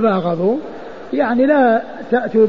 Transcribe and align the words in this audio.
تباغضوا 0.00 0.56
يعني 1.12 1.46
لا 1.46 1.82
تأتوا 2.10 2.46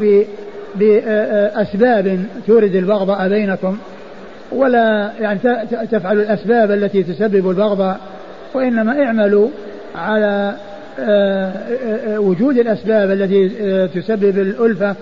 بأسباب 0.76 2.20
تورد 2.48 2.76
البغضاء 2.76 3.30
بينكم 3.30 3.78
ولا 4.52 5.12
يعني 5.20 5.40
تفعلوا 5.92 6.24
الأسباب 6.24 6.72
التي 6.72 7.04
تسبب 7.04 7.50
البغضاء 7.50 8.00
وإنما 8.54 9.04
اعملوا 9.04 9.48
على 9.96 10.56
آه، 11.00 11.04
آه، 11.04 12.16
آه، 12.16 12.20
وجود 12.20 12.58
الأسباب 12.58 13.12
التي 13.12 13.50
تسبب 13.88 14.40
الألفة 14.40 14.96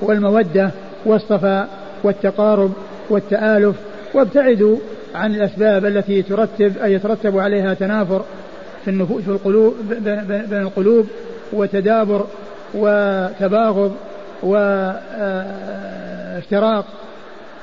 والمودة 0.00 0.70
والصفاء 1.06 1.68
والتقارب 2.02 2.72
والتآلف. 3.10 3.76
وابتعدوا 4.14 4.76
عن 5.14 5.34
الأسباب 5.34 5.84
التي 5.84 6.22
ترتب 6.22 6.72
أي 6.84 6.92
يترتب 6.92 7.38
عليها 7.38 7.74
تنافر 7.74 8.22
في 8.84 8.90
النفوس 8.90 9.22
في 9.22 9.30
القلوب 9.30 9.74
بين 10.50 10.62
القلوب. 10.62 11.06
وتدابر 11.52 12.26
وتباغض 12.74 13.96
وافتراق 16.42 16.84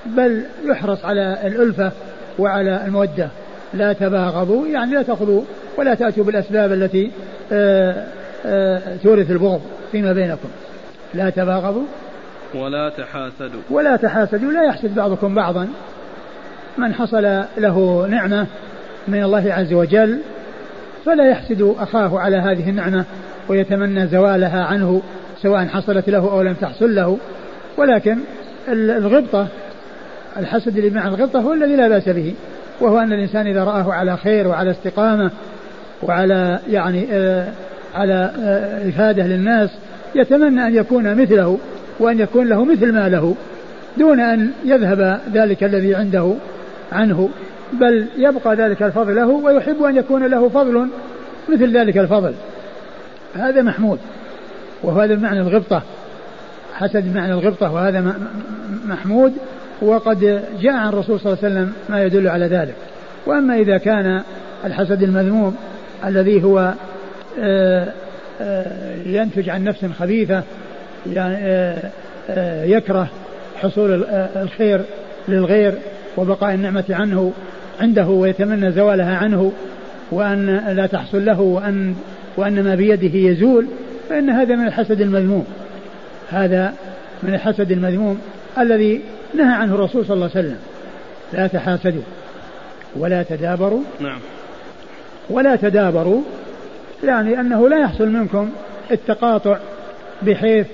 بل 0.06 0.44
يحرص 0.66 1.06
على 1.06 1.38
الألفة 1.48 1.92
وعلى 2.40 2.86
المودة. 2.86 3.30
لا 3.74 3.94
تباغضوا 3.94 4.68
يعني 4.68 4.92
لا 4.92 5.02
تأخذوا 5.02 5.42
ولا 5.78 5.94
تأتوا 5.94 6.24
بالأسباب 6.24 6.74
التي 6.74 7.12
آه، 7.52 8.06
آه، 8.46 8.82
تورث 9.04 9.32
البغض 9.32 9.62
فيما 9.92 10.14
بينكم. 10.14 10.50
لا 11.14 11.30
تباغضوا. 11.30 11.86
ولا 12.56 12.90
تحاسدوا. 12.90 13.62
ولا 13.70 13.96
تحاسدوا 13.96 14.52
لا 14.52 14.64
يحسد 14.64 14.96
بعضكم 14.96 15.36
بعضا. 15.36 15.68
من 16.78 16.94
حصل 16.94 17.44
له 17.58 18.08
نعمة 18.10 18.48
من 19.08 19.24
الله 19.24 19.54
عز 19.54 19.74
وجل 19.74 20.20
فلا 21.06 21.30
يحسد 21.30 21.76
أخاه 21.80 22.20
على 22.20 22.38
هذه 22.38 22.70
النعمة. 22.70 23.06
ويتمنى 23.50 24.08
زوالها 24.08 24.64
عنه 24.64 25.02
سواء 25.42 25.66
حصلت 25.66 26.10
له 26.10 26.32
أو 26.32 26.42
لم 26.42 26.54
تحصل 26.54 26.96
له. 26.96 27.18
ولكن 27.78 28.18
الغبطة 28.70 29.48
الحسد 30.38 30.78
اللي 30.78 30.90
مع 30.90 31.08
الغبطة 31.08 31.40
هو 31.40 31.54
الذي 31.54 31.76
لا 31.76 31.88
بأس 31.88 32.10
به. 32.10 32.34
وهو 32.82 33.00
أن 33.00 33.14
الإنسان 33.14 33.48
إذا 33.48 33.64
رآه 33.64 33.94
على 33.94 34.18
خير 34.18 34.48
وعلى 34.48 34.72
استقامة 34.72 35.32
وعلى 36.04 36.60
يعني 36.70 37.08
آه 37.12 37.48
على 37.96 38.32
آه 38.44 38.90
إفادة 38.90 39.24
للناس 39.24 39.70
يتمنى 40.16 40.68
أن 40.68 40.76
يكون 40.76 41.16
مثله 41.16 41.58
وأن 42.00 42.20
يكون 42.20 42.48
له 42.48 42.66
مثل 42.66 42.94
ما 42.94 43.10
له 43.10 43.36
دون 43.98 44.20
أن 44.20 44.52
يذهب 44.66 45.20
ذلك 45.34 45.64
الذي 45.64 45.96
عنده 45.96 46.34
عنه. 46.92 47.30
بل 47.74 48.06
يبقى 48.18 48.56
ذلك 48.56 48.84
الفضل 48.84 49.16
له 49.16 49.28
ويحب 49.28 49.84
أن 49.84 49.96
يكون 49.96 50.24
له 50.26 50.50
فضل 50.50 50.88
مثل 51.50 51.78
ذلك 51.78 51.98
الفضل. 51.98 52.34
هذا 53.36 53.62
محمود 53.62 54.00
وهذا 54.84 55.16
بمعنى 55.16 55.42
الغبطة 55.42 55.82
حسد 56.74 57.14
بمعنى 57.14 57.34
الغبطة 57.34 57.72
وهذا 57.72 58.16
محمود 58.86 59.34
وقد 59.82 60.44
جاء 60.62 60.74
عن 60.74 60.90
الرسول 60.90 61.20
صلى 61.20 61.34
الله 61.34 61.44
عليه 61.44 61.56
وسلم 61.56 61.74
ما 61.90 62.04
يدل 62.04 62.28
على 62.28 62.46
ذلك. 62.46 62.76
وأما 63.26 63.56
إذا 63.56 63.78
كان 63.78 64.22
الحسد 64.66 65.04
المذموم 65.04 65.56
الذي 66.06 66.44
هو 66.44 66.74
آه، 67.40 67.88
آه، 68.42 68.96
ينتج 69.06 69.50
عن 69.50 69.64
نفس 69.64 69.86
خبيثة 70.00 70.44
يعني 71.14 71.36
آه، 72.30 72.64
يكره 72.64 73.10
حصول 73.62 74.04
الخير 74.36 74.82
للغير 75.28 75.74
وبقاء 76.18 76.54
النعمة 76.54 76.84
عنه 76.90 77.32
عنده 77.82 78.08
ويتمنى 78.08 78.72
زوالها 78.72 79.18
عنه 79.18 79.52
وأن 80.12 80.76
لا 80.76 80.86
تحصل 80.86 81.26
له 81.26 81.42
وأن 81.42 81.96
وأن 82.38 82.64
ما 82.64 82.76
بيده 82.76 83.18
يزول 83.18 83.66
فإن 84.10 84.30
هذا 84.30 84.56
من 84.56 84.68
الحسد 84.68 85.02
المذموم. 85.02 85.46
هذا 86.30 86.74
من 87.24 87.34
الحسد 87.34 87.72
المذموم 87.72 88.22
الذي 88.58 89.02
نهى 89.34 89.54
عنه 89.54 89.76
الرسول 89.76 90.06
صلى 90.06 90.14
الله 90.14 90.30
عليه 90.36 90.48
وسلم. 90.48 90.60
لا 91.34 91.48
تحاسدوا 91.48 92.02
ولا 92.96 93.24
تدابروا. 93.24 93.82
نعم. 94.00 94.20
ولا 95.30 95.56
تدابروا 95.56 96.22
يعني 97.04 97.40
أنه 97.40 97.70
لا 97.70 97.80
يحصل 97.80 98.08
منكم 98.08 98.50
التقاطع 98.92 99.58
بحيث 100.22 100.68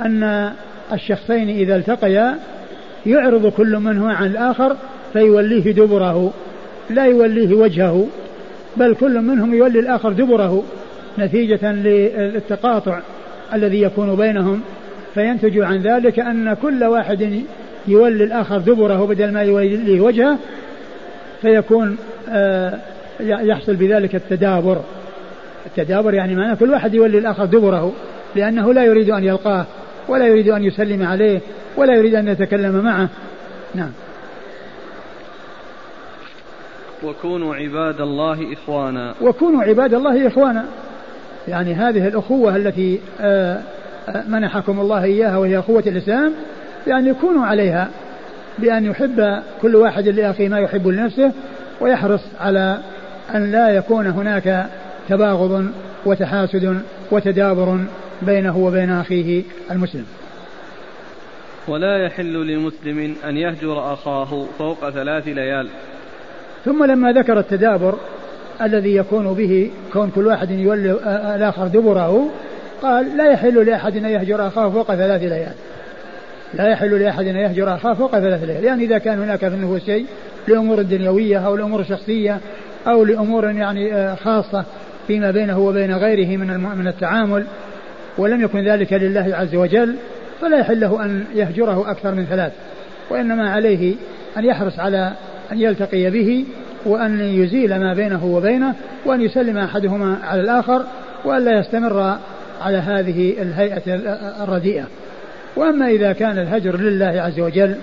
أن 0.00 0.52
الشخصين 0.92 1.48
إذا 1.48 1.76
التقيا 1.76 2.38
يعرض 3.06 3.46
كل 3.46 3.76
منهما 3.76 4.14
عن 4.14 4.26
الآخر 4.26 4.76
فيوليه 5.12 5.72
دبره. 5.72 6.32
لا 6.90 7.04
يوليه 7.04 7.54
وجهه 7.54 8.06
بل 8.76 8.94
كل 8.94 9.20
منهم 9.20 9.54
يولي 9.54 9.78
الآخر 9.78 10.12
دبره. 10.12 10.62
نتيجة 11.18 11.72
للتقاطع 11.72 13.00
الذي 13.54 13.82
يكون 13.82 14.16
بينهم 14.16 14.60
فينتج 15.14 15.58
عن 15.58 15.82
ذلك 15.82 16.18
أن 16.18 16.54
كل 16.54 16.84
واحد 16.84 17.42
يولي 17.88 18.24
الآخر 18.24 18.58
دبره 18.58 19.06
بدل 19.06 19.32
ما 19.32 19.42
يوليه 19.42 20.00
وجهه 20.00 20.38
فيكون 21.42 21.96
آه، 22.28 22.78
يحصل 23.20 23.76
بذلك 23.76 24.14
التدابر. 24.14 24.80
التدابر 25.66 26.14
يعني 26.14 26.34
معناه 26.34 26.54
كل 26.54 26.70
واحد 26.70 26.94
يولي 26.94 27.18
الآخر 27.18 27.44
دبره 27.44 27.92
لأنه 28.36 28.72
لا 28.72 28.84
يريد 28.84 29.10
أن 29.10 29.24
يلقاه 29.24 29.66
ولا 30.08 30.26
يريد 30.26 30.48
أن 30.48 30.64
يسلم 30.64 31.02
عليه 31.02 31.40
ولا 31.76 31.94
يريد 31.94 32.14
أن 32.14 32.28
يتكلم 32.28 32.84
معه. 32.84 33.08
نعم. 33.74 33.90
وكونوا 37.04 37.54
عباد 37.54 38.00
الله 38.00 38.52
إخوانا. 38.52 39.14
وكونوا 39.20 39.62
عباد 39.62 39.94
الله 39.94 40.26
إخوانا. 40.26 40.64
يعني 41.48 41.74
هذه 41.74 42.08
الأخوة 42.08 42.56
التي 42.56 43.00
آه، 43.20 43.60
آه، 44.08 44.24
منحكم 44.28 44.80
الله 44.80 45.04
إياها 45.04 45.36
وهي 45.36 45.58
أخوة 45.58 45.82
الإسلام 45.86 46.32
يعني 46.86 47.08
يكونوا 47.08 47.46
عليها 47.46 47.90
بأن 48.58 48.84
يحب 48.84 49.42
كل 49.62 49.76
واحد 49.76 50.08
لأخيه 50.08 50.48
ما 50.48 50.58
يحب 50.58 50.88
لنفسه 50.88 51.32
ويحرص 51.80 52.20
على 52.40 52.78
أن 53.34 53.52
لا 53.52 53.68
يكون 53.68 54.06
هناك 54.06 54.66
تباغض 55.08 55.66
وتحاسد 56.06 56.82
وتدابر 57.10 57.78
بينه 58.22 58.58
وبين 58.58 58.90
أخيه 58.90 59.42
المسلم. 59.70 60.06
ولا 61.68 62.06
يحل 62.06 62.46
لمسلم 62.46 63.14
أن 63.24 63.36
يهجر 63.36 63.92
أخاه 63.92 64.46
فوق 64.58 64.90
ثلاث 64.90 65.28
ليال. 65.28 65.68
ثم 66.64 66.84
لما 66.84 67.12
ذكر 67.12 67.38
التدابر 67.38 67.98
الذي 68.62 68.96
يكون 68.96 69.34
به 69.34 69.70
كون 69.92 70.10
كل 70.14 70.26
واحد 70.26 70.50
يولي 70.50 70.92
الآخر 71.34 71.66
دبره 71.66 72.30
قال 72.82 73.16
لا 73.16 73.32
يحل 73.32 73.66
لأحد 73.66 73.96
أن 73.96 74.04
يهجر 74.04 74.46
أخاه 74.46 74.70
فوق 74.70 74.94
ثلاث 74.94 75.22
ليال. 75.22 75.52
لا 76.54 76.68
يحل 76.68 77.02
لأحد 77.02 77.26
أن 77.26 77.36
يهجر 77.36 77.74
أخاه 77.74 77.94
فوق 77.94 78.10
ثلاث 78.10 78.44
ليال. 78.44 78.64
يعني 78.64 78.84
إذا 78.84 78.98
كان 78.98 79.22
هناك 79.22 79.38
في 79.38 79.46
النفوس 79.46 79.84
شيء 79.84 80.06
لأمور 80.48 80.82
دنيوية 80.82 81.38
أو 81.38 81.56
لأمور 81.56 81.84
شخصية 81.84 82.40
أو 82.86 83.04
لأمور 83.04 83.50
يعني 83.50 83.94
آه، 83.94 84.14
خاصة 84.14 84.64
فيما 85.06 85.30
بينه 85.30 85.58
وبين 85.58 85.94
غيره 85.94 86.36
من 86.36 86.60
من 86.78 86.88
التعامل 86.88 87.46
ولم 88.18 88.42
يكن 88.42 88.68
ذلك 88.68 88.92
لله 88.92 89.36
عز 89.36 89.54
وجل 89.54 89.96
فلا 90.40 90.58
يحل 90.58 90.80
له 90.80 91.04
أن 91.04 91.24
يهجره 91.34 91.90
أكثر 91.90 92.14
من 92.14 92.24
ثلاث. 92.24 92.52
وإنما 93.10 93.50
عليه 93.50 93.94
أن 94.36 94.44
يحرص 94.44 94.78
على 94.78 95.12
أن 95.52 95.60
يلتقي 95.60 96.10
به 96.10 96.44
وأن 96.84 97.20
يزيل 97.20 97.80
ما 97.80 97.94
بينه 97.94 98.24
وبينه 98.24 98.74
وأن 99.06 99.20
يسلم 99.20 99.58
أحدهما 99.58 100.18
على 100.22 100.40
الآخر 100.40 100.84
وأن 101.24 101.44
لا 101.44 101.58
يستمر 101.58 102.18
على 102.62 102.78
هذه 102.78 103.34
الهيئة 103.42 103.82
الرديئة. 104.44 104.84
وأما 105.56 105.88
إذا 105.88 106.12
كان 106.12 106.38
الهجر 106.38 106.80
لله 106.80 107.22
عز 107.22 107.40
وجل 107.40 107.74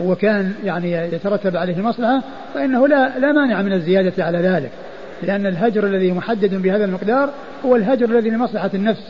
وكان 0.00 0.52
يعني 0.64 0.92
يترتب 0.92 1.56
عليه 1.56 1.76
المصلحة 1.76 2.22
فإنه 2.54 2.88
لا 2.88 3.18
لا 3.18 3.32
مانع 3.32 3.62
من 3.62 3.72
الزيادة 3.72 4.24
على 4.24 4.38
ذلك. 4.38 4.70
لأن 5.22 5.46
الهجر 5.46 5.86
الذي 5.86 6.12
محدد 6.12 6.54
بهذا 6.54 6.84
المقدار 6.84 7.30
هو 7.64 7.76
الهجر 7.76 8.04
الذي 8.04 8.30
لمصلحة 8.30 8.70
النفس 8.74 9.02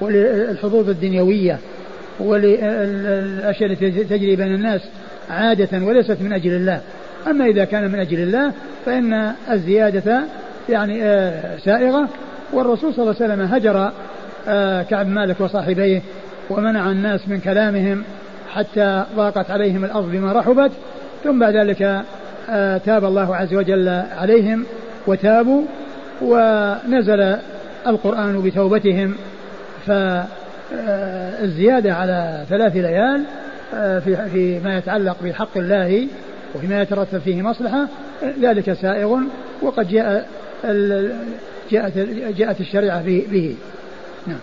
وللحظوظ 0.00 0.88
الدنيوية 0.88 1.58
وللأشياء 2.20 3.70
التي 3.70 3.90
تجري 3.90 4.36
بين 4.36 4.54
الناس 4.54 4.80
عادة 5.30 5.86
وليست 5.86 6.16
من 6.20 6.32
أجل 6.32 6.52
الله. 6.52 6.80
أما 7.26 7.44
إذا 7.44 7.64
كان 7.64 7.90
من 7.90 7.98
أجل 7.98 8.18
الله 8.18 8.52
فإن 8.86 9.32
الزيادة 9.50 10.22
يعني 10.68 11.04
آه، 11.04 11.56
سائغة. 11.56 12.08
والرسول 12.52 12.94
صلى 12.94 13.02
الله 13.02 13.14
عليه 13.20 13.34
وسلم 13.34 13.54
هجر 13.54 13.90
آه، 14.48 14.82
كعب 14.82 15.08
مالك 15.08 15.40
وصاحبيه 15.40 16.02
ومنع 16.50 16.90
الناس 16.90 17.28
من 17.28 17.40
كلامهم 17.40 18.02
حتى 18.52 19.04
ضاقت 19.16 19.50
عليهم 19.50 19.84
الأرض 19.84 20.10
بما 20.10 20.32
رحبت. 20.32 20.72
ثم 21.24 21.38
بعد 21.38 21.56
ذلك 21.56 22.02
آه، 22.50 22.78
تاب 22.78 23.04
الله 23.04 23.36
عز 23.36 23.54
وجل 23.54 23.88
عليهم 24.18 24.64
وتابوا. 25.06 25.62
ونزل 26.22 27.36
القرآن 27.86 28.42
بتوبتهم. 28.42 29.14
فالزيادة 29.86 31.94
على 31.94 32.44
ثلاث 32.48 32.76
ليال 32.76 33.24
في 33.70 34.28
فيما 34.32 34.78
يتعلق 34.78 35.16
بحق 35.24 35.58
الله 35.58 36.06
وفيما 36.54 36.82
يترتب 36.82 37.18
فيه 37.18 37.42
مصلحة 37.42 37.88
ذلك 38.40 38.72
سائغ 38.72 39.18
وقد 39.62 39.88
جاء 39.88 40.28
جاءت 41.70 41.98
جاءت 42.36 42.60
الشريعة 42.60 43.02
به. 43.02 43.56
نعم. 44.26 44.38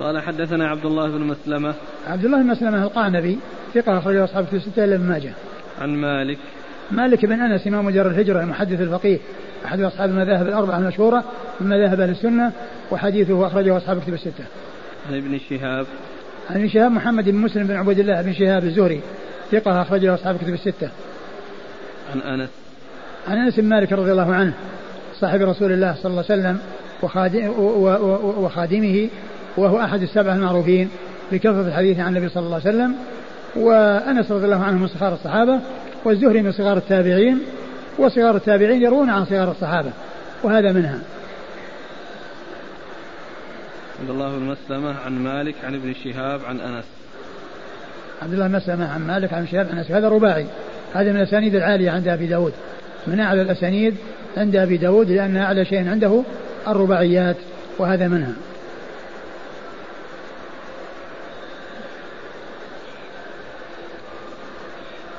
قال 0.00 0.22
حدثنا 0.22 0.68
عبد 0.68 0.84
الله 0.84 1.08
بن 1.08 1.20
مسلمة. 1.20 1.74
عبد 2.06 2.24
الله 2.24 2.42
بن 2.42 2.46
مسلمة 2.46 2.82
القعنبي 2.82 3.38
ثقة 3.74 3.98
أخرجه 3.98 4.24
أصحاب 4.24 4.44
في 4.44 4.56
الستة 4.56 4.84
إلا 4.84 4.98
ماجه. 4.98 5.32
عن 5.80 5.88
مالك. 5.88 6.38
مالك 6.90 7.26
بن 7.26 7.40
أنس 7.40 7.66
إمام 7.66 7.90
دار 7.90 8.06
الهجرة 8.06 8.40
المحدث 8.40 8.80
الفقيه 8.80 9.18
أحد 9.64 9.80
أصحاب 9.80 10.10
المذاهب 10.10 10.46
الأربعة 10.46 10.78
المشهورة 10.78 11.24
من 11.60 11.68
مذاهب 11.68 12.00
أهل 12.00 12.10
السنة 12.10 12.52
وحديثه 12.90 13.46
أخرجه 13.46 13.76
أصحاب 13.76 14.00
كتب 14.00 14.14
الستة. 14.14 14.44
عن 15.08 15.16
ابن 15.16 15.38
شهاب. 15.50 15.86
عن 16.50 16.56
ابن 16.56 16.68
شهاب 16.68 16.92
محمد 16.92 17.24
بن 17.24 17.34
مسلم 17.34 17.66
بن 17.66 17.76
عبيد 17.76 17.98
الله 17.98 18.22
بن 18.22 18.32
شهاب 18.32 18.64
الزهري 18.64 19.00
ثقة 19.52 19.82
أخرجه 19.82 20.14
أصحاب 20.14 20.36
كتب 20.36 20.54
الستة. 20.54 20.88
عن 22.14 22.20
أنس 22.20 22.48
عن 23.28 23.36
أنس 23.36 23.60
بن 23.60 23.68
مالك 23.68 23.92
رضي 23.92 24.12
الله 24.12 24.34
عنه 24.34 24.52
صاحب 25.20 25.42
رسول 25.42 25.72
الله 25.72 25.94
صلى 25.94 26.10
الله 26.10 26.24
عليه 26.30 26.40
وسلم 26.40 26.58
وخادمه 28.38 29.08
وهو 29.56 29.80
أحد 29.80 30.02
السبعة 30.02 30.34
المعروفين 30.34 30.88
بكثرة 31.32 31.68
الحديث 31.68 32.00
عن 32.00 32.16
النبي 32.16 32.28
صلى 32.28 32.46
الله 32.46 32.60
عليه 32.64 32.68
وسلم 32.68 32.94
وأنس 33.56 34.30
رضي 34.30 34.44
الله 34.44 34.64
عنه 34.64 34.78
من 34.78 34.88
صغار 34.88 35.14
الصحابة 35.14 35.60
والزهري 36.04 36.42
من 36.42 36.52
صغار 36.52 36.76
التابعين 36.76 37.38
وصغار 37.98 38.36
التابعين 38.36 38.82
يروون 38.82 39.10
عن 39.10 39.24
صغار 39.24 39.50
الصحابة 39.50 39.90
وهذا 40.42 40.72
منها 40.72 40.98
عبد 44.00 44.10
الله 44.10 44.38
بن 44.38 44.42
مسلمة 44.42 45.00
عن 45.00 45.24
مالك 45.24 45.54
عن 45.64 45.74
ابن 45.74 45.94
شهاب 46.04 46.40
عن 46.44 46.60
أنس. 46.60 46.84
عبد 48.22 48.32
الله 48.32 48.46
بن 48.46 48.56
مسلمة 48.56 48.92
عن 48.92 49.06
مالك 49.06 49.32
عن 49.32 49.46
شهاب 49.46 49.68
عن 49.70 49.78
أنس. 49.78 49.90
هذا 49.90 50.08
رباعي. 50.08 50.46
هذا 50.94 51.12
من 51.12 51.20
الأسانيد 51.20 51.54
العالية 51.54 51.90
عند 51.90 52.08
أبي 52.08 52.26
داود. 52.26 52.52
من 53.06 53.20
أعلى 53.20 53.42
الأسانيد 53.42 53.96
عند 54.36 54.56
أبي 54.56 54.76
داود 54.76 55.10
لأن 55.10 55.36
أعلى 55.36 55.64
شيء 55.64 55.88
عنده 55.88 56.22
الرباعيات 56.68 57.36
وهذا 57.78 58.08
منها. 58.08 58.32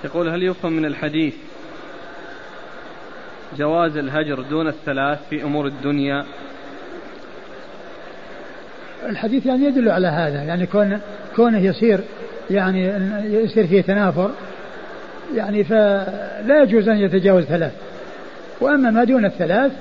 يقول 0.03 0.29
هل 0.29 0.43
يفهم 0.43 0.73
من 0.73 0.85
الحديث 0.85 1.33
جواز 3.57 3.97
الهجر 3.97 4.41
دون 4.41 4.67
الثلاث 4.67 5.19
في 5.29 5.43
أمور 5.43 5.67
الدنيا 5.67 6.25
الحديث 9.06 9.46
يعني 9.46 9.66
يدل 9.66 9.90
على 9.90 10.07
هذا 10.07 10.44
يعني 10.44 10.66
كون 10.66 11.00
كونه 11.36 11.60
يصير 11.60 12.00
يعني 12.50 12.94
يصير 13.25 13.68
فيه 13.68 13.81
تنافر 13.81 14.31
يعني 15.36 15.63
فلا 15.63 16.63
يجوز 16.63 16.90
أن 16.90 16.98
يتجاوز 16.98 17.44
ثلاث. 17.44 17.72
وأما 18.62 18.92
ما 18.92 19.04
دون 19.04 19.25
الثلاث 19.25 19.72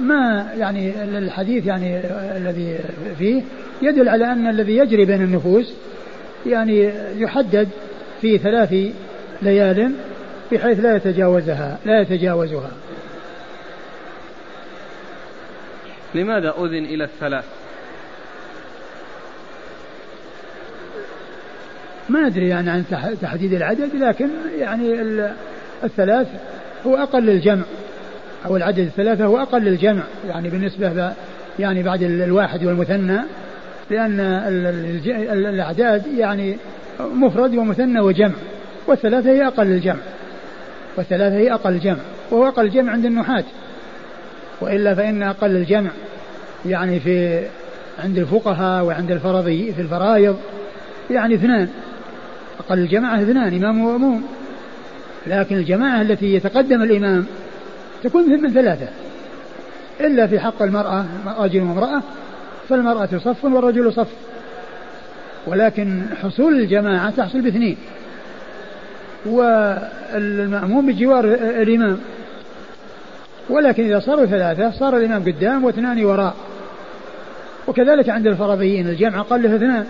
ما 0.00 0.46
يعني 0.58 0.92
الحديث 1.04 1.66
يعني 1.66 2.00
الذي 2.36 2.78
فيه 3.18 3.42
يدل 3.82 4.08
على 4.08 4.32
أن 4.32 4.46
الذي 4.46 4.76
يجري 4.76 5.04
بين 5.04 5.22
النفوس 5.22 5.72
يعني 6.46 6.90
يحدد 7.16 7.68
في 8.20 8.38
ثلاث 8.38 8.74
ليال 9.42 9.92
بحيث 10.52 10.80
لا 10.80 10.96
يتجاوزها 10.96 11.78
لا 11.84 12.00
يتجاوزها. 12.00 12.70
لماذا 16.14 16.54
أذن 16.58 16.84
إلى 16.84 17.04
الثلاث؟ 17.04 17.44
ما 22.08 22.26
أدري 22.26 22.48
يعني 22.48 22.70
عن 22.70 22.84
تحديد 23.22 23.52
العدد 23.52 23.90
لكن 23.94 24.28
يعني 24.58 24.94
الثلاث 25.84 26.26
هو 26.86 26.96
أقل 26.96 27.30
الجمع 27.30 27.62
أو 28.46 28.56
العدد 28.56 28.78
الثلاثة 28.78 29.24
هو 29.24 29.38
أقل 29.42 29.68
الجمع 29.68 30.02
يعني 30.28 30.48
بالنسبة 30.48 31.12
يعني 31.58 31.82
بعد 31.82 32.02
الواحد 32.02 32.64
والمثنى 32.64 33.18
لأن 33.90 34.20
الأعداد 35.32 36.06
يعني 36.06 36.56
مفرد 37.00 37.54
ومثنى 37.54 38.00
وجمع. 38.00 38.34
والثلاثة 38.86 39.30
هي 39.30 39.46
أقل 39.46 39.66
الجمع 39.66 40.00
والثلاثة 40.96 41.36
هي 41.36 41.52
أقل 41.52 41.72
الجمع 41.72 41.98
وهو 42.30 42.48
أقل 42.48 42.64
الجمع 42.64 42.92
عند 42.92 43.04
النحاة. 43.04 43.44
وإلا 44.60 44.94
فإن 44.94 45.22
أقل 45.22 45.56
الجمع 45.56 45.90
يعني 46.66 47.00
في 47.00 47.44
عند 48.04 48.18
الفقهاء 48.18 48.84
وعند 48.84 49.10
الفرضي 49.10 49.72
في 49.72 49.82
الفرائض 49.82 50.36
يعني 51.10 51.34
اثنان. 51.34 51.68
أقل 52.58 52.78
الجماعة 52.78 53.22
اثنان 53.22 53.54
إمام 53.54 53.84
ومأموم. 53.84 54.22
لكن 55.26 55.56
الجماعة 55.56 56.02
التي 56.02 56.34
يتقدم 56.34 56.82
الإمام 56.82 57.26
تكون 58.02 58.42
من 58.42 58.52
ثلاثة. 58.52 58.88
إلا 60.00 60.26
في 60.26 60.40
حق 60.40 60.62
المرأة 60.62 61.04
رجل 61.38 61.60
وامرأة 61.60 62.02
فالمرأة 62.68 63.08
صف 63.24 63.44
والرجل 63.44 63.92
صف. 63.92 64.08
ولكن 65.46 66.02
حصول 66.22 66.54
الجماعة 66.54 67.10
تحصل 67.10 67.40
باثنين. 67.40 67.76
والمأموم 69.26 70.86
بجوار 70.86 71.24
الإمام. 71.34 71.98
ولكن 73.50 73.84
إذا 73.84 74.00
صاروا 74.00 74.26
ثلاثة 74.26 74.70
صار 74.70 74.96
الإمام 74.96 75.22
قدام 75.22 75.64
واثنان 75.64 76.04
وراء. 76.04 76.34
وكذلك 77.66 78.08
عند 78.08 78.26
الفرضيين 78.26 78.88
الجمع 78.88 79.20
أقل 79.20 79.42
له 79.42 79.56
اثنان. 79.56 79.86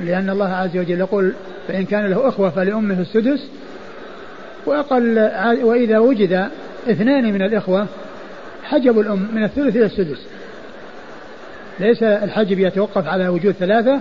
لأن 0.00 0.30
الله 0.30 0.52
عز 0.52 0.76
وجل 0.76 0.98
يقول 0.98 1.32
فإن 1.68 1.84
كان 1.84 2.06
له 2.06 2.28
أخوة 2.28 2.50
فلأمه 2.50 3.00
السدس 3.00 3.48
وأقل 4.66 5.18
وإذا 5.62 5.98
وجد 5.98 6.48
اثنان 6.90 7.32
من 7.32 7.42
الإخوة 7.42 7.86
حجب 8.64 9.00
الأم 9.00 9.28
من 9.32 9.44
الثلث 9.44 9.76
إلى 9.76 9.84
السدس. 9.84 10.26
ليس 11.80 12.02
الحجب 12.02 12.58
يتوقف 12.58 13.06
على 13.06 13.28
وجود 13.28 13.52
ثلاثة 13.52 14.00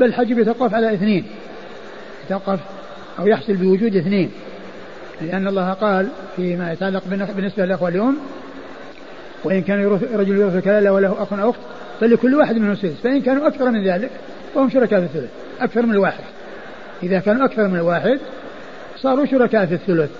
بل 0.00 0.06
الحجب 0.06 0.38
يتوقف 0.38 0.74
على 0.74 0.94
اثنين. 0.94 1.24
يتوقف 2.26 2.60
أو 3.18 3.26
يحصل 3.26 3.54
بوجود 3.54 3.96
اثنين. 3.96 4.30
لأن 5.20 5.48
الله 5.48 5.72
قال 5.72 6.08
فيما 6.36 6.72
يتعلق 6.72 7.02
بالنسبة 7.36 7.64
للأخوة 7.64 7.88
اليوم 7.88 8.18
وإن 9.44 9.62
كان 9.62 9.86
رجل 10.14 10.36
يورث 10.36 10.64
كلالة 10.64 10.92
وله 10.92 11.22
أخ 11.22 11.32
أو 11.32 11.50
أخت 11.50 11.60
فلكل 12.00 12.34
واحد 12.34 12.56
منهم 12.56 12.74
سدس. 12.74 13.00
فإن 13.02 13.20
كانوا 13.20 13.48
أكثر 13.48 13.70
من 13.70 13.88
ذلك 13.88 14.10
فهم 14.54 14.70
شركاء 14.70 15.00
في 15.00 15.06
الثلث 15.06 15.30
أكثر 15.60 15.82
من 15.82 15.92
الواحد. 15.92 16.24
إذا 17.02 17.18
كانوا 17.18 17.46
أكثر 17.46 17.68
من 17.68 17.76
الواحد 17.76 18.20
صاروا 18.96 19.26
شركاء 19.26 19.66
في 19.66 19.74
الثلث. 19.74 20.10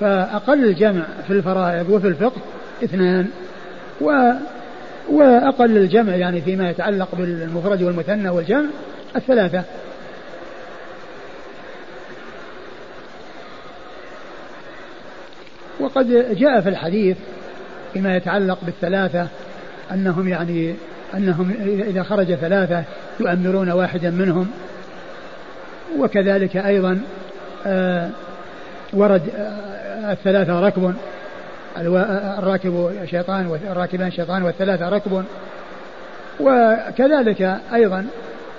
فأقل 0.00 0.64
الجمع 0.64 1.02
في 1.26 1.32
الفرائض 1.32 1.90
وفي 1.90 2.08
الفقه 2.08 2.40
اثنان 2.84 3.28
و 4.00 4.32
وأقل 5.08 5.76
الجمع 5.76 6.14
يعني 6.14 6.40
فيما 6.40 6.70
يتعلق 6.70 7.08
بالمفرد 7.14 7.82
والمثنى 7.82 8.28
والجمع 8.28 8.66
الثلاثة. 9.16 9.62
وقد 15.80 16.36
جاء 16.38 16.60
في 16.60 16.68
الحديث 16.68 17.16
فيما 17.92 18.16
يتعلق 18.16 18.58
بالثلاثة 18.62 19.28
أنهم 19.92 20.28
يعني 20.28 20.74
أنهم 21.16 21.52
إذا 21.88 22.02
خرج 22.02 22.34
ثلاثة 22.34 22.84
يؤمرون 23.20 23.70
واحدا 23.70 24.10
منهم. 24.10 24.50
وكذلك 25.98 26.56
أيضا 26.56 27.00
آه 27.66 28.08
ورد 28.92 29.22
آه 29.36 30.12
الثلاثة 30.12 30.60
ركب 30.60 30.94
الراكب 32.38 32.90
شيطان 33.10 33.46
والراكبان 33.46 34.10
شيطان 34.10 34.42
والثلاثة 34.42 34.88
ركب. 34.88 35.24
وكذلك 36.40 37.58
أيضا 37.74 38.06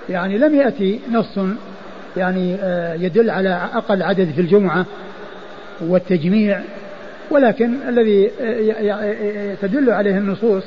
يعني 0.10 0.38
لم 0.38 0.56
يأتي 0.56 1.00
نص 1.12 1.40
يعني 2.18 2.56
آه 2.56 2.94
يدل 2.94 3.30
على 3.30 3.70
أقل 3.74 4.04
عدد 4.04 4.32
في 4.36 4.42
الجمعة 4.42 4.86
والتجميع. 5.82 6.60
ولكن 7.32 7.74
الذي 7.90 8.32
تدل 9.62 9.90
عليه 9.90 10.18
النصوص 10.18 10.64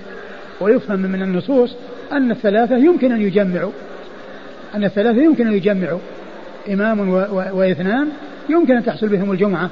ويفهم 0.61 0.99
من 0.99 1.23
النصوص 1.23 1.77
أن 2.13 2.31
الثلاثة 2.31 2.77
يمكن 2.77 3.13
أن 3.13 3.21
يجمعوا. 3.23 3.73
أن 4.75 4.85
الثلاثة 4.85 5.23
يمكن 5.23 5.47
أن 5.47 5.53
يجمعوا. 5.53 5.99
إمام 6.69 7.09
واثنان 7.53 8.09
يمكن 8.49 8.77
أن 8.77 8.85
تحصل 8.85 9.09
بهم 9.09 9.33
الجمعة. 9.33 9.71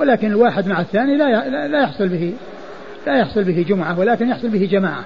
ولكن 0.00 0.30
الواحد 0.30 0.68
مع 0.68 0.80
الثاني 0.80 1.16
لا 1.16 1.68
لا 1.68 1.82
يحصل 1.82 2.08
به 2.08 2.34
لا 3.06 3.18
يحصل 3.18 3.44
به 3.44 3.64
جمعة 3.68 3.98
ولكن 3.98 4.28
يحصل 4.28 4.48
به 4.48 4.68
جماعة. 4.70 5.04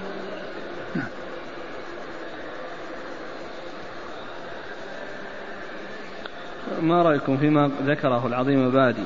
ما 6.82 7.02
رأيكم 7.02 7.36
فيما 7.36 7.70
ذكره 7.86 8.26
العظيم 8.26 8.70
بادي 8.70 9.02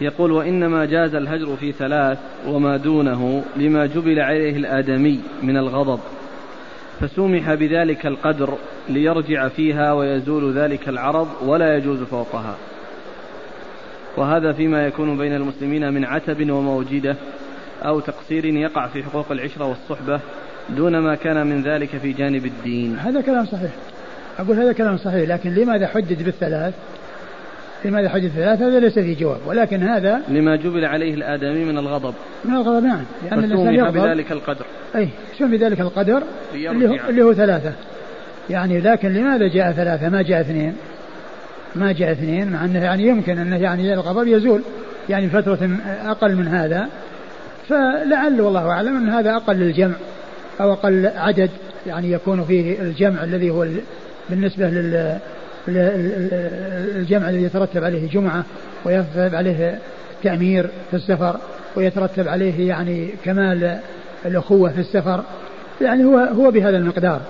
يقول 0.00 0.32
وإنما 0.32 0.84
جاز 0.84 1.14
الهجر 1.14 1.56
في 1.56 1.72
ثلاث 1.72 2.18
وما 2.46 2.76
دونه 2.76 3.44
لما 3.56 3.86
جبل 3.86 4.20
عليه 4.20 4.56
الآدمي 4.56 5.20
من 5.42 5.56
الغضب 5.56 6.00
فسمح 7.00 7.54
بذلك 7.54 8.06
القدر 8.06 8.58
ليرجع 8.88 9.48
فيها 9.48 9.92
ويزول 9.92 10.52
ذلك 10.52 10.88
العرض 10.88 11.28
ولا 11.42 11.76
يجوز 11.76 12.02
فوقها. 12.02 12.56
وهذا 14.16 14.52
فيما 14.52 14.86
يكون 14.86 15.18
بين 15.18 15.34
المسلمين 15.34 15.92
من 15.92 16.04
عتب 16.04 16.50
وموجدة 16.50 17.16
أو 17.82 18.00
تقصير 18.00 18.44
يقع 18.44 18.86
في 18.86 19.02
حقوق 19.02 19.32
العشرة 19.32 19.64
والصحبة 19.64 20.20
دون 20.76 20.98
ما 20.98 21.14
كان 21.14 21.46
من 21.46 21.62
ذلك 21.62 21.88
في 21.88 22.12
جانب 22.12 22.46
الدين. 22.46 22.98
هذا 22.98 23.20
كلام 23.20 23.46
صحيح. 23.46 23.70
أقول 24.38 24.56
هذا 24.56 24.72
كلام 24.72 24.96
صحيح 24.96 25.28
لكن 25.28 25.54
لماذا 25.54 25.86
حدد 25.86 26.22
بالثلاث؟ 26.22 26.74
لماذا 27.84 28.08
حدد 28.08 28.22
بالثلاث 28.22 28.62
هذا 28.62 28.80
ليس 28.80 28.98
فيه 28.98 29.16
جواب 29.16 29.38
ولكن 29.46 29.82
هذا 29.82 30.20
لما 30.28 30.56
جبل 30.56 30.84
عليه 30.84 31.14
الآدمي 31.14 31.64
من 31.64 31.78
الغضب. 31.78 32.14
من 32.44 32.54
الغضب 32.54 32.84
نعم 32.84 33.04
لأن 33.24 33.44
الإنسان 33.44 33.74
يغضب. 33.74 34.00
بذلك 34.00 34.32
القدر. 34.32 34.66
أي 34.96 35.08
شو 35.38 35.46
بذلك 35.46 35.80
القدر 35.80 36.22
اللي 36.54 36.88
هو, 36.88 37.08
اللي 37.08 37.22
هو 37.22 37.34
ثلاثة. 37.34 37.72
يعني 38.50 38.80
لكن 38.80 39.08
لماذا 39.08 39.48
جاء 39.48 39.72
ثلاثة؟ 39.72 40.08
ما 40.08 40.22
جاء 40.22 40.40
اثنين. 40.40 40.74
ما 41.74 41.92
جاء 41.92 42.12
اثنين 42.12 42.52
مع 42.52 42.64
أنه 42.64 42.84
يعني 42.84 43.06
يمكن 43.06 43.38
أنه 43.38 43.56
يعني 43.56 43.94
الغضب 43.94 44.26
يزول. 44.26 44.62
يعني 45.08 45.28
فترة 45.28 45.70
أقل 46.04 46.36
من 46.36 46.48
هذا. 46.48 46.88
فلعل 47.68 48.40
والله 48.40 48.70
أعلم 48.70 48.96
أن 48.96 49.08
هذا 49.08 49.36
أقل 49.36 49.56
للجمع 49.56 49.94
أو 50.60 50.72
أقل 50.72 51.06
عدد 51.06 51.50
يعني 51.86 52.12
يكون 52.12 52.44
فيه 52.44 52.80
الجمع 52.80 53.24
الذي 53.24 53.50
هو 53.50 53.66
بالنسبة 54.30 54.70
لل 54.70 55.18
الجمع 56.96 57.28
الذي 57.28 57.42
يترتب 57.42 57.84
عليه 57.84 58.08
جمعة 58.08 58.44
ويترتب 58.84 59.34
عليه 59.34 59.78
تأمير 60.22 60.70
في 60.90 60.96
السفر 60.96 61.36
ويترتب 61.76 62.28
عليه 62.28 62.68
يعني 62.68 63.08
كمال 63.24 63.78
الأخوة 64.26 64.70
في 64.70 64.80
السفر 64.80 65.22
يعني 65.80 66.04
هو 66.04 66.18
هو 66.18 66.50
بهذا 66.50 66.76
المقدار. 66.76 67.20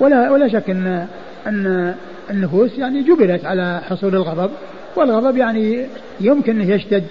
ولا 0.00 0.30
ولا 0.30 0.48
شك 0.48 0.70
ان 0.70 1.06
إن 1.46 1.94
النفوس 2.30 2.78
يعني 2.78 3.02
جبلت 3.02 3.44
على 3.44 3.80
حصول 3.88 4.14
الغضب 4.14 4.50
والغضب 4.96 5.36
يعني 5.36 5.86
يمكن 6.20 6.60
انه 6.60 6.74
يشتد 6.74 7.04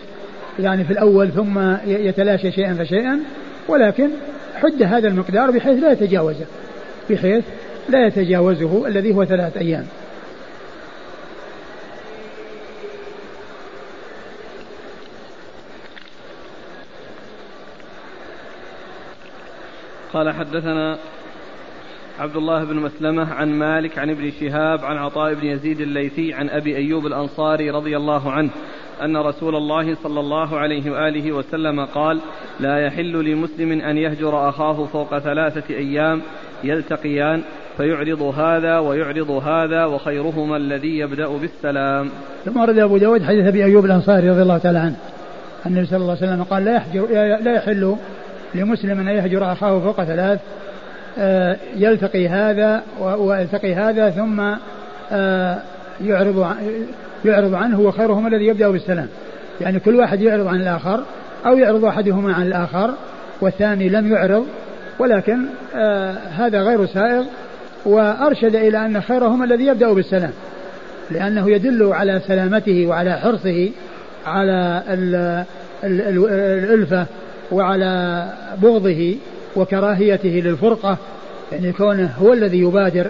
يعني 0.59 0.83
في 0.83 0.91
الأول 0.91 1.31
ثم 1.31 1.59
يتلاشى 1.88 2.51
شيئا 2.51 2.73
فشيئا 2.73 3.19
ولكن 3.67 4.09
حد 4.55 4.83
هذا 4.83 5.07
المقدار 5.07 5.51
بحيث 5.51 5.83
لا 5.83 5.91
يتجاوزه 5.91 6.45
بحيث 7.09 7.43
لا 7.89 8.07
يتجاوزه 8.07 8.88
الذي 8.88 9.13
هو 9.13 9.25
ثلاثة 9.25 9.59
أيام. 9.59 9.85
قال 20.13 20.34
حدثنا 20.34 20.98
عبد 22.20 22.36
الله 22.36 22.63
بن 22.63 22.75
مسلمة 22.75 23.34
عن 23.34 23.50
مالك 23.50 24.00
عن 24.00 24.10
ابن 24.10 24.32
شهاب 24.39 24.86
عن 24.86 24.98
عطاء 24.98 25.34
بن 25.34 25.48
يزيد 25.48 25.82
الليثي 25.82 26.34
عن 26.34 26.50
أبي 26.50 26.75
أيوب 26.75 27.06
الأنصاري 27.06 27.70
رضي 27.70 27.98
الله 27.98 28.32
عنه 28.32 28.50
أن 29.01 29.18
رسول 29.18 29.56
الله 29.56 29.96
صلى 29.96 30.20
الله 30.20 30.60
عليه 30.60 30.91
وآله 30.91 31.32
وسلم 31.32 31.86
قال 31.86 32.20
لا 32.60 32.86
يحل 32.86 33.32
لمسلم 33.32 33.72
أن 33.72 33.98
يهجر 33.98 34.50
أخاه 34.50 34.86
فوق 34.86 35.20
ثلاثة 35.20 35.75
أيام 35.75 36.22
يلتقيان 36.63 37.41
فيعرض 37.77 38.22
هذا 38.22 38.80
ويعرض 38.80 39.32
هذا 39.32 39.86
وخيرهما 39.86 40.58
الذي 40.58 40.98
يبدأ 41.00 41.27
بالسلام. 41.27 42.10
ثم 42.46 42.60
ورد 42.60 42.80
أبو 42.80 42.98
داود 42.98 43.24
حديث 43.24 43.48
أبي 43.48 43.63
أيوب 43.63 43.86
الأنصاري 43.86 44.30
رضي 44.30 44.41
الله 44.41 44.58
تعالى 44.58 44.80
عنه. 44.80 44.96
النبي 45.65 45.86
صلى 45.86 45.98
الله 45.98 46.18
عليه 46.22 46.34
وسلم 46.34 46.44
قال 46.44 46.65
لا 46.65 46.75
يحجر 46.75 47.08
لا 47.41 47.56
يحل 47.56 47.96
لمسلم 48.55 49.00
أن 49.00 49.08
يهجر 49.08 49.51
أخاه 49.51 49.79
فوق 49.79 50.03
ثلاث 50.03 50.39
آه، 51.20 51.58
يلتقي 51.75 52.27
هذا 52.27 52.84
ويلتقي 53.00 53.75
هذا 53.75 54.10
ثم 54.10 54.41
آه، 55.12 55.58
يعرض 56.03 56.55
يعرض 57.25 57.53
عنه 57.53 57.79
وخيرهما 57.79 58.27
الذي 58.27 58.46
يبدأ 58.46 58.70
بالسلام. 58.70 59.08
يعني 59.62 59.79
كل 59.79 59.96
واحد 59.96 60.22
يعرض 60.22 60.48
عن 60.48 60.62
الآخر 60.62 61.03
أو 61.46 61.58
يعرض 61.58 61.86
أحدهما 61.86 62.34
عن 62.34 62.48
الآخر 62.48 62.93
والثاني 63.41 63.89
لم 63.89 64.12
يعرض 64.12 64.46
ولكن 65.00 65.46
آه 65.75 66.12
هذا 66.12 66.62
غير 66.62 66.86
سائغ 66.86 67.24
وأرشد 67.86 68.55
إلى 68.55 68.86
أن 68.86 69.01
خيرهما 69.01 69.46
الذي 69.46 69.65
يبدأ 69.65 69.93
بالسلام. 69.93 70.31
لأنه 71.12 71.51
يدل 71.51 71.93
على 71.93 72.22
سلامته 72.27 72.86
وعلى 72.88 73.13
حرصه 73.13 73.70
على 74.25 74.84
الألفة 75.84 77.05
وعلى 77.51 78.25
بغضه 78.62 79.15
وكراهيته 79.55 80.29
للفرقة 80.46 80.98
يعني 81.51 81.72
كونه 81.72 82.13
هو 82.22 82.34
الذي 82.34 82.60
يبادر 82.60 83.08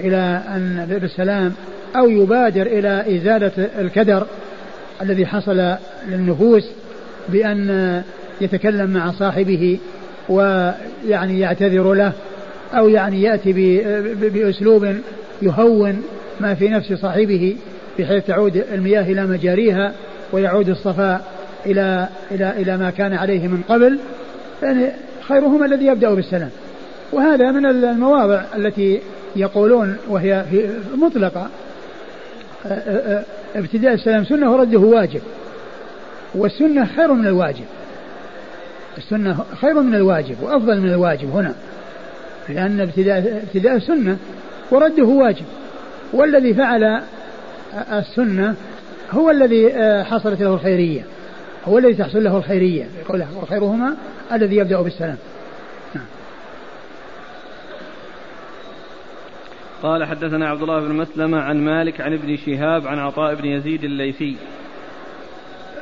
إلى 0.00 0.42
أن 0.48 0.98
بالسلام 1.00 1.52
أو 1.96 2.08
يبادر 2.08 2.62
إلى 2.66 3.16
إزالة 3.16 3.68
الكدر 3.78 4.26
الذي 5.02 5.26
حصل 5.26 5.74
للنفوس 6.08 6.70
بأن 7.28 8.02
يتكلم 8.40 8.90
مع 8.90 9.12
صاحبه 9.12 9.78
ويعني 10.28 11.40
يعتذر 11.40 11.94
له 11.94 12.12
أو 12.74 12.88
يعني 12.88 13.22
يأتي 13.22 13.52
بأسلوب 14.14 14.94
يهون 15.42 16.02
ما 16.40 16.54
في 16.54 16.68
نفس 16.68 16.92
صاحبه 16.92 17.56
بحيث 17.98 18.26
تعود 18.26 18.64
المياه 18.72 19.02
إلى 19.02 19.26
مجاريها 19.26 19.92
ويعود 20.32 20.68
الصفاء 20.68 21.35
إلى 21.66 22.08
إلى 22.30 22.50
إلى 22.50 22.76
ما 22.76 22.90
كان 22.90 23.14
عليه 23.14 23.48
من 23.48 23.62
قبل 23.68 23.98
يعني 24.62 24.90
خيرهما 25.28 25.66
الذي 25.66 25.86
يبدأ 25.86 26.14
بالسلام. 26.14 26.50
وهذا 27.12 27.50
من 27.50 27.66
المواضع 27.66 28.42
التي 28.56 29.00
يقولون 29.36 29.96
وهي 30.08 30.44
في 30.50 30.68
مطلقة. 30.96 31.48
ابتداء 33.56 33.94
السلام 33.94 34.24
سنة 34.24 34.52
ورده 34.52 34.78
واجب. 34.78 35.20
والسنة 36.34 36.86
خير 36.96 37.12
من 37.12 37.26
الواجب. 37.26 37.64
السنة 38.98 39.44
خير 39.60 39.80
من 39.80 39.94
الواجب 39.94 40.42
وأفضل 40.42 40.80
من 40.80 40.88
الواجب 40.88 41.30
هنا. 41.30 41.54
لأن 42.48 42.80
ابتداء 42.80 43.42
ابتداء 43.46 43.76
السنة 43.76 44.16
ورده 44.70 45.04
واجب. 45.04 45.44
والذي 46.12 46.54
فعل 46.54 47.02
السنة 47.92 48.54
هو 49.10 49.30
الذي 49.30 49.72
حصلت 50.04 50.40
له 50.40 50.54
الخيرية. 50.54 51.02
هو 51.68 51.78
الذي 51.78 51.94
تحصل 51.94 52.24
له 52.24 52.36
الخيرية 52.36 52.86
يقول 53.00 53.24
وخيرهما 53.42 53.96
الذي 54.32 54.56
يبدأ 54.56 54.80
بالسلام. 54.80 55.16
نعم. 55.94 56.04
قال 59.82 60.04
حدثنا 60.04 60.48
عبد 60.48 60.62
الله 60.62 60.80
بن 60.80 60.92
مسلمة 60.92 61.38
عن 61.38 61.56
مالك 61.56 62.00
عن 62.00 62.12
ابن 62.12 62.36
شهاب 62.36 62.86
عن 62.86 62.98
عطاء 62.98 63.34
بن 63.34 63.44
يزيد 63.44 63.84
الليثي. 63.84 64.36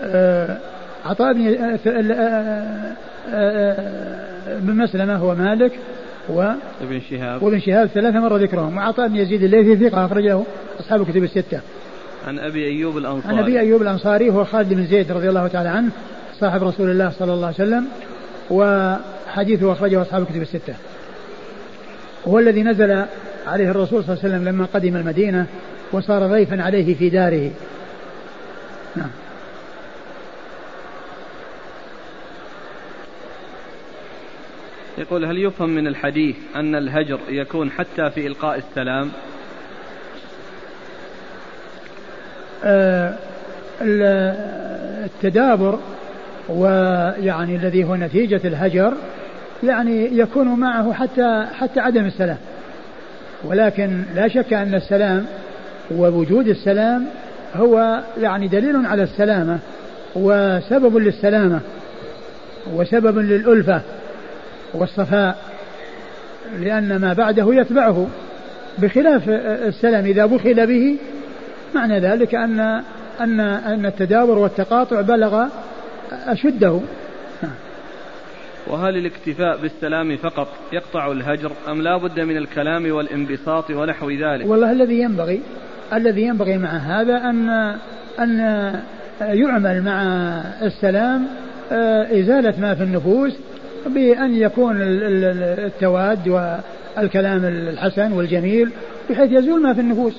آه 0.02 0.58
عطاء 1.04 1.32
بن 1.32 1.56
آه 1.58 2.96
آه, 3.28 4.58
بن 4.58 4.76
مسلمة 4.76 5.16
هو 5.16 5.34
مالك 5.34 5.72
و 6.28 6.42
ابن 6.82 7.00
شهاب. 7.10 7.42
وابن 7.42 7.60
شهاب 7.60 7.88
ثلاثة 7.88 8.20
مرة 8.20 8.38
ذكرهم. 8.38 8.76
وعطاء 8.76 9.08
بن 9.08 9.16
يزيد 9.16 9.42
الليثي 9.42 9.88
ثقة 9.88 10.06
أخرجه 10.06 10.42
أصحاب 10.80 11.00
الكتب 11.00 11.24
الستة. 11.24 11.60
عن 12.26 12.38
أبي 12.38 12.66
أيوب 12.66 12.98
الأنصاري. 12.98 13.36
عن 13.36 13.42
أبي 13.42 13.60
أيوب 13.60 13.82
الأنصاري 13.82 14.30
هو 14.30 14.44
خالد 14.44 14.74
بن 14.74 14.86
زيد 14.86 15.12
رضي 15.12 15.28
الله 15.28 15.46
تعالى 15.46 15.68
عنه 15.68 15.90
صاحب 16.40 16.62
رسول 16.62 16.90
الله 16.90 17.12
صلى 17.18 17.32
الله 17.32 17.46
عليه 17.46 17.56
وسلم 17.56 17.86
وحديثه 18.50 19.72
أخرجه 19.72 20.02
أصحاب 20.02 20.22
الكتب 20.22 20.42
الستة. 20.42 20.74
هو 22.28 22.38
الذي 22.38 22.62
نزل 22.62 23.04
عليه 23.46 23.70
الرسول 23.70 24.04
صلى 24.04 24.14
الله 24.14 24.24
عليه 24.24 24.34
وسلم 24.34 24.48
لما 24.48 24.66
قدم 24.74 24.96
المدينة 24.96 25.46
وصار 25.92 26.26
ضيفا 26.26 26.62
عليه 26.62 26.94
في 26.94 27.08
داره. 27.08 27.50
نعم. 28.96 29.10
يقول 34.98 35.24
هل 35.24 35.38
يفهم 35.38 35.70
من 35.70 35.86
الحديث 35.86 36.36
أن 36.56 36.74
الهجر 36.74 37.20
يكون 37.28 37.70
حتى 37.70 38.10
في 38.10 38.26
إلقاء 38.26 38.58
السلام 38.58 39.06
آه 39.06 39.14
التدابر 45.04 45.78
ويعني 46.48 47.56
الذي 47.56 47.84
هو 47.84 47.96
نتيجة 47.96 48.40
الهجر 48.44 48.92
يعني 49.62 50.18
يكون 50.18 50.48
معه 50.48 50.92
حتى 50.92 51.46
حتى 51.58 51.80
عدم 51.80 52.04
السلام. 52.04 52.38
ولكن 53.44 54.02
لا 54.14 54.28
شك 54.28 54.52
أن 54.52 54.74
السلام 54.74 55.26
ووجود 55.90 56.48
السلام 56.48 57.06
هو 57.56 58.00
يعني 58.20 58.48
دليل 58.48 58.86
على 58.86 59.02
السلامة 59.02 59.58
وسبب 60.16 60.96
للسلامة 60.96 61.60
وسبب 62.74 63.18
للألفة 63.18 63.80
والصفاء 64.74 65.36
لأن 66.60 66.96
ما 66.96 67.12
بعده 67.12 67.54
يتبعه 67.54 68.06
بخلاف 68.78 69.28
السلام. 69.28 70.04
إذا 70.04 70.26
بخل 70.26 70.66
به 70.66 70.96
معنى 71.74 72.00
ذلك 72.00 72.34
أن 72.34 72.60
أن 73.20 73.40
أن 73.40 73.86
التدابر 73.86 74.38
والتقاطع 74.38 75.00
بلغ 75.00 75.46
أشده. 76.12 76.80
وهل 78.66 78.96
الاكتفاء 78.96 79.56
بالسلام 79.56 80.16
فقط 80.16 80.48
يقطع 80.72 81.12
الهجر 81.12 81.52
أم 81.68 81.82
لا 81.82 81.96
بد 81.96 82.20
من 82.20 82.36
الكلام 82.36 82.92
والانبساط 82.92 83.70
ونحو 83.70 84.10
ذلك؟ 84.10 84.46
والله 84.46 84.72
الذي 84.72 85.00
ينبغي 85.00 85.40
الذي 85.92 86.22
ينبغي 86.22 86.58
مع 86.58 86.68
هذا 86.68 87.16
أن 87.16 87.48
أن 88.18 88.38
يعمل 89.20 89.82
مع 89.82 90.02
السلام 90.62 91.26
آه، 91.72 92.20
إزالة 92.20 92.60
ما 92.60 92.74
في 92.74 92.82
النفوس 92.82 93.32
بأن 93.86 94.34
يكون 94.34 94.76
التواد 94.78 96.28
والكلام 96.28 97.44
الحسن 97.44 98.12
والجميل 98.12 98.70
بحيث 99.10 99.32
يزول 99.32 99.62
ما 99.62 99.74
في 99.74 99.80
النفوس. 99.80 100.14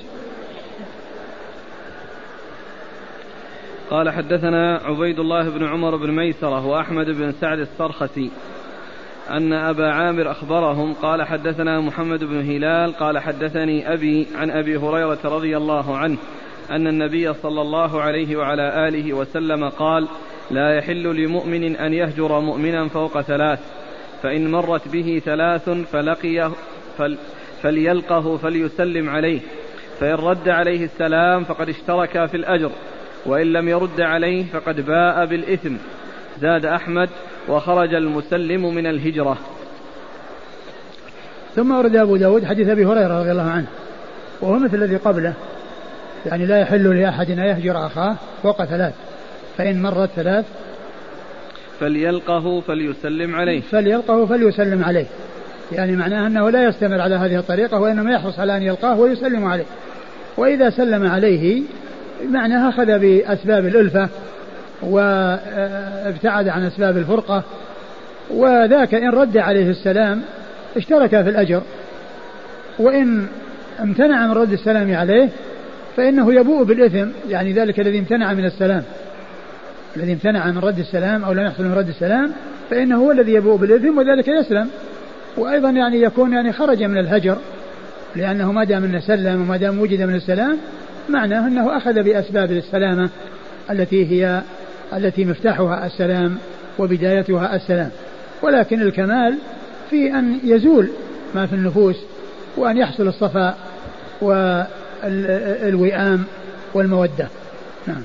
قال 3.90 4.10
حدثنا 4.10 4.80
عبيد 4.84 5.18
الله 5.18 5.48
بن 5.48 5.64
عمر 5.64 5.96
بن 5.96 6.10
ميسرة 6.10 6.66
وأحمد 6.66 7.06
بن 7.06 7.32
سعد 7.32 7.58
السرخسي 7.58 8.30
أن 9.30 9.52
أبا 9.52 9.90
عامر 9.90 10.30
أخبرهم 10.30 10.94
قال 10.94 11.22
حدثنا 11.22 11.80
محمد 11.80 12.24
بن 12.24 12.40
هلال 12.40 12.92
قال 12.92 13.18
حدثني 13.18 13.92
أبي 13.92 14.26
عن 14.34 14.50
أبي 14.50 14.76
هريرة 14.76 15.18
رضي 15.24 15.56
الله 15.56 15.96
عنه 15.96 16.16
أن 16.70 16.86
النبي 16.86 17.34
صلى 17.34 17.60
الله 17.60 18.00
عليه 18.02 18.36
وعلى 18.36 18.88
آله 18.88 19.12
وسلم 19.12 19.68
قال 19.68 20.08
لا 20.50 20.76
يحل 20.76 21.02
لمؤمن 21.02 21.76
أن 21.76 21.94
يهجر 21.94 22.40
مؤمنا 22.40 22.88
فوق 22.88 23.20
ثلاث 23.20 23.60
فإن 24.22 24.50
مرت 24.50 24.88
به 24.88 25.22
ثلاث 25.24 25.70
فلقيه 25.70 26.50
فل 26.98 27.18
فليلقه 27.62 28.36
فليسلم 28.36 29.10
عليه 29.10 29.40
فإن 30.00 30.14
رد 30.14 30.48
عليه 30.48 30.84
السلام 30.84 31.44
فقد 31.44 31.68
اشترك 31.68 32.26
في 32.26 32.36
الأجر 32.36 32.70
وإن 33.26 33.52
لم 33.52 33.68
يرد 33.68 34.00
عليه 34.00 34.44
فقد 34.52 34.86
باء 34.86 35.26
بالإثم. 35.26 35.74
زاد 36.40 36.64
أحمد 36.64 37.08
وخرج 37.48 37.94
المسلم 37.94 38.74
من 38.74 38.86
الهجرة. 38.86 39.38
ثم 41.56 41.70
ورد 41.72 41.96
أبو 41.96 42.16
داود 42.16 42.44
حديث 42.44 42.68
أبي 42.68 42.84
هريرة 42.84 43.20
رضي 43.20 43.30
الله 43.30 43.50
عنه. 43.50 43.66
وهو 44.40 44.58
مثل 44.58 44.74
الذي 44.74 44.96
قبله. 44.96 45.34
يعني 46.26 46.46
لا 46.46 46.60
يحل 46.60 47.00
لأحد 47.00 47.30
أن 47.30 47.38
يهجر 47.38 47.86
أخاه 47.86 48.16
فوق 48.42 48.64
ثلاث. 48.64 48.94
فإن 49.58 49.82
مرت 49.82 50.10
ثلاث. 50.16 50.44
فليلقه 51.80 52.60
فليسلم 52.60 53.34
عليه. 53.34 53.60
فليلقه 53.60 54.26
فليسلم 54.26 54.84
عليه. 54.84 55.06
يعني 55.72 55.96
معناه 55.96 56.26
أنه 56.26 56.50
لا 56.50 56.68
يستمر 56.68 57.00
على 57.00 57.14
هذه 57.14 57.38
الطريقة 57.38 57.80
وإنما 57.80 58.12
يحرص 58.12 58.38
على 58.38 58.56
أن 58.56 58.62
يلقاه 58.62 59.00
ويسلم 59.00 59.44
عليه. 59.44 59.64
وإذا 60.36 60.70
سلم 60.70 61.06
عليه 61.06 61.62
معناها 62.30 62.68
أخذ 62.68 62.98
بأسباب 62.98 63.66
الألفة 63.66 64.08
وابتعد 64.82 66.48
عن 66.48 66.64
أسباب 66.64 66.96
الفرقة 66.96 67.42
وذاك 68.30 68.94
إن 68.94 69.10
رد 69.10 69.36
عليه 69.36 69.70
السلام 69.70 70.22
اشترك 70.76 71.10
في 71.10 71.30
الأجر 71.30 71.62
وإن 72.78 73.26
امتنع 73.82 74.26
من 74.26 74.32
رد 74.32 74.52
السلام 74.52 74.94
عليه 74.94 75.28
فإنه 75.96 76.34
يبوء 76.34 76.64
بالإثم 76.64 77.08
يعني 77.28 77.52
ذلك 77.52 77.80
الذي 77.80 77.98
امتنع 77.98 78.32
من 78.32 78.44
السلام. 78.44 78.82
الذي 79.96 80.12
امتنع 80.12 80.50
من 80.50 80.58
رد 80.58 80.78
السلام 80.78 81.24
أو 81.24 81.32
لم 81.32 81.46
يحصل 81.46 81.64
من 81.64 81.72
رد 81.72 81.88
السلام 81.88 82.32
فإنه 82.70 82.96
هو 82.96 83.12
الذي 83.12 83.32
يبوء 83.32 83.56
بالإثم 83.56 83.98
وذلك 83.98 84.28
يسلم. 84.28 84.68
وأيضا 85.36 85.70
يعني 85.70 86.02
يكون 86.02 86.32
يعني 86.32 86.52
خرج 86.52 86.82
من 86.82 86.98
الهجر 86.98 87.36
لأنه 88.16 88.52
ما 88.52 88.64
دام 88.64 88.84
أنه 88.84 89.00
سلم 89.00 89.40
وما 89.40 89.56
دام 89.56 89.80
وجد 89.80 90.02
من 90.02 90.14
السلام 90.14 90.58
معناه 91.08 91.46
أنه 91.46 91.76
أخذ 91.76 92.02
بأسباب 92.02 92.52
السلامة 92.52 93.10
التي 93.70 94.06
هي 94.10 94.42
التي 94.92 95.24
مفتاحها 95.24 95.86
السلام 95.86 96.38
وبدايتها 96.78 97.56
السلام. 97.56 97.90
ولكن 98.42 98.82
الكمال 98.82 99.38
في 99.90 100.14
أن 100.14 100.38
يزول 100.44 100.88
ما 101.34 101.46
في 101.46 101.54
النفوس 101.54 101.96
وأن 102.56 102.76
يحصل 102.76 103.08
الصفاء 103.08 103.58
والوئام 105.02 106.24
والمودة. 106.74 107.28
نعم. 107.86 108.02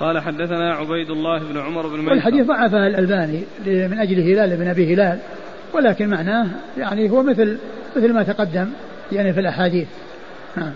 قال 0.00 0.20
حدثنا 0.20 0.74
عبيد 0.74 1.10
الله 1.10 1.38
بن 1.38 1.58
عمر 1.58 1.86
بن 1.86 1.98
ميسر. 1.98 2.10
والحديث 2.10 2.46
ضعفه 2.46 2.86
الألباني 2.86 3.42
من 3.66 3.98
أجل 3.98 4.20
هلال 4.20 4.56
بن 4.56 4.68
أبي 4.68 4.94
هلال 4.94 5.18
ولكن 5.72 6.08
معناه 6.08 6.46
يعني 6.78 7.10
هو 7.10 7.22
مثل 7.22 7.58
مثل 7.96 8.12
ما 8.12 8.22
تقدم. 8.22 8.68
يعني 9.12 9.32
في 9.32 9.40
الأحاديث. 9.40 9.88
نعم. 10.56 10.72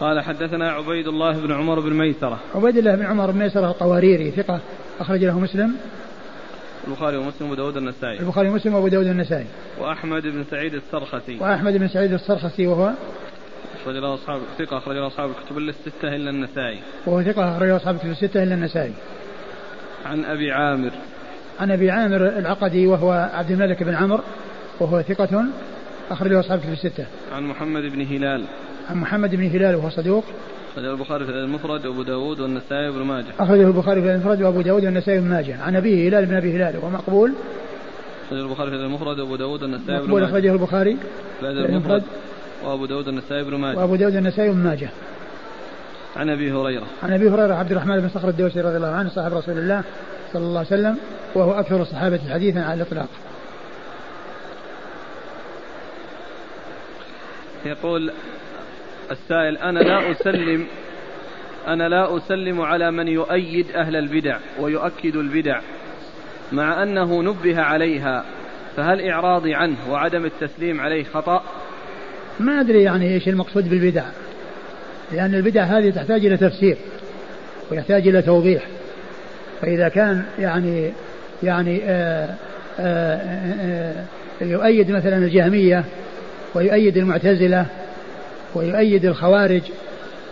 قال 0.00 0.20
حدثنا 0.20 0.70
عبيد 0.70 1.08
الله 1.08 1.32
بن 1.32 1.52
عمر 1.52 1.80
بن 1.80 1.92
ميسرة. 1.92 2.38
عبيد 2.54 2.76
الله 2.76 2.94
بن 2.94 3.06
عمر 3.06 3.30
بن 3.30 3.38
ميسرة 3.38 3.70
الطواريري 3.70 4.30
ثقة 4.30 4.60
أخرج 5.00 5.24
له 5.24 5.38
مسلم. 5.38 5.74
البخاري 6.88 7.16
ومسلم 7.16 7.50
وأبو 7.50 7.54
داود 7.54 7.76
النسائي. 7.76 8.20
البخاري 8.20 8.48
ومسلم 8.48 8.74
وأبو 8.74 8.88
داود 8.88 9.06
النسائي. 9.06 9.46
وأحمد 9.78 10.22
بن 10.22 10.44
سعيد 10.50 10.74
السرخسي. 10.74 11.38
وأحمد 11.40 11.72
بن 11.72 11.88
سعيد 11.88 12.12
السرخسي 12.12 12.66
وهو؟ 12.66 12.92
أخرج 13.82 13.94
له 13.94 14.14
أصحاب 14.14 14.40
ثقة 14.58 14.78
أخرج 14.78 14.96
له 14.96 15.06
أصحاب 15.06 15.30
الكتب 15.30 15.58
الستة 15.58 16.16
إلا 16.16 16.30
النسائي. 16.30 16.80
وهو 17.06 17.22
ثقة 17.22 17.56
أخرج 17.56 17.68
له 17.68 17.76
أصحاب 17.76 17.94
الكتب 17.94 18.10
الستة 18.10 18.42
إلا 18.42 18.54
النسائي. 18.54 18.92
عن 20.06 20.24
أبي 20.24 20.52
عامر. 20.52 20.90
عن 21.60 21.70
أبي 21.70 21.90
عامر 21.90 22.16
العقدي 22.16 22.86
وهو 22.86 23.30
عبد 23.34 23.50
الملك 23.50 23.82
بن 23.82 23.94
عمرو 23.94 24.20
وهو 24.80 25.02
ثقة 25.02 25.44
أخرج 26.10 26.32
له 26.32 26.40
أصحاب 26.40 26.58
الكتب 26.58 26.72
الستة. 26.72 27.04
عن 27.32 27.42
محمد 27.42 27.82
بن 27.82 28.00
هلال. 28.00 28.44
عن 28.90 28.96
محمد 28.96 29.34
بن 29.34 29.46
هلال 29.46 29.74
وهو 29.74 29.90
صدوق. 29.90 30.24
أخرجه 30.72 30.92
البخاري 30.92 31.24
في 31.24 31.30
المفرد 31.30 31.86
وأبو 31.86 32.02
داود 32.02 32.40
والنسائي 32.40 32.88
وابن 32.88 33.02
ماجه. 33.02 33.26
أخرجه 33.40 33.66
البخاري 33.66 34.02
في 34.02 34.14
المفرد 34.14 34.42
وأبو 34.42 34.60
داود 34.60 34.84
والنسائي 34.84 35.18
وابن 35.18 35.30
ماجه. 35.30 35.62
عن 35.62 35.76
أبيه 35.76 36.08
هلال 36.08 36.26
بن 36.26 36.34
أبي 36.34 36.56
هلال 36.56 36.76
وهو 36.76 36.90
مقبول. 36.90 37.32
أخرجه 38.26 38.42
البخاري 38.42 38.70
في 38.70 38.76
المفرد 38.76 39.20
وأبو 39.20 39.36
داود 39.36 39.62
والنسائي 39.62 40.00
وابن 40.00 40.10
ماجه. 40.12 40.24
أخرجه 40.24 40.52
البخاري 40.52 40.96
في 41.40 41.66
المفرد 41.66 42.02
وأبو 42.64 42.86
داود 42.86 43.06
والنسائي 43.06 43.42
وابن 43.42 43.56
ماجه. 43.56 43.78
وأبو 43.78 43.96
داود 43.96 44.14
والنسائي 44.14 44.48
وابن 44.48 44.60
ماجه. 44.60 44.88
عن 46.16 46.30
أبي 46.30 46.52
هريرة. 46.52 46.86
عن 47.02 47.12
أبي 47.12 47.28
هريرة 47.30 47.54
عبد 47.54 47.70
الرحمن 47.70 48.00
بن 48.00 48.08
صخر 48.08 48.28
الدوسي 48.28 48.60
رضي 48.60 48.76
الله 48.76 48.88
عنه 48.88 49.08
صاحب 49.08 49.34
رسول 49.34 49.58
الله. 49.58 49.82
صلى 50.32 50.42
الله 50.42 50.58
عليه 50.58 50.68
وسلم 50.68 50.98
وهو 51.34 51.52
أكثر 51.52 51.82
الصحابة 51.82 52.20
حديثا 52.32 52.58
على 52.58 52.74
الإطلاق. 52.74 53.08
يقول 57.64 58.12
السائل 59.10 59.58
أنا 59.58 59.78
لا 59.78 60.10
أسلم 60.10 60.66
أنا 61.68 61.88
لا 61.88 62.16
أسلم 62.16 62.60
على 62.60 62.90
من 62.90 63.08
يؤيد 63.08 63.66
أهل 63.70 63.96
البدع 63.96 64.38
ويؤكد 64.58 65.16
البدع 65.16 65.60
مع 66.52 66.82
أنه 66.82 67.22
نبه 67.22 67.60
عليها 67.60 68.24
فهل 68.76 69.08
إعراضي 69.08 69.54
عنه 69.54 69.76
وعدم 69.90 70.24
التسليم 70.24 70.80
عليه 70.80 71.04
خطأ؟ 71.04 71.42
ما 72.40 72.60
أدري 72.60 72.82
يعني 72.82 73.14
إيش 73.14 73.28
المقصود 73.28 73.70
بالبدع 73.70 74.04
لأن 75.12 75.34
البدع 75.34 75.62
هذه 75.62 75.90
تحتاج 75.90 76.26
إلى 76.26 76.36
تفسير 76.36 76.76
ويحتاج 77.70 78.08
إلى 78.08 78.22
توضيح. 78.22 78.62
فإذا 79.62 79.88
كان 79.88 80.22
يعني 80.38 80.90
يعني 81.42 81.80
آآ 81.84 82.28
آآ 82.80 83.20
آآ 83.60 83.94
يؤيد 84.40 84.90
مثلا 84.90 85.16
الجهمية 85.16 85.84
ويؤيد 86.54 86.96
المعتزلة 86.96 87.66
ويؤيد 88.54 89.04
الخوارج 89.04 89.62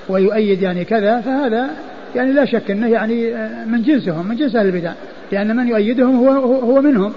ويؤيد 0.09 0.63
يعني 0.63 0.85
كذا 0.85 1.21
فهذا 1.21 1.69
يعني 2.17 2.33
لا 2.33 2.45
شك 2.45 2.71
إنه 2.71 2.89
يعني 2.89 3.35
من 3.67 3.83
جنسهم 3.83 4.29
من 4.29 4.37
جنس 4.37 4.57
أهل 4.57 4.67
البدع 4.67 4.93
لأن 5.33 5.57
من 5.57 5.69
يؤيدهم 5.69 6.17
هو 6.17 6.31
هو 6.57 6.81
منهم. 6.81 7.13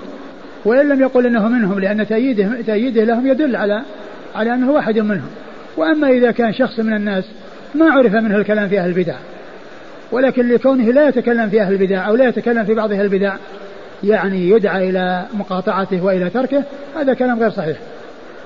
وإن 0.65 0.89
لم 0.89 1.02
يقل 1.02 1.26
إنه 1.26 1.47
منهم 1.47 1.80
لأن 1.80 2.08
تأييده 2.08 2.50
تأييده 2.67 3.04
لهم 3.04 3.28
يدل 3.28 3.56
على 3.56 3.82
على 4.36 4.54
أنه 4.54 4.71
واحد 4.71 5.00
منهم. 5.00 5.30
وأما 5.78 6.10
إذا 6.10 6.32
كان 6.32 6.54
شخص 6.54 6.80
من 6.80 6.93
الناس 6.93 7.24
ما 7.76 7.91
عرف 7.91 8.13
منه 8.13 8.38
الكلام 8.38 8.69
في 8.69 8.80
أهل 8.80 8.89
البدع. 8.89 9.15
ولكن 10.12 10.50
لكونه 10.50 10.91
لا 10.91 11.08
يتكلم 11.08 11.50
في 11.50 11.62
أهل 11.62 11.74
البدع 11.74 12.08
أو 12.08 12.15
لا 12.15 12.28
يتكلم 12.28 12.65
في 12.65 12.74
بعض 12.74 12.91
أهل 12.91 13.02
البدع 13.02 13.36
يعني 14.04 14.50
يدعى 14.50 14.89
إلى 14.89 15.26
مقاطعته 15.34 16.04
وإلى 16.06 16.30
تركه 16.30 16.63
هذا 16.95 17.13
كلام 17.13 17.39
غير 17.39 17.50
صحيح. 17.50 17.78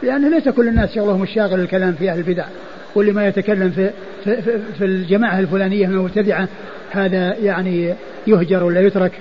لأن 0.03 0.31
ليس 0.31 0.49
كل 0.49 0.67
الناس 0.67 0.95
شغلهم 0.95 1.23
الشاغل 1.23 1.59
الكلام 1.59 1.93
في 1.93 2.09
أهل 2.09 2.17
البدع. 2.17 2.45
واللي 2.95 3.11
ما 3.11 3.27
يتكلم 3.27 3.69
في, 3.69 3.89
في, 4.23 4.41
في, 4.41 4.59
في 4.77 4.85
الجماعة 4.85 5.39
الفلانية 5.39 5.87
من 5.87 5.93
المبتدعة 5.93 6.47
هذا 6.91 7.35
يعني 7.43 7.93
يهجر 8.27 8.63
ولا 8.63 8.81
يترك. 8.81 9.11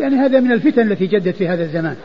يعني 0.00 0.16
هذا 0.16 0.40
من 0.40 0.52
الفتن 0.52 0.92
التي 0.92 1.06
جدت 1.06 1.36
في 1.36 1.48
هذا 1.48 1.62
الزمان. 1.62 1.96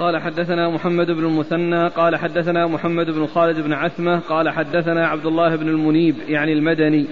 قال 0.00 0.22
حدثنا 0.22 0.68
محمد 0.68 1.10
بن 1.10 1.24
المثنى 1.24 1.88
قال 1.88 2.16
حدثنا 2.16 2.66
محمد 2.66 3.06
بن 3.10 3.26
خالد 3.26 3.60
بن 3.60 3.72
عثمة 3.72 4.18
قال 4.18 4.48
حدثنا 4.48 5.06
عبد 5.06 5.26
الله 5.26 5.56
بن 5.56 5.68
المنيب 5.68 6.14
يعني 6.28 6.52
المدني. 6.52 7.06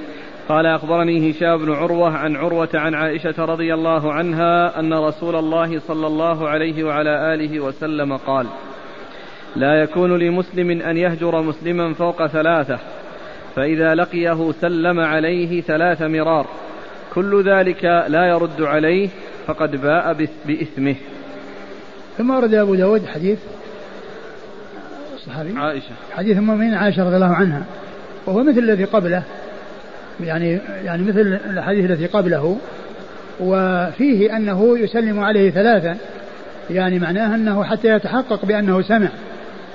قال 0.48 0.66
أخبرني 0.66 1.31
هشام 1.31 1.57
بن 1.57 1.72
عروة 1.72 2.16
عن 2.16 2.37
عروة 2.37 2.68
عن 2.74 2.94
عائشة 2.94 3.44
رضي 3.44 3.74
الله 3.74 4.12
عنها 4.12 4.81
أن 4.81 4.94
رسول 4.94 5.37
الله 5.37 5.79
صلى 5.79 6.07
الله 6.07 6.48
عليه 6.48 6.85
وعلى 6.85 7.35
آله 7.35 7.61
وسلم 7.61 8.16
قال 8.16 8.46
لا 9.57 9.83
يكون 9.83 10.18
لمسلم 10.18 10.70
أن 10.70 10.96
يهجر 10.96 11.42
مسلما 11.42 11.94
فوق 11.94 12.27
ثلاثة 12.27 12.79
فإذا 13.57 13.94
لقيه 13.94 14.53
سلم 14.53 15.01
عليه 15.01 15.61
ثلاث 15.61 16.03
مرار. 16.03 16.46
كل 17.14 17.42
ذلك 17.42 17.85
لا 17.85 18.29
يرد 18.29 18.62
عليه 18.62 19.09
فقد 19.46 19.83
باء 19.83 20.12
بإثمه. 20.46 20.96
ثم 22.18 22.31
ورد 22.31 22.54
أبو 22.54 22.74
داود 22.74 23.07
حديث 23.07 23.38
الصحابي 25.14 25.59
عائشة. 25.59 25.90
حديث 26.16 26.37
أم 26.37 26.42
المؤمنين 26.42 26.74
عائشة 26.74 27.04
رضي 27.04 27.16
الله 27.16 27.35
عنها. 27.35 27.62
وهو 28.26 28.42
مثل 28.42 28.59
الذي 28.59 28.85
قبله. 28.85 29.22
يعني 30.20 30.59
يعني 30.85 31.02
مثل 31.02 31.38
الحديث 31.50 31.90
الذي 31.90 32.07
قبله. 32.07 32.59
وفيه 33.40 34.37
أنه 34.37 34.78
يسلم 34.78 35.20
عليه 35.20 35.50
ثلاثا. 35.50 35.96
يعني 36.70 36.98
معناه 36.98 37.35
أنه 37.35 37.64
حتى 37.64 37.88
يتحقق 37.88 38.44
بأنه 38.44 38.83
سمع. 38.83 39.09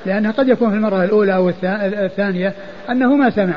لأنه 0.05 0.31
قد 0.31 0.47
يكون 0.47 0.69
في 0.69 0.75
المرة 0.75 1.03
الأولى 1.03 1.35
أو 1.35 1.51
الثانية 1.63 2.53
أنه 2.89 3.15
ما 3.15 3.29
سمع. 3.29 3.55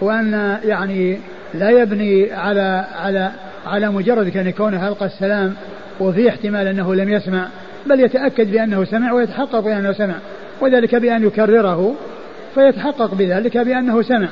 وأن 0.00 0.58
يعني 0.64 1.18
لا 1.54 1.70
يبني 1.70 2.32
على 2.32 2.84
على 2.94 3.30
على 3.66 3.90
مجرد 3.90 4.28
كان 4.28 4.50
كونه 4.50 4.88
ألقى 4.88 5.06
السلام. 5.06 5.54
وفي 6.00 6.28
احتمال 6.28 6.66
أنه 6.66 6.94
لم 6.94 7.08
يسمع. 7.08 7.48
بل 7.86 8.00
يتأكد 8.00 8.52
بأنه 8.52 8.84
سمع 8.84 9.12
ويتحقق 9.12 9.60
بأنه 9.60 9.92
سمع 9.92 10.14
وذلك 10.60 10.94
بأن 10.94 11.26
يكرره 11.26 11.94
فيتحقق 12.54 13.14
بذلك 13.14 13.58
بأنه 13.58 14.02
سمع. 14.02 14.28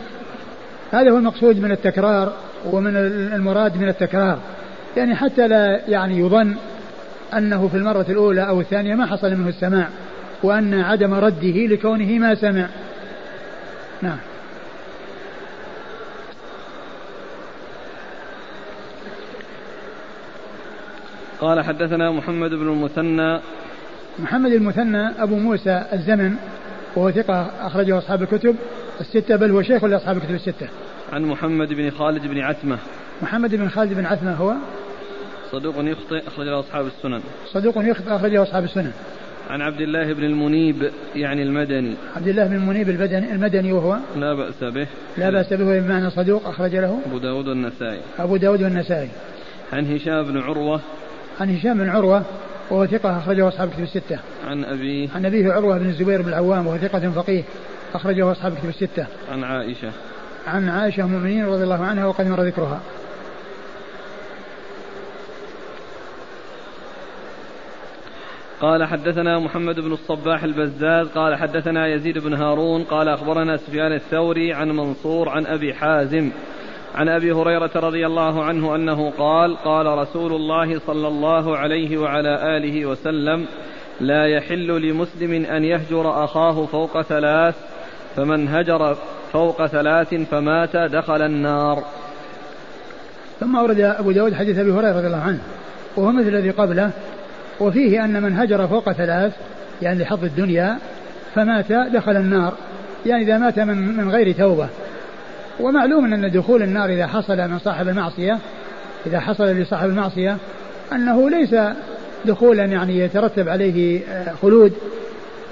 هذا 0.92 1.10
هو 1.10 1.16
المقصود 1.16 1.62
من 1.62 1.72
التكرار 1.72 2.32
ومن 2.72 2.96
المراد 3.34 3.76
من 3.76 3.88
التكرار. 3.88 4.38
يعني 4.96 5.14
حتى 5.14 5.48
لا 5.48 5.80
يعني 5.88 6.18
يظن 6.18 6.54
أنه 7.36 7.68
في 7.68 7.76
المرة 7.76 8.06
الأولى 8.08 8.48
أو 8.48 8.60
الثانية 8.60 8.94
ما 8.94 9.06
حصل 9.06 9.34
منه 9.34 9.48
السماع 9.48 9.88
وأن 10.42 10.74
عدم 10.74 11.14
رده 11.14 11.66
لكونه 11.66 12.18
ما 12.18 12.34
سمع. 12.34 12.66
نعم. 14.02 14.16
قال 21.40 21.64
حدثنا 21.64 22.10
محمد 22.10 22.50
بن 22.50 22.68
المثنى 22.68 23.40
محمد 24.18 24.52
المثنى 24.52 25.22
أبو 25.22 25.36
موسى 25.36 25.84
الزمن 25.92 26.34
وهو 26.96 27.10
ثقة 27.10 27.50
أخرجه 27.60 27.98
أصحاب 27.98 28.22
الكتب 28.22 28.56
الستة 29.00 29.36
بل 29.36 29.50
هو 29.50 29.62
شيخ 29.62 29.84
لأصحاب 29.84 30.16
الكتب 30.16 30.34
الستة. 30.34 30.68
عن 31.12 31.22
محمد 31.22 31.68
بن 31.72 31.90
خالد 31.90 32.26
بن 32.26 32.38
عتمة. 32.38 32.78
محمد 33.22 33.54
بن 33.54 33.68
خالد 33.68 33.92
بن 33.92 34.06
عتمة 34.06 34.34
هو 34.34 34.54
صدوق 35.52 35.74
يخطئ 35.78 36.28
أخرجه 36.28 36.60
أصحاب 36.60 36.86
السنن. 36.86 37.20
صدوق 37.52 37.74
يخطئ 37.78 38.16
أخرجه 38.16 38.42
أصحاب 38.42 38.64
السنن. 38.64 38.92
عن 39.50 39.60
عبد 39.60 39.80
الله 39.80 40.12
بن 40.12 40.24
المنيب 40.24 40.90
يعني 41.16 41.42
المدني. 41.42 41.94
عبد 42.16 42.28
الله 42.28 42.46
بن 42.46 42.54
المنيب 42.54 42.88
البدني 42.88 43.32
المدني 43.32 43.72
وهو 43.72 43.96
لا 44.16 44.34
بأس 44.34 44.64
به. 44.64 44.86
لا 45.18 45.30
بأس 45.30 45.52
به 45.52 45.80
بمعنى 45.80 46.10
صدوق 46.10 46.48
أخرج 46.48 46.76
له. 46.76 47.00
أبو 47.06 47.18
داود 47.18 47.48
والنسائي. 47.48 48.00
أبو 48.18 48.36
داود 48.36 48.62
والنسائي. 48.62 49.08
عن 49.72 49.94
هشام 49.94 50.22
بن 50.22 50.38
عروة. 50.38 50.80
عن 51.40 51.56
هشام 51.56 51.78
بن 51.78 51.88
عروة 51.88 52.22
وهو 52.70 52.86
ثقة 52.86 53.18
أخرجه 53.18 53.48
أصحاب 53.48 53.68
الكتب 53.68 53.82
الستة. 53.82 54.18
عن 54.46 54.64
أبيه. 54.64 55.08
عن 55.14 55.26
أبيه 55.26 55.52
عروة 55.52 55.78
بن 55.78 55.88
الزبير 55.88 56.22
بن 56.22 56.28
العوام 56.28 56.66
وهو 56.66 56.78
ثقة 56.78 57.10
فقيه 57.10 57.42
أخرجه 57.94 58.32
أصحاب 58.32 58.52
الكتب 58.52 58.68
الستة. 58.68 59.06
عن 59.32 59.44
عائشة. 59.44 59.92
عن 60.46 60.68
عائشة 60.68 61.02
أم 61.02 61.06
المؤمنين 61.06 61.46
رضي 61.46 61.64
الله 61.64 61.84
عنها 61.84 62.06
وقد 62.06 62.26
مر 62.26 62.42
ذكرها. 62.42 62.80
قال 68.60 68.84
حدثنا 68.84 69.38
محمد 69.38 69.80
بن 69.80 69.92
الصباح 69.92 70.42
البزاز 70.42 71.08
قال 71.08 71.36
حدثنا 71.36 71.86
يزيد 71.86 72.18
بن 72.18 72.34
هارون 72.34 72.84
قال 72.84 73.08
أخبرنا 73.08 73.56
سفيان 73.56 73.92
الثوري 73.92 74.52
عن 74.52 74.68
منصور 74.68 75.28
عن 75.28 75.46
أبي 75.46 75.74
حازم 75.74 76.30
عن 76.94 77.08
أبي 77.08 77.32
هريرة 77.32 77.70
رضي 77.76 78.06
الله 78.06 78.44
عنه 78.44 78.74
أنه 78.74 79.10
قال 79.10 79.56
قال 79.56 79.86
رسول 79.86 80.32
الله 80.32 80.78
صلى 80.86 81.08
الله 81.08 81.56
عليه 81.56 81.98
وعلى 81.98 82.56
آله 82.56 82.86
وسلم 82.86 83.46
لا 84.00 84.26
يحل 84.26 84.88
لمسلم 84.88 85.44
أن 85.44 85.64
يهجر 85.64 86.24
أخاه 86.24 86.66
فوق 86.66 87.02
ثلاث 87.02 87.54
فمن 88.16 88.48
هجر 88.48 88.96
فوق 89.32 89.66
ثلاث 89.66 90.14
فمات 90.14 90.76
دخل 90.76 91.22
النار. 91.22 91.84
ثم 93.40 93.56
أورد 93.56 93.80
أبو 93.80 94.10
داود 94.10 94.34
حديث 94.34 94.58
أبي 94.58 94.72
هريرة 94.72 94.98
رضي 94.98 95.06
الله 95.06 95.22
عنه 95.22 95.40
وهو 95.96 96.12
مثل 96.12 96.28
الذي 96.28 96.50
قبله 96.50 96.90
وفيه 97.60 98.04
أن 98.04 98.22
من 98.22 98.38
هجر 98.38 98.66
فوق 98.66 98.92
ثلاث 98.92 99.32
يعني 99.82 100.02
لحظ 100.02 100.24
الدنيا 100.24 100.78
فمات 101.34 101.72
دخل 101.72 102.16
النار 102.16 102.54
يعني 103.06 103.22
إذا 103.22 103.38
مات 103.38 103.58
من, 103.58 103.96
من 103.96 104.10
غير 104.10 104.32
توبة. 104.32 104.68
ومعلوم 105.60 106.12
أن 106.14 106.30
دخول 106.30 106.62
النار 106.62 106.88
إذا 106.88 107.06
حصل 107.06 107.36
من 107.36 107.58
صاحب 107.58 107.88
المعصية 107.88 108.38
إذا 109.06 109.20
حصل 109.20 109.44
لصاحب 109.44 109.88
المعصية 109.88 110.36
أنه 110.92 111.30
ليس 111.30 111.54
دخولا 112.24 112.64
يعني 112.64 112.98
يترتب 112.98 113.48
عليه 113.48 114.00
آه، 114.08 114.32
خلود 114.42 114.72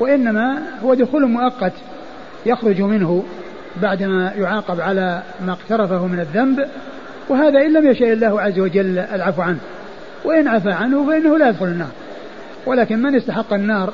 وإنما 0.00 0.58
هو 0.84 0.94
دخول 0.94 1.26
مؤقت 1.26 1.72
يخرج 2.46 2.80
منه 2.80 3.24
بعدما 3.82 4.32
يعاقب 4.38 4.80
على 4.80 5.22
ما 5.46 5.52
اقترفه 5.52 6.06
من 6.06 6.20
الذنب 6.20 6.68
وهذا 7.28 7.58
إن 7.60 7.72
لم 7.72 7.90
يشاء 7.90 8.12
الله 8.12 8.40
عز 8.40 8.58
وجل 8.58 8.98
العفو 8.98 9.42
عنه. 9.42 9.58
وإن 10.24 10.48
عفى 10.48 10.70
عنه 10.70 11.06
فإنه 11.06 11.38
لا 11.38 11.48
يدخل 11.48 11.66
النار. 11.66 11.90
ولكن 12.66 13.02
من 13.02 13.14
استحق 13.14 13.52
النار 13.52 13.92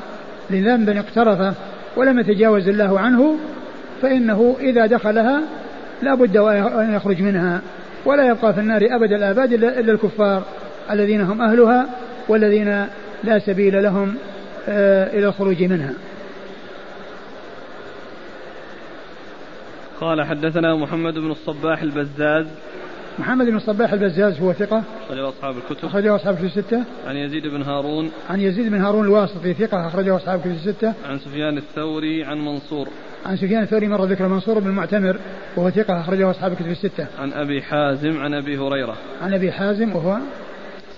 لذنب 0.51 0.89
اقترفه 0.89 1.55
ولم 1.97 2.19
يتجاوز 2.19 2.69
الله 2.69 3.01
عنه 3.01 3.37
فإنه 4.03 4.57
إذا 4.61 4.87
دخلها 4.87 5.41
لا 6.03 6.15
بد 6.15 6.37
أن 6.37 6.95
يخرج 6.95 7.23
منها. 7.23 7.63
ولا 8.05 8.29
يبقى 8.29 8.55
في 8.55 8.61
النار 8.61 8.83
أبد 8.91 9.13
الآباد 9.13 9.53
إلا 9.53 9.93
الكفار 9.93 10.43
الذين 10.91 11.21
هم 11.21 11.43
أهلها 11.43 11.87
والذين 12.29 12.87
لا 13.25 13.39
سبيل 13.39 13.83
لهم 13.83 14.15
آه، 14.69 15.19
إلى 15.19 15.27
الخروج 15.27 15.63
منها. 15.63 15.93
قال 20.01 20.23
حدثنا 20.23 20.77
محمد 20.77 21.15
بن 21.15 21.31
الصباح 21.31 21.83
البزاز. 21.83 22.47
محمد 23.19 23.47
بن 23.47 23.57
الصباح 23.57 23.93
البزاز 23.93 24.41
هو 24.41 24.53
ثقة. 24.53 24.83
أخرجه 25.07 25.29
أصحاب 25.29 25.55
الكتب. 25.57 25.89
أخرجه 25.89 26.17
أصحاب 26.17 26.35
الكتب 26.35 26.59
الستة. 26.59 26.85
عن 27.07 27.17
يزيد 27.17 27.47
بن 27.47 27.63
هارون. 27.63 28.11
عن 28.31 28.41
يزيد 28.41 28.69
بن 28.71 28.81
هارون 28.81 29.05
الواسطي 29.05 29.55
ثقة 29.55 29.87
أخرجه 29.87 30.17
أصحاب 30.17 30.39
الكتب 30.39 30.69
الستة. 30.69 30.95
عن 31.09 31.19
سفيان 31.19 31.59
الثوري 31.59 32.25
عن 32.25 32.39
منصور. 32.39 32.89
عن 33.27 33.37
سفيان 33.37 33.63
الثوري 33.63 33.89
مر 33.89 34.05
ذكر 34.05 34.29
منصور 34.29 34.59
بن 34.59 34.67
المعتمر 34.67 35.17
وهو 35.57 35.71
ثقة 35.71 36.01
أخرجه 36.01 36.31
أصحاب 36.31 36.53
الكتب 36.53 36.71
الستة. 36.71 37.07
عن 37.19 37.33
أبي 37.33 37.63
حازم 37.63 38.21
عن 38.21 38.35
أبي 38.35 38.59
هريرة. 38.59 38.97
عن 39.23 39.35
أبي 39.35 39.53
حازم 39.53 39.97
وهو 39.97 40.19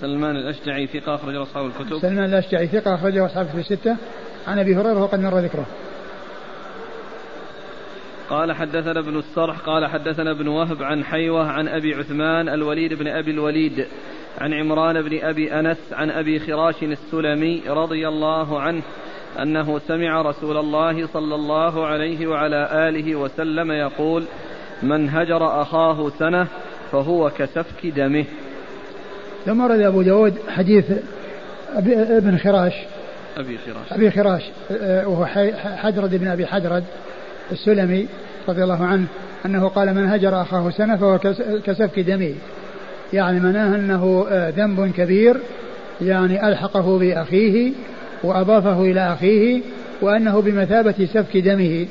سلمان 0.00 0.36
الأشجعي 0.36 0.86
ثقة 0.86 1.14
أخرجه 1.14 1.42
أصحاب 1.42 1.66
الكتب. 1.66 1.98
سلمان 1.98 2.24
الأشجعي 2.24 2.66
ثقة 2.66 2.94
أخرجه 2.94 3.26
أصحاب 3.26 3.46
الكتب 3.46 3.58
الستة. 3.58 3.96
عن 4.46 4.58
أبي 4.58 4.76
هريرة 4.76 5.02
وقد 5.02 5.20
مر 5.20 5.38
ذكره. 5.38 5.66
قال 8.30 8.52
حدثنا 8.52 9.00
ابن 9.00 9.18
السرح 9.18 9.58
قال 9.58 9.86
حدثنا 9.86 10.30
ابن 10.30 10.48
وهب 10.48 10.82
عن 10.82 11.04
حيوة 11.04 11.46
عن 11.46 11.68
أبي 11.68 11.94
عثمان 11.94 12.48
الوليد 12.48 12.94
بن 12.94 13.06
أبي 13.06 13.30
الوليد 13.30 13.86
عن 14.40 14.52
عمران 14.52 15.02
بن 15.02 15.18
أبي 15.22 15.52
أنس 15.52 15.92
عن 15.92 16.10
أبي 16.10 16.38
خراش 16.38 16.82
السلمي 16.82 17.62
رضي 17.68 18.08
الله 18.08 18.60
عنه 18.60 18.82
أنه 19.42 19.78
سمع 19.78 20.22
رسول 20.22 20.56
الله 20.56 21.06
صلى 21.06 21.34
الله 21.34 21.86
عليه 21.86 22.26
وعلى 22.26 22.88
آله 22.88 23.16
وسلم 23.16 23.72
يقول 23.72 24.24
من 24.82 25.08
هجر 25.08 25.62
أخاه 25.62 26.10
سنة 26.18 26.46
فهو 26.92 27.30
كسفك 27.30 27.86
دمه. 27.86 28.24
ثم 29.46 29.60
ورد 29.60 29.80
أبو 29.80 30.02
داود 30.02 30.34
حديث 30.48 30.84
ابن 31.76 32.38
خراش. 32.38 32.72
أبي 33.36 33.58
خراش. 33.58 33.92
أبي 33.92 34.10
خراش 34.10 34.42
آه، 34.70 35.08
وهو 35.08 35.26
حدرد 35.76 36.14
بن 36.14 36.28
أبي 36.28 36.46
حدرد 36.46 36.84
السلمي 37.52 38.06
رضي 38.48 38.62
الله 38.62 38.84
عنه 38.84 39.06
أنه 39.46 39.68
قال 39.68 39.94
من 39.94 40.08
هجر 40.08 40.42
أخاه 40.42 40.70
سنة 40.70 40.96
فهو 40.96 41.18
كسفك 41.64 42.00
دمه. 42.00 42.34
يعني 43.12 43.40
معناه 43.40 43.74
أنه 43.74 44.26
آه، 44.30 44.50
ذنب 44.50 44.92
كبير 44.96 45.36
يعني 46.00 46.48
ألحقه 46.48 46.98
بأخيه 46.98 47.72
وأضافه 48.22 48.80
إلى 48.80 49.12
أخيه 49.12 49.62
وأنه 50.00 50.40
بمثابة 50.40 51.08
سفك 51.14 51.36
دمه. 51.36 51.86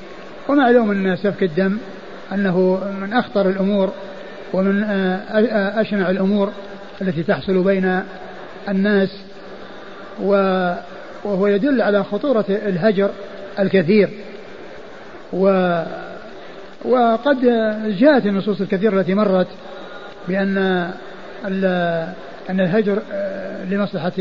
ومعلوم 0.50 0.92
أن 0.92 1.16
سفك 1.16 1.44
الدم 1.44 1.78
أنه 2.34 2.80
من 3.02 3.14
أخطر 3.14 3.50
الأمور 3.50 3.92
ومن 4.54 4.84
آه، 4.84 5.16
آه، 5.16 5.82
أشنع 5.82 6.10
الأمور 6.10 6.52
التي 7.02 7.24
تحصل 7.24 7.64
بين 7.64 8.02
الناس 8.70 9.10
وهو 10.20 11.48
يدل 11.48 11.82
على 11.82 12.04
خطورة 12.04 12.46
الهجر 12.50 13.10
الكثير. 13.60 14.10
و 15.34 15.82
وقد 16.86 17.42
جاءت 18.00 18.26
النصوص 18.26 18.62
الكثيرة 18.62 19.00
التي 19.00 19.14
مرت 19.14 19.48
بأن 20.28 20.58
أن 22.50 22.60
الهجر 22.60 23.02
آه، 23.14 23.66
لمصلحة 23.66 24.12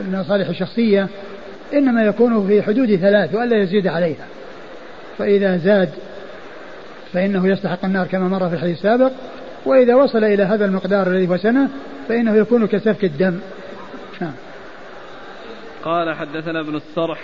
المصالح 0.00 0.48
الشخصية 0.48 1.08
إنما 1.74 2.04
يكون 2.04 2.46
في 2.46 2.62
حدود 2.62 2.96
ثلاث 2.96 3.34
وألا 3.34 3.62
يزيد 3.62 3.86
عليها. 3.86 4.26
فإذا 5.18 5.56
زاد 5.56 5.90
فإنه 7.12 7.48
يستحق 7.48 7.84
النار 7.84 8.06
كما 8.06 8.28
مر 8.28 8.48
في 8.48 8.54
الحديث 8.54 8.76
السابق 8.76 9.12
وإذا 9.66 9.94
وصل 9.94 10.24
إلى 10.24 10.42
هذا 10.42 10.64
المقدار 10.64 11.06
الذي 11.06 11.28
هو 11.28 11.36
سنة 11.36 11.68
فإنه 12.08 12.36
يكون 12.36 12.66
كسفك 12.66 13.04
الدم. 13.04 13.38
نعم. 14.20 14.32
قال 15.84 16.14
حدثنا 16.14 16.60
ابن 16.60 16.74
الصرح 16.76 17.20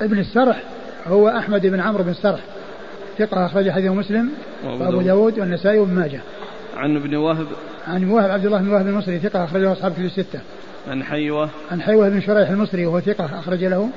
ابن 0.00 0.18
السرح 0.18 0.62
هو 1.06 1.28
أحمد 1.28 1.66
بن 1.66 1.80
عمرو 1.80 2.04
بن 2.04 2.10
السرح. 2.10 2.40
ثقة 3.18 3.46
أخرج 3.46 3.70
حديث 3.70 3.90
مسلم 3.90 4.30
وأبو 4.64 5.00
داود 5.00 5.38
والنسائي 5.38 5.78
وابن 5.78 5.94
ماجه. 5.94 6.20
عن 6.76 6.96
ابن 6.96 7.16
وهب. 7.16 7.46
عن 7.88 8.10
وهب 8.10 8.30
عبد 8.30 8.46
الله 8.46 8.58
بن 8.58 8.72
وهب 8.72 8.86
المصري 8.86 9.18
ثقة 9.18 9.44
أخرجه 9.44 9.72
أصحاب 9.72 9.92
كتب 9.92 10.04
الستة. 10.04 10.40
عن 10.88 11.04
حيوة. 11.04 11.50
عن 11.70 11.82
حيوة 11.82 12.08
بن 12.08 12.20
شريح 12.20 12.50
المصري 12.50 12.86
وهو 12.86 13.00
ثقة 13.00 13.38
أخرج 13.38 13.64
له. 13.64 13.90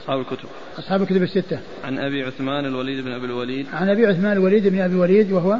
أصحاب 0.00 0.20
الكتب. 0.20 0.48
أصحاب 0.78 1.02
الكتب 1.02 1.22
الستة. 1.22 1.58
عن 1.84 1.98
أبي 1.98 2.22
عثمان 2.22 2.64
الوليد 2.64 3.04
بن 3.04 3.12
أبي 3.12 3.26
الوليد. 3.26 3.66
عن 3.72 3.88
أبي 3.88 4.06
عثمان 4.06 4.32
الوليد 4.32 4.68
بن 4.68 4.80
أبي 4.80 4.94
الوليد 4.94 5.32
وهو 5.32 5.56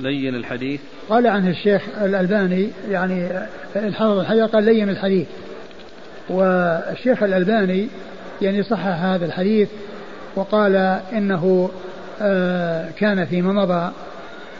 لين 0.00 0.34
الحديث. 0.34 0.80
قال 1.08 1.26
عنه 1.26 1.50
الشيخ 1.50 1.82
الألباني 2.02 2.68
يعني 2.90 3.28
الحافظ 3.76 4.18
الحجر 4.18 4.46
قال 4.46 4.64
لين 4.64 4.88
الحديث. 4.88 5.26
والشيخ 6.28 7.22
الألباني 7.22 7.88
يعني 8.42 8.62
صحح 8.62 8.86
هذا 8.86 9.26
الحديث 9.26 9.68
وقال 10.36 10.76
إنه 11.12 11.70
آه، 12.22 12.90
كان 12.98 13.24
فيما 13.24 13.52
مضى 13.52 13.92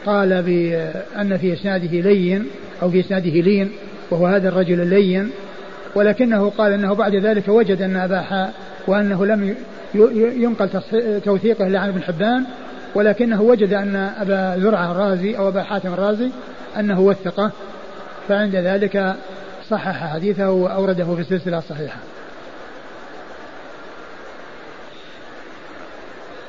قال 0.05 0.43
بأن 0.43 1.37
في 1.37 1.53
إسناده 1.53 1.99
لين 1.99 2.45
أو 2.81 2.91
في 2.91 2.99
إسناده 2.99 3.29
لين 3.29 3.71
وهو 4.11 4.27
هذا 4.27 4.49
الرجل 4.49 4.81
اللين 4.81 5.31
ولكنه 5.95 6.49
قال 6.49 6.73
أنه 6.73 6.93
بعد 6.93 7.15
ذلك 7.15 7.47
وجد 7.47 7.81
أن 7.81 7.95
أباح 7.95 8.49
وأنه 8.87 9.25
لم 9.25 9.55
ينقل 10.35 10.69
توثيقه 11.25 11.67
إلا 11.67 11.79
عن 11.79 11.89
ابن 11.89 12.03
حبان 12.03 12.43
ولكنه 12.95 13.41
وجد 13.41 13.73
أن 13.73 13.95
أبا 13.95 14.59
زرعة 14.59 14.91
الرازي 14.91 15.37
أو 15.37 15.47
أبا 15.47 15.63
حاتم 15.63 15.93
الرازي 15.93 16.29
أنه 16.79 16.99
وثقه 16.99 17.51
فعند 18.27 18.55
ذلك 18.55 19.15
صحح 19.69 20.13
حديثه 20.13 20.51
وأورده 20.51 21.15
في 21.15 21.21
السلسلة 21.21 21.57
الصحيحة. 21.57 21.97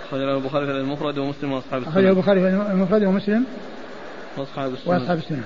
أخرجه 0.09 0.37
البخاري 0.37 0.67
في 0.67 0.73
المفرد 0.73 1.19
ومسلم 1.19 1.53
وأصحاب 1.53 1.81
السنة 1.81 1.93
أخرجه 1.93 2.11
البخاري 2.11 2.41
في 2.41 2.49
المفرد 2.49 3.05
ومسلم 3.05 3.45
وأصحاب 4.37 4.73
السنة 4.73 4.95
وأصحاب 4.95 5.19
السنة 5.19 5.43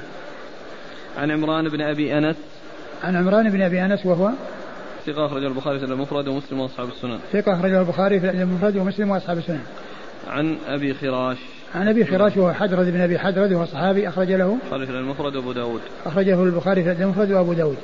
عن 1.16 1.31
عمران 1.31 1.68
بن 1.68 1.81
أبي 1.81 2.18
أنس. 2.18 2.37
عن 3.05 3.16
عمران 3.16 3.50
بن 3.50 3.62
أبي 3.62 3.85
أنس 3.85 4.07
وهو 4.07 4.31
ثقة 5.07 5.26
أخرجه 5.26 5.46
البخاري 5.46 5.79
في 5.79 5.85
المفرد 5.85 6.29
ومسلم 6.29 6.61
وأصحاب 6.61 6.88
السنن. 6.88 7.18
ثقة 7.33 7.55
أخرجه 7.55 7.81
البخاري 7.81 8.20
في 8.20 8.31
المفرد 8.31 8.76
ومسلم 8.76 9.11
وأصحاب 9.11 9.38
السنن. 9.38 9.62
عن 10.29 10.57
أبي 10.68 10.94
خراش. 10.94 11.38
عن 11.74 11.88
أبي 11.88 12.05
خراش 12.05 12.37
وهو 12.37 12.52
حدرد 12.52 12.92
بن 12.92 13.00
أبي 13.00 13.18
حدرد 13.18 13.52
وهو 13.52 13.64
صحابي 13.64 14.09
أخرج 14.09 14.33
له 14.33 14.59
البخاري 14.62 14.87
في 14.87 14.92
المفرد 14.92 15.37
وأبو 15.37 15.52
داود. 15.52 15.81
أخرجه 16.07 16.42
البخاري 16.42 16.85
في 16.85 16.92
المفرد 16.92 17.33
وأبو 17.33 17.52
داود. 17.52 17.76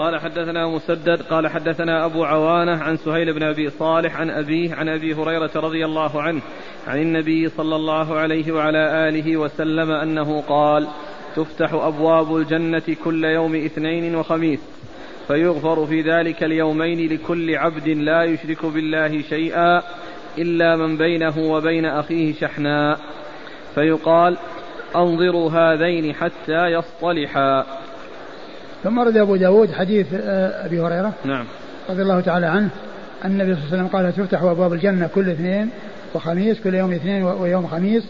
قال 0.00 0.20
حدثنا 0.20 0.68
مسدد 0.68 1.22
قال 1.22 1.48
حدثنا 1.48 2.04
أبو 2.04 2.24
عوانة 2.24 2.82
عن 2.82 2.96
سهيل 2.96 3.32
بن 3.32 3.42
أبي 3.42 3.70
صالح 3.70 4.16
عن 4.16 4.30
أبيه 4.30 4.74
عن 4.74 4.88
أبي 4.88 5.14
هريرة 5.14 5.50
رضي 5.56 5.84
الله 5.84 6.22
عنه 6.22 6.42
عن 6.86 6.98
النبي 6.98 7.48
صلى 7.48 7.76
الله 7.76 8.18
عليه 8.18 8.52
وعلى 8.52 9.08
آله 9.08 9.36
وسلم 9.36 9.90
أنه 9.90 10.40
قال 10.40 10.88
تفتح 11.36 11.72
أبواب 11.72 12.36
الجنة 12.36 12.96
كل 13.04 13.24
يوم 13.24 13.54
اثنين 13.54 14.14
وخميس 14.16 14.60
فيغفر 15.28 15.86
في 15.86 16.00
ذلك 16.00 16.44
اليومين 16.44 17.12
لكل 17.12 17.56
عبد 17.56 17.88
لا 17.88 18.24
يشرك 18.24 18.66
بالله 18.66 19.22
شيئا 19.22 19.82
إلا 20.38 20.76
من 20.76 20.96
بينه 20.96 21.38
وبين 21.38 21.86
أخيه 21.86 22.32
شحناء 22.32 22.98
فيقال 23.74 24.36
أنظروا 24.96 25.50
هذين 25.50 26.14
حتى 26.14 26.66
يصطلحا 26.66 27.79
ثم 28.84 28.98
ورد 28.98 29.16
أبو 29.16 29.36
داود 29.36 29.72
حديث 29.72 30.06
آه، 30.14 30.66
أبي 30.66 30.80
هريرة 30.80 31.12
نعم. 31.24 31.44
رضي 31.90 32.02
الله 32.02 32.20
تعالى 32.20 32.46
عنه 32.46 32.68
أن 33.24 33.30
النبي 33.30 33.54
صلى 33.54 33.64
الله 33.64 33.74
عليه 33.74 33.84
وسلم 33.84 33.86
قال 33.86 34.12
تفتح 34.16 34.42
أبواب 34.42 34.72
الجنة 34.72 35.08
كل 35.14 35.30
اثنين 35.30 35.70
وخميس 36.14 36.60
كل 36.60 36.74
يوم 36.74 36.92
اثنين 36.92 37.22
ويوم 37.22 37.66
خميس 37.66 38.04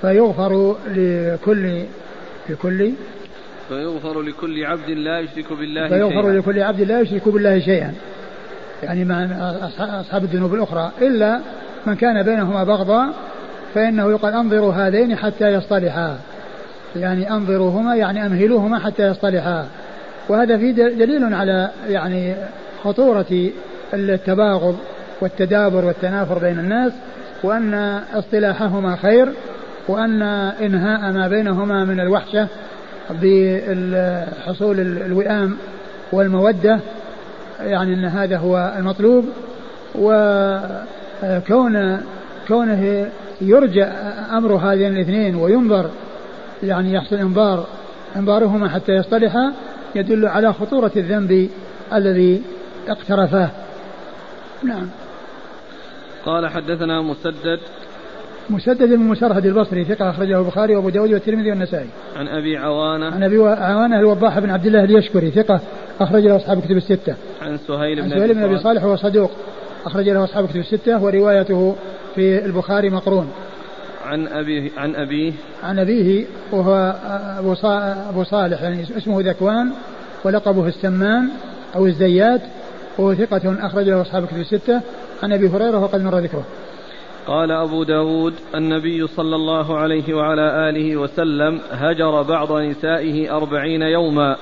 فيغفر 0.00 0.76
لكل 0.86 1.82
لكل؟ 2.48 2.92
فيغفر 3.68 4.22
لكل 4.22 4.64
عبد 4.64 4.90
لا 4.90 5.20
يشرك 5.20 5.52
بالله 5.52 5.88
فيغفر 5.88 6.22
شيئا 6.22 6.40
لكل 6.40 6.62
عبد 6.62 6.80
لا 6.80 7.00
يشرك 7.00 7.28
بالله 7.28 7.58
شيئا. 7.58 7.94
يعني 8.82 9.04
مع 9.04 9.24
أصحاب 10.00 10.24
الذنوب 10.24 10.54
الأخرى. 10.54 10.90
إلا 11.02 11.40
من 11.86 11.94
كان 11.94 12.22
بينهما 12.22 12.64
بغضاء 12.64 13.12
فإنه 13.74 14.10
يقال 14.10 14.34
أنظروا 14.34 14.72
هذين 14.72 15.16
حتى 15.16 15.48
يصطلحا. 15.48 16.18
يعني 16.96 17.30
أنظروهما 17.30 17.96
يعني 17.96 18.26
أمهلوهما 18.26 18.78
حتى 18.78 19.06
يصطلحا. 19.06 19.66
وهذا 20.28 20.58
فيه 20.58 20.72
دليل 20.72 21.34
على 21.34 21.70
يعني 21.88 22.34
خطورة 22.84 23.50
التباغض 23.94 24.76
والتدابر 25.20 25.84
والتنافر 25.84 26.38
بين 26.38 26.58
الناس 26.58 26.92
وأن 27.42 28.00
اصطلاحهما 28.14 28.96
خير 28.96 29.28
وأن 29.88 30.22
إنهاء 30.62 31.12
ما 31.12 31.28
بينهما 31.28 31.84
من 31.84 32.00
الوحشة 32.00 32.48
بحصول 33.10 34.80
الوئام 34.80 35.56
والمودة 36.12 36.80
يعني 37.60 37.94
أن 37.94 38.04
هذا 38.04 38.36
هو 38.36 38.74
المطلوب. 38.78 39.24
وكون 39.94 42.00
كونه 42.48 43.06
يرجى 43.40 43.84
أمر 44.32 44.54
هذين 44.54 44.92
الاثنين 44.92 45.36
وينظر 45.36 45.90
يعني 46.62 46.92
يحصل 46.92 47.16
انظار 47.16 47.66
إنظارهما 48.16 48.68
حتى 48.68 48.92
يصطلحا 48.92 49.52
يدل 49.94 50.26
على 50.26 50.52
خطورة 50.52 50.92
الذنب 50.96 51.48
الذي 51.92 52.42
اقترفاه 52.88 53.50
نعم 54.62 54.88
قال 56.24 56.48
حدثنا 56.48 57.02
مسدد 57.02 57.60
مسدد 58.50 58.88
بن 58.88 58.98
مسرهد 58.98 59.46
البصري 59.46 59.84
ثقة 59.84 60.10
أخرجه 60.10 60.38
البخاري 60.38 60.76
وأبو 60.76 60.88
داود 60.88 61.12
والترمذي 61.12 61.50
والنسائي. 61.50 61.86
عن 62.16 62.28
أبي 62.28 62.56
عوانة. 62.56 63.06
عن 63.06 63.22
أبي 63.22 63.36
عوانة 63.36 64.00
الوضاح 64.00 64.38
بن 64.38 64.50
عبد 64.50 64.66
الله 64.66 64.84
اليشكري 64.84 65.30
ثقة 65.30 65.60
أخرج 66.00 66.22
له 66.22 66.36
أصحاب 66.36 66.60
كتب 66.60 66.76
الستة. 66.76 67.14
عن 67.42 67.58
سهيل 67.58 68.02
بن 68.02 68.12
عن 68.12 68.18
سهيل 68.18 68.34
بن 68.34 68.42
أبي 68.42 68.58
صالح 68.58 68.84
وهو 68.84 68.96
صدوق 68.96 69.30
أخرج 69.84 70.08
له 70.08 70.24
أصحاب 70.24 70.48
كتب 70.48 70.60
الستة 70.60 71.02
وروايته 71.02 71.76
في 72.14 72.44
البخاري 72.44 72.90
مقرون. 72.90 73.30
عن 74.06 74.28
أبيه 74.28 74.70
عن 74.76 74.94
أبيه؟ 74.94 75.32
عن 75.62 75.78
أبيه 75.78 76.26
وهو 76.52 76.94
أبو 78.08 78.24
صالح 78.24 78.62
يعني 78.62 78.82
اسمه 78.82 79.20
ذكوان 79.20 79.72
ولقبه 80.24 80.66
السمان 80.66 81.28
أو 81.76 81.86
الزيات 81.86 82.40
وهو 82.98 83.14
ثقة 83.14 83.66
أخرج 83.66 83.88
له 83.88 84.02
أصحاب 84.02 84.26
كتب 84.26 84.40
الستة. 84.40 84.80
عن 85.22 85.32
أبي 85.32 85.48
هريرة 85.48 85.78
وقد 85.78 86.02
مر 86.02 86.18
ذكره. 86.18 86.44
قال 87.26 87.50
أبو 87.50 87.84
داود 87.84 88.34
النبي 88.54 89.06
صلى 89.06 89.36
الله 89.36 89.78
عليه 89.78 90.14
وعلى 90.14 90.68
آله 90.68 90.96
وسلم 90.96 91.60
هجر 91.72 92.22
بعض 92.22 92.52
نسائه 92.52 93.36
أربعين 93.36 93.82
يوما. 93.82 94.36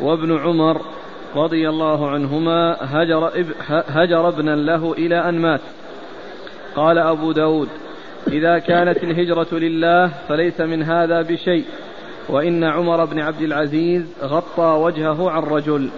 وابن 0.00 0.38
عمر 0.38 0.80
رضي 1.36 1.68
الله 1.68 2.10
عنهما 2.10 2.76
هجر, 2.80 3.30
هجر 3.68 4.28
ابنا 4.28 4.56
له 4.56 4.92
إلى 4.92 5.28
أن 5.28 5.38
مات. 5.38 5.60
قال 6.76 6.98
أبو 6.98 7.32
داود 7.32 7.68
إذا 8.28 8.58
كانت 8.58 9.02
الهجرة 9.02 9.58
لله 9.58 10.10
فليس 10.28 10.60
من 10.60 10.82
هذا 10.82 11.22
بشيء. 11.22 11.64
وإن 12.28 12.64
عمر 12.64 13.04
بن 13.04 13.20
عبد 13.20 13.42
العزيز 13.42 14.02
غطى 14.22 14.62
وجهه 14.62 15.30
عن 15.30 15.42
رجل. 15.42 15.90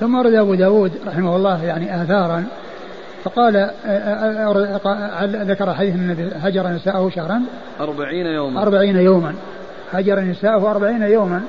ثم 0.00 0.14
ورد 0.14 0.34
أبو 0.34 0.54
داود 0.54 0.92
رحمه 1.06 1.36
الله 1.36 1.64
يعني 1.64 2.02
آثارا 2.02 2.44
فقال 3.24 3.70
ذكر 5.48 5.74
حديث 5.74 5.94
النبي 5.94 6.30
هجر 6.34 6.68
نساءه 6.68 7.10
شهرا. 7.10 7.42
أربعين 7.80 8.26
يوما. 8.26 8.62
أربعين 8.62 8.96
يوما. 8.96 9.34
هجر 9.92 10.20
نساءه 10.20 10.70
أربعين 10.70 11.02
يوما. 11.02 11.42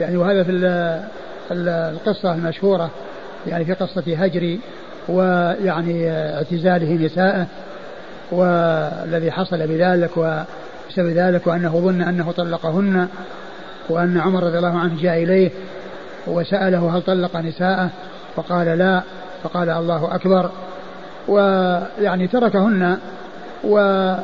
يعني 0.00 0.16
وهذا 0.16 0.42
في 0.42 0.52
القصة 1.52 2.34
المشهورة 2.34 2.90
يعني 3.46 3.64
في 3.64 3.72
قصة 3.72 4.04
هجر 4.06 4.58
ويعني 5.08 6.10
اعتزاله 6.10 7.06
نساءه. 7.06 7.46
والذي 8.30 9.30
حصل 9.30 9.66
بذلك 9.66 10.10
وبسبب 10.16 11.08
ذلك 11.08 11.46
وأنه 11.46 11.80
ظن 11.80 12.02
أنه 12.02 12.32
طلقهن 12.32 13.08
وأن 13.88 14.18
عمر 14.18 14.42
رضي 14.42 14.58
الله 14.58 14.78
عنه 14.78 15.02
جاء 15.02 15.22
إليه 15.22 15.50
وسأله 16.26 16.96
هل 16.96 17.02
طلق 17.02 17.36
نساءه 17.36 17.90
فقال 18.36 18.66
لا 18.66 19.02
فقال 19.42 19.70
الله 19.70 20.14
أكبر. 20.14 20.50
ويعني 21.28 22.26
تركهن 22.26 22.98
و 23.64 24.14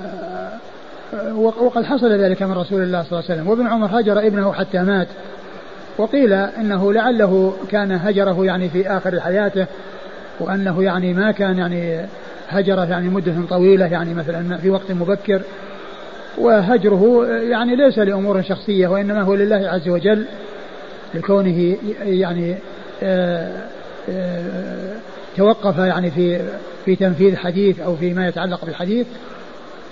وقد 1.37 1.85
حصل 1.85 2.13
ذلك 2.13 2.43
من 2.43 2.53
رسول 2.53 2.83
الله 2.83 3.03
صلى 3.03 3.13
الله 3.13 3.31
عليه 3.31 3.35
وسلم. 3.35 3.49
وابن 3.49 3.67
عمر 3.67 4.01
هجر 4.01 4.19
ابنه 4.19 4.53
حتى 4.53 4.79
مات. 4.79 5.09
وقيل 5.99 6.33
إنه 6.33 6.93
لعله 6.93 7.55
كان 7.71 7.93
هجره 7.93 8.45
يعني 8.45 8.69
في 8.69 8.89
آخر 8.89 9.21
حياته 9.21 9.67
وأنه 10.41 10.83
يعني 10.83 11.15
ما 11.15 11.31
كان 11.31 11.59
يعني 11.59 12.07
هجرة 12.59 12.85
يعني 12.85 13.09
مدة 13.09 13.35
طويلة 13.51 13.87
يعني 13.87 14.15
مثلا 14.15 14.57
في 14.57 14.71
وقت 14.71 14.93
مبكر 14.93 15.43
وهجره 16.39 17.27
يعني 17.27 17.77
ليس 17.77 17.99
لأمور 17.99 18.43
شخصية 18.43 18.89
وإنما 18.89 19.23
هو 19.23 19.35
لله 19.35 19.69
عز 19.69 19.89
وجل 19.89 20.25
لكونه 21.15 21.77
يعني 22.03 22.57
آه، 23.03 23.63
آه، 24.11 24.97
توقف 25.37 25.79
يعني 25.79 26.11
في 26.11 26.41
في 26.85 26.97
تنفيذ 26.97 27.37
حديث 27.37 27.81
أو 27.81 27.97
فيما 27.97 28.29
يتعلق 28.29 28.65
بالحديث. 28.65 29.07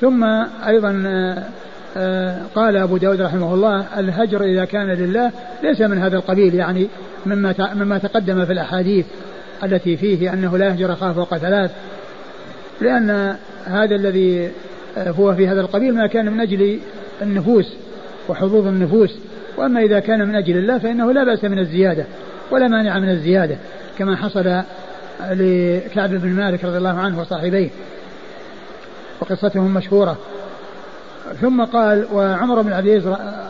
ثم 0.01 0.25
أيضا 0.67 1.03
آه، 1.97 2.39
قال 2.55 2.77
أبو 2.77 2.97
داود 2.97 3.21
رحمه 3.21 3.55
الله 3.55 3.87
الهجر 3.99 4.45
إذا 4.45 4.65
كان 4.65 4.87
لله 4.87 5.31
ليس 5.63 5.81
من 5.81 5.99
هذا 5.99 6.17
القبيل 6.17 6.55
يعني 6.55 6.89
مما 7.27 7.75
مما 7.75 7.99
تقدم 7.99 8.45
في 8.45 8.53
الأحاديث 8.53 9.07
التي 9.65 9.97
فيه 9.97 10.33
أنه 10.33 10.59
لا 10.59 10.67
يهجر 10.67 10.93
اخاه 10.93 11.13
فوق 11.13 11.37
ثلاث. 11.37 11.71
لأن 12.83 13.37
هذا 13.65 13.95
الذي 13.95 14.51
هو 14.99 15.35
في 15.35 15.49
هذا 15.49 15.61
القبيل 15.61 15.95
ما 15.95 16.07
كان 16.07 16.33
من 16.33 16.41
أجل 16.41 16.81
النفوس 17.23 17.75
وحظوظ 18.29 18.67
النفوس. 18.67 19.19
وأما 19.57 19.81
إذا 19.81 20.01
كان 20.01 20.29
من 20.29 20.35
أجل 20.35 20.57
الله 20.57 20.79
فإنه 20.79 21.13
لا 21.13 21.25
بأس 21.25 21.45
من 21.45 21.59
الزيادة 21.59 22.05
ولا 22.51 22.69
مانع 22.69 22.99
من 22.99 23.09
الزيادة 23.09 23.57
كما 23.99 24.17
حصل 24.17 24.63
لكعب 25.31 26.11
بن 26.11 26.29
مالك 26.29 26.65
رضي 26.65 26.79
الله 26.79 26.99
عنه 26.99 27.21
وصاحبيه 27.21 27.71
وقصتهم 29.21 29.75
مشهورة. 29.75 30.17
ثم 31.41 31.65
قال 31.65 32.07
وعمر 32.13 32.63
بن 32.63 32.73
عبد 32.73 32.87
العزيز 32.87 33.09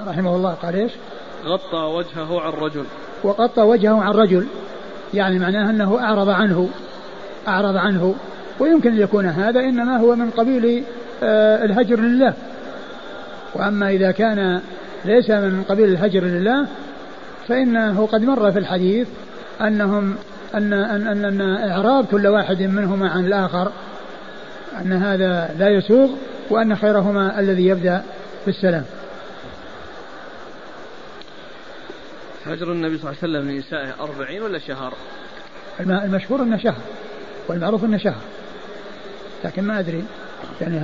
رحمه 0.08 0.36
الله 0.36 0.50
قال 0.50 0.74
إيش؟ 0.74 0.92
غطى 1.44 1.76
وجهه 1.76 2.40
عن 2.40 2.52
رجل. 2.52 2.84
وغطى 3.24 3.62
وجهه 3.62 4.02
عن 4.02 4.12
رجل 4.12 4.46
يعني 5.14 5.38
معناه 5.38 5.70
أنه 5.70 5.98
أعرض 6.00 6.28
عنه 6.28 6.68
أعرض 7.48 7.76
عنه. 7.76 8.14
ويمكن 8.58 8.92
أن 8.92 9.00
يكون 9.00 9.26
هذا 9.26 9.60
إنما 9.60 9.96
هو 9.96 10.16
من 10.16 10.30
قبيل 10.30 10.84
آه، 11.22 11.64
الهجر 11.64 12.00
لله 12.00 12.34
وأما 13.54 13.90
إذا 13.90 14.10
كان 14.10 14.60
ليس 15.04 15.30
من 15.30 15.64
قبيل 15.68 15.88
الهجر 15.88 16.24
لله 16.24 16.66
فإنه 17.48 18.06
قد 18.06 18.22
مر 18.22 18.52
في 18.52 18.58
الحديث 18.58 19.08
أنهم 19.60 20.16
أن 20.54 20.72
أن 20.72 21.06
أن, 21.06 21.24
أن 21.24 21.70
إعراب 21.70 22.06
كل 22.06 22.26
واحد 22.26 22.62
منهما 22.62 23.10
عن 23.10 23.24
الآخر 23.24 23.72
أن 24.80 24.92
هذا 24.92 25.54
لا 25.58 25.68
يسوغ 25.68 26.10
وأن 26.50 26.76
خيرهما 26.76 27.40
الذي 27.40 27.66
يبدأ 27.66 28.02
بالسلام. 28.46 28.84
هجر 32.46 32.72
النبي 32.72 32.98
صلى 32.98 33.10
الله 33.10 33.18
عليه 33.22 33.32
وسلم 33.32 33.50
لنسائه 33.50 33.94
أربعين 34.00 34.42
ولا 34.42 34.58
شهر؟ 34.58 34.94
المشهور 35.80 36.42
أنه 36.42 36.56
شهر 36.56 36.80
والمعروف 37.48 37.84
أنه 37.84 37.98
شهر 37.98 38.20
لكن 39.44 39.62
ما 39.62 39.78
أدري. 39.78 40.04
يعني 40.60 40.78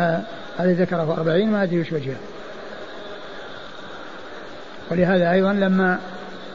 هذا 0.58 0.72
ذكره 0.72 1.14
أربعين 1.18 1.50
ما 1.50 1.62
أدري 1.62 1.80
وش 1.80 1.92
وجهه. 1.92 2.16
ولهذا 4.90 5.32
أيضا 5.32 5.52
لما 5.52 5.98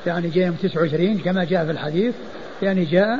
يعني 0.07 0.29
جاء 0.29 0.45
يوم 0.45 0.55
29 0.55 1.17
كما 1.17 1.43
جاء 1.43 1.65
في 1.65 1.71
الحديث 1.71 2.15
يعني 2.61 2.85
جاء 2.85 3.19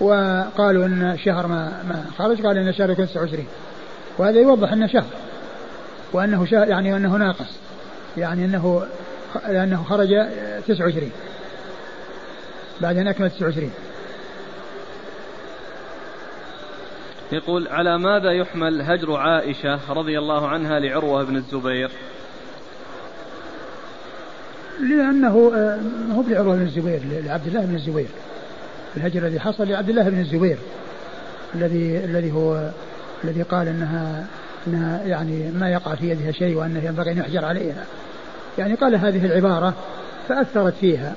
وقالوا 0.00 0.86
إن 0.86 1.02
الشهر 1.02 1.46
ما 1.46 1.82
ما 1.88 2.04
خرج 2.18 2.46
قال 2.46 2.58
إن 2.58 2.68
الشهر 2.68 2.90
يكون 2.90 3.06
29 3.06 3.46
وهذا 4.18 4.40
يوضح 4.40 4.72
إنه 4.72 4.86
شهر. 4.86 5.06
وأنه 6.12 6.46
شهر 6.46 6.68
يعني 6.68 6.96
أنه 6.96 7.16
ناقص. 7.16 7.58
يعني 8.16 8.44
أنه 8.44 8.86
لأنه 9.48 9.84
خرج 9.84 10.08
29 10.66 11.10
بعد 12.80 12.96
أن 12.96 13.08
أكمل 13.08 13.30
29 13.30 13.70
يقول 17.32 17.68
على 17.68 17.98
ماذا 17.98 18.30
يحمل 18.30 18.82
هجر 18.82 19.16
عائشة 19.16 19.92
رضي 19.92 20.18
الله 20.18 20.48
عنها 20.48 20.78
لعروة 20.78 21.24
بن 21.24 21.36
الزبير؟ 21.36 21.90
لأنه 24.80 25.52
آه، 25.54 25.78
هو 26.14 26.22
بعروة 26.22 26.56
بن 26.56 26.62
الزبير 26.62 27.00
لعبد 27.24 27.46
الله 27.46 27.64
بن 27.64 27.74
الزبير 27.74 28.08
الهجر 28.96 29.26
الذي 29.26 29.40
حصل 29.40 29.68
لعبد 29.68 29.88
الله 29.88 30.08
بن 30.08 30.18
الزبير 30.18 30.58
الذي 31.54 32.04
الذي 32.04 32.32
هو 32.32 32.70
الذي 33.24 33.42
قال 33.42 33.68
إنها 33.68 34.26
إنها 34.66 35.02
يعني 35.02 35.50
ما 35.50 35.70
يقع 35.70 35.94
في 35.94 36.10
يدها 36.10 36.32
شيء 36.32 36.56
وأنه 36.56 36.84
ينبغي 36.84 37.12
أن 37.12 37.18
يحجر 37.18 37.44
عليها. 37.44 37.84
يعني 38.58 38.74
قال 38.74 38.94
هذه 38.94 39.26
العبارة 39.26 39.74
فأثرت 40.28 40.74
فيها 40.80 41.14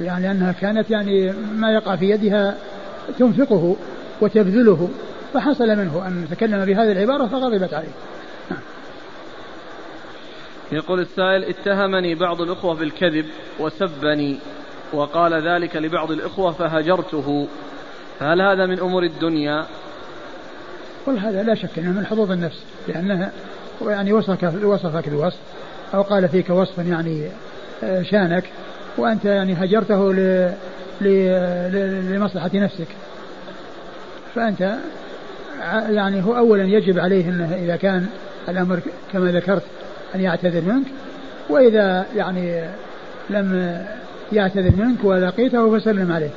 يعني 0.00 0.26
لأنها 0.26 0.52
كانت 0.52 0.90
يعني 0.90 1.32
ما 1.56 1.72
يقع 1.72 1.96
في 1.96 2.10
يدها 2.10 2.54
تنفقه 3.18 3.76
وتبذله 4.20 4.88
فحصل 5.34 5.66
منه 5.66 6.06
أن 6.06 6.26
تكلم 6.30 6.64
بهذه 6.64 6.92
العبارة 6.92 7.26
فغضبت 7.26 7.74
عليه. 7.74 7.92
يقول 10.72 11.00
السائل 11.00 11.44
اتهمني 11.44 12.14
بعض 12.14 12.40
الأخوة 12.40 12.74
بالكذب 12.74 13.26
وسبني 13.60 14.38
وقال 14.92 15.48
ذلك 15.48 15.76
لبعض 15.76 16.10
الإخوة 16.10 16.52
فهجرته 16.52 17.48
هل 18.20 18.42
هذا 18.42 18.66
من 18.66 18.80
أمور 18.80 19.02
الدنيا 19.02 19.66
قل 21.06 21.18
هذا 21.18 21.42
لا 21.42 21.54
شك 21.54 21.78
أنه 21.78 21.92
من 21.92 22.06
حظوظ 22.06 22.30
النفس 22.30 22.64
لأنها 22.88 23.32
يعني 23.86 24.12
وصفك 24.12 24.52
وصفك 24.64 25.08
بوصف 25.08 25.38
أو 25.94 26.02
قال 26.02 26.28
فيك 26.28 26.50
وصف 26.50 26.78
يعني 26.78 27.28
آه، 27.82 28.02
شانك 28.02 28.44
وأنت 28.98 29.24
يعني 29.24 29.52
هجرته. 29.52 30.12
لمصلحة 31.00 32.50
نفسك 32.54 32.88
فأنت 34.34 34.76
يعني 35.90 36.24
هو 36.24 36.36
أولا 36.36 36.64
يجب 36.64 36.98
عليه 36.98 37.28
أنه 37.28 37.54
إذا 37.64 37.76
كان 37.76 38.06
الأمر 38.48 38.80
كما 39.12 39.32
ذكرت 39.32 39.62
أن 40.14 40.20
يعتذر 40.20 40.72
منك 40.72 40.86
وإذا 41.48 42.06
يعني 42.16 42.64
لم 43.30 43.78
يعتذر 44.32 44.84
منك 44.84 45.04
ولقيته 45.04 45.78
فسلم 45.78 46.12
عليه. 46.12 46.30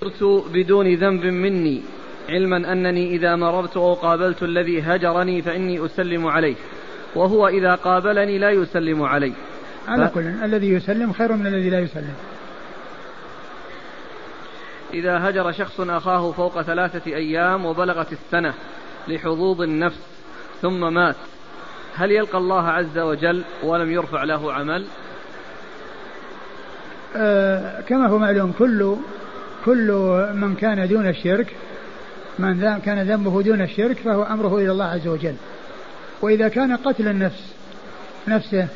صرت 0.00 0.44
بدون 0.52 0.94
ذنب 0.94 1.24
مني 1.24 1.82
علما 2.28 2.72
أنني 2.72 3.16
إذا 3.16 3.36
مررت 3.36 3.76
أو 3.76 3.94
قابلت 3.94 4.42
الذي 4.42 4.82
هجرني 4.82 5.42
فإني 5.42 5.86
أسلم 5.86 6.26
عليه 6.26 6.54
وهو 7.14 7.48
إذا 7.48 7.74
قابلني 7.74 8.38
لا 8.38 8.50
يسلم 8.50 9.02
علي 9.02 9.32
على 9.88 10.08
ف... 10.08 10.14
كل 10.14 10.20
الذي 10.20 10.68
يسلم 10.72 11.12
خير 11.12 11.32
من 11.32 11.46
الذي 11.46 11.70
لا 11.70 11.80
يسلم. 11.80 12.14
إذا 14.94 15.28
هجر 15.28 15.52
شخص 15.52 15.80
أخاه 15.80 16.32
فوق 16.32 16.62
ثلاثة 16.62 17.14
أيام 17.14 17.66
وبلغت 17.66 18.12
السنة 18.12 18.54
لحظوظ 19.08 19.62
النفس 19.62 19.98
ثم 20.62 20.94
مات 20.94 21.16
هل 21.96 22.10
يلقى 22.10 22.38
الله 22.38 22.68
عز 22.68 22.98
وجل 22.98 23.42
ولم 23.62 23.90
يرفع 23.90 24.24
له 24.24 24.52
عمل؟ 24.52 24.84
آه 27.16 27.80
كما 27.80 28.06
هو 28.06 28.18
معلوم 28.18 28.52
كل 28.58 28.96
كل 29.64 29.92
من 30.34 30.54
كان 30.54 30.88
دون 30.88 31.08
الشرك 31.08 31.56
من 32.38 32.80
كان 32.84 33.02
ذنبه 33.02 33.42
دون 33.42 33.62
الشرك 33.62 33.96
فهو 33.96 34.22
أمره 34.22 34.58
إلى 34.58 34.72
الله 34.72 34.84
عز 34.84 35.08
وجل. 35.08 35.34
وإذا 36.22 36.48
كان 36.48 36.76
قتل 36.76 37.08
النفس 37.08 37.54
نفسه 38.28 38.68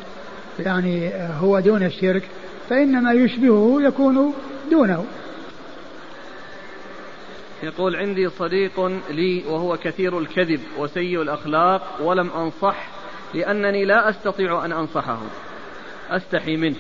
يعني 0.59 1.11
هو 1.41 1.61
دون 1.61 1.83
الشرك 1.83 2.23
فإنما 2.71 3.13
يشبهه 3.13 3.79
يكون 3.83 4.35
دونه. 4.71 5.05
يقول 7.65 7.97
عندي 7.97 8.29
صديق 8.29 8.81
لي 9.11 9.45
وهو 9.49 9.77
كثير 9.77 10.19
الكذب 10.19 10.61
وسيء 10.79 11.23
الأخلاق 11.23 11.83
ولم 12.03 12.31
أنصح 12.31 12.87
لأنني 13.35 13.85
لا 13.85 14.11
أستطيع 14.11 14.65
أن 14.65 14.73
أنصحه. 14.73 15.19
أستحي 16.11 16.57
منه. 16.57 16.77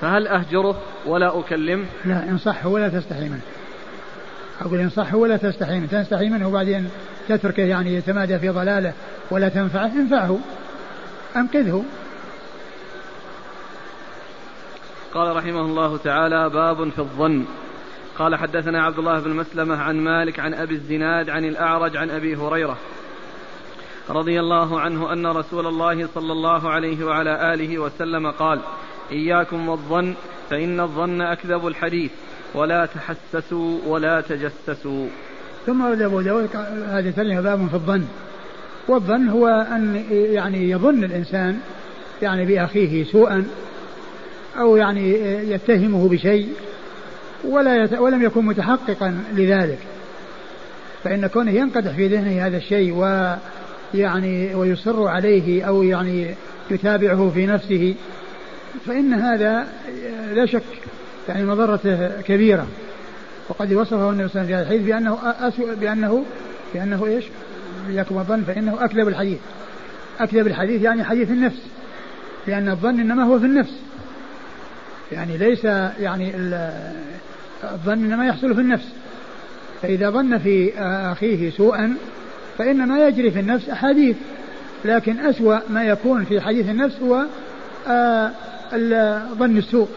فهل 0.00 0.28
أهجره 0.28 0.82
ولا 1.06 1.40
أكلمه؟ 1.40 1.84
لا 2.04 2.28
انصحه 2.28 2.68
ولا 2.68 2.88
تستحي 2.88 3.28
منه. 3.28 3.40
أقول 4.60 4.80
انصحه 4.80 5.16
ولا 5.16 5.36
تستحي 5.36 5.78
منه. 5.78 5.86
تستحي 5.86 6.28
منه 6.28 6.48
وبعدين 6.48 6.90
تتركه 7.28 7.62
يعني 7.62 7.94
يتمادى 7.94 8.38
في 8.38 8.48
ضلاله 8.48 8.92
ولا 9.30 9.48
تنفعه 9.48 9.92
انفعه. 9.92 10.38
أنقذه 11.36 11.84
قال 15.14 15.36
رحمه 15.36 15.60
الله 15.60 15.96
تعالى 15.96 16.50
باب 16.50 16.88
في 16.90 16.98
الظن. 16.98 17.44
قال 18.18 18.36
حدثنا 18.36 18.82
عبد 18.82 18.98
الله 18.98 19.20
بن 19.20 19.30
مسلمة 19.30 19.76
عن 19.76 19.96
مالك 19.96 20.40
عن 20.40 20.54
أبي 20.54 20.74
الزناد 20.74 21.30
عن 21.30 21.44
الأعرج 21.44 21.96
عن 21.96 22.10
أبي 22.10 22.36
هريرة 22.36 22.78
رضي 24.10 24.40
الله 24.40 24.80
عنه 24.80 25.12
أن 25.12 25.26
رسول 25.26 25.66
الله 25.66 26.08
صلى 26.14 26.32
الله 26.32 26.70
عليه 26.70 27.04
وعلى 27.04 27.54
آله 27.54 27.78
وسلم 27.78 28.30
قال 28.30 28.60
إياكم 29.12 29.68
والظن 29.68 30.14
فإن 30.50 30.80
الظن 30.80 31.20
أكذب 31.20 31.66
الحديث 31.66 32.10
ولا 32.54 32.86
تحسسوا 32.86 33.78
ولا 33.86 34.20
تجسسوا. 34.20 35.06
ثم 35.66 35.84
ورد 35.84 36.02
أبو 36.02 36.20
داود 36.20 36.56
هذه 36.88 37.08
الترجمة 37.08 37.40
باب 37.40 37.68
في 37.68 37.74
الظن. 37.74 38.04
والظن 38.88 39.28
هو 39.28 39.48
أن 39.48 40.04
يعني 40.10 40.70
يظن 40.70 41.04
الإنسان 41.04 41.58
يعني 42.22 42.44
بأخيه 42.44 43.04
سوءا 43.04 43.46
أو 44.58 44.76
يعني 44.76 45.10
يتهمه 45.50 46.08
بشيء 46.08 46.48
ولا 47.48 47.84
يت... 47.84 47.92
ولم 47.92 48.22
يكن 48.22 48.46
متحققا 48.46 49.18
لذلك. 49.34 49.78
فإن 51.04 51.26
كونه 51.26 51.50
ينقدح 51.50 51.92
في 51.92 52.08
ذهنه 52.08 52.46
هذا 52.46 52.56
الشيء 52.56 52.92
ويعني 52.92 54.54
ويصر 54.54 55.08
عليه 55.08 55.64
أو 55.64 55.82
يعني 55.82 56.34
يتابعه 56.70 57.30
في 57.34 57.46
نفسه 57.46 57.94
فإن 58.86 59.14
هذا 59.14 59.66
لا 60.32 60.46
شك 60.46 60.62
يعني 61.28 61.44
مضرته 61.44 62.20
كبيرة. 62.20 62.66
وقد 63.48 63.72
وصفه 63.72 64.10
النبي 64.10 64.28
صلى 64.28 64.42
الله 64.42 64.54
عليه 64.54 64.64
وسلم 64.64 64.66
في 64.66 64.72
الحديث 64.72 64.82
بأنه 64.82 65.18
أسوأ 65.40 65.74
بأنه 65.74 66.24
بأنه 66.74 67.06
إيش؟ 67.06 67.24
إياكم 67.90 68.18
الظن 68.18 68.42
فإنه 68.42 68.84
أكذب 68.84 69.08
الحديث. 69.08 69.38
أكذب 70.20 70.46
الحديث 70.46 70.82
يعني 70.82 71.04
حديث 71.04 71.30
النفس 71.30 71.62
لأن 72.46 72.68
الظن 72.68 73.00
إنما 73.00 73.24
هو 73.24 73.38
في 73.38 73.46
النفس. 73.46 73.80
يعني 75.12 75.36
ليس 75.36 75.64
يعني 76.00 76.32
الظن 77.64 78.04
إنما 78.04 78.26
يحصل 78.26 78.54
في 78.54 78.60
النفس. 78.60 78.92
فإذا 79.82 80.10
ظن 80.10 80.38
في 80.38 80.78
أخيه 81.12 81.50
سوءا 81.50 81.96
فإنما 82.58 83.08
يجري 83.08 83.30
في 83.30 83.40
النفس 83.40 83.68
أحاديث. 83.68 84.16
لكن 84.84 85.20
أسوأ 85.20 85.58
ما 85.68 85.84
يكون 85.84 86.24
في 86.24 86.40
حديث 86.40 86.68
النفس 86.68 86.96
هو 87.00 87.24
ظن 89.38 89.56
السوء. 89.58 89.88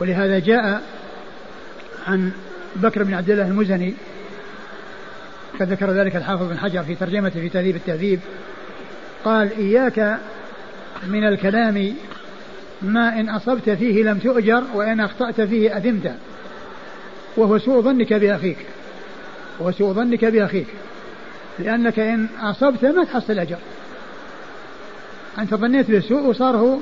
ولهذا 0.00 0.38
جاء 0.38 0.82
عن 2.06 2.30
بكر 2.76 3.02
بن 3.02 3.14
عبد 3.14 3.30
الله 3.30 3.48
المزني 3.48 3.94
قد 5.60 5.72
ذلك 5.82 6.16
الحافظ 6.16 6.48
بن 6.48 6.58
حجر 6.58 6.82
في 6.82 6.94
ترجمته 6.94 7.40
في 7.40 7.48
تهذيب 7.48 7.76
التهذيب. 7.76 8.20
قال 9.24 9.56
إياك 9.58 10.18
من 11.08 11.28
الكلام 11.28 11.94
ما 12.82 13.20
إن 13.20 13.28
أصبت 13.28 13.70
فيه 13.70 14.02
لم 14.02 14.18
تؤجر 14.18 14.64
وإن 14.74 15.00
أخطأت 15.00 15.40
فيه 15.40 15.76
أثمت 15.76 16.14
وهو 17.36 17.58
سوء 17.58 17.82
ظنك 17.82 18.12
بأخيك. 18.12 18.58
وهو 19.60 19.72
سوء 19.72 19.92
ظنك 19.92 20.24
بأخيك. 20.24 20.66
لأنك 21.58 21.98
إن 21.98 22.26
أصبت 22.40 22.84
ما 22.84 23.04
تحصل 23.04 23.38
أجر 23.38 23.56
أنت 25.38 25.54
ظنيت 25.54 25.90
بالسوء 25.90 26.26
وصار 26.26 26.56
هو 26.56 26.78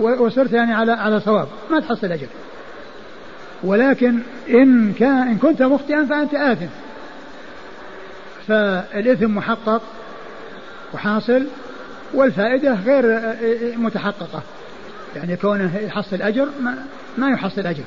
وصرت 0.00 0.52
يعني 0.52 0.74
على 0.74 0.92
على 0.92 1.20
صواب. 1.20 1.48
ما 1.70 1.80
تحصل 1.80 2.12
أجر 2.12 2.26
ولكن 3.64 4.18
إن 4.50 4.92
كان 4.92 5.28
إن 5.28 5.38
كنت 5.38 5.62
مخطئا 5.62 6.04
فأنت 6.04 6.34
آثم. 6.34 6.66
فالإثم 8.48 9.34
محقق 9.34 9.82
وحاصل 10.94 11.46
والفائدة 12.14 12.74
غير 12.74 13.20
متحققة. 13.78 14.42
يعني 15.16 15.36
كونه 15.36 15.76
يحصل 15.76 16.22
أجر 16.22 16.48
ما, 16.60 16.84
ما 17.18 17.30
يحصل 17.30 17.66
أجر. 17.66 17.84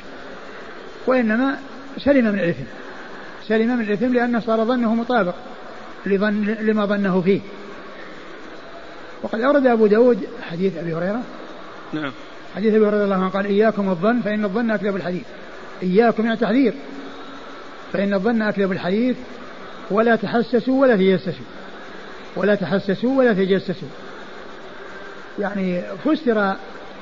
وإنما 1.08 1.58
سلم 1.98 2.26
من 2.26 2.40
الإثم. 2.40 2.64
سلم 3.48 3.78
من 3.78 3.84
الإثم 3.84 4.14
لأنه 4.14 4.40
صار 4.40 4.66
ظنه 4.66 4.96
مطابق 4.96 5.36
لظن 6.06 6.56
لما 6.62 6.86
ظنه 6.86 7.22
فيه. 7.22 7.40
وقد 9.24 9.42
أورد 9.42 9.68
أبو 9.68 9.88
داود 9.88 10.28
حديث 10.42 10.78
أبي 10.78 10.94
هريرة. 10.94 11.22
نعم. 11.94 12.12
حديث 12.56 12.74
أبي 12.74 12.86
هريرة 12.86 13.04
الله 13.04 13.16
عنه 13.16 13.30
قال 13.30 13.46
إياكم 13.46 13.90
الظن 13.90 14.22
فإن 14.22 14.46
الظن 14.46 14.72
أكذب 14.72 14.96
الحديث. 14.96 15.24
إياكم 15.84 16.26
يعني 16.26 16.38
تحذير 16.38 16.74
فإن 17.94 18.14
الظن 18.14 18.42
أكذب 18.42 18.72
الحديث 18.72 19.18
ولا 19.92 20.16
تحسسوا 20.16 20.82
ولا 20.82 20.96
تجسسوا. 20.96 21.46
ولا 22.36 22.56
تحسسوا 22.56 23.18
ولا 23.18 23.34
تجسسوا. 23.34 23.90
يعني 25.40 25.82
فسر 26.06 26.56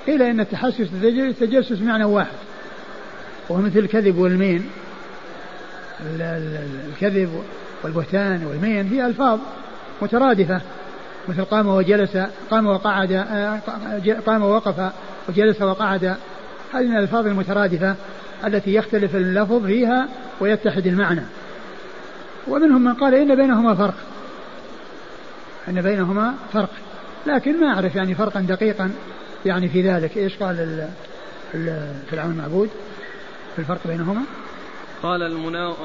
قيل 0.08 0.22
إن 0.22 0.40
التحسس 0.40 0.88
والتجسس 1.04 1.82
معنى 1.82 2.04
واحد. 2.04 2.51
وهو 3.52 3.62
مثل 3.62 3.80
الكذب 3.80 4.18
والمين. 4.18 4.70
الكذب 6.90 7.44
والبهتان 7.84 8.46
والمين 8.46 8.88
هي 8.88 9.06
ألفاظ 9.06 9.40
مترادفة 10.02 10.62
مثل 11.28 11.46
قام 11.46 11.68
وجلس 11.68 12.18
قام 12.52 12.68
وقعد 12.68 13.14
قام 14.26 14.44
ووقف 14.44 14.92
وجلس 15.30 15.62
وقعد. 15.62 16.04
هذه 16.74 16.88
من 16.88 16.98
الألفاظ 16.98 17.28
المترادفة 17.28 17.96
التي 18.46 18.74
يختلف 18.74 19.16
اللفظ 19.16 19.66
فيها 19.66 20.08
ويتحد 20.40 20.88
المعنى. 20.88 21.24
ومنهم 22.48 22.84
من 22.84 22.94
قال 22.94 23.16
إن 23.16 23.36
بينهما 23.36 23.76
فرق. 23.76 23.96
إن 25.68 25.82
بينهما 25.82 26.34
فرق. 26.54 26.70
لكن 27.28 27.60
ما 27.60 27.68
أعرف 27.68 27.96
يعني 27.96 28.16
فرقا 28.16 28.42
دقيقا 28.42 28.92
يعني 29.46 29.70
في 29.70 29.90
ذلك. 29.90 30.18
إيش 30.18 30.38
قال 30.38 30.88
العون 32.14 32.32
المعبود؟ 32.32 32.70
في 33.56 33.60
الفرق 33.60 33.88
بينهما؟ 33.88 34.22
قال 35.04 35.24
المناوي 35.24 35.76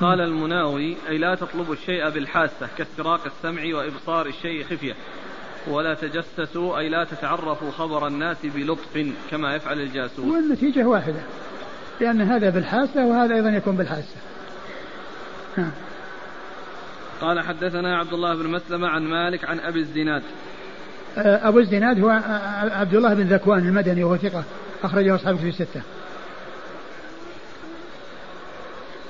قال 0.00 0.20
المناوي 0.20 0.96
أي 1.08 1.18
لا 1.18 1.34
تطلبوا 1.34 1.74
الشيء 1.74 2.10
بالحاسة 2.10 2.68
كاستراق 2.78 3.20
السمع 3.26 3.62
وإبصار 3.74 4.26
الشيء 4.26 4.64
خفية. 4.64 4.94
ولا 5.66 5.94
تجسسوا 5.94 6.78
أي 6.78 6.88
لا 6.88 7.04
تتعرفوا 7.04 7.70
خبر 7.70 8.06
الناس 8.06 8.36
بلطف 8.44 9.06
كما 9.30 9.54
يفعل 9.54 9.80
الجاسوس. 9.80 10.24
والنتيجة 10.24 10.84
واحدة 10.84 11.20
لأن 12.00 12.20
هذا 12.20 12.50
بالحاسة 12.50 13.06
وهذا 13.06 13.34
أيضا 13.34 13.48
يكون 13.48 13.76
بالحاسة. 13.76 14.16
ها. 15.56 15.70
قال 17.20 17.40
حدثنا 17.40 17.98
عبد 17.98 18.12
الله 18.12 18.34
بن 18.34 18.50
مسلمة 18.50 18.88
عن 18.88 19.02
مالك 19.02 19.44
عن 19.44 19.60
أبي 19.60 19.78
الزناد. 19.78 20.22
آه، 21.18 21.48
أبو 21.48 21.58
الزناد 21.58 22.00
هو 22.00 22.08
عبد 22.72 22.94
الله 22.94 23.14
بن 23.14 23.22
ذكوان 23.22 23.68
المدني 23.68 24.04
وهو 24.04 24.16
ثقة 24.16 24.44
أخرجه 24.84 25.14
أصحابه 25.14 25.38
في 25.38 25.48
الستة. 25.48 25.82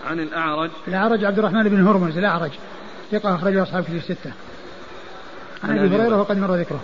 عن 0.07 0.20
الأعرج. 0.20 0.70
الأعرج 0.88 1.24
عبد 1.24 1.38
الرحمن 1.38 1.68
بن 1.68 1.86
هرمز 1.86 2.18
الأعرج. 2.18 2.50
ثقة 3.11 3.34
أخرجه 3.34 3.62
أصحابه 3.62 3.86
في 3.86 3.96
الستة. 3.96 4.32
عن 5.64 5.78
أبي 5.78 5.96
هريرة 5.96 6.20
وقد 6.20 6.38
مر 6.38 6.55
ذكره. 6.55 6.80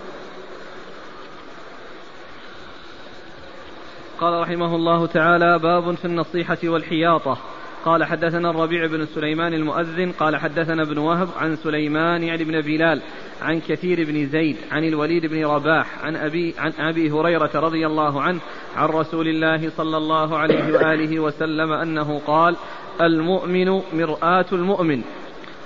قال 4.21 4.41
رحمه 4.41 4.77
الله 4.77 5.07
تعالى 5.07 5.59
باب 5.59 5.95
في 5.95 6.05
النصيحة 6.05 6.59
والحياطة. 6.65 7.39
قال 7.85 8.05
حدثنا 8.05 8.51
الربيع 8.51 8.87
بن 8.87 9.07
سليمان 9.07 9.55
المؤذن. 9.55 10.13
قال 10.13 10.37
حدثنا 10.37 10.83
ابن 10.83 10.99
وهب 10.99 11.29
عن 11.37 11.57
سليمان 11.57 12.23
يعني 12.23 12.45
بن 12.45 12.61
بلال 12.61 13.03
عن 13.43 13.61
كثير 13.61 14.05
بن 14.05 14.27
زيد 14.27 14.57
عن 14.71 14.85
الوليد 14.85 15.27
بن 15.27 15.47
رباح 15.47 16.05
عن 16.05 16.17
أبي, 16.17 16.55
عن 16.59 16.73
أبي 16.79 17.11
هريرة 17.11 17.51
رضي 17.55 17.87
الله 17.87 18.23
عنه 18.23 18.41
عن 18.77 18.89
رسول 18.89 19.29
الله 19.29 19.71
صلى 19.77 19.97
الله 19.97 20.39
عليه 20.39 20.73
وآله 20.73 21.21
وسلم 21.21 21.73
أنه 21.73 22.21
قال 22.27 22.57
المؤمن 23.01 23.83
مرآة 23.93 24.47
المؤمن 24.53 25.03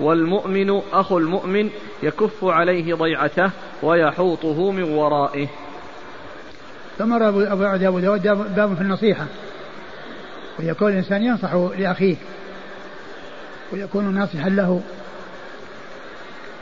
والمؤمن 0.00 0.82
أخو 0.92 1.18
المؤمن 1.18 1.70
يكف 2.02 2.44
عليه 2.44 2.94
ضيعته 2.94 3.50
ويحوطه 3.82 4.70
من 4.70 4.82
ورائه. 4.82 5.48
ثم 6.98 7.22
أبو 7.22 7.40
أبو 7.40 7.98
داود 7.98 8.22
باب 8.56 8.74
في 8.74 8.80
النصيحة. 8.80 9.26
ويكون 10.58 10.92
الإنسان 10.92 11.22
ينصح 11.22 11.54
لأخيه 11.54 12.16
ويكون 13.72 14.14
ناصحا 14.14 14.48
له. 14.48 14.80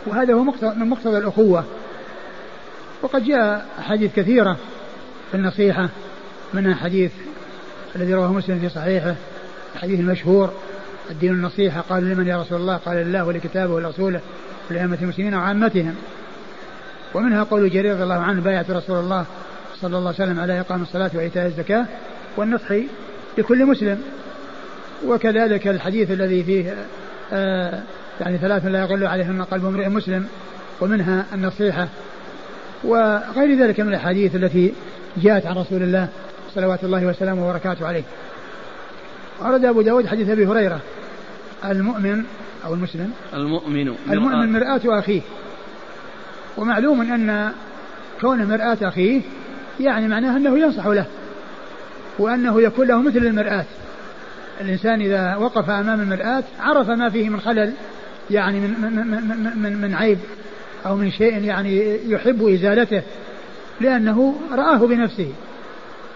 وهذا 0.07 0.35
هو 0.35 0.43
من 0.62 0.89
مقتضى 0.89 1.18
الأخوة. 1.18 1.64
وقد 3.03 3.25
جاء 3.25 3.66
أحاديث 3.79 4.14
كثيرة 4.16 4.57
في 5.31 5.37
النصيحة 5.37 5.89
منها 6.55 6.75
حديث 6.75 7.12
الذي 7.97 8.14
رواه 8.14 8.33
مسلم 8.33 8.59
في 8.59 8.68
صحيحه. 8.68 9.14
الحديث 9.75 10.01
المشهور 10.01 10.53
الدين 11.11 11.33
النصيحة 11.33 11.81
قالوا 11.81 12.14
لمن 12.14 12.27
يا 12.27 12.41
رسول 12.41 12.61
الله؟ 12.61 12.77
قال 12.77 12.97
لله 12.97 13.25
ولكتابه 13.25 13.75
ولرسوله 13.75 14.21
ولأئمة 14.71 14.99
المسلمين 15.03 15.35
وعامتهم. 15.35 15.95
ومنها 17.14 17.43
قول 17.43 17.71
جرير 17.71 17.95
رضي 17.95 18.03
الله 18.03 18.14
عنه 18.14 18.41
بايعت 18.41 18.71
رسول 18.71 18.99
الله 18.99 19.25
صلى 19.81 19.99
الله 19.99 20.14
عليه 20.18 20.23
وسلم 20.23 20.41
على 20.41 20.61
إقام 20.61 20.83
الصلاة 20.83 21.11
وإيتاء 21.14 21.47
الزكاة 21.47 21.87
والنصح 22.37 22.73
لكل 23.39 23.66
مسلم. 23.66 24.03
وكذلك 25.07 25.68
الحديث 25.68 26.11
الذي 26.11 26.45
فيه 26.45 26.75
آه 27.33 27.83
يعني 28.21 28.39
ثلاث 28.39 28.66
لا 28.66 28.81
يغل 28.81 29.07
عليهن 29.07 29.43
قلب 29.43 29.66
امرئ 29.66 29.89
مسلم 29.89 30.27
ومنها 30.81 31.25
النصيحة 31.35 31.89
وغير 32.85 33.59
ذلك 33.59 33.81
من 33.81 33.89
الأحاديث 33.89 34.35
التي 34.37 34.75
جاءت 35.16 35.47
عن 35.47 35.55
رسول 35.57 35.83
الله 35.83 36.09
صلوات 36.55 36.85
الله 36.85 37.07
وسلامه 37.07 37.49
وبركاته 37.49 37.87
عليه. 37.87 38.03
أورد 39.43 39.64
أبو 39.64 39.82
داود 39.82 40.07
حديث 40.07 40.28
أبي 40.28 40.47
هريرة 40.47 40.80
المؤمن 41.64 42.24
أو 42.64 42.74
المسلم 42.74 43.12
المؤمن 43.34 43.95
المؤمن 44.11 44.53
مرآة 44.53 44.80
أخيه. 44.86 45.20
ومعلوم 46.57 47.01
أن 47.01 47.53
كون 48.20 48.45
مرآة 48.45 48.78
أخيه 48.82 49.20
يعني 49.80 50.09
معناه 50.09 50.36
أنه 50.36 50.59
ينصح 50.59 50.86
له 50.86 51.07
وأنه 52.18 52.62
يكون 52.62 52.86
له 52.86 53.03
مثل 53.03 53.18
المرآة. 53.18 53.64
الإنسان 54.61 55.01
إذا 55.01 55.36
وقف 55.36 55.70
أمام 55.70 56.01
المرآة 56.01 56.45
عرف 56.61 56.88
ما 56.88 57.09
فيه 57.09 57.28
من 57.28 57.41
خلل 57.41 57.72
يعني 58.30 58.61
من, 58.61 58.74
من, 58.80 59.07
من, 59.07 59.62
من, 59.62 59.80
من 59.80 59.95
عيب 59.95 60.18
أو 60.86 60.97
من 60.97 61.11
شيء 61.11 61.45
يعني 61.45 61.99
يحب 62.12 62.49
إزالته 62.49 63.03
لأنه 63.80 64.34
رآه 64.53 64.78
بنفسه. 64.78 65.32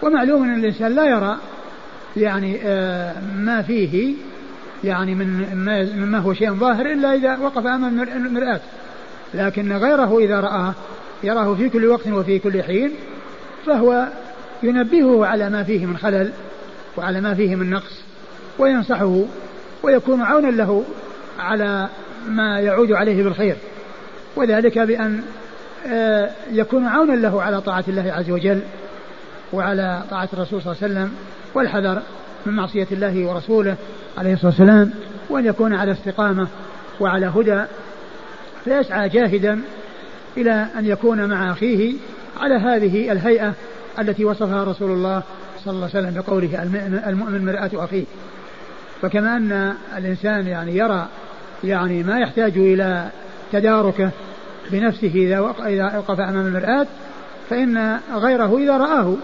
ومعلوم 0.02 0.42
أن 0.42 0.54
الإنسان 0.54 0.94
لا 0.94 1.04
يرى 1.04 1.38
يعني 2.16 2.60
آه 2.64 3.14
ما 3.36 3.62
فيه 3.62 4.14
يعني 4.84 5.14
من 5.14 5.56
مما 5.96 6.18
هو 6.18 6.34
شيء 6.34 6.54
ظاهر 6.54 6.86
إلا 6.86 7.14
إذا 7.14 7.38
وقف 7.38 7.66
أمام 7.66 8.02
المرآة. 8.02 8.60
لكن 9.34 9.72
غيره 9.72 10.18
إذا 10.18 10.40
رآه 10.40 10.74
يراه 11.22 11.54
في 11.54 11.68
كل 11.68 11.86
وقت 11.86 12.06
وفي 12.08 12.38
كل 12.38 12.62
حين 12.62 12.90
فهو 13.66 14.06
ينبهه 14.62 15.26
على 15.26 15.50
ما 15.50 15.62
فيه 15.62 15.86
من 15.86 15.96
خلل 15.96 16.32
وعلى 16.96 17.20
ما 17.20 17.34
فيه 17.34 17.56
من 17.56 17.70
نقص 17.70 18.02
وينصحه 18.58 19.20
ويكون 19.82 20.22
عونا 20.22 20.46
له 20.46 20.84
على 21.38 21.88
ما 22.28 22.60
يعود 22.60 22.92
عليه 22.92 23.24
بالخير. 23.24 23.56
وذلك 24.36 24.78
بأن 24.78 25.22
آه، 25.86 26.30
يكون 26.52 26.86
عونا 26.86 27.12
له 27.12 27.42
على 27.42 27.60
طاعة 27.60 27.84
الله 27.88 28.12
عز 28.12 28.30
وجل 28.30 28.60
وعلى 29.52 30.02
طاعة 30.10 30.28
الرسول 30.32 30.62
صلى 30.62 30.72
الله 30.72 30.82
عليه 30.82 30.92
وسلم 30.94 31.14
والحذر 31.54 32.02
من 32.46 32.52
معصية 32.52 32.86
الله 32.92 33.26
ورسوله 33.26 33.76
عليه 34.18 34.32
الصلاة 34.32 34.50
والسلام 34.50 34.90
وأن 35.30 35.46
يكون 35.46 35.74
على 35.74 35.92
استقامة 35.92 36.48
وعلى 37.00 37.26
هدى 37.26 37.64
فيسعى 38.64 39.08
جاهدا 39.08 39.60
إلى 40.36 40.66
أن 40.78 40.86
يكون 40.86 41.28
مع 41.28 41.52
أخيه 41.52 41.94
على 42.40 42.54
هذه 42.54 43.12
الهيئة 43.12 43.54
التي 43.98 44.24
وصفها 44.24 44.64
رسول 44.64 44.90
الله 44.90 45.22
صلى 45.64 45.74
الله 45.74 45.88
عليه 45.94 46.08
وسلم 46.08 46.22
بقوله 46.22 46.62
المؤمن 47.08 47.44
مرآة 47.44 47.70
أخيه. 47.74 48.04
فكما 49.02 49.36
أن 49.36 49.74
الإنسان 49.96 50.46
يعني 50.46 50.76
يرى 50.76 51.06
يعني 51.64 52.02
ما 52.02 52.18
يحتاج 52.18 52.58
إلى 52.58 53.08
تداركه 53.52 54.10
بنفسه 54.70 55.12
إذا 55.14 55.40
وقف 55.98 56.20
أمام 56.20 56.46
المرآة 56.46 56.86
فإن 57.50 57.98
غيره 58.14 58.58
إذا 58.58 58.76
رآه. 58.76 59.14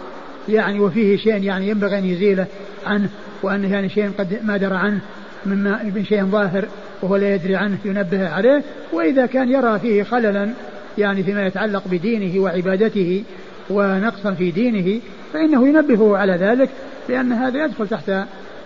يعني 0.49 0.81
وفيه 0.81 1.17
شيء 1.17 1.43
يعني 1.43 1.69
ينبغي 1.69 1.99
أن 1.99 2.05
يزيله 2.05 2.47
عنه 2.87 3.09
وأنه 3.43 3.73
يعني 3.73 3.89
شيء 3.89 4.11
قد 4.19 4.39
ما 4.45 4.57
درى 4.57 4.77
عنه 4.77 5.01
مما 5.47 5.83
من 5.95 6.05
شيء 6.05 6.25
ظاهر 6.25 6.69
وهو 7.03 7.17
لا 7.17 7.35
يدري 7.35 7.57
عنه 7.57 7.79
ينبه 7.85 8.29
عليه 8.29 8.63
وإذا 8.93 9.27
كان 9.27 9.49
يرى 9.49 9.79
فيه 9.79 10.03
خللا 10.03 10.51
يعني 10.99 11.23
فيما 11.23 11.47
يتعلق 11.47 11.83
بدينه 11.91 12.41
وعبادته 12.41 13.25
ونقصا 13.71 14.35
في 14.35 14.51
دينه 14.51 15.01
فإنه 15.33 15.69
ينبهه 15.69 16.17
على 16.17 16.33
ذلك 16.33 16.69
لأن 17.09 17.33
هذا 17.33 17.65
يدخل 17.65 17.89
تحت 17.89 18.11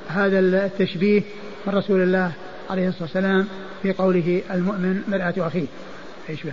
هذا 0.08 0.38
التشبيه 0.38 1.22
من 1.66 1.74
رسول 1.74 2.02
الله 2.02 2.32
عليه 2.70 2.88
الصلاة 2.88 3.02
والسلام 3.02 3.46
في 3.82 3.92
قوله 3.92 4.40
المؤمن 4.50 5.02
مرآة 5.08 5.34
أخيه. 5.38 5.66
إيش 6.28 6.46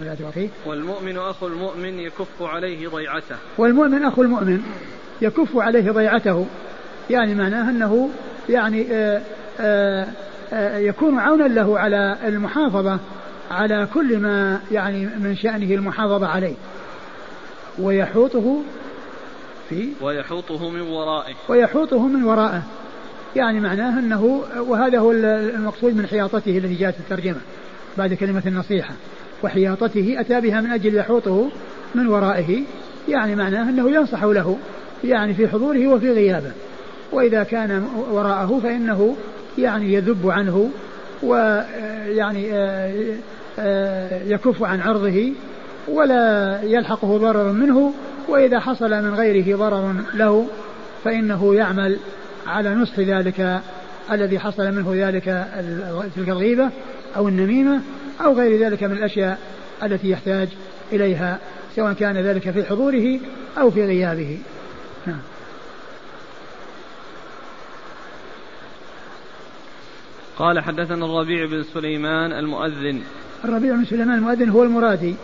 مرآة 0.00 0.16
أخيه 0.28 0.48
والمؤمن 0.66 1.18
أخو 1.18 1.46
المؤمن 1.46 1.98
يكف 1.98 2.42
عليه 2.42 2.88
ضيعته. 2.88 3.36
والمؤمن 3.58 4.04
أخو 4.04 4.22
المؤمن 4.22 4.62
يكف 5.22 5.56
عليه 5.56 5.90
ضيعته. 5.90 6.46
يعني 7.10 7.34
معناه 7.34 7.70
أنه 7.70 8.10
يعني 8.48 8.86
آآ 8.92 9.22
آآ 9.60 10.06
آآ 10.52 10.78
يكون 10.78 11.18
عونا 11.18 11.44
له 11.44 11.78
على 11.78 12.16
المحافظة 12.24 12.98
على 13.50 13.88
كل 13.94 14.18
ما 14.18 14.60
يعني 14.72 15.06
من 15.06 15.36
شأنه 15.36 15.74
المحافظة 15.74 16.26
عليه. 16.26 16.54
ويحوطه 17.78 18.62
في 19.68 19.88
ويحوطه 20.00 20.70
من 20.70 20.80
ورائه. 20.80 21.34
ويحوطه 21.48 22.06
من 22.06 22.24
ورائه 22.24 22.62
يعني 23.36 23.60
معناه 23.60 23.98
أنه 23.98 24.44
وهذا 24.58 24.98
هو 24.98 25.12
المقصود 25.12 25.96
من 25.96 26.06
حياطته 26.06 26.58
التي 26.58 26.74
جاءت 26.74 26.94
الترجمة. 27.00 27.40
بعد 27.98 28.14
كلمة 28.14 28.42
النصيحة 28.46 28.94
وحياطته 29.44 30.16
أتى 30.18 30.40
بها 30.40 30.60
من 30.60 30.70
أجل 30.70 30.96
يحوطه 30.96 31.48
من 31.94 32.06
ورائه 32.06 32.62
يعني 33.08 33.36
معناه 33.36 33.70
أنه 33.70 33.90
ينصح 33.90 34.24
له 34.24 34.58
يعني 35.04 35.34
في 35.34 35.48
حضوره 35.48 35.86
وفي 35.86 36.10
غيابه. 36.10 36.52
وإذا 37.12 37.42
كان 37.42 37.88
وراءه 38.10 38.60
فإنه 38.62 39.16
يعني 39.58 39.92
يذب 39.92 40.30
عنه 40.30 40.70
ويعني 41.22 42.52
آه، 42.52 43.14
آه، 43.58 44.22
يكف 44.24 44.62
عن 44.62 44.80
عرضه 44.80 45.32
ولا 45.88 46.58
يلحقه 46.62 47.18
ضرر 47.18 47.52
منه 47.52 47.92
وإذا 48.28 48.60
حصل 48.60 48.90
من 48.90 49.14
غيره 49.14 49.56
ضرر 49.56 49.94
له 50.14 50.46
فإنه 51.04 51.54
يعمل 51.54 51.98
على 52.46 52.74
نصح 52.74 52.98
ذلك 52.98 53.60
الذي 54.12 54.38
حصل 54.38 54.72
منه 54.72 54.92
ذلك 54.94 55.46
تلك 56.16 56.28
الغيبة 56.28 56.70
أو 57.16 57.28
النميمة 57.28 57.80
أو 58.20 58.32
غير 58.32 58.60
ذلك 58.66 58.82
من 58.82 58.92
الأشياء 58.92 59.38
التي 59.82 60.10
يحتاج 60.10 60.48
إليها 60.92 61.38
سواء 61.76 61.92
كان 61.92 62.16
ذلك 62.16 62.50
في 62.50 62.64
حضوره 62.64 63.20
أو 63.58 63.70
في 63.70 63.84
غيابه. 63.84 64.38
نعم. 65.06 65.20
قال 70.38 70.60
حدثنا 70.60 71.04
الربيع 71.04 71.46
بن 71.46 71.62
سليمان 71.62 72.32
المؤذن. 72.32 73.02
الربيع 73.44 73.74
بن 73.74 73.84
سليمان 73.84 74.18
المؤذن 74.18 74.48
هو 74.48 74.62
المرادي. 74.62 75.14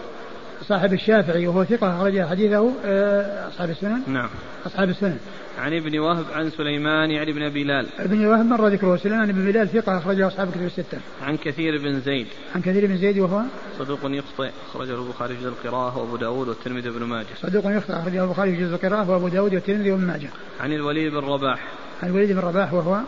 صاحب 0.63 0.93
الشافعي 0.93 1.47
وهو 1.47 1.65
ثقة 1.65 1.97
أخرج 1.97 2.23
حديثه 2.23 2.73
آه، 2.85 3.49
أصحاب 3.49 3.71
السنن؟ 3.71 4.03
نعم. 4.07 4.29
أصحاب 4.67 4.89
السنن. 4.89 5.19
عن 5.59 5.73
ابن 5.73 5.99
وهب 5.99 6.25
عن 6.33 6.51
سليمان 6.51 7.11
يعني 7.11 7.31
ابن 7.31 7.49
بلال. 7.49 7.87
ابن 7.99 8.27
وهب 8.27 8.47
مر 8.47 8.69
ذكره 8.69 8.97
سليمان 8.97 9.33
بن 9.33 9.45
بلال 9.53 9.69
ثقة 9.69 9.99
أخرجه 9.99 10.27
أصحاب 10.27 10.49
الكتب 10.49 10.65
الستة. 10.65 10.99
عن 11.23 11.37
كثير 11.37 11.79
بن 11.79 12.01
زيد. 12.01 12.27
عن 12.55 12.61
كثير 12.61 12.87
بن 12.87 12.97
زيد 12.97 13.19
وهو؟ 13.19 13.43
صدوق 13.79 14.01
يخطئ 14.05 14.51
أخرجه 14.71 14.95
البخاري 14.95 15.35
في 15.35 15.41
جزء 15.41 15.49
القراءة 15.49 15.99
وأبو 15.99 16.17
داود 16.17 16.49
والترمذي 16.49 16.89
وابن 16.89 17.05
ماجه. 17.05 17.27
صدوق 17.43 17.65
يخطئ 17.67 17.93
أخرجه 17.93 18.25
البخاري 18.25 18.57
في 18.57 18.63
جزء 18.63 18.75
القراءة 18.75 19.11
وأبو 19.11 19.29
داود 19.29 19.55
والترمذي 19.55 19.93
وابن 19.93 20.05
ماجه. 20.05 20.29
عن 20.61 20.73
الوليد 20.73 21.13
بن 21.13 21.19
رباح. 21.19 21.69
عن 22.03 22.09
الوليد 22.09 22.33
بن 22.33 22.39
رباح 22.39 22.73
وهو؟ 22.73 23.01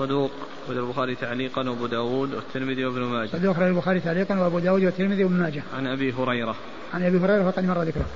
صدوق. 0.00 0.30
أخرج 0.64 0.76
البخاري 0.76 1.14
تعليقا 1.14 1.70
وأبو 1.70 1.86
داود 1.86 2.34
والترمذي 2.34 2.84
وابن 2.84 3.00
ماجه. 3.00 3.28
صدوق 3.28 3.50
أخرج 3.50 3.66
البخاري 3.66 4.00
تعليقا 4.00 4.40
وأبو 4.40 4.58
داود 4.58 4.84
والترمذي 4.84 5.24
وابن 5.24 5.36
ماجه. 5.36 5.62
عن 5.76 5.86
أبي 5.86 6.12
هريرة. 6.12 6.54
عن 6.94 7.02
أبي 7.02 7.18
هريرة 7.18 7.46
وقد 7.46 7.64
مر 7.64 7.82
ذكره. 7.82 8.06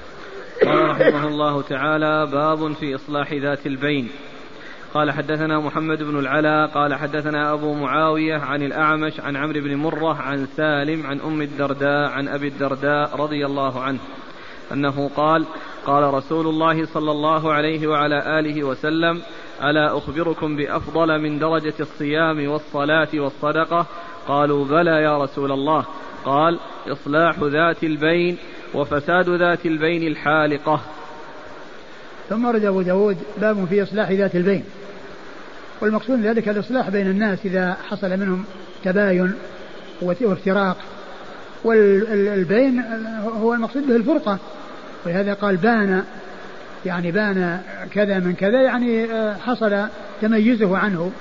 قال 0.64 0.90
رحمه 0.90 1.28
الله 1.28 1.62
تعالى 1.62 2.26
باب 2.32 2.72
في 2.72 2.94
إصلاح 2.94 3.32
ذات 3.32 3.66
البين. 3.66 4.08
قال 4.94 5.10
حدثنا 5.10 5.60
محمد 5.60 6.02
بن 6.02 6.18
العلا 6.18 6.66
قال 6.66 6.94
حدثنا 6.94 7.52
أبو 7.52 7.74
معاوية 7.74 8.38
عن 8.38 8.62
الأعمش 8.62 9.20
عن 9.20 9.36
عمرو 9.36 9.60
بن 9.60 9.74
مرة 9.74 10.14
عن 10.14 10.46
سالم 10.56 11.06
عن 11.06 11.20
أم 11.20 11.42
الدرداء 11.42 12.10
عن 12.10 12.28
أبي 12.28 12.48
الدرداء 12.48 13.16
رضي 13.16 13.46
الله 13.46 13.80
عنه 13.80 13.98
أنه 14.72 15.10
قال 15.16 15.44
قال 15.86 16.14
رسول 16.14 16.46
الله 16.46 16.86
صلى 16.86 17.10
الله 17.10 17.52
عليه 17.52 17.86
وعلى 17.86 18.38
آله 18.38 18.64
وسلم 18.64 19.22
ألا 19.62 19.98
أخبركم 19.98 20.56
بأفضل 20.56 21.20
من 21.20 21.38
درجة 21.38 21.74
الصيام 21.80 22.48
والصلاة 22.48 23.08
والصدقة؟ 23.14 23.86
قالوا 24.28 24.64
بلى 24.64 25.02
يا 25.02 25.22
رسول 25.22 25.52
الله. 25.52 25.84
قال 26.24 26.58
إصلاح 26.88 27.38
ذات 27.38 27.84
البين 27.84 28.36
وفساد 28.74 29.28
ذات 29.28 29.66
البين 29.66 30.06
الحالقة. 30.06 30.80
ثم 32.28 32.46
رد 32.46 32.64
أبو 32.64 32.82
داود 32.82 33.16
باب 33.40 33.64
في 33.64 33.82
إصلاح 33.82 34.10
ذات 34.10 34.34
البين. 34.34 34.64
والمقصود 35.80 36.20
ذلك 36.20 36.48
الإصلاح 36.48 36.90
بين 36.90 37.06
الناس 37.06 37.38
إذا 37.44 37.76
حصل 37.90 38.10
منهم 38.10 38.44
تباين 38.84 39.34
وافتراق. 40.02 40.76
والبين 41.64 42.80
هو 43.42 43.54
المقصود 43.54 43.86
به 43.86 43.96
الفرقة. 43.96 44.38
ولهذا 45.06 45.34
قال 45.34 45.56
بان 45.56 46.04
يعني 46.86 47.12
بان 47.12 47.60
كذا 47.92 48.18
من 48.18 48.34
كذا 48.34 48.62
يعني 48.62 49.04
آه، 49.04 49.34
حصل 49.34 49.86
تميزه 50.22 50.78
عنه 50.78 51.12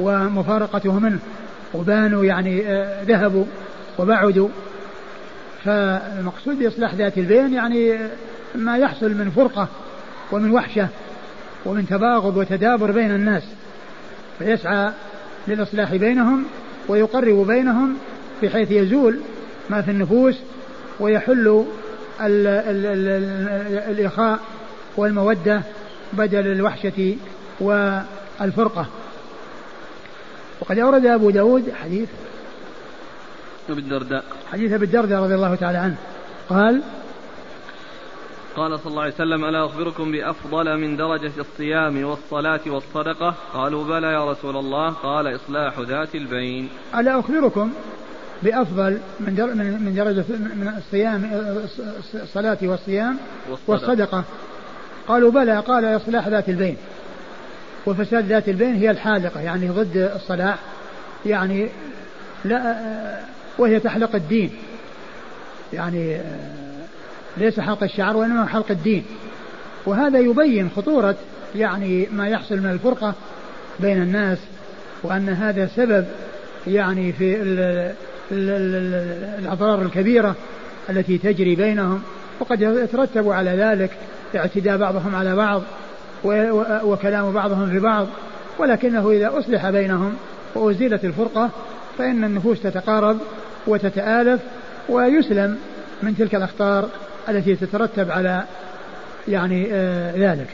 ومفارقته 0.00 0.98
منه 0.98 1.18
وبانوا 1.74 2.24
يعني 2.24 2.66
آه، 2.66 3.02
ذهبوا 3.02 3.44
وبعدوا. 3.98 4.48
فالمقصود 5.64 6.58
بإصلاح 6.58 6.94
ذات 6.94 7.18
البين 7.18 7.54
يعني 7.54 7.92
آه، 7.92 8.10
ما 8.54 8.78
يحصل 8.78 9.10
من 9.10 9.30
فرقة 9.30 9.68
ومن 10.32 10.50
وحشة 10.50 10.88
ومن 11.66 11.86
تباغض 11.86 12.36
وتدابر 12.36 12.90
بين 12.90 13.10
الناس. 13.10 13.42
فيسعى 14.38 14.92
للإصلاح 15.48 15.94
بينهم 15.94 16.44
ويقرب 16.88 17.46
بينهم 17.46 17.96
بحيث 18.42 18.70
يزول 18.70 19.20
ما 19.70 19.82
في 19.82 19.90
النفوس 19.90 20.38
ويحل 21.00 21.64
ال 22.20 22.46
ال 22.46 22.86
ال 22.86 23.78
الإخاء 23.90 24.38
والمودة 24.98 25.62
بدل 26.12 26.46
الوحشة 26.46 27.16
والفرقة. 27.60 28.86
وقد 30.60 30.78
أورد 30.78 31.06
أبو 31.06 31.30
داود 31.30 31.72
حديث 31.82 32.08
أبي 33.70 33.80
الدرداء 33.80 34.24
حديث 34.52 34.72
أبي 34.72 34.84
الدرداء 34.84 35.22
رضي 35.22 35.34
الله 35.34 35.54
تعالى 35.54 35.78
عنه. 35.78 35.96
قال 36.48 36.82
قال 38.56 38.78
صلى 38.78 38.90
الله 38.90 39.02
عليه 39.02 39.14
وسلم 39.14 39.44
ألا 39.44 39.66
أخبركم 39.66 40.12
بأفضل 40.12 40.76
من 40.76 40.96
درجة 40.96 41.32
الصيام 41.38 42.04
والصلاة 42.04 42.60
والصدقة؟ 42.66 43.34
قالوا 43.54 43.84
بلى 43.84 44.06
يا 44.06 44.30
رسول 44.30 44.56
الله. 44.56 44.90
قال 44.90 45.36
إصلاح 45.36 45.78
ذات 45.78 46.14
البين. 46.14 46.68
ألا 46.94 47.20
أخبركم 47.20 47.70
بأفضل 48.42 48.98
من 49.20 49.34
من 49.84 49.94
درجة 49.94 50.24
من 50.38 50.74
الصيام 50.78 51.30
الصلاة 52.14 52.58
والصيام 52.62 53.18
والصدقة, 53.50 53.70
والصدقة؟ 53.70 54.24
قالوا 55.08 55.30
بلى 55.30 55.60
قال 55.60 55.84
إصلاح 55.84 56.28
ذات 56.28 56.48
البين. 56.48 56.76
وفساد 57.86 58.26
ذات 58.26 58.48
البين 58.48 58.74
هي 58.74 58.90
الحالقة 58.90 59.40
يعني 59.40 59.68
ضد 59.68 60.10
الصلاح 60.16 60.58
يعني 61.26 61.68
لا 62.44 62.76
وهي 63.58 63.80
تحلق 63.80 64.14
الدين. 64.14 64.50
يعني 65.72 66.18
ليس 67.36 67.60
حلق 67.60 67.82
الشعر 67.82 68.16
وإنما 68.16 68.46
حلق 68.46 68.70
الدين. 68.70 69.04
وهذا 69.86 70.18
يبين 70.18 70.70
خطورة 70.76 71.16
يعني 71.56 72.08
ما 72.12 72.28
يحصل 72.28 72.56
من 72.58 72.70
الفرقة 72.70 73.14
بين 73.80 74.02
الناس 74.02 74.38
وأن 75.02 75.28
هذا 75.28 75.68
سبب 75.76 76.06
يعني 76.66 77.12
في 77.12 77.36
الأضرار 79.38 79.82
الكبيرة 79.82 80.34
التي 80.90 81.18
تجري 81.18 81.54
بينهم. 81.54 82.02
وقد 82.40 82.60
يترتب 82.60 83.28
على 83.28 83.50
ذلك 83.50 83.90
اعتداء 84.36 84.76
بعضهم 84.76 85.14
على 85.14 85.36
بعض 85.36 85.62
وكلام 86.84 87.32
بعضهم 87.32 87.70
في 87.70 87.78
بعض 87.78 88.06
ولكنه 88.58 89.10
إذا 89.10 89.38
أصلح 89.38 89.70
بينهم 89.70 90.14
وأزيلت 90.54 91.04
الفرقة 91.04 91.50
فإن 91.98 92.24
النفوس 92.24 92.62
تتقارب 92.62 93.18
وتتآلف 93.66 94.40
ويسلم 94.88 95.58
من 96.02 96.16
تلك 96.16 96.34
الأخطار 96.34 96.88
التي 97.28 97.56
تترتب 97.56 98.10
على 98.10 98.44
يعني 99.28 99.68
آه 99.72 100.12
ذلك. 100.16 100.48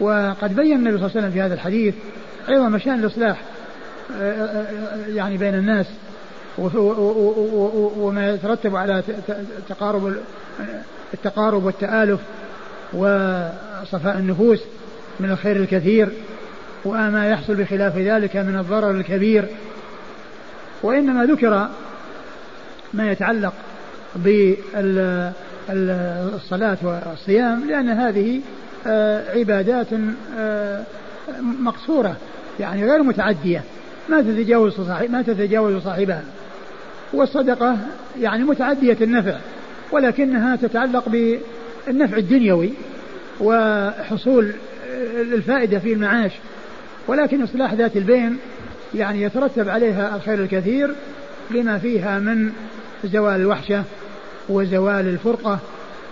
وقد 0.00 0.56
بين 0.56 0.76
النبي 0.76 0.98
صلى 0.98 1.06
الله 1.06 1.10
عليه 1.16 1.20
وسلم 1.20 1.30
في 1.30 1.40
هذا 1.40 1.54
الحديث 1.54 1.94
أيضا 2.48 2.68
مشان 2.68 2.94
الإصلاح 2.94 3.42
آه، 4.20 4.32
آه، 4.32 4.66
يعني 5.08 5.36
بين 5.36 5.54
الناس 5.54 5.86
وما 7.96 8.30
يترتب 8.30 8.76
على 8.76 9.02
تقارب 9.68 10.16
التقارب 11.14 11.64
والتآلف 11.64 12.20
وصفاء 12.94 14.18
النفوس 14.18 14.60
من 15.20 15.30
الخير 15.30 15.56
الكثير 15.56 16.08
وما 16.84 17.28
يحصل 17.28 17.54
بخلاف 17.54 17.98
ذلك 17.98 18.36
من 18.36 18.58
الضرر 18.58 18.90
الكبير. 18.90 19.44
وإنما 20.82 21.24
ذكر 21.24 21.68
ما 22.94 23.10
يتعلق 23.10 23.52
بالصلاة 25.68 26.78
والصيام 26.82 27.64
لأن 27.68 27.88
هذه 27.88 28.40
آه، 28.86 29.38
عبادات 29.38 29.86
آه، 30.38 30.82
مقصورة 31.40 32.16
يعني 32.60 32.90
غير 32.90 33.02
متعدية. 33.02 33.62
ما 34.08 34.20
تتجاوز 34.22 34.80
ما 35.08 35.22
تتجاوز 35.22 35.82
صاحبها. 35.82 36.22
والصدقة 37.12 37.76
يعني 38.20 38.44
متعدية 38.44 38.96
النفع 39.00 39.36
ولكنها 39.92 40.56
تتعلق 40.56 41.08
بالنفع 41.86 42.16
الدنيوي 42.16 42.70
وحصول 43.40 44.52
الفائدة 45.20 45.78
في 45.78 45.92
المعاش 45.92 46.32
ولكن 47.06 47.42
إصلاح 47.42 47.72
ذات 47.72 47.96
البين 47.96 48.38
يعني 48.94 49.22
يترتب 49.22 49.68
عليها 49.68 50.16
الخير 50.16 50.42
الكثير 50.42 50.94
لما 51.50 51.78
فيها 51.78 52.18
من 52.18 52.52
زوال 53.04 53.40
الوحشة 53.40 53.84
وزوال 54.48 55.08
الفرقة 55.08 55.58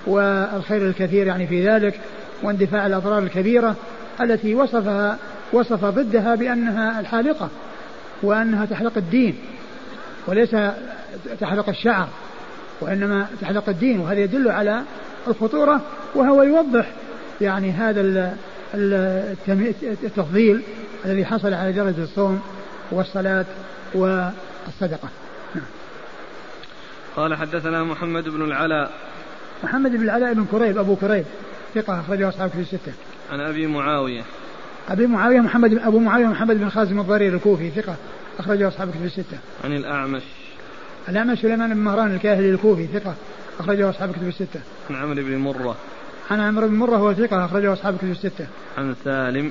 والخير 0.07 0.87
الكثير 0.87 1.27
يعني 1.27 1.47
في 1.47 1.69
ذلك 1.69 2.01
واندفاع 2.43 2.87
الأضرار 2.87 3.19
الكبيرة 3.19 3.77
التي 4.21 4.55
وصفها 4.55 5.19
وصف 5.53 5.85
ضدها 5.85 6.35
بأنها 6.35 7.01
الحالقة 7.01 7.49
وأنها 8.23 8.67
تحلق 8.67 8.93
الدين 8.97 9.35
وليس 10.27 10.57
تحلق 11.41 11.69
الشعر. 11.69 12.09
وإنما 12.81 13.27
تحلق 13.41 13.69
الدين 13.69 14.01
وهذا 14.01 14.21
يدل 14.21 14.49
على 14.49 14.83
الخطورة 15.29 15.81
وهو 16.15 16.43
يوضح 16.43 16.87
يعني 17.41 17.71
هذا 17.71 18.35
التفضيل 20.05 20.63
الذي 21.05 21.25
حصل 21.25 21.55
على 21.55 21.73
درجة 21.73 22.03
الصوم 22.03 22.41
والصلاة 22.91 23.45
والصدقة. 23.95 25.09
نعم. 25.55 25.65
قال 27.17 27.35
حدثنا 27.35 27.85
محمد 27.85 28.29
بن 28.29 28.43
العلاء. 28.43 28.91
محمد 29.65 29.91
بن 29.91 30.03
العلاء 30.03 30.35
بن 30.35 30.45
كريب 30.45 30.79
أبو 30.79 30.97
كريب 30.97 31.25
ثقة 31.75 32.01
أخرجه 32.01 32.29
أصحاب 32.29 32.51
في 32.51 32.61
الستة. 32.61 32.93
عن 33.33 33.41
أبي 33.41 33.67
معاوية. 33.67 34.23
أبي 34.89 35.07
معاوية 35.07 35.41
محمد 35.41 35.79
أبو 35.79 35.99
معاوية 35.99 36.27
محمد 36.27 36.57
بن 36.57 36.69
خازم 36.69 37.01
الضرير 37.01 37.35
الكوفي 37.35 37.71
ثقة 37.71 37.97
أخرجه 38.39 38.69
أصحاب 38.69 38.91
في 38.91 39.05
الستة. 39.05 39.39
عن 39.65 39.73
الأعمش. 39.73 40.23
الأعمش 41.09 41.39
سليمان 41.39 41.75
بن 41.75 41.81
مهران 41.81 42.15
الكاهلي 42.15 42.51
الكوفي 42.51 42.87
ثقة 42.87 43.15
أخرجه 43.61 43.91
أصحاب 43.91 44.13
كتب 44.13 44.29
الستة. 44.29 44.61
عن 44.91 44.97
عمرو 44.97 45.15
بن 45.15 45.37
مرة. 45.37 45.77
عن 46.31 46.41
عمرو 46.41 46.69
بن 46.69 46.75
مرة 46.75 46.97
هو 46.97 47.15
ثقة 47.15 47.45
أخرجه 47.45 47.73
أصحاب 47.73 47.97
كتب 47.97 48.11
الستة. 48.11 48.47
عن 48.79 48.95
سالم. 49.05 49.51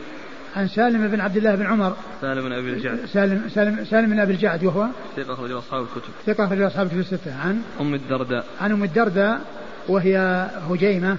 عن 0.55 0.67
سالم 0.67 1.07
بن 1.07 1.21
عبد 1.21 1.37
الله 1.37 1.55
بن 1.55 1.65
عمر. 1.65 1.95
سالم 2.21 2.41
بن 2.41 2.51
أبي 2.51 2.69
الجعد. 2.69 2.99
سالم 3.13 3.49
سالم 3.49 3.85
سالم 3.85 4.09
بن 4.09 4.19
أبي 4.19 4.33
الجعد 4.33 4.63
وهو 4.63 4.87
ثقة 5.17 5.33
أخرجه 5.33 5.57
أصحاب 5.57 5.81
الكتب. 5.83 6.13
ثقة 6.25 6.45
أخرجه 6.45 6.67
أصحاب 6.67 6.85
الكتب 6.85 6.99
الستة. 6.99 7.35
عن 7.43 7.61
أم 7.81 7.93
الدرداء. 7.93 8.45
عن 8.61 8.71
أم 8.71 8.83
الدرداء 8.83 9.41
وهي 9.87 10.47
هجيمة 10.69 11.17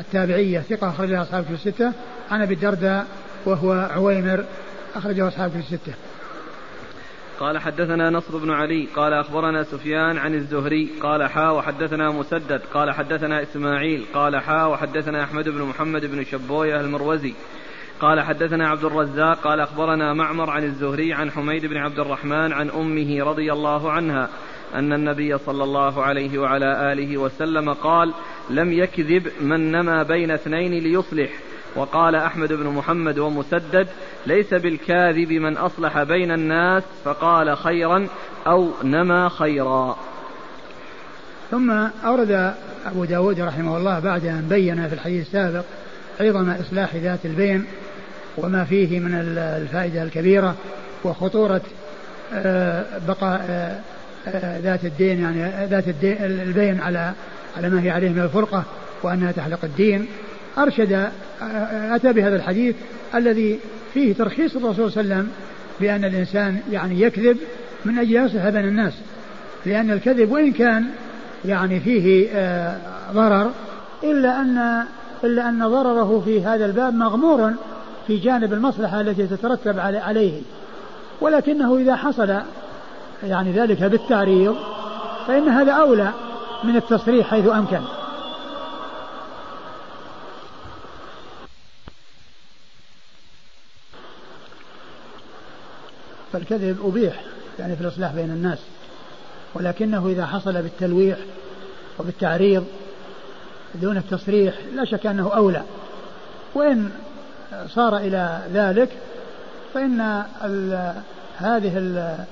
التابعية 0.00 0.60
ثقة 0.60 0.88
أخرجها 0.88 1.22
أصحاب 1.22 1.42
الكتب 1.42 1.54
الستة. 1.54 1.92
عن 2.30 2.42
أبي 2.42 2.54
الدرداء 2.54 3.06
وهو 3.46 3.72
عويمر 3.72 4.44
أخرجه 4.94 5.28
أصحاب 5.28 5.46
الكتب 5.56 5.74
الستة. 5.74 5.92
قال 7.40 7.58
حدثنا 7.58 8.10
نصر 8.10 8.38
بن 8.38 8.50
علي 8.50 8.88
قال 8.96 9.12
أخبرنا 9.12 9.62
سفيان 9.62 10.18
عن 10.18 10.34
الزهري 10.34 10.88
قال 11.02 11.26
حا 11.28 11.50
وحدثنا 11.50 12.10
مسدد 12.10 12.60
قال 12.74 12.90
حدثنا 12.90 13.42
إسماعيل 13.42 14.04
قال 14.14 14.36
حا 14.36 14.64
وحدثنا 14.64 15.24
أحمد 15.24 15.48
بن 15.48 15.62
محمد 15.62 16.06
بن 16.06 16.24
شبوية 16.24 16.80
المروزي 16.80 17.34
قال 18.00 18.20
حدثنا 18.20 18.68
عبد 18.68 18.84
الرزاق 18.84 19.38
قال 19.40 19.60
أخبرنا 19.60 20.14
معمر 20.14 20.50
عن 20.50 20.64
الزهري 20.64 21.12
عن 21.12 21.30
حميد 21.30 21.66
بن 21.66 21.76
عبد 21.76 21.98
الرحمن 21.98 22.52
عن 22.52 22.70
أمه 22.70 23.24
رضي 23.24 23.52
الله 23.52 23.92
عنها 23.92 24.28
أن 24.74 24.92
النبي 24.92 25.38
صلى 25.38 25.64
الله 25.64 26.02
عليه 26.02 26.38
وعلى 26.38 26.92
آله 26.92 27.18
وسلم 27.18 27.72
قال 27.72 28.14
لم 28.50 28.72
يكذب 28.72 29.28
من 29.40 29.72
نما 29.72 30.02
بين 30.02 30.30
اثنين 30.30 30.72
ليصلح 30.72 31.30
وقال 31.76 32.14
أحمد 32.14 32.52
بن 32.52 32.66
محمد 32.66 33.18
ومسدد 33.18 33.88
ليس 34.26 34.54
بالكاذب 34.54 35.32
من 35.32 35.56
أصلح 35.56 36.02
بين 36.02 36.30
الناس 36.30 36.82
فقال 37.04 37.56
خيرا 37.56 38.06
أو 38.46 38.68
نما 38.84 39.28
خيرا. 39.28 39.96
ثم 41.50 41.70
أورد 42.04 42.54
أبو 42.86 43.04
داود 43.04 43.40
رحمه 43.40 43.76
الله 43.76 43.98
بعد 43.98 44.26
أن 44.26 44.46
بين 44.48 44.88
في 44.88 44.94
الحديث 44.94 45.26
السابق 45.26 45.64
عظم 46.20 46.50
إصلاح 46.50 46.96
ذات 46.96 47.18
البين 47.24 47.64
وما 48.36 48.64
فيه 48.64 49.00
من 49.00 49.14
الفائدة 49.38 50.02
الكبيرة 50.02 50.54
وخطورة 51.04 51.60
آه، 52.34 52.84
بقاء 53.08 53.46
آه، 53.50 53.78
آه، 54.28 54.58
ذات 54.58 54.84
الدين 54.84 55.20
يعني 55.20 55.66
ذات 55.66 55.88
الدين 55.88 56.16
البين 56.20 56.80
على 56.80 57.12
على 57.56 57.70
ما 57.70 57.82
هي 57.82 57.90
عليه 57.90 58.08
من 58.08 58.22
الفرقة 58.22 58.64
وأنها 59.02 59.32
تحلق 59.32 59.58
الدين. 59.64 60.06
أرشد 60.58 61.10
أتى 61.90 62.12
بهذا 62.12 62.36
الحديث 62.36 62.76
الذي 63.14 63.58
فيه 63.94 64.14
ترخيص 64.14 64.56
الرسول 64.56 64.92
صلى 64.92 65.02
الله 65.02 65.14
عليه 65.14 65.24
وسلم 65.24 65.32
بأن 65.80 66.04
الإنسان 66.04 66.60
يعني 66.70 67.00
يكذب 67.00 67.36
من 67.84 67.98
أجل 67.98 68.16
يصلح 68.16 68.48
بين 68.48 68.64
الناس. 68.64 68.92
لأن 69.66 69.90
الكذب 69.90 70.32
وإن 70.32 70.52
كان 70.52 70.84
يعني 71.44 71.80
فيه 71.80 72.28
آه، 72.32 72.76
ضرر 73.12 73.50
إلا 74.02 74.40
أن 74.40 74.84
إلا 75.24 75.48
أن 75.48 75.68
ضرره 75.68 76.22
في 76.24 76.44
هذا 76.44 76.66
الباب 76.66 76.94
مغمور 76.94 77.52
في 78.06 78.16
جانب 78.16 78.52
المصلحة 78.52 79.00
التي 79.00 79.26
تترتب 79.26 79.78
عليه. 79.78 80.40
ولكنه 81.20 81.76
إذا 81.76 81.96
حصل 81.96 82.34
يعني 83.22 83.52
ذلك 83.52 83.82
بالتعريض 83.82 84.56
فإن 85.26 85.48
هذا 85.48 85.72
أولى 85.72 86.10
من 86.64 86.76
التصريح 86.76 87.30
حيث 87.30 87.48
أمكن. 87.48 87.80
فالكذب 96.32 96.86
أبيح 96.86 97.22
يعني 97.58 97.76
في 97.76 97.82
الإصلاح 97.82 98.12
بين 98.14 98.30
الناس. 98.30 98.58
ولكنه 99.54 100.08
إذا 100.08 100.26
حصل 100.26 100.52
بالتلويح 100.52 101.18
وبالتعريض 101.98 102.64
دون 103.74 103.96
التصريح 103.96 104.54
لا 104.74 104.84
شك 104.84 105.06
أنه 105.06 105.34
أولى. 105.34 105.62
وإن 106.54 106.90
صار 107.68 107.96
إلى 107.96 108.40
ذلك 108.54 108.88
فإن 109.74 110.24
ال 110.44 110.92
هذه 111.36 111.72
ال 111.76 112.24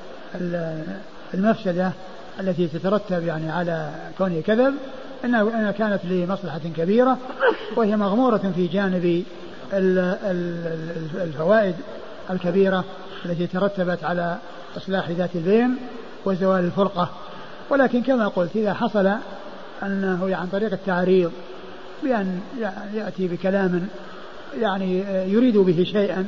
المفسدة 1.34 1.92
التي 2.40 2.66
تترتب 2.66 3.26
يعني 3.26 3.51
على 3.51 3.90
كونه 4.18 4.40
كذب 4.40 4.74
إنها 5.24 5.70
كانت 5.70 6.05
لمصلحة 6.05 6.61
كبيرة 6.76 7.18
وهي 7.76 7.96
مغمورة 7.96 8.53
في 8.57 8.66
جانب 8.66 9.24
الفوائد 11.14 11.74
الكبيرة 12.30 12.84
التي 13.24 13.46
ترتبت 13.46 14.04
على 14.04 14.36
إصلاح 14.76 15.10
ذات 15.10 15.30
البين 15.36 15.76
وزوال 16.24 16.64
الفرقة. 16.64 17.10
ولكن 17.70 18.02
كما 18.02 18.28
قلت 18.28 18.56
إذا 18.56 18.74
حصل 18.74 19.10
أنه 19.82 20.36
عن 20.36 20.46
طريق 20.46 20.72
التعريض 20.72 21.32
بأن 22.02 22.40
يأتي 22.94 23.28
بكلام 23.28 23.88
يعني 24.60 24.98
يريد 25.32 25.56
به 25.56 25.84
شيئا 25.84 26.26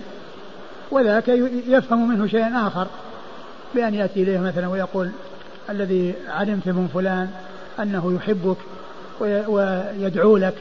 وذاك 0.90 1.28
يفهم 1.66 2.08
منه 2.08 2.26
شيئا 2.26 2.66
آخر 2.66 2.86
بأن 3.74 3.94
يأتي 3.94 4.22
إليه 4.22 4.38
مثلا 4.38 4.68
ويقول 4.68 5.10
الذي 5.70 6.14
علمت 6.28 6.68
من 6.68 6.88
فلان 6.94 7.28
أنه 7.80 8.14
يحبك 8.14 8.56
ويدعو 9.20 10.36
لك 10.36 10.54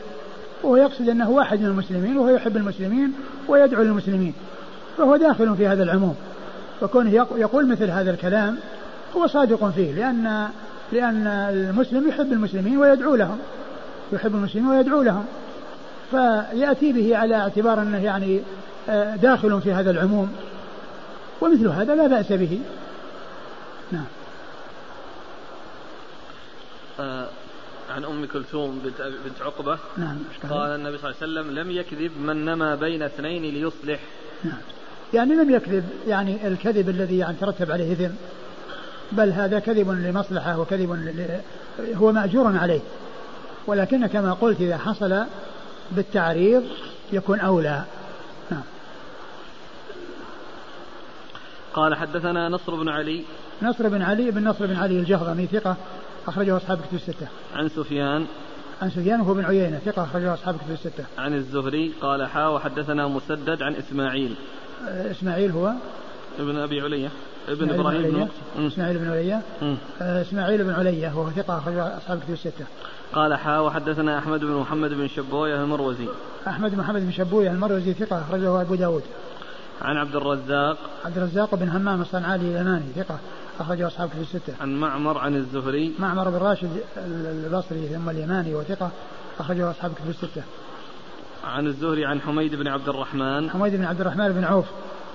وهو 0.63 0.75
يقصد 0.75 1.09
أنه 1.09 1.29
واحد 1.29 1.59
من 1.59 1.65
المسلمين 1.65 2.17
وهو 2.17 2.29
يحب 2.29 2.57
المسلمين 2.57 3.13
ويدعو 3.47 3.83
للمسلمين. 3.83 4.33
فهو 4.97 5.15
داخل 5.15 5.55
في 5.55 5.67
هذا 5.67 5.83
العموم. 5.83 6.15
فكونه 6.81 7.11
يقول 7.35 7.67
مثل 7.67 7.89
هذا 7.89 8.11
الكلام 8.11 8.57
هو 9.15 9.27
صادق 9.27 9.69
فيه 9.69 9.91
لأن 9.91 10.49
لأن 10.91 11.27
المسلم 11.27 12.09
يحب 12.09 12.33
المسلمين 12.33 12.77
ويدعو 12.77 13.15
لهم. 13.15 13.39
يحب 14.13 14.35
المسلمين 14.35 14.69
ويدعو 14.69 15.01
لهم. 15.01 15.25
فيأتي 16.11 16.93
به 16.93 17.17
على 17.17 17.35
اعتبار 17.35 17.81
أنه 17.81 18.03
يعني 18.03 18.41
آه، 18.89 19.15
داخل 19.15 19.61
في 19.61 19.73
هذا 19.73 19.91
العموم. 19.91 20.31
ومثل 21.41 21.67
هذا 21.67 21.95
لا 21.95 22.07
بأس 22.07 22.31
به. 22.31 22.59
نعم. 23.91 24.05
آه 26.99 27.27
عن 27.89 28.05
أم 28.05 28.25
كلثوم 28.25 28.81
بنت 28.83 29.01
بنت 29.25 29.41
عقبة. 29.41 29.77
نعم 29.97 30.17
قال 30.49 30.71
النبي 30.71 30.97
صلى 30.97 31.11
الله 31.11 31.21
عليه 31.21 31.31
وسلم 31.31 31.59
لم 31.59 31.71
يكذب 31.71 32.11
من 32.21 32.45
نما 32.45 32.75
بين 32.75 33.03
اثنين 33.03 33.43
ليصلح. 33.43 33.99
نعم. 34.43 34.61
يعني 35.13 35.35
لم 35.35 35.49
يكذب 35.49 35.83
يعني 36.07 36.47
الكذب 36.47 36.89
الذي 36.89 37.17
يعني 37.17 37.37
ترتب 37.41 37.71
عليه 37.71 37.93
إثم 37.93 38.13
بل 39.11 39.31
هذا 39.31 39.59
كذب 39.59 39.89
لمصلحة 39.89 40.59
وكذب 40.59 40.93
ل... 40.93 41.39
هو 41.95 42.11
مأجور 42.11 42.57
عليه 42.57 42.81
ولكن 43.67 44.07
كما 44.07 44.33
قلت 44.33 44.61
إذا 44.61 44.77
حصل 44.77 45.23
بالتعريض 45.91 46.63
يكون 47.13 47.39
أولى 47.39 47.83
نعم 48.51 48.63
قال 51.73 51.95
حدثنا 51.95 52.49
نصر 52.49 52.75
بن 52.75 52.89
علي 52.89 53.23
نصر 53.61 53.87
بن 53.87 54.01
علي 54.01 54.31
بن 54.31 54.47
نصر 54.47 54.65
بن 54.65 54.75
علي 54.75 54.99
الجهضمي 54.99 55.45
ثقة 55.45 55.75
أخرجه 56.27 56.57
أصحاب 56.57 56.77
كتب 56.77 56.93
الستة. 56.93 57.27
عن 57.55 57.69
سفيان 57.69 58.25
عن 58.81 58.89
سفيان 58.89 59.21
وهو 59.21 59.33
بن 59.33 59.45
عيينة 59.45 59.79
ثقة 59.85 60.03
أخرجه 60.03 60.33
أصحاب 60.33 60.55
كتب 60.57 60.71
الستة. 60.71 61.05
عن 61.17 61.33
الزهري 61.33 61.91
قال 62.01 62.27
حا 62.27 62.47
وحدثنا 62.47 63.07
مسدد 63.07 63.61
عن 63.61 63.75
إسماعيل. 63.75 64.35
آه، 64.87 65.11
إسماعيل 65.11 65.51
هو 65.51 65.73
ابن 66.39 66.57
أبي 66.57 66.81
علية 66.81 67.09
ابن 67.47 67.69
إبراهيم 67.69 68.27
بن 68.57 68.67
إسماعيل 68.67 68.97
بن 68.97 69.11
علية 69.11 69.41
آه، 70.01 70.21
إسماعيل 70.21 70.63
بن 70.63 70.73
علية 70.73 71.07
وهو 71.07 71.29
ثقة 71.29 71.57
أخرجه 71.57 71.97
أصحاب 71.97 72.19
كتب 72.19 72.33
الستة. 72.33 72.65
قال 73.13 73.33
حا 73.33 73.59
وحدثنا 73.59 74.17
أحمد 74.17 74.39
بن 74.39 74.53
محمد 74.53 74.89
بن 74.89 75.07
شبوية 75.07 75.63
المروزي. 75.63 76.07
أحمد 76.47 76.71
بن 76.71 76.77
محمد 76.77 77.01
بن 77.01 77.11
شبوية 77.11 77.51
المروزي 77.51 77.93
ثقة 77.93 78.21
أخرجه 78.21 78.61
أبو 78.61 78.75
داود. 78.75 79.03
عن 79.81 79.97
عبد 79.97 80.15
الرزاق 80.15 80.77
عبد 81.05 81.17
الرزاق 81.17 81.55
بن 81.55 81.69
همام 81.69 82.01
الصنعاني 82.01 82.43
اليماني 82.43 82.85
ثقة 82.95 83.19
أخرجه 83.59 83.87
أصحاب 83.87 84.09
كتب 84.09 84.21
الستة. 84.21 84.53
عن 84.61 84.75
معمر 84.75 85.17
عن 85.17 85.35
الزهري. 85.35 85.93
معمر 85.99 86.29
بن 86.29 86.37
راشد 86.37 86.69
البصري 86.97 87.87
ثم 87.87 88.09
اليماني 88.09 88.55
وثقة 88.55 88.89
أخرجه 89.39 89.71
أصحاب 89.71 89.91
كتب 89.93 90.09
الستة. 90.09 90.43
عن 91.43 91.67
الزهري 91.67 92.05
عن 92.05 92.21
حميد 92.21 92.55
بن 92.55 92.67
عبد 92.67 92.89
الرحمن. 92.89 93.49
حميد 93.49 93.75
بن 93.75 93.85
عبد 93.85 94.01
الرحمن 94.01 94.31
بن 94.33 94.43
عوف 94.43 94.65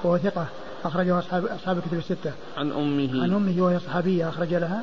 وهو 0.05 0.19
ثقة 0.19 0.47
أخرجه 0.85 1.19
أصحاب 1.19 1.45
أصحاب 1.45 1.79
الكتب 1.79 1.99
الستة. 1.99 2.33
عن 2.57 2.73
أمه. 2.73 3.23
عن 3.23 3.33
أمه 3.35 3.63
وهي 3.63 3.79
صحابية 3.79 4.29
أخرج 4.29 4.55
لها. 4.55 4.83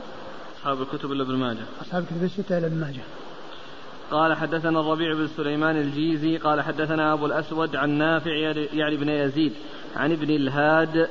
أصحاب 0.57 0.81
الكتب 0.81 1.11
إلا 1.11 1.23
ابن 1.23 1.35
ماجه. 1.35 1.65
أصحاب 1.81 2.03
الكتب 2.03 2.23
الستة 2.23 2.57
إلا 2.57 2.67
ابن 2.67 2.77
ماجه. 2.77 3.01
قال 4.11 4.37
حدثنا 4.37 4.79
الربيع 4.79 5.13
بن 5.13 5.27
سليمان 5.27 5.77
الجيزي 5.77 6.37
قال 6.37 6.61
حدثنا 6.61 7.13
أبو 7.13 7.25
الأسود 7.25 7.75
عن 7.75 7.89
نافع 7.89 8.31
يعني 8.73 8.97
بن 8.97 9.09
يزيد 9.09 9.53
عن 9.95 10.11
ابن 10.11 10.29
الهاد 10.29 11.07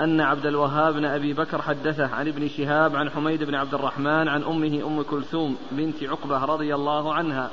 أن 0.00 0.20
عبد 0.20 0.46
الوهاب 0.46 0.94
بن 0.94 1.04
أبي 1.04 1.32
بكر 1.32 1.62
حدثه 1.62 2.14
عن 2.14 2.28
ابن 2.28 2.48
شهاب 2.48 2.96
عن 2.96 3.10
حميد 3.10 3.44
بن 3.44 3.54
عبد 3.54 3.74
الرحمن 3.74 4.28
عن 4.28 4.42
أمه 4.42 4.86
أم 4.86 5.02
كلثوم 5.02 5.56
بنت 5.72 6.04
عقبة 6.04 6.44
رضي 6.44 6.74
الله 6.74 7.14
عنها 7.14 7.50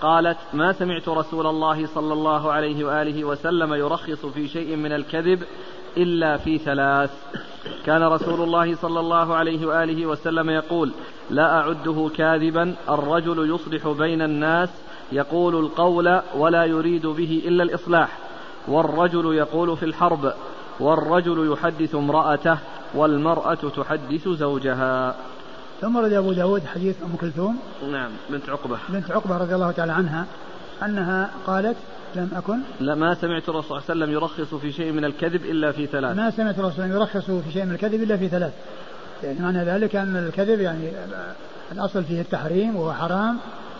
قالت 0.00 0.38
ما 0.52 0.72
سمعت 0.72 1.08
رسول 1.08 1.46
الله 1.46 1.86
صلى 1.86 2.12
الله 2.12 2.52
عليه 2.52 2.84
وآله 2.84 3.24
وسلم 3.24 3.74
يرخص 3.74 4.26
في 4.26 4.48
شيء 4.48 4.76
من 4.76 4.92
الكذب 4.92 5.42
إلا 5.96 6.36
في 6.36 6.58
ثلاث. 6.58 7.10
كان 7.86 8.02
رسول 8.02 8.40
الله 8.40 8.74
صلى 8.74 9.00
الله 9.00 9.34
عليه 9.34 9.66
وآله 9.66 10.06
وسلم 10.06 10.50
يقول 10.50 10.92
لا 11.30 11.60
أعده 11.60 12.10
كاذبا 12.16 12.74
الرجل 12.88 13.54
يصلح 13.54 13.88
بين 13.88 14.22
الناس 14.22 14.68
يقول 15.12 15.56
القول 15.56 16.20
ولا 16.36 16.64
يريد 16.64 17.06
به 17.06 17.42
إلا 17.46 17.62
الإصلاح 17.62 18.18
والرجل 18.68 19.34
يقول 19.34 19.76
في 19.76 19.82
الحرب 19.82 20.32
والرجل 20.80 21.52
يحدث 21.52 21.94
امرأته 21.94 22.58
والمرأة 22.94 23.54
تحدث 23.54 24.28
زوجها. 24.28 25.14
ثم 25.80 25.96
رد 25.96 26.12
أبو 26.12 26.32
داود 26.32 26.62
حديث 26.74 26.96
أم 27.02 27.16
كلثوم 27.16 27.58
نعم 27.92 28.10
بنت 28.30 28.48
عقبة. 28.48 28.78
بنت 28.88 29.10
عقبة 29.10 29.36
رضي 29.36 29.54
الله 29.54 29.70
تعالى 29.70 29.92
عنها 29.92 30.26
أنها 30.82 31.30
قالت 31.46 31.76
لم 32.16 32.30
أكن 32.36 32.58
لا 32.80 32.94
ما 32.94 33.14
سمعت 33.14 33.48
الرسول 33.48 33.64
صلى 33.64 33.78
الله 33.78 33.82
عليه 33.88 33.90
وسلم 33.90 34.10
يرخص 34.10 34.54
في 34.54 34.72
شيء 34.72 34.92
من 34.92 35.04
الكذب 35.04 35.44
إلا 35.44 35.72
في 35.72 35.86
ثلاث. 35.86 36.16
ما 36.16 36.30
سمعت 36.30 36.58
الرسول 36.58 36.90
يرخص 36.90 37.30
في 37.30 37.52
شيء 37.52 37.64
من 37.64 37.72
الكذب 37.72 38.02
إلا 38.02 38.16
في 38.16 38.28
ثلاث. 38.28 38.52
يعني 39.22 39.40
معنى 39.40 39.64
ذلك 39.64 39.96
أن 39.96 40.16
الكذب 40.16 40.60
يعني 40.60 40.92
الأصل 41.72 42.04
فيه 42.04 42.20
التحريم 42.20 42.76
وهو 42.76 42.92
حرام 42.92 43.38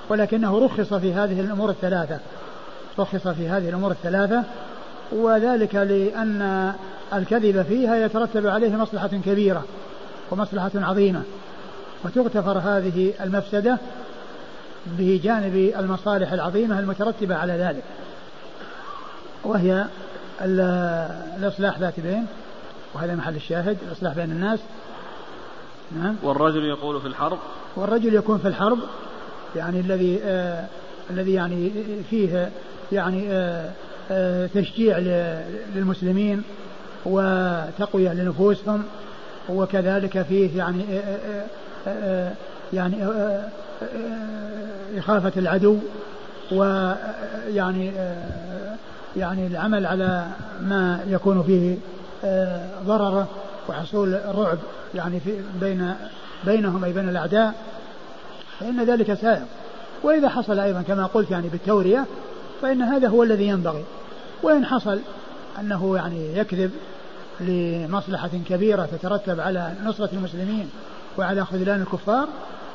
ولكنه 0.08 0.64
رخص 0.64 0.94
في 0.94 1.14
هذه 1.14 1.40
الأمور 1.40 1.70
الثلاثة. 1.70 2.18
رخص 2.98 3.28
في 3.28 3.48
هذه 3.48 3.68
الأمور 3.68 3.90
الثلاثة 3.90 4.42
وذلك 5.12 5.74
لأن 5.74 6.72
الكذب 7.14 7.62
فيها 7.62 7.96
يترتب 7.96 8.46
عليه 8.46 8.76
مصلحة 8.76 9.08
كبيرة 9.08 9.64
ومصلحة 10.30 10.70
عظيمة. 10.74 11.22
وتغتفر 12.04 12.58
هذه 12.58 13.12
المفسدة 13.20 13.78
بجانب 14.98 15.72
المصالح 15.78 16.32
العظيمة 16.32 16.78
المترتبة 16.78 17.36
على 17.36 17.52
ذلك 17.52 17.82
وهي 19.44 19.84
الإصلاح 20.40 21.78
ذات 21.78 22.00
بين 22.00 22.26
وهذا 22.94 23.14
محل 23.14 23.36
الشاهد 23.36 23.78
الإصلاح 23.88 24.14
بين 24.14 24.30
الناس. 24.30 24.58
نعم. 25.98 26.16
والرجل 26.22 26.64
يقول 26.64 27.00
في 27.00 27.06
الحرب. 27.06 27.38
والرجل 27.76 28.14
يكون 28.14 28.38
في 28.38 28.48
الحرب 28.48 28.78
يعني 29.56 29.80
الذي 29.80 30.20
آه 30.24 30.64
الذي 31.10 31.32
يعني 31.32 31.70
فيه 32.10 32.50
يعني 32.92 33.26
آه 33.30 33.70
آه 34.10 34.46
تشجيع 34.46 34.98
للمسلمين 35.74 36.42
وتقوية 37.06 38.12
لنفوسهم 38.12 38.82
وكذلك 39.48 40.22
فيه 40.22 40.58
يعني 40.58 40.82
آه 40.82 41.00
آه, 41.00 41.44
يعني 42.72 43.04
آه 43.04 43.08
آه, 43.08 43.48
آه، 43.82 44.98
إخافة 44.98 45.32
العدو 45.36 45.76
ويعني 46.52 47.92
يعني 49.16 49.46
العمل 49.46 49.86
على 49.86 50.26
ما 50.60 51.00
يكون 51.08 51.42
فيه 51.42 51.76
ضرره 52.86 53.28
وحصول 53.68 54.14
الرعب 54.14 54.58
يعني 54.94 55.20
في 55.20 55.40
بين 55.60 55.94
بينهم 56.44 56.84
أي 56.84 56.92
بين 56.92 57.08
الأعداء 57.08 57.54
فإن 58.60 58.84
ذلك 58.84 59.14
سائر 59.14 59.44
وإذا 60.02 60.28
حصل 60.28 60.58
أيضا 60.58 60.82
كما 60.82 61.06
قلت 61.06 61.30
يعني 61.30 61.48
بالتورية 61.48 62.04
فإن 62.62 62.82
هذا 62.82 63.08
هو 63.08 63.22
الذي 63.22 63.48
ينبغي. 63.48 63.84
وإن 64.42 64.66
حصل 64.66 65.00
أنه 65.60 65.96
يعني 65.96 66.38
يكذب 66.38 66.70
لمصلحة 67.40 68.30
كبيرة 68.48 68.88
تترتب 68.92 69.40
على 69.40 69.72
نصرة 69.84 70.08
المسلمين 70.12 70.70
وعلى 71.18 71.44
خذلان 71.44 71.80
الكفار 71.80 72.28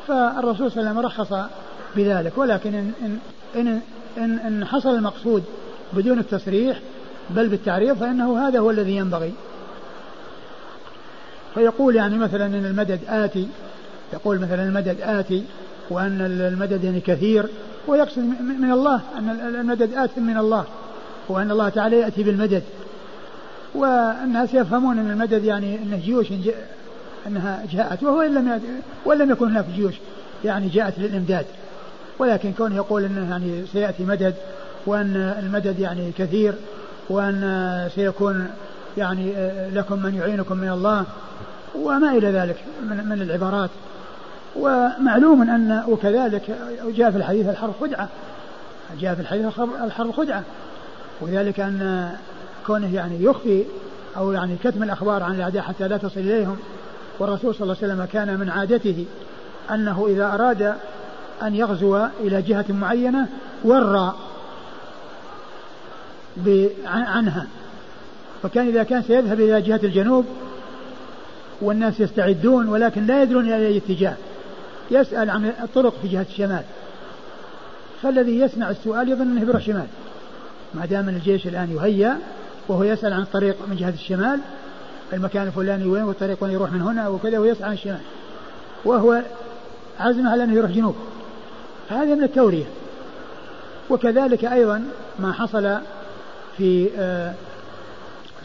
فالرسول 0.08 0.72
صلى 0.72 0.82
الله 0.82 0.90
عليه 0.90 1.00
وسلم 1.00 1.00
رخص 1.00 1.50
بذلك. 1.96 2.38
ولكن 2.38 2.74
إن, 2.74 2.94
إن, 3.56 3.82
إن, 4.18 4.40
إن, 4.40 4.66
حصل 4.66 4.90
المقصود 4.90 5.44
بدون 5.94 6.20
التصريح 6.20 6.80
بل 7.30 7.48
بالتعريض 7.50 7.98
فإنه 7.98 8.48
هذا 8.48 8.60
هو 8.60 8.72
الذي 8.72 8.96
ينبغي. 8.96 9.34
فيقول 11.54 11.96
يعني 11.96 12.18
مثلا 12.18 12.46
إن 12.46 12.66
المدد 12.66 13.00
آتي 13.08 13.48
يقول 14.14 14.40
مثلا 14.40 14.64
المدد 14.64 14.98
آتي 15.02 15.44
وأن 15.90 16.22
المدد 16.22 16.84
يعني 16.84 17.00
كثير 17.00 17.46
ويقصد 17.88 18.22
من 18.60 18.72
الله 18.72 19.02
أن 19.18 19.30
المدد 19.30 19.94
آت 19.94 20.20
من 20.20 20.38
الله 20.38 20.66
وأن 21.30 21.52
الله 21.52 21.70
تعالى 21.70 22.00
يأتي 22.00 22.24
بالمدد. 22.24 22.64
والناس 23.76 24.54
يفهمون 24.54 25.00
أن 25.00 25.12
المدد 25.12 25.44
يعني 25.44 25.76
أنه 25.76 25.98
جيوش 25.98 26.28
أنها 27.28 27.64
جاءت 27.72 28.04
وهو 28.04 28.22
إن 28.22 28.34
لم 28.34 28.62
وإن 29.06 29.18
لم 29.18 29.32
يكن 29.32 29.52
هناك 29.52 29.66
جيوش 29.76 29.94
يعني 30.46 30.68
جاءت 30.68 31.00
للإمداد. 31.00 31.46
ولكن 32.20 32.54
كونه 32.54 32.76
يقول 32.76 33.04
أنه 33.04 33.30
يعني 33.30 33.66
سيأتي 33.66 34.04
مدد 34.04 34.36
وأن 34.86 35.16
المدد 35.16 35.80
يعني 35.80 36.12
كثير 36.18 36.54
وأن 37.10 37.90
سيكون 37.96 38.48
يعني 38.98 39.34
لكم 39.74 40.04
من 40.04 40.16
يعينكم 40.16 40.58
من 40.58 40.70
الله 40.70 41.06
وما 41.76 42.12
إلى 42.12 42.32
ذلك 42.32 42.56
من, 42.82 43.06
من 43.10 43.22
العبارات. 43.22 43.70
ومعلوم 44.56 45.42
أن 45.42 45.84
وكذلك 45.88 46.58
جاء 46.96 47.12
في 47.12 47.18
الحديث 47.18 47.50
الحرب 47.50 47.74
خدعة. 47.82 48.10
جاء 49.00 49.16
في 49.16 49.22
الحديث 49.22 49.46
الحرب 49.84 50.12
خدعة. 50.12 50.44
وذلك 51.22 51.60
أن 51.60 52.12
كونه 52.68 52.96
يعني 52.96 53.24
يخفي 53.24 53.64
أو 54.18 54.32
يعني 54.32 54.56
كتم 54.64 54.84
الأخبار 54.84 55.24
عن 55.24 55.36
الأعداء 55.36 55.64
حتى 55.64 55.88
لا 55.88 55.98
تصل 55.98 56.20
إليهم. 56.20 56.58
والرسول 57.22 57.56
صلى 57.56 57.64
الله 57.64 57.76
عليه 57.82 57.94
وسلم 57.94 58.06
كان 58.06 58.40
من 58.40 58.50
عادته 58.50 59.06
أنه 59.72 60.06
إذا 60.08 60.26
أراد 60.26 60.76
أن 61.44 61.56
يغزو 61.56 62.06
إلى 62.20 62.42
جهة 62.42 62.66
معينة 62.70 63.28
ورى 63.64 64.16
عنها. 66.86 67.48
فكان 68.44 68.68
إذا 68.68 68.84
كان 68.84 69.04
سيذهب 69.04 69.40
إلى 69.40 69.62
جهة 69.62 69.80
الجنوب 69.84 70.26
والناس 71.62 72.00
يستعدون 72.00 72.68
ولكن 72.70 73.06
لا 73.06 73.24
يدرون 73.24 73.46
إلى 73.46 73.68
أي 73.68 73.78
اتجاه. 73.78 74.16
يسأل 74.92 75.30
عن 75.30 75.46
الطرق 75.46 75.94
في 76.02 76.08
جهة 76.08 76.26
الشمال. 76.30 76.64
فالذي 78.02 78.40
يسمع 78.40 78.70
السؤال 78.70 79.10
يظن 79.10 79.22
أنه 79.22 79.46
بيروح 79.46 79.62
شمال. 79.62 79.88
ما 80.74 80.86
دام 80.86 81.10
الجيش 81.10 81.48
الآن 81.48 81.72
يهيأ 81.72 82.18
وهو 82.68 82.84
يسأل 82.84 83.14
عن 83.14 83.22
الطريق 83.22 83.56
من 83.68 83.76
جهة 83.76 83.90
الشمال 83.90 84.40
المكان 85.14 85.48
الفلاني 85.48 85.86
وين 85.86 86.04
والطريق 86.04 86.44
وين 86.44 86.54
يروح 86.54 86.72
من 86.72 86.82
هنا 86.82 87.08
وكذا 87.08 87.40
ويسعى 87.40 87.68
عن 87.68 87.74
الشمال. 87.74 88.02
وهو 88.86 89.22
عزمه 90.00 90.32
على 90.32 90.44
أنه 90.44 90.54
يروح 90.54 90.72
جنوب. 90.72 90.96
فهذا 91.90 92.16
من 92.16 92.24
التورية. 92.24 92.66
وكذلك 93.90 94.46
أيضا 94.46 94.84
ما 95.20 95.34
حصل 95.34 95.78
في 96.58 96.90
آه 96.98 97.34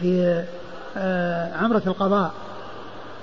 في 0.00 0.44
آه 0.96 1.56
عمرة 1.56 1.82
القضاء 1.86 2.32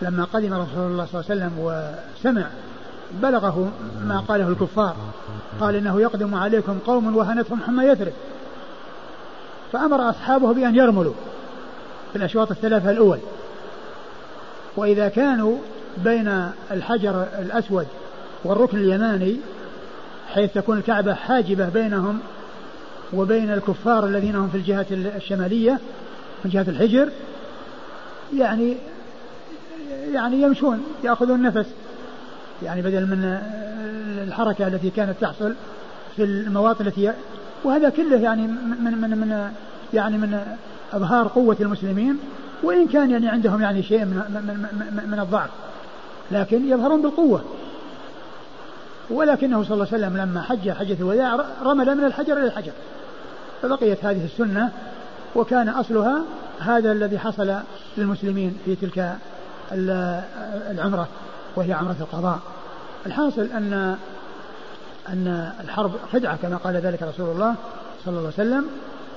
لما 0.02 0.24
قدم 0.24 0.54
رسول 0.54 0.92
الله 0.92 1.06
صلى 1.06 1.22
الله 1.22 1.32
عليه 1.32 1.36
وسلم 1.36 1.52
وسمع 1.58 2.48
بلغه 3.22 3.72
ما 4.06 4.20
قاله 4.20 4.48
الكفار. 4.48 4.96
قال 5.60 5.76
إنه 5.76 6.02
يقدم 6.02 6.36
عليكم 6.36 6.80
قوم 6.88 7.16
وهنتهم 7.16 7.60
حمى 7.64 7.84
يثرب. 7.84 8.14
فأمر 9.72 10.10
أصحابه 10.10 10.54
بأن 10.54 10.76
يرملوا. 10.76 11.14
في 12.14 12.20
الأشواط 12.20 12.52
الثلاثة 12.52 12.92
الأول. 12.92 13.20
وإذا 14.78 15.08
كانوا 15.08 15.58
بين 15.98 16.52
الحجر 16.72 17.26
الأسود 17.40 17.88
والركن 18.44 18.78
اليماني 18.78 19.38
حيث 20.34 20.54
تكون 20.54 20.78
الكعبة 20.78 21.14
حاجبة 21.14 21.70
بينهم 21.70 22.20
وبين 23.14 23.54
الكفار 23.54 24.06
الذين 24.06 24.36
هم 24.36 24.50
في 24.50 24.58
الجهة 24.58 24.86
الشمالية 24.92 25.80
من 26.46 26.52
جهة 26.52 26.66
الحجر 26.68 27.10
يعني 28.38 28.78
يعني 30.14 30.42
يمشون 30.42 30.84
يأخذون 31.04 31.42
نفس. 31.42 31.68
يعني 32.64 32.82
بدل 32.82 33.06
من 33.06 33.40
الحركة 34.28 34.68
التي 34.68 34.90
كانت 34.90 35.16
تحصل 35.22 35.54
في 36.16 36.24
المواطن 36.24 36.88
التي 36.88 37.14
وهذا 37.64 37.90
كله 37.90 38.22
يعني 38.22 38.48
من 38.48 38.98
من 39.02 39.18
من 39.18 39.52
يعني 39.94 40.18
من 40.18 40.58
إظهار 40.94 41.28
قوة 41.28 41.58
المسلمين 41.60 42.20
وإن 42.64 42.88
كان 42.88 43.12
يعني 43.12 43.30
عندهم 43.30 43.62
يعني 43.62 43.84
شيء 43.84 44.06
من 44.06 44.16
من, 44.96 45.10
من 45.12 45.20
الضعف. 45.20 45.50
لكن 46.32 46.68
يظهرون 46.68 47.02
بالقوة. 47.02 47.44
ولكنه 49.10 49.64
صلى 49.64 49.74
الله 49.74 49.88
عليه 49.94 50.06
وسلم 50.06 50.18
لما 50.18 50.42
حج 50.42 50.70
حجة 50.70 50.98
الوداع 51.00 51.46
رمل 51.64 51.98
من 51.98 52.04
الحجر 52.04 52.38
إلى 52.38 52.48
الحجر. 52.48 52.72
فبقيت 53.62 54.06
هذه 54.06 54.26
السنة 54.26 54.72
وكان 55.36 55.70
أصلها 55.70 56.22
هذا 56.60 56.92
الذي 56.92 57.20
حصل 57.20 57.56
للمسلمين 57.98 58.58
في 58.66 58.76
تلك 58.76 59.16
العمرة 60.72 61.08
وهي 61.56 61.74
عمرة 61.74 61.96
القضاء. 62.02 62.40
الحاصل 63.06 63.42
أن 63.42 63.98
أن 65.10 65.52
الحرب 65.64 65.92
خدعة 66.14 66.36
كما 66.36 66.58
قال 66.58 66.76
ذلك 66.76 67.04
رسول 67.04 67.30
الله 67.30 67.56
صلى 68.06 68.18
الله 68.18 68.32
عليه 68.38 68.50
وسلم. 68.50 68.66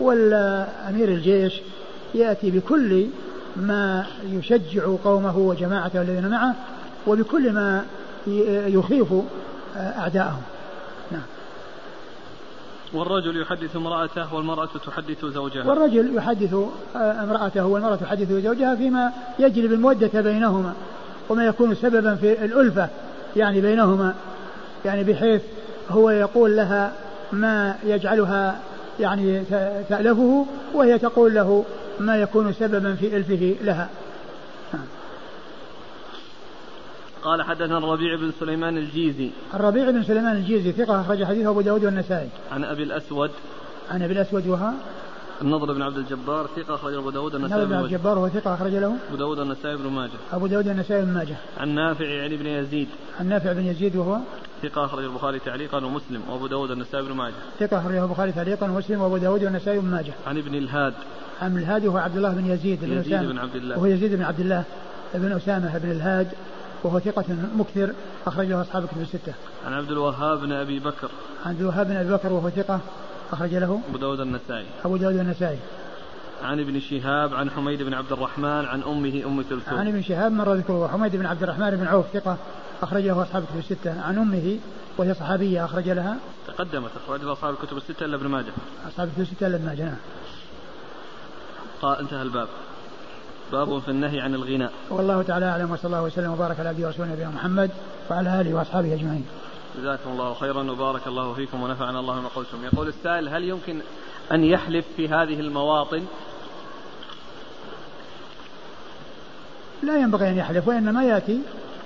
والأمير 0.01 1.09
الجيش 1.09 1.61
يأتي 2.14 2.51
بكل 2.51 3.07
ما 3.57 4.07
يشجع 4.24 4.82
قومه 5.05 5.38
وجماعته 5.38 6.03
الذين 6.03 6.28
معه 6.28 6.55
وبكل 7.07 7.53
ما 7.53 7.84
يخيف 8.66 9.14
أعداءهم. 9.76 10.42
نعم. 11.12 11.22
والرجل 12.94 13.40
يحدث 13.40 13.76
امرأته 13.76 14.34
والمرأة 14.34 14.68
تحدث 14.86 15.24
زوجها. 15.24 15.64
والرجل 15.64 16.16
يحدث 16.16 16.55
امرأته 16.97 17.66
والمرأة 17.66 17.97
تحدث 17.97 18.32
زوجها 18.32 18.74
فيما 18.74 19.12
يجلب 19.38 19.72
المودة 19.72 20.20
بينهما 20.20 20.72
وما 21.28 21.44
يكون 21.44 21.74
سببا 21.74 22.14
في 22.14 22.44
الألفة 22.44 22.88
يعني 23.36 23.61
بينهما 23.61 24.14
يعني 24.84 25.05
بحيث 25.05 25.42
هو 25.90 26.11
يقول 26.11 26.57
لها 26.57 26.92
ما 27.32 27.74
يجعلها 27.84 28.59
يعني 29.01 29.44
تألفه 29.88 30.47
وهي 30.74 30.99
تقول 30.99 31.34
له 31.34 31.64
ما 32.01 32.16
يكون 32.16 32.53
سببا 32.53 32.94
في 32.94 33.16
ألفه 33.16 33.57
لها. 33.62 33.88
قال 37.22 37.42
حدثنا 37.42 37.78
الربيع 37.78 38.16
بن 38.16 38.32
سليمان 38.40 38.76
الجيزي. 38.78 39.30
الربيع 39.55 39.90
بن 39.90 40.03
سليمان 40.03 40.36
الجيزي 40.36 40.72
ثقة 40.72 41.01
أخرج 41.01 41.24
حديثه 41.24 41.51
أبو 41.51 41.61
داود 41.61 41.84
والنسائي. 41.84 42.28
عن 42.53 42.64
أبي 42.64 42.82
الأسود. 42.82 43.30
عن 43.90 44.03
أبي 44.03 44.12
الأسود 44.12 44.47
وها؟ 44.47 44.74
النضر 45.43 45.72
بن 45.72 45.82
عبد 45.82 45.97
الجبار 45.97 46.47
ثقة 46.57 46.74
أخرج 46.74 46.95
أبو 46.95 47.11
داود 47.11 47.34
النسائي 47.34 47.62
النضر 47.62 47.74
بن 47.74 47.84
عبد 47.84 47.93
الجبار 47.93 48.18
وهو 48.18 48.28
ثقة 48.28 48.55
أخرج 48.55 48.74
له؟ 48.74 48.97
أبو 49.09 49.16
داود 49.16 49.39
النسائي 49.39 49.76
بن 49.76 49.91
ماجه. 49.91 50.12
أبو 50.32 50.47
داود 50.47 50.68
النسائي 50.68 51.03
بن 51.03 51.12
ماجه. 51.12 51.37
عن 51.59 51.68
نافع 51.68 52.05
يعني 52.05 52.37
بن 52.37 52.47
يزيد. 52.47 52.89
عن 53.20 53.28
نافع 53.28 53.53
بن 53.53 53.66
يزيد 53.66 53.97
وهو؟ 53.97 54.18
ثقة 54.62 54.84
أخرج 54.84 55.05
البخاري 55.05 55.39
تعليقا 55.39 55.84
ومسلم 55.84 56.22
وأبو 56.28 56.47
داود 56.47 56.70
النسائي 56.70 57.05
بن 57.05 57.12
ماجه. 57.12 57.34
ثقة 57.61 57.78
أخرجه 57.78 58.05
البخاري 58.05 58.32
تعليقا 58.32 58.70
ومسلم 58.70 59.01
وأبو 59.01 59.16
داود 59.16 59.45
والنسائي 59.45 59.78
بن 59.78 59.89
ماجه. 59.89 60.12
عن 60.26 60.39
ابن 60.39 60.55
الهاد. 60.55 60.95
عن 61.43 61.59
الهاد 61.59 61.87
وهو 61.87 61.99
عبد 61.99 62.16
الله 62.16 62.30
بن 62.30 62.47
يزيد 62.47 62.84
بن 62.84 62.93
يزيد 62.93 63.22
بن 63.22 63.39
عبد 63.39 63.57
الله. 63.57 63.76
وهو 63.76 63.87
يزيد 63.87 64.14
بن 64.14 64.22
عبد 64.22 64.41
الله 64.41 64.64
بن 65.14 65.32
أسامة 65.32 65.78
بن 65.78 65.91
الهاد. 65.91 66.28
وهو 66.84 66.99
ثقة 66.99 67.24
مكثر 67.57 67.93
أخرج 68.26 68.47
له 68.47 68.61
أصحاب 68.61 68.84
الكتب 68.84 69.01
الستة. 69.01 69.32
عن 69.66 69.72
عبد 69.72 69.91
الوهاب 69.91 70.41
بن 70.41 70.53
أبي 70.53 70.78
بكر. 70.78 71.11
عن 71.45 71.51
عبد 71.51 71.61
الوهاب 71.61 71.87
بن 71.87 71.97
أبي 71.97 72.12
بكر 72.12 72.32
وهو 72.32 72.51
ثقة 72.51 72.80
أخرج 73.32 73.54
له 73.54 73.80
أبو 73.88 73.98
داود 73.98 74.20
النسائي. 74.20 74.66
أبو 74.84 74.96
داود 74.96 75.16
النسائي. 75.16 75.58
عن 76.42 76.60
ابن 76.60 76.80
شهاب 76.80 77.34
عن 77.34 77.50
حميد 77.50 77.82
بن 77.82 77.94
عبد 77.94 78.12
الرحمن 78.12 78.64
عن 78.64 78.82
أمه 78.82 79.22
أم 79.26 79.42
كلثوم. 79.42 79.78
عن 79.78 79.88
ابن 79.88 80.02
شهاب 80.02 80.32
مر 80.32 80.54
ذكره 80.54 80.88
حميد 80.88 81.16
بن 81.16 81.26
عبد 81.26 81.42
الرحمن 81.42 81.70
بن 81.70 81.86
عوف 81.86 82.06
ثقة 82.12 82.36
أخرج 82.82 83.02
له 83.02 83.22
أصحاب 83.22 83.42
الكتب 83.42 83.58
الستة. 83.58 84.02
عن 84.02 84.18
أمه 84.18 84.58
وهي 84.98 85.14
صحابية 85.14 85.64
أخرج 85.64 85.88
لها. 85.88 86.16
تقدمت 86.46 86.90
أخرج 87.04 87.22
لها 87.22 87.32
أصحاب 87.32 87.54
الكتب 87.54 87.76
الستة 87.76 88.04
إلا 88.04 88.16
ابن 88.16 88.26
ماجه. 88.26 88.52
أصحاب 88.88 89.08
الكتب 89.08 89.22
الستة 89.22 89.46
إلا 89.46 89.56
ابن 89.56 89.66
ماجه 89.66 89.84
نعم. 89.84 89.96
قال 91.82 91.98
انتهى 91.98 92.22
الباب. 92.22 92.48
باب 93.52 93.78
في 93.78 93.88
النهي 93.88 94.20
عن 94.20 94.34
الغناء. 94.34 94.72
والله 94.90 95.22
تعالى 95.22 95.46
أعلم 95.46 95.70
وصلى 95.70 95.86
الله 95.86 96.02
وسلم 96.02 96.30
وبارك 96.30 96.60
على 96.60 96.68
عبده 96.68 96.86
ورسوله 96.86 97.12
نبينا 97.12 97.30
محمد 97.30 97.70
وعلى 98.10 98.40
آله 98.40 98.54
وأصحابه 98.54 98.94
أجمعين. 98.94 99.26
جزاكم 99.78 100.10
الله 100.10 100.34
خيرا 100.34 100.70
وبارك 100.70 101.06
الله 101.06 101.34
فيكم 101.34 101.62
ونفعنا 101.62 102.00
الله 102.00 102.20
بما 102.20 102.28
قلتم. 102.28 102.64
يقول 102.64 102.88
السائل 102.88 103.28
هل 103.28 103.44
يمكن 103.44 103.80
أن 104.32 104.44
يحلف 104.44 104.84
في 104.96 105.08
هذه 105.08 105.40
المواطن؟ 105.40 106.04
لا 109.82 109.98
ينبغي 109.98 110.28
أن 110.28 110.36
يحلف 110.36 110.68
وإنما 110.68 111.04
يأتي 111.04 111.40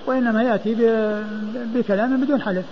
وإنما 0.07 0.43
يأتي 0.43 0.75
بكلام 1.75 2.25
بدون 2.25 2.43
حلف. 2.43 2.67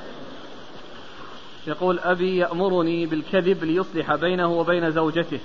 يقول 1.66 1.98
أبي 1.98 2.36
يأمرني 2.36 3.06
بالكذب 3.06 3.64
ليصلح 3.64 4.14
بينه 4.14 4.52
وبين 4.52 4.90
زوجته 4.90 5.40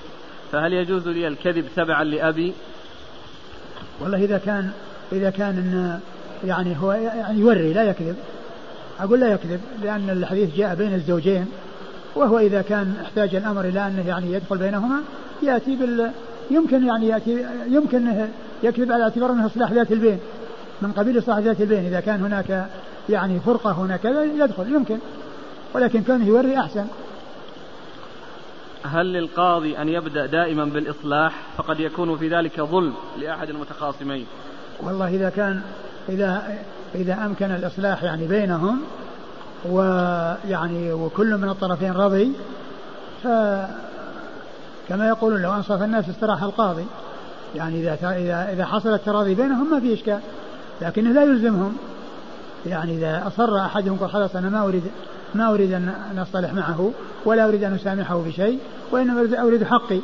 فهل 0.52 0.74
يجوز 0.74 1.08
لي 1.08 1.28
الكذب 1.28 1.66
تبعا 1.76 2.04
لأبي؟ 2.04 2.54
والله 4.02 4.18
إذا 4.18 4.38
كان 4.38 4.72
إذا 5.12 5.30
كان 5.30 6.00
يعني 6.44 6.78
هو 6.82 6.92
يعني 6.92 7.40
يوري 7.40 7.74
لا 7.74 7.84
يكذب. 7.84 8.16
أقول 9.04 9.20
لا 9.20 9.34
يكذب 9.34 9.60
لأن 9.84 10.10
الحديث 10.10 10.56
جاء 10.56 10.76
بين 10.76 10.94
الزوجين 10.94 11.46
وهو 12.16 12.40
إذا 12.40 12.62
كان 12.62 12.96
احتاج 13.04 13.36
الأمر 13.36 13.66
إلى 13.66 13.88
أنه 13.88 14.08
يعني 14.08 14.34
يدخل 14.34 14.58
بينهما 14.58 15.02
يأتي 15.44 15.76
بال 15.76 16.12
يمكن 16.52 16.86
يعني 16.86 17.08
يأتي 17.08 17.46
يمكن 17.68 18.28
يكذب 18.64 18.92
على 18.92 19.04
اعتبار 19.04 19.32
أنه 19.32 19.46
إصلاح 19.46 19.72
ذات 19.72 19.92
البين 19.92 20.20
من 20.82 20.92
قبيل 20.92 21.18
إصلاح 21.18 21.38
ذات 21.38 21.62
البين 21.62 21.86
إذا 21.86 22.00
كان 22.00 22.22
هناك 22.22 22.68
يعني 23.10 23.40
فرقة 23.40 23.72
هناك 23.72 24.06
يدخل 24.36 24.76
يمكن 24.76 24.98
ولكن 25.74 26.04
كونه 26.04 26.28
يوري 26.28 26.60
أحسن. 26.60 26.86
هل 28.84 29.14
للقاضي 29.14 29.78
أن 29.78 29.90
يبدأ 29.90 30.26
دائما 30.26 30.66
بالإصلاح؟ 30.66 31.34
فقد 31.58 31.80
يكون 31.80 32.18
في 32.18 32.30
ذلك 32.30 32.62
ظلم 32.62 32.94
لأحد 33.20 33.50
المتخاصمين. 33.50 34.26
والله 34.84 35.08
إذا 35.08 35.30
كان 35.30 35.62
إذا 36.10 36.58
إذا 36.96 37.26
أمكن 37.26 37.52
الإصلاح 37.52 38.04
يعني 38.04 38.28
بينهم 38.28 38.82
ويعني 39.70 40.94
وكل 40.94 41.38
من 41.38 41.50
الطرفين 41.50 41.92
رضي 41.92 42.32
ف 43.24 43.28
كما 44.90 45.08
يقولون 45.08 45.42
لو 45.42 45.54
أنصف 45.54 45.84
الناس 45.84 46.10
استراح 46.10 46.44
القاضي. 46.44 46.86
يعني 47.56 47.80
إذا 47.80 47.94
إذا 47.94 48.54
إذا 48.54 48.66
حصل 48.66 48.94
التراضي 48.94 49.36
بينهم 49.36 49.72
ما 49.72 49.80
في 49.80 49.94
إشكال 49.94 50.20
لكنه 50.82 51.12
لا 51.12 51.24
يلزمهم. 51.24 51.78
يعني 52.66 52.98
إذا 52.98 53.24
أصر 53.28 53.58
أحدهم 53.58 53.98
قال 53.98 54.10
خلاص 54.10 54.36
أنا 54.36 54.50
ما 54.50 54.64
أريد 54.64 54.84
ما 55.36 55.54
أريد 55.54 55.74
أن 55.74 56.20
أصطلح 56.20 56.54
معه 56.54 56.92
ولا 57.26 57.48
أريد 57.48 57.64
أن 57.64 57.74
أسامحه 57.74 58.18
بشيء 58.18 58.60
وإنما 58.92 59.42
أريد 59.42 59.64
حقي. 59.64 60.00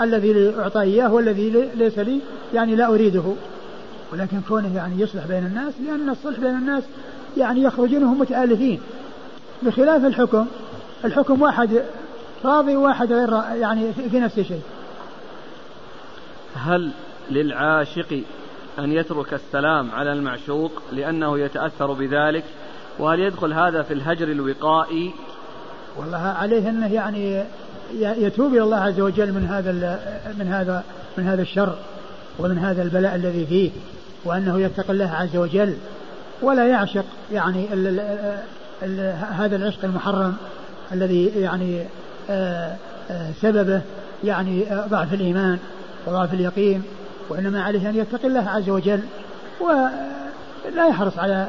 الذي 0.00 0.54
أعطى 0.58 0.80
إياه 0.80 1.12
والذي 1.12 1.70
ليس 1.74 1.98
لي 1.98 2.20
يعني 2.54 2.76
لا 2.76 2.86
أريده. 2.86 3.34
ولكن 4.14 4.40
كونه 4.48 4.76
يعني 4.76 5.00
يصلح 5.00 5.26
بين 5.26 5.46
الناس 5.46 5.74
لأن 5.86 6.10
الصلح 6.10 6.40
بين 6.40 6.56
الناس 6.56 6.82
يعني 7.36 7.62
يخرجون 7.62 8.02
هم 8.02 8.18
متآلفين. 8.18 8.80
بخلاف 9.62 10.04
الحكم 10.04 10.46
الحكم 11.04 11.42
واحد 11.42 11.82
راضي 12.44 12.76
وواحد 12.76 13.12
غير 13.12 13.32
يعني 13.60 13.92
في 13.92 14.20
نفس 14.20 14.38
الشيء. 14.38 14.62
هل 16.54 16.90
للعاشق 17.30 18.20
أن 18.78 18.92
يترك 18.92 19.34
السلام 19.34 19.90
على 19.90 20.12
المعشوق 20.12 20.82
لأنه 20.92 21.38
يتأثر 21.38 21.92
بذلك؟ 21.92 22.44
وهل 22.98 23.20
يدخل 23.20 23.52
هذا 23.52 23.82
في 23.82 23.94
الهجر 23.94 24.28
الوقائي؟ 24.28 25.12
والله 25.96 26.18
عليه 26.18 26.70
أنه 26.70 26.92
يعني 26.92 27.44
يتوب 28.00 28.54
إلى 28.54 28.62
الله 28.62 28.76
عز 28.76 29.00
وجل 29.00 29.32
من 29.32 29.46
هذا 29.46 29.72
من 30.38 30.46
هذا 30.46 30.84
من 31.18 31.26
هذا 31.26 31.42
الشر 31.42 31.76
ومن 32.38 32.58
هذا 32.58 32.82
البلاء 32.82 33.14
الذي 33.14 33.46
فيه. 33.46 33.70
وأنه 34.24 34.60
يتقي 34.60 34.92
الله 34.92 35.10
عز 35.10 35.36
وجل 35.36 35.76
ولا 36.42 36.68
يعشق 36.68 37.04
يعني 37.32 37.72
ال 37.72 37.86
ال 37.86 38.38
ال 38.82 39.14
هذا 39.32 39.56
العشق 39.56 39.84
المحرم 39.84 40.36
الذي 40.92 41.26
يعني 41.26 41.84
آه، 42.30 42.76
آه، 43.10 43.30
سببه 43.42 43.80
يعني 44.24 44.72
آه، 44.72 44.86
ضعف 44.86 45.14
الإيمان 45.14 45.58
وضعف 46.06 46.34
اليقين 46.34 46.82
وإنما 47.28 47.62
عليه 47.62 47.90
أن 47.90 47.96
يتقي 47.96 48.28
الله 48.28 48.48
عز 48.48 48.70
وجل 48.70 49.00
ولا 49.60 50.88
يحرص 50.88 51.18
على 51.18 51.48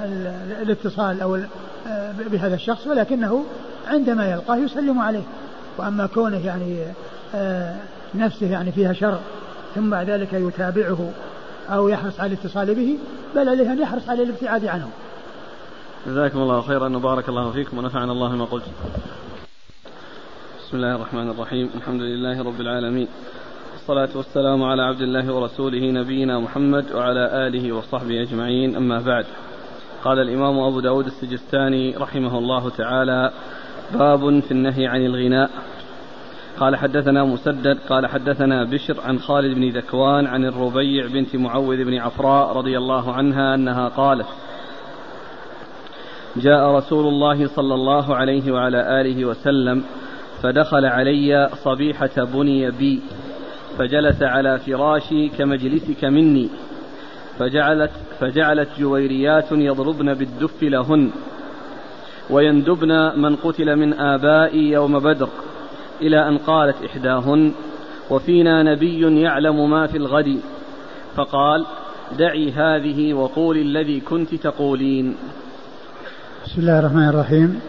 الاتصال 0.61 1.21
أو 1.21 1.39
بهذا 2.31 2.55
الشخص 2.55 2.87
ولكنه 2.87 3.45
عندما 3.87 4.31
يلقاه 4.31 4.57
يسلم 4.57 4.99
عليه. 4.99 5.23
وأما 5.77 6.05
كونه 6.05 6.45
يعني 6.45 6.77
نفسه 8.15 8.51
يعني 8.51 8.71
فيها 8.71 8.93
شر 8.93 9.19
ثم 9.75 9.89
بعد 9.89 10.09
ذلك 10.09 10.33
يتابعه 10.33 11.09
أو 11.69 11.89
يحرص 11.89 12.19
على 12.19 12.33
الاتصال 12.33 12.75
به 12.75 12.97
بل 13.35 13.49
عليه 13.49 13.71
أن 13.71 13.81
يحرص 13.81 14.09
على 14.09 14.23
الابتعاد 14.23 14.65
عنه. 14.65 14.89
جزاكم 16.07 16.39
الله 16.39 16.61
خيرا 16.61 16.97
وبارك 16.97 17.29
الله 17.29 17.51
فيكم 17.51 17.77
ونفعنا 17.77 18.11
الله 18.11 18.35
ما 18.35 18.45
قلت. 18.45 18.65
بسم 20.59 20.77
الله 20.77 20.95
الرحمن 20.95 21.29
الرحيم. 21.29 21.69
الحمد 21.75 22.01
لله 22.01 22.43
رب 22.43 22.61
العالمين. 22.61 23.07
والصلاة 23.73 24.17
والسلام 24.17 24.63
على 24.63 24.81
عبد 24.81 25.01
الله 25.01 25.33
ورسوله 25.33 25.91
نبينا 25.91 26.39
محمد 26.39 26.85
وعلى 26.91 27.47
آله 27.47 27.71
وصحبه 27.71 28.21
أجمعين. 28.21 28.75
أما 28.75 28.99
بعد 28.99 29.25
قال 30.03 30.19
الإمام 30.19 30.59
أبو 30.59 30.79
داود 30.79 31.05
السجستاني 31.05 31.97
رحمه 31.97 32.37
الله 32.37 32.69
تعالى 32.69 33.31
باب 33.93 34.39
في 34.39 34.51
النهي 34.51 34.87
عن 34.87 35.05
الغناء. 35.05 35.49
قال 36.59 36.75
حدثنا 36.75 37.23
مسدد 37.23 37.77
قال 37.89 38.07
حدثنا 38.07 38.63
بشر 38.63 39.01
عن 39.01 39.19
خالد 39.19 39.55
بن 39.55 39.69
ذكوان 39.69 40.27
عن 40.27 40.45
الربيع 40.45 41.07
بنت 41.07 41.35
معوذ 41.35 41.83
بن 41.83 41.97
عفراء 41.97 42.57
رضي 42.57 42.77
الله 42.77 43.13
عنها 43.13 43.55
أنها 43.55 43.87
قالت 43.87 44.27
جاء 46.35 46.71
رسول 46.71 47.07
الله 47.07 47.47
صلى 47.47 47.73
الله 47.73 48.15
عليه 48.15 48.51
وعلى 48.51 49.01
آله 49.01 49.25
وسلم 49.25 49.83
فدخل 50.43 50.85
علي 50.85 51.49
صبيحة 51.63 52.23
بني 52.33 52.71
بي 52.71 53.01
فجلس 53.77 54.23
على 54.23 54.59
فراشي 54.59 55.29
كمجلسك 55.29 56.03
مني 56.03 56.49
فجعلت 57.39 57.91
فجعلت 58.19 58.69
جويريات 58.79 59.51
يضربن 59.51 60.13
بالدف 60.13 60.63
لهن 60.63 61.11
ويندبن 62.29 63.21
من 63.21 63.35
قتل 63.35 63.75
من 63.75 63.93
آبائي 63.93 64.71
يوم 64.71 64.99
بدر. 64.99 65.29
إلى 66.01 66.29
أن 66.29 66.37
قالت 66.37 66.75
إحداهن 66.85 67.51
وفينا 68.09 68.63
نبي 68.63 69.21
يعلم 69.21 69.69
ما 69.69 69.87
في 69.87 69.97
الغد. 69.97 70.39
فقال 71.15 71.65
دعي 72.19 72.51
هذه 72.51 73.13
وقولي 73.13 73.61
الذي 73.61 73.99
كنت 73.99 74.35
تقولين. 74.35 75.15
بسم 76.45 76.61
الله 76.61 76.79
الرحمن 76.79 77.09
الرحيم. 77.09 77.59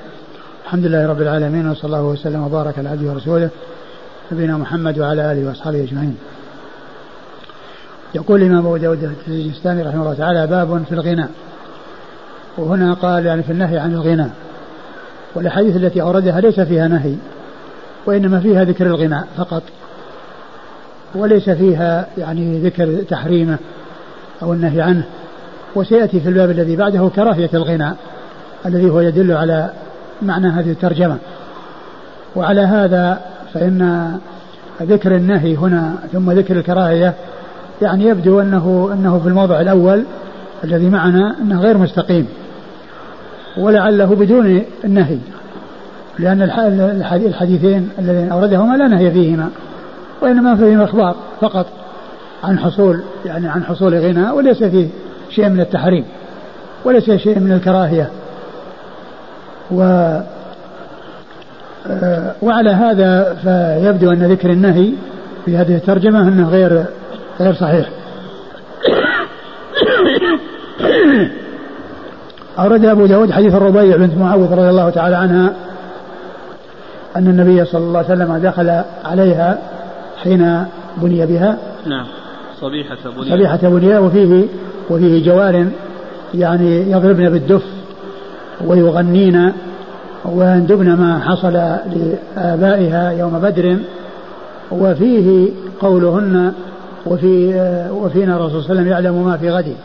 الحمد 0.65 0.85
لله 0.85 1.07
رب 1.07 1.21
العالمين 1.23 1.71
وصلى 1.71 1.85
الله 1.85 2.05
وسلم 2.05 2.43
وبارك 2.43 2.79
على 2.79 2.89
عبده 2.89 3.11
ورسوله 3.11 3.51
نبينا 4.33 4.57
محمد 4.57 4.99
وعلى 4.99 5.33
آله 5.33 5.49
وأصحابه 5.49 5.85
أجمعين. 5.85 6.17
يقول 8.15 8.43
الإمام 8.43 8.67
أبو 8.67 8.77
داود 8.77 9.15
السجستاني 9.29 9.83
رحمه 9.83 10.03
الله 10.03 10.15
تعالى 10.15 10.47
باب 10.47 10.85
في 10.89 10.93
الغنى. 10.93 11.27
وهنا 12.59 12.95
قال 12.95 13.27
يعني 13.27 13.43
في 13.43 13.53
النهي 13.53 13.79
عن 13.79 13.95
الغنى. 13.95 14.31
والأحاديث 15.35 15.77
التي 15.77 16.03
أوردها 16.03 16.41
ليس 16.41 16.61
فيها 16.61 16.89
نهي. 16.89 17.15
وإنما 18.07 18.41
فيها 18.41 18.65
ذكر 18.65 18.87
الغنى 18.87 19.21
فقط. 19.37 19.63
وليس 21.15 21.51
فيها 21.51 22.07
يعني 22.19 22.59
ذكر 22.59 23.03
تحريمه 23.03 23.59
أو 24.43 24.53
النهي 24.53 24.81
عنه. 24.81 25.05
وسيأتي 25.75 26.21
في 26.21 26.29
الباب 26.29 26.51
الذي 26.51 26.77
بعده 26.77 27.11
كراهية 27.17 27.51
الغنى 27.55 27.93
الذي 28.67 28.91
هو 28.91 29.01
يدل 29.01 29.33
على 29.33 29.71
معنى 30.23 30.49
هذه 30.49 30.71
الترجمة. 30.71 31.17
وعلى 32.37 32.61
هذا 32.61 33.21
فإن 33.55 34.13
ذكر 34.83 35.17
النهي 35.17 35.57
هنا 35.57 35.95
ثم 36.13 36.33
ذكر 36.33 36.57
الكراهية 36.57 37.15
يعني 37.83 38.05
يبدو 38.05 38.41
أنه 38.41 38.91
أنه 38.93 39.19
في 39.19 39.29
الموضع 39.29 39.61
الأول 39.61 40.05
الذي 40.65 40.89
معنا 40.89 41.37
أنه 41.41 41.61
غير 41.61 41.79
مستقيم. 41.79 42.27
ولعله 43.59 44.05
بدون 44.05 44.63
النهي. 44.85 45.19
لأن 46.19 46.43
الحديثين 47.11 47.89
الذين 47.99 48.33
أوردهما 48.33 48.77
لا 48.77 48.89
نهي 48.89 49.11
فيهما 49.11 49.49
وإنما 50.23 50.57
فيهما 50.57 50.85
إخبار 50.85 51.17
فقط 51.41 51.67
عن 52.45 52.59
حصول 52.59 53.01
يعني 53.25 53.49
عن 53.49 53.65
حصول 53.65 53.95
غنى 53.95 54.31
وليس 54.31 54.65
فيه 54.65 54.89
شيء 55.31 55.49
من 55.49 55.61
التحريم 55.61 56.05
وليس 56.85 57.11
شيء 57.11 57.39
من 57.39 57.53
الكراهية. 57.53 58.11
و 59.71 59.83
آه، 61.87 62.35
وعلى 62.43 62.71
هذا 62.71 63.35
فيبدو 63.35 64.13
أن 64.13 64.33
ذكر 64.33 64.51
النهي 64.51 64.93
في 65.45 65.57
هذه 65.57 65.77
الترجمة 65.77 66.29
أنه 66.29 66.49
غير 66.49 66.85
غير 67.41 67.55
صحيح. 67.55 67.89
أورد 72.59 72.85
أبو 72.85 73.07
داود 73.07 73.31
حديث 73.31 73.55
الربيع 73.55 73.97
بنت 73.97 74.19
معوذ 74.19 74.53
رضي 74.53 74.69
الله 74.69 74.91
تعالى 74.91 75.17
عنها 75.17 75.53
أن 77.17 77.27
النبي 77.27 77.65
صلى 77.65 77.81
الله 77.81 77.99
عليه 77.99 78.09
وسلم 78.09 78.37
دخل 78.37 78.83
عليها 79.05 79.59
حين 80.23 80.65
بني 80.97 81.27
بها. 81.27 81.59
نعم. 81.87 82.07
صبيحة 82.61 82.97
بني. 83.17 83.31
صبيحة 83.31 83.57
بني 83.63 83.99
وفيه 83.99 84.45
وفيه 84.91 85.25
جوار 85.25 85.67
يعني 86.35 86.91
يضربن 86.91 87.31
بالدف 87.31 87.63
ويغنين 88.67 89.53
ويندبن 90.25 90.93
ما 90.93 91.19
حصل 91.19 91.53
لآبائها 91.53 93.11
يوم 93.11 93.39
بدر. 93.39 93.79
وفيه 94.71 95.49
قولهن 95.81 96.53
وفي 97.07 97.55
وفينا 97.93 98.37
الرسول 98.37 98.63
صلى 98.63 98.71
الله 98.73 98.81
عليه 98.81 98.81
وسلم 98.81 98.89
يعلم 98.89 99.27
ما 99.27 99.37
في 99.37 99.51
غد. 99.51 99.77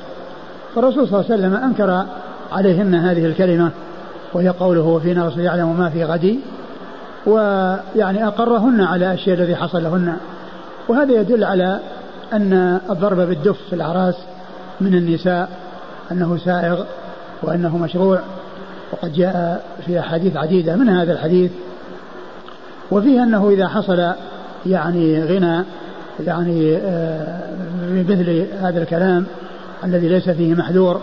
فالرسول 0.76 1.08
صلى 1.08 1.20
الله 1.20 1.32
عليه 1.32 1.40
وسلم 1.40 1.54
أنكر 1.54 2.06
عليهن 2.52 2.96
هذه 2.96 3.26
الكلمة 3.26 3.72
وهي 4.34 4.50
قوله 4.50 4.82
وفينا 4.82 5.22
الرسول 5.22 5.44
يعلم 5.44 5.80
ما 5.80 5.90
في 5.90 6.04
غد. 6.04 6.36
ويعني 7.26 8.28
أقرهن 8.28 8.82
على 8.82 9.14
الشيء 9.14 9.34
الذي 9.34 9.56
حصل 9.56 9.84
لهن 9.84 10.18
وهذا 10.88 11.14
يدل 11.14 11.44
على 11.44 11.80
أن 12.34 12.80
الضرب 12.90 13.18
بالدف 13.18 13.58
في 13.70 13.76
الأعراس 13.76 14.16
من 14.82 14.94
النساء 14.94 15.50
أنه 16.12 16.38
سائغ 16.38 16.84
وأنه 17.44 17.78
مشروع. 17.78 18.20
وقد 18.92 19.14
جاء 19.14 19.66
في 19.86 20.00
أحاديث 20.00 20.38
عديدة 20.38 20.76
من 20.76 20.90
هذا 20.90 21.14
الحديث. 21.14 21.52
وفيه 22.92 23.24
أنه 23.24 23.50
إذا 23.50 23.68
حصل 23.68 24.12
يعني 24.66 25.24
غنى 25.24 25.64
يعني 26.20 26.80
بمثل 27.82 28.48
آه، 28.54 28.70
هذا 28.70 28.82
الكلام 28.82 29.26
الذي 29.84 30.08
ليس 30.08 30.30
فيه 30.30 30.54
محذور 30.54 31.02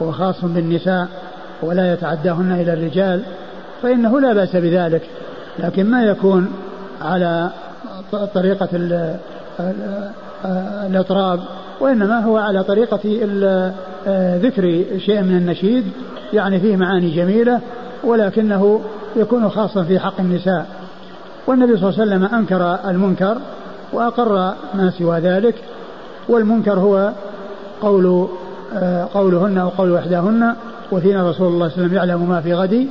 وهو 0.00 0.12
خاص 0.12 0.44
بالنساء 0.44 1.08
ولا 1.62 1.92
يتعداهن 1.92 2.52
إلى 2.52 2.72
الرجال 2.72 3.22
فإنه 3.82 4.20
لا 4.20 4.32
بأس 4.32 4.56
بذلك. 4.56 5.02
لكن 5.58 5.90
ما 5.90 6.02
يكون 6.02 6.52
على 7.02 7.50
طريقة 8.34 8.68
الإطراب 10.86 11.40
وإنما 11.80 12.20
هو 12.20 12.36
على 12.36 12.64
طريقة 12.64 13.00
ذكر 14.36 14.84
شيء 14.98 15.22
من 15.22 15.36
النشيد 15.36 15.84
يعني 16.32 16.60
فيه 16.60 16.76
معاني 16.76 17.10
جميلة 17.10 17.60
ولكنه 18.04 18.80
يكون 19.16 19.48
خاصا 19.48 19.82
في 19.82 19.98
حق 19.98 20.20
النساء. 20.20 20.66
والنبي 21.46 21.76
صلى 21.76 21.88
الله 21.88 22.00
عليه 22.00 22.10
وسلم 22.10 22.38
أنكر 22.38 22.78
المنكر 22.90 23.38
وأقر 23.92 24.54
ما 24.74 24.90
سوى 24.98 25.18
ذلك 25.18 25.54
والمنكر 26.28 26.78
هو 26.78 27.12
قول 27.82 28.28
قولهن 29.14 29.58
أو 29.58 29.68
قول 29.68 29.96
إحداهن 29.96 30.54
وفينا 30.92 31.30
رسول 31.30 31.48
الله 31.48 31.48
صلى 31.48 31.52
الله 31.54 31.64
عليه 31.64 31.74
وسلم 31.74 31.94
يعلم 31.94 32.28
ما 32.28 32.40
في 32.40 32.54
غد 32.54 32.86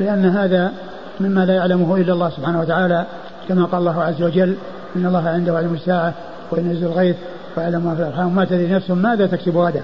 لأن 0.00 0.24
هذا 0.24 0.72
مما 1.20 1.46
لا 1.46 1.54
يعلمه 1.54 1.96
إلا 1.96 2.12
الله 2.12 2.30
سبحانه 2.30 2.60
وتعالى 2.60 3.06
كما 3.48 3.64
قال 3.64 3.80
الله 3.80 4.02
عز 4.02 4.22
وجل 4.22 4.56
إن 4.96 5.06
الله 5.06 5.28
عنده 5.28 5.56
علم 5.56 5.74
الساعة 5.74 6.14
وينزل 6.50 6.86
الغيث 6.86 7.16
ويعلم 7.56 7.84
ما 7.84 7.94
في 7.94 8.00
الأرحام. 8.00 8.34
ما 8.36 8.44
تدري 8.44 8.66
نفس 8.66 8.90
ماذا 8.90 9.26
تكسب 9.26 9.56
غدا 9.56 9.82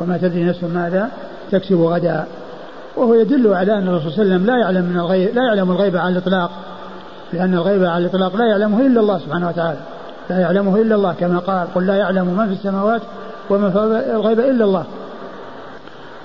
وما 0.00 0.16
تدري 0.16 0.44
نفس 0.44 0.64
ماذا 0.64 1.08
تكسب 1.50 1.80
غدا. 1.80 2.24
وهو 2.96 3.14
يدل 3.14 3.54
على 3.54 3.78
أن 3.78 3.88
الرسول 3.88 4.12
صلى 4.12 4.22
الله 4.22 4.34
عليه 4.34 4.44
وسلم 4.44 4.46
لا 4.46 4.58
يعلم 4.58 4.84
من 4.84 4.96
الغيب 4.96 5.34
لا 5.34 5.42
يعلم 5.42 5.70
الغيب 5.70 5.96
على 5.96 6.12
الإطلاق 6.12 6.50
لأن 7.32 7.54
الغيب 7.54 7.84
على 7.84 8.04
الإطلاق 8.04 8.36
لا 8.36 8.46
يعلمه 8.46 8.80
إلا 8.80 9.00
الله 9.00 9.18
سبحانه 9.18 9.48
وتعالى. 9.48 9.78
لا 10.30 10.38
يعلمه 10.38 10.76
إلا 10.76 10.94
الله 10.94 11.14
كما 11.20 11.38
قال 11.38 11.74
قل 11.74 11.86
لا 11.86 11.94
يعلم 11.94 12.26
من 12.26 12.46
في 12.46 12.52
السماوات 12.52 13.02
وما 13.50 13.70
في 13.70 13.78
الغيب 14.14 14.40
إلا 14.40 14.64
الله. 14.64 14.84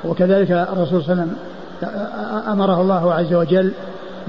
وكذلك 0.05 0.51
الرسول 0.51 1.03
صلى 1.03 1.13
الله 1.13 1.23
عليه 1.23 1.23
وسلم 1.23 1.35
أمره 2.47 2.81
الله 2.81 3.13
عز 3.13 3.33
وجل 3.33 3.71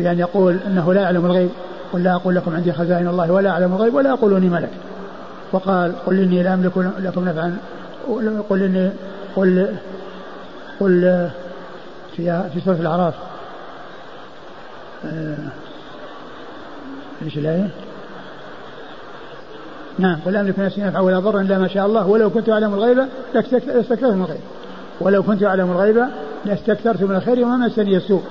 بأن 0.01 0.19
يقول 0.19 0.57
أنه 0.67 0.95
لا 0.95 1.01
يعلم 1.01 1.27
الغيب 1.27 1.51
قل 1.93 2.03
لا 2.03 2.15
أقول 2.15 2.35
لكم 2.35 2.55
عندي 2.55 2.73
خزائن 2.73 3.09
الله 3.09 3.33
ولا 3.33 3.51
أعلم 3.51 3.73
الغيب 3.73 3.95
ولا 3.95 4.13
أقول 4.13 4.37
إني 4.37 4.49
ملك. 4.49 4.71
وقال 5.53 5.93
قل 6.07 6.21
إني 6.21 6.43
لا 6.43 6.55
أملك 6.55 6.73
لكم 6.99 7.29
نفعا 7.29 7.57
قل 8.51 8.63
إني 8.63 8.91
قل 9.37 9.77
قل 10.81 11.29
في 12.17 12.51
في 12.55 12.61
سورة 12.61 12.77
الأعراف 12.77 13.15
آه، 15.05 15.37
إيش 17.23 17.39
الآية؟ 17.39 17.71
نعم 19.99 20.19
قل 20.27 20.37
أملك 20.37 20.59
نفسي 20.59 20.83
نفعا 20.83 21.01
ولا 21.01 21.19
ضرا 21.19 21.41
إلا 21.41 21.59
ما 21.59 21.69
شاء 21.69 21.87
الله 21.87 22.07
ولو 22.07 22.31
كنت 22.31 22.49
أعلم 22.49 22.75
الغيب 22.75 23.07
لاستكثرت 23.35 24.03
من 24.05 24.23
الغيب. 24.23 24.41
ولو 25.01 25.23
كنت 25.23 25.43
أعلم 25.43 25.71
الغيب 25.71 26.05
لاستكثرت 26.45 27.03
من 27.03 27.17
الخير 27.17 27.45
وما 27.45 27.57
مسني 27.57 27.97
السوء. 27.97 28.23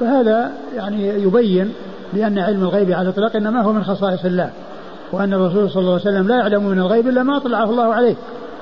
فهذا 0.00 0.52
يعني 0.74 1.08
يبين 1.08 1.72
بأن 2.12 2.38
علم 2.38 2.62
الغيب 2.62 2.90
على 2.90 3.02
الإطلاق 3.02 3.36
إنما 3.36 3.62
هو 3.62 3.72
من 3.72 3.84
خصائص 3.84 4.24
الله 4.24 4.50
وأن 5.12 5.34
الرسول 5.34 5.70
صلى 5.70 5.80
الله 5.80 5.92
عليه 5.92 6.02
وسلم 6.02 6.28
لا 6.28 6.36
يعلم 6.36 6.66
من 6.66 6.78
الغيب 6.78 7.08
إلا 7.08 7.22
ما 7.22 7.36
أطلعه 7.36 7.70
الله 7.70 7.94
عليه 7.94 8.14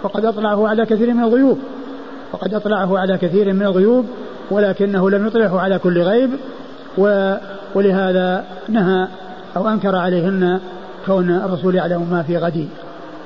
وقد 0.03 0.24
أطلعه 0.24 0.68
على 0.68 0.87
كثير 0.87 1.14
من 1.14 1.24
الغيوب 1.24 1.59
وقد 2.32 2.55
أطلعه 2.55 2.99
على 2.99 3.18
كثير 3.18 3.53
من 3.53 3.62
الغيوب 3.62 4.07
ولكنه 4.51 5.11
لم 5.11 5.26
يطلعه 5.26 5.61
على 5.61 5.78
كل 5.78 6.03
غيب 6.03 6.30
و 6.99 7.35
ولهذا 7.74 8.45
نهى 8.68 9.09
أو 9.57 9.68
أنكر 9.68 9.97
عليهن 9.97 10.61
كون 11.07 11.30
الرسول 11.30 11.74
يعلم 11.74 12.11
ما 12.11 12.22
في 12.22 12.37
غد 12.39 12.68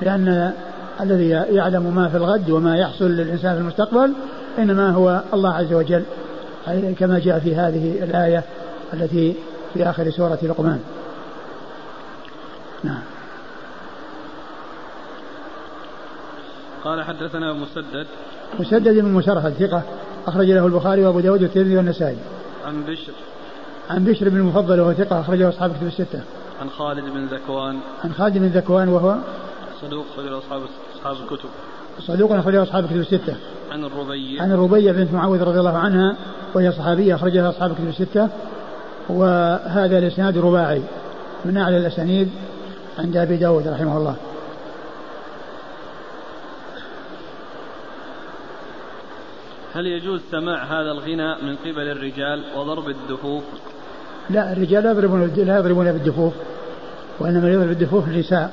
لأن 0.02 0.52
الذي 1.00 1.28
يعلم 1.28 1.94
ما 1.94 2.08
في 2.08 2.16
الغد 2.16 2.50
وما 2.50 2.76
يحصل 2.76 3.04
للإنسان 3.04 3.54
في 3.54 3.60
المستقبل 3.60 4.12
إنما 4.58 4.90
هو 4.90 5.20
الله 5.34 5.50
عز 5.50 5.72
وجل. 5.72 6.02
كما 6.98 7.18
جاء 7.18 7.38
في 7.38 7.54
هذه 7.54 8.04
الآية 8.04 8.44
التي 8.92 9.34
في 9.74 9.90
آخر 9.90 10.10
سورة 10.10 10.38
لقمان. 10.42 10.80
نعم. 12.84 13.02
قال 16.84 17.04
حدثنا 17.04 17.52
مسدد. 17.52 18.06
مسدد 18.60 18.98
بن 18.98 19.12
مسرهد 19.12 19.52
ثقة 19.52 19.82
أخرج 20.26 20.50
له 20.50 20.66
البخاري 20.66 21.04
وأبو 21.04 21.20
داود 21.20 21.42
والترمذي 21.42 21.76
والنسائي. 21.76 22.16
عن 22.66 22.82
بشر. 22.82 23.12
عن 23.90 24.04
بشر 24.04 24.28
بن 24.28 24.36
المفضل 24.36 24.80
وهو 24.80 24.92
ثقة 24.92 25.20
أخرجه 25.20 25.48
أصحاب 25.48 25.76
كتب 25.76 25.86
الستة. 25.86 26.20
عن 26.60 26.70
خالد 26.70 27.04
بن 27.04 27.26
ذكوان. 27.26 27.78
عن 28.04 28.12
خالد 28.12 28.38
بن 28.38 28.46
ذكوان 28.46 28.88
وهو؟ 28.88 29.16
صدوق 29.80 30.06
أخرجه 30.12 30.38
أصحاب 30.38 30.62
أصحاب 30.96 31.16
الكتب. 31.16 31.48
صدوق 32.00 32.32
أخرجه 32.32 32.62
أصحاب 32.62 32.86
كتب 32.86 32.96
الستة. 32.96 33.36
عن 33.72 33.84
الربيع. 33.84 34.42
عن 34.42 34.52
الربيع 34.52 34.92
بنت 34.92 35.12
معاوية 35.12 35.42
رضي 35.42 35.58
الله 35.58 35.78
عنها 35.78 36.16
وهي 36.54 36.72
صحابية 36.72 37.14
أخرجها 37.14 37.48
أصحاب 37.48 37.74
كتب 37.74 37.88
الستة 37.88 38.28
وهذا 39.08 39.98
الإسناد 39.98 40.38
رباعي 40.38 40.82
من 41.44 41.56
أعلى 41.56 41.76
الأسانيد 41.76 42.28
عند 42.98 43.16
أبي 43.16 43.36
داود 43.36 43.68
رحمه 43.68 43.96
الله. 43.96 44.16
هل 49.74 49.86
يجوز 49.86 50.20
سماع 50.30 50.64
هذا 50.64 50.90
الغناء 50.90 51.44
من 51.44 51.56
قبل 51.56 51.88
الرجال 51.90 52.42
وضرب 52.56 52.88
الدفوف؟ 52.88 53.44
لا 54.30 54.52
الرجال 54.52 54.84
لا 54.84 54.90
يضربون 54.90 55.32
لا 55.36 55.58
يضربون 55.58 55.92
بالدفوف 55.92 56.32
وإنما 57.18 57.50
يضرب 57.50 57.68
بالدفوف 57.68 58.08
النساء. 58.08 58.50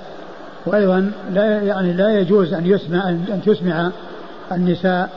وأيضا 0.66 1.12
لا 1.34 1.62
يعني 1.62 1.94
لا 1.94 2.20
يجوز 2.20 2.54
أن 2.54 2.66
يسمع 2.66 3.10
أن 3.10 3.42
تسمع 3.46 3.92
النساء 4.52 5.10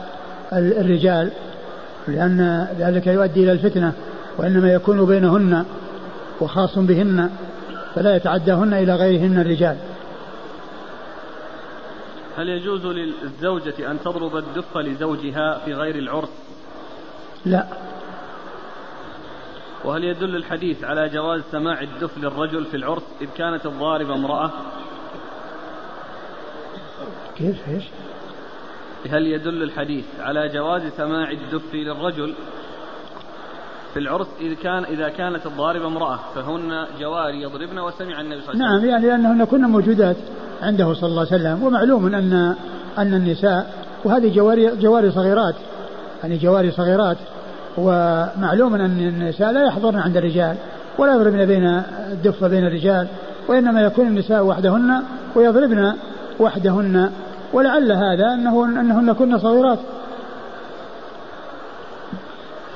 الرجال. 0.53 1.31
لأن 2.09 2.69
ذلك 2.79 3.07
يؤدي 3.07 3.45
إلى 3.45 3.53
الفتنة 3.53 3.93
وإنما 4.39 4.73
يكون 4.73 5.07
بينهن 5.07 5.65
وخاص 6.41 6.79
بهن 6.79 7.31
فلا 7.95 8.17
يتعداهن 8.17 8.75
إلى 8.75 8.95
غيرهن 8.95 9.41
الرجال. 9.41 9.77
هل 12.37 12.49
يجوز 12.49 12.87
للزوجة 12.87 13.91
أن 13.91 14.01
تضرب 14.05 14.37
الدف 14.37 14.77
لزوجها 14.77 15.59
في 15.65 15.75
غير 15.75 15.95
العرس؟ 15.95 16.29
لا. 17.45 17.67
وهل 19.85 20.05
يدل 20.05 20.37
الحديث 20.37 20.85
على 20.85 21.09
جواز 21.09 21.43
سماع 21.53 21.81
الدف 21.81 22.19
للرجل 22.19 22.65
في 22.65 22.77
العرس 22.77 23.03
إذ 23.21 23.29
كانت 23.37 23.67
الضاربة 23.67 24.15
امرأة؟ 24.15 24.51
كيف 27.37 27.69
إيش؟ 27.69 27.85
هل 29.11 29.27
يدل 29.27 29.63
الحديث 29.63 30.05
على 30.21 30.49
جواز 30.49 30.83
سماع 30.97 31.31
الدف 31.31 31.75
للرجل 31.75 32.35
في 33.95 33.99
العرس 33.99 34.27
إذا 34.41 34.55
كان 34.55 34.85
إذا 34.85 35.09
كانت 35.09 35.47
الضاربة 35.47 35.87
امرأة 35.87 36.19
فهن 36.35 36.87
جواري 37.01 37.43
يضربن 37.43 37.79
وسمع 37.79 38.21
النبي 38.21 38.41
صلى 38.41 38.55
الله 38.55 38.67
عليه 38.67 38.77
وسلم 38.77 38.91
نعم 38.91 39.03
يعني 39.03 39.07
لأنهن 39.07 39.45
كن 39.45 39.61
موجودات 39.61 40.17
عنده 40.63 40.95
صلى 40.95 41.09
الله 41.09 41.27
عليه 41.33 41.43
وسلم 41.43 41.63
ومعلوم 41.63 42.15
أن 42.15 42.55
أن 42.99 43.15
النساء 43.15 43.73
وهذه 44.05 44.35
جواري 44.35 44.77
جواري 44.77 45.11
صغيرات 45.11 45.55
يعني 46.23 46.37
جواري 46.37 46.71
صغيرات 46.71 47.17
ومعلوم 47.79 48.75
أن 48.75 49.01
النساء 49.01 49.53
لا 49.53 49.65
يحضرن 49.65 49.99
عند 49.99 50.17
الرجال 50.17 50.57
ولا 50.99 51.15
يضربن 51.15 51.47
بين 51.47 51.83
الدف 52.13 52.45
بين 52.45 52.67
الرجال 52.67 53.09
وإنما 53.49 53.81
يكون 53.81 54.07
النساء 54.07 54.45
وحدهن 54.45 55.03
ويضربن 55.37 55.93
وحدهن 56.41 57.11
ولعل 57.53 57.93
هذا 57.93 58.35
أنه 58.35 58.65
أنهن 58.65 59.13
كن 59.13 59.39
صغيرات 59.39 59.79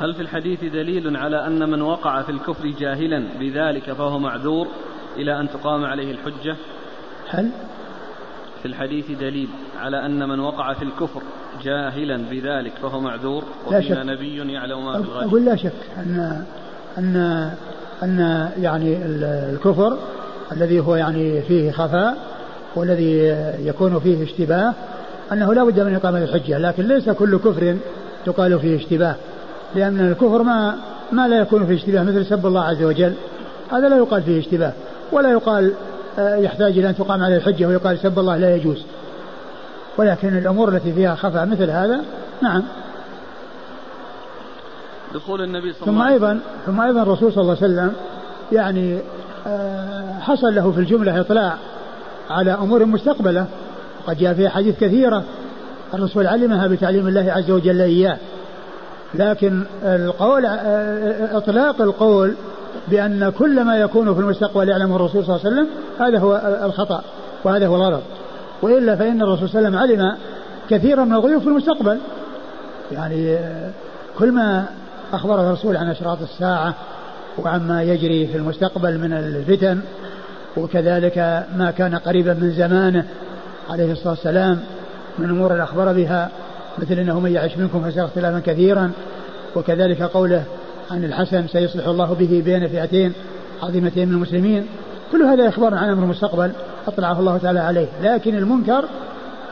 هل 0.01 0.15
في 0.15 0.23
الحديث 0.23 0.65
دليل 0.65 1.17
على 1.17 1.47
أن 1.47 1.71
من 1.71 1.83
وقع 1.83 2.23
في 2.23 2.33
الكفر 2.33 2.67
جاهلا 2.79 3.25
بذلك 3.41 3.93
فهو 3.93 4.19
معذور 4.19 4.69
إلى 5.17 5.41
أن 5.41 5.49
تقام 5.49 5.85
عليه 5.85 6.11
الحجة؟ 6.11 6.57
هل؟ 7.29 7.51
في 8.63 8.69
الحديث 8.69 9.11
دليل 9.11 9.49
على 9.81 10.07
أن 10.07 10.29
من 10.29 10.41
وقع 10.41 10.73
في 10.73 10.83
الكفر 10.83 11.23
جاهلا 11.63 12.17
بذلك 12.31 12.73
فهو 12.83 13.01
معذور؟ 13.01 13.45
وفينا 13.67 14.03
نبي 14.03 14.53
يعلم 14.53 14.85
ما 14.85 14.93
في 14.93 15.09
الغد. 15.09 15.27
أقول 15.27 15.45
لا 15.45 15.57
شك 15.57 15.73
أن 15.99 16.45
أن 16.99 17.17
أن 18.03 18.49
يعني 18.59 18.97
الكفر 19.07 19.99
الذي 20.53 20.81
هو 20.81 20.97
يعني 20.97 21.43
فيه 21.43 21.71
خفاء 21.71 22.32
والذي 22.77 23.37
يكون 23.67 24.01
فيه 24.01 24.25
اشتباه 24.25 24.75
أنه 25.33 25.55
لا 25.55 25.65
بد 25.65 25.81
من 25.81 25.95
إقامة 25.95 26.23
الحجة 26.23 26.59
لكن 26.59 26.89
ليس 26.89 27.11
كل 27.11 27.39
كفر 27.39 27.77
تقال 28.27 28.61
فيه 28.61 28.77
اشتباه 28.77 29.15
لأن 29.75 30.01
الكفر 30.11 30.43
ما 30.43 30.77
ما 31.13 31.29
لا 31.29 31.41
يكون 31.41 31.67
فيه 31.67 31.75
اشتباه 31.75 32.03
مثل 32.03 32.27
سب 32.27 32.47
الله 32.47 32.65
عز 32.65 32.83
وجل 32.83 33.13
هذا 33.73 33.89
لا 33.89 33.97
يقال 33.97 34.23
فيه 34.23 34.41
اشتباه 34.41 34.73
ولا 35.13 35.31
يقال 35.31 35.73
آه، 36.19 36.37
يحتاج 36.37 36.79
إلى 36.79 36.89
أن 36.89 36.97
تقام 36.97 37.23
عليه 37.23 37.37
الحجة 37.37 37.67
ويقال 37.67 37.99
سب 37.99 38.19
الله 38.19 38.37
لا 38.37 38.57
يجوز 38.57 38.85
ولكن 39.97 40.39
الأمور 40.39 40.69
التي 40.69 40.93
فيها 40.93 41.15
خفاء 41.15 41.47
مثل 41.47 41.71
هذا 41.71 42.01
نعم. 42.43 42.63
دخول 45.15 45.43
النبي 45.43 45.73
صلى 45.73 45.89
الله 45.89 46.05
عليه 46.05 46.17
وسلم. 46.17 46.19
ثم 46.19 46.27
أيضا 46.27 46.41
ثم 46.67 46.81
أيضا 46.81 47.03
الرسول 47.03 47.33
صلى 47.33 47.43
الله 47.43 47.57
عليه 47.63 47.73
وسلم 47.73 47.93
يعني 48.53 48.99
آه، 49.47 50.19
حصل 50.21 50.55
له 50.55 50.73
في 50.73 50.81
الجملة 50.81 51.21
إطلاع 51.21 51.57
على 52.33 52.53
أمور 52.53 52.85
مستقبلة. 52.85 53.47
وقد 54.05 54.19
جاء 54.19 54.35
في 54.35 54.49
حديث 54.49 54.79
كثيرة 54.81 55.25
الرسول 55.95 56.27
علمها 56.27 56.67
بتعليم 56.67 57.09
الله 57.09 57.33
عز 57.33 57.51
وجل 57.51 57.81
إياه. 57.81 58.17
لكن 59.15 59.63
القول 59.85 60.47
إطلاق 61.33 61.83
القول 61.83 62.35
بأن 62.89 63.31
كل 63.39 63.65
ما 63.65 63.77
يكون 63.77 64.15
في 64.15 64.21
المستقبل 64.21 64.69
يعلمه 64.69 64.97
الرسول 64.97 65.25
صلى 65.25 65.37
الله 65.37 65.47
عليه 65.47 65.57
وسلم 65.57 65.69
هذا 66.01 66.19
هو 66.19 66.61
الخطأ 66.65 67.03
وهذا 67.45 67.67
هو 67.67 67.77
الغلط. 67.77 68.03
وإلا 68.63 68.97
فإن 68.97 69.23
الرسول 69.23 69.49
صلى 69.49 69.59
الله 69.59 69.79
عليه 69.81 69.93
وسلم 69.95 70.01
علم 70.01 70.17
كثيرا 70.71 71.05
من 71.05 71.13
الغيوب 71.13 71.43
في 71.43 71.49
المستقبل. 71.49 71.99
يعني 72.93 73.39
كل 74.19 74.33
ما 74.33 74.65
أخبره 75.13 75.41
الرسول 75.41 75.77
عن 75.77 75.91
أشراط 75.91 76.23
الساعة 76.23 76.75
وعما 77.39 77.83
يجري 77.83 78.27
في 78.27 78.37
المستقبل 78.37 78.99
من 78.99 79.13
الفتن 79.13 79.81
وكذلك 80.57 81.19
ما 81.57 81.71
كان 81.79 81.95
قريبا 81.95 82.35
من 82.35 82.51
زمانه 82.51 83.05
عليه 83.71 83.93
الصلاة 83.93 84.11
والسلام 84.11 84.61
من 85.19 85.31
أمور 85.31 85.63
أخبر 85.63 85.93
بها 85.93 86.31
مثل 86.79 86.95
أنه 86.95 87.21
من 87.21 87.33
يعش 87.33 87.57
منكم 87.57 87.91
فسيرى 87.91 88.05
اختلافا 88.07 88.53
كثيرا 88.53 88.93
وكذلك 89.57 90.03
قوله 90.03 90.45
عن 90.91 91.05
الحسن 91.05 91.47
سيصلح 91.49 91.87
الله 91.87 92.15
به 92.15 92.43
بين 92.45 92.69
فئتين 92.69 93.13
عظيمتين 93.63 94.09
من 94.09 94.15
المسلمين. 94.15 94.67
كل 95.13 95.23
هذا 95.23 95.49
إخبار 95.49 95.75
عن 95.75 95.89
أمر 95.89 96.03
المستقبل 96.03 96.53
أطلعه 96.87 97.21
الله 97.21 97.39
تعالى 97.39 97.61
عليه 97.61 97.87
لكن 98.03 98.35
المنكر 98.35 98.85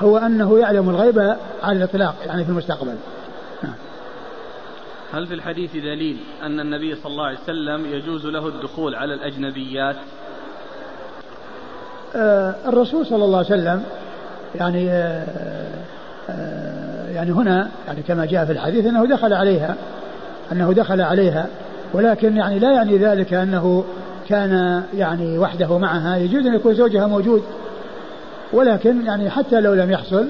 هو 0.00 0.18
أنه 0.18 0.58
يعلم 0.58 0.90
الغيب 0.90 1.18
على 1.62 1.78
الإطلاق 1.78 2.14
يعني 2.26 2.44
في 2.44 2.50
المستقبل. 2.50 2.94
نعم. 3.62 3.74
هل 5.12 5.26
في 5.26 5.34
الحديث 5.34 5.72
دليل 5.76 6.16
أن 6.42 6.60
النبي 6.60 6.94
صلى 6.94 7.12
الله 7.12 7.24
عليه 7.24 7.38
وسلم 7.38 7.86
يجوز 7.86 8.26
له 8.26 8.48
الدخول 8.48 8.94
على 8.94 9.14
الأجنبيات؟ 9.14 9.96
الرسول 12.68 13.06
صلى 13.06 13.24
الله 13.24 13.38
عليه 13.38 13.46
وسلم 13.46 13.82
يعني 14.54 14.90
آه 14.90 15.24
آه 16.30 17.10
يعني 17.10 17.32
هنا 17.32 17.68
يعني 17.86 18.02
كما 18.02 18.26
جاء 18.26 18.44
في 18.44 18.52
الحديث 18.52 18.86
أنه 18.86 19.06
دخل 19.06 19.32
عليها 19.32 19.74
أنه 20.52 20.72
دخل 20.72 21.00
عليها 21.00 21.46
ولكن 21.94 22.36
يعني 22.36 22.58
لا 22.58 22.72
يعني 22.72 22.98
ذلك 22.98 23.34
أنه 23.34 23.84
كان 24.28 24.82
يعني 24.94 25.38
وحده 25.38 25.78
معها 25.78 26.16
يجوز 26.16 26.46
أن 26.46 26.54
يكون 26.54 26.74
زوجها 26.74 27.06
موجود 27.06 27.42
ولكن 28.52 29.06
يعني 29.06 29.30
حتى 29.30 29.60
لو 29.60 29.74
لم 29.74 29.90
يحصل 29.90 30.26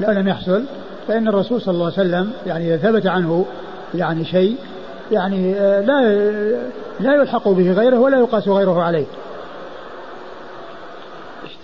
لو 0.00 0.10
لم 0.10 0.28
يحصل 0.28 0.64
فإن 1.08 1.28
الرسول 1.28 1.60
صلى 1.60 1.74
الله 1.74 1.84
عليه 1.84 1.94
وسلم 1.94 2.30
يعني 2.46 2.74
إذا 2.74 2.90
ثبت 2.90 3.06
عنه 3.06 3.46
يعني 3.94 4.24
شيء 4.24 4.56
يعني 5.12 5.54
آه، 5.54 5.80
لا 5.80 6.00
لا 7.00 7.14
يلحق 7.14 7.48
به 7.48 7.72
غيره 7.72 7.98
ولا 7.98 8.18
يقاس 8.18 8.48
غيره 8.48 8.82
عليه. 8.82 9.04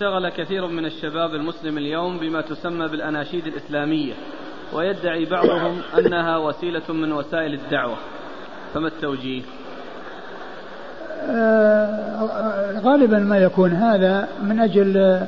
اشتغل 0.01 0.29
كثير 0.29 0.67
من 0.67 0.85
الشباب 0.85 1.35
المسلم 1.35 1.77
اليوم 1.77 2.19
بما 2.19 2.41
تسمى 2.41 2.87
بالأناشيد 2.87 3.47
الإسلامية 3.47 4.13
ويدعي 4.73 5.25
بعضهم 5.25 5.81
أنها 5.97 6.37
وسيلة 6.37 6.93
من 6.93 7.11
وسائل 7.13 7.53
الدعوة. 7.53 7.95
فما 8.73 8.87
التوجيه؟ 8.87 9.41
آه، 11.29 12.79
غالبا 12.79 13.19
ما 13.19 13.37
يكون 13.37 13.71
هذا 13.71 14.27
من 14.43 14.59
أجل 14.59 15.21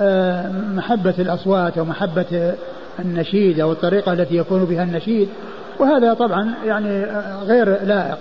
آه، 0.00 0.52
محبة 0.74 1.14
الأصوات 1.18 1.78
ومحبة 1.78 2.54
النشيد 2.98 3.60
أو 3.60 3.72
الطريقة 3.72 4.12
التي 4.12 4.36
يكون 4.36 4.64
بها 4.64 4.82
النشيد 4.82 5.28
وهذا 5.78 6.14
طبعا 6.14 6.54
يعني 6.64 7.04
غير 7.42 7.84
لائق. 7.84 8.18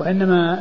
وإنما 0.00 0.58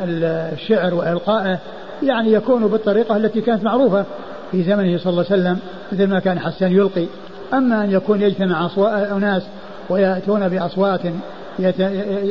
الشعر 0.53 0.93
وإلقائه 0.93 1.59
يعني 2.03 2.33
يكون 2.33 2.67
بالطريقة 2.67 3.17
التي 3.17 3.41
كانت 3.41 3.63
معروفة. 3.63 4.05
في 4.51 4.63
زمنه 4.63 4.97
صلى 4.97 5.11
الله 5.11 5.25
عليه 5.31 5.41
وسلم 5.41 5.59
مثل 5.91 6.07
ما 6.07 6.19
كان 6.19 6.39
حسان 6.39 6.71
يلقي. 6.71 7.05
أما 7.53 7.83
أن 7.83 7.91
يكون 7.91 8.21
يجتمع 8.21 8.69
أناس 9.11 9.43
ويأتون 9.89 10.49
بأصوات 10.49 11.01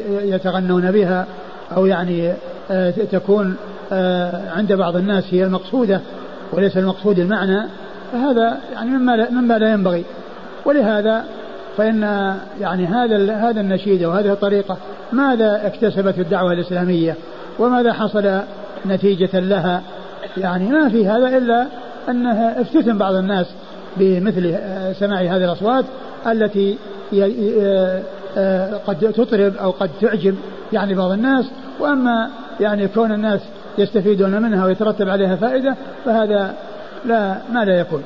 يتغنون 0.09 0.91
بها 0.91 1.27
أو 1.77 1.87
يعني 1.87 2.33
آه، 2.71 2.91
تكون 2.91 3.57
آه، 3.93 4.51
عند 4.51 4.73
بعض 4.73 4.97
الناس 4.97 5.25
هي 5.31 5.45
المقصودة 5.45 6.01
وليس 6.53 6.77
المقصود 6.77 7.19
المعنى 7.19 7.63
فهذا 8.13 8.59
يعني 8.75 8.91
مما 8.91 9.31
مما 9.31 9.59
لا 9.59 9.73
ينبغي. 9.73 10.05
ولهذا 10.65 11.25
فإن 11.77 12.03
يعني 12.61 12.87
هذا 12.87 13.35
هذا 13.35 13.61
النشيد 13.61 14.05
وهذه 14.05 14.33
الطريقة 14.33 14.77
ماذا 15.13 15.67
اكتسبت 15.67 16.19
الدعوة 16.19 16.53
الإسلامية 16.53 17.17
وماذا 17.59 17.93
حصل 17.93 18.41
نتيجة 18.87 19.41
لها؟ 19.41 19.83
يعني 20.37 20.69
ما 20.69 20.89
في 20.89 21.09
هذا 21.09 21.37
إلا 21.39 21.67
أنها 22.11 22.61
افتتن 22.61 22.99
بعض 22.99 23.15
الناس 23.15 23.47
بمثل 23.97 24.59
سماع 24.95 25.21
هذه 25.21 25.45
الأصوات 25.45 25.85
التي 26.27 26.77
قد 28.87 29.13
تطرب 29.13 29.57
أو 29.57 29.71
قد 29.71 29.91
تعجب 30.01 30.35
يعني 30.73 30.95
بعض 30.95 31.11
الناس. 31.11 31.45
وأما 31.81 32.31
يعني 32.61 32.89
كون 32.89 33.13
الناس 33.13 33.41
يستفيدون 33.79 34.43
منها 34.43 34.67
ويترتب 34.67 35.09
عليها 35.09 35.37
فائدة 35.37 35.77
فهذا 36.05 36.55
لا 37.05 37.39
ما 37.53 37.65
لا 37.65 37.81
يكون 37.81 38.03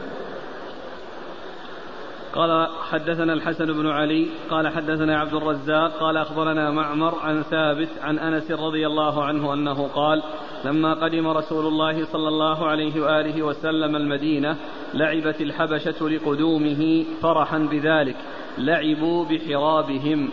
قال 2.34 2.68
حدثنا 2.90 3.32
الحسن 3.32 3.66
بن 3.66 3.86
علي 3.86 4.26
قال 4.50 4.68
حدثنا 4.68 5.18
عبد 5.18 5.34
الرزاق 5.34 5.92
قال 6.00 6.16
أخبرنا 6.16 6.70
معمر 6.70 7.14
عن 7.22 7.42
ثابت 7.42 7.88
عن 8.02 8.18
أنس 8.18 8.50
رضي 8.50 8.86
الله 8.86 9.24
عنه 9.24 9.54
أنه 9.54 9.88
قال 9.88 10.22
لما 10.64 10.94
قدم 10.94 11.26
رسول 11.26 11.66
الله 11.66 12.04
صلى 12.04 12.28
الله 12.28 12.66
عليه 12.66 13.00
وآله 13.00 13.42
وسلم 13.42 13.96
المدينة 13.96 14.56
لعبت 14.94 15.40
الحبشة 15.40 16.08
لقدومه 16.08 17.04
فرحا 17.22 17.58
بذلك 17.58 18.16
لعبوا 18.58 19.24
بحرابهم. 19.24 20.30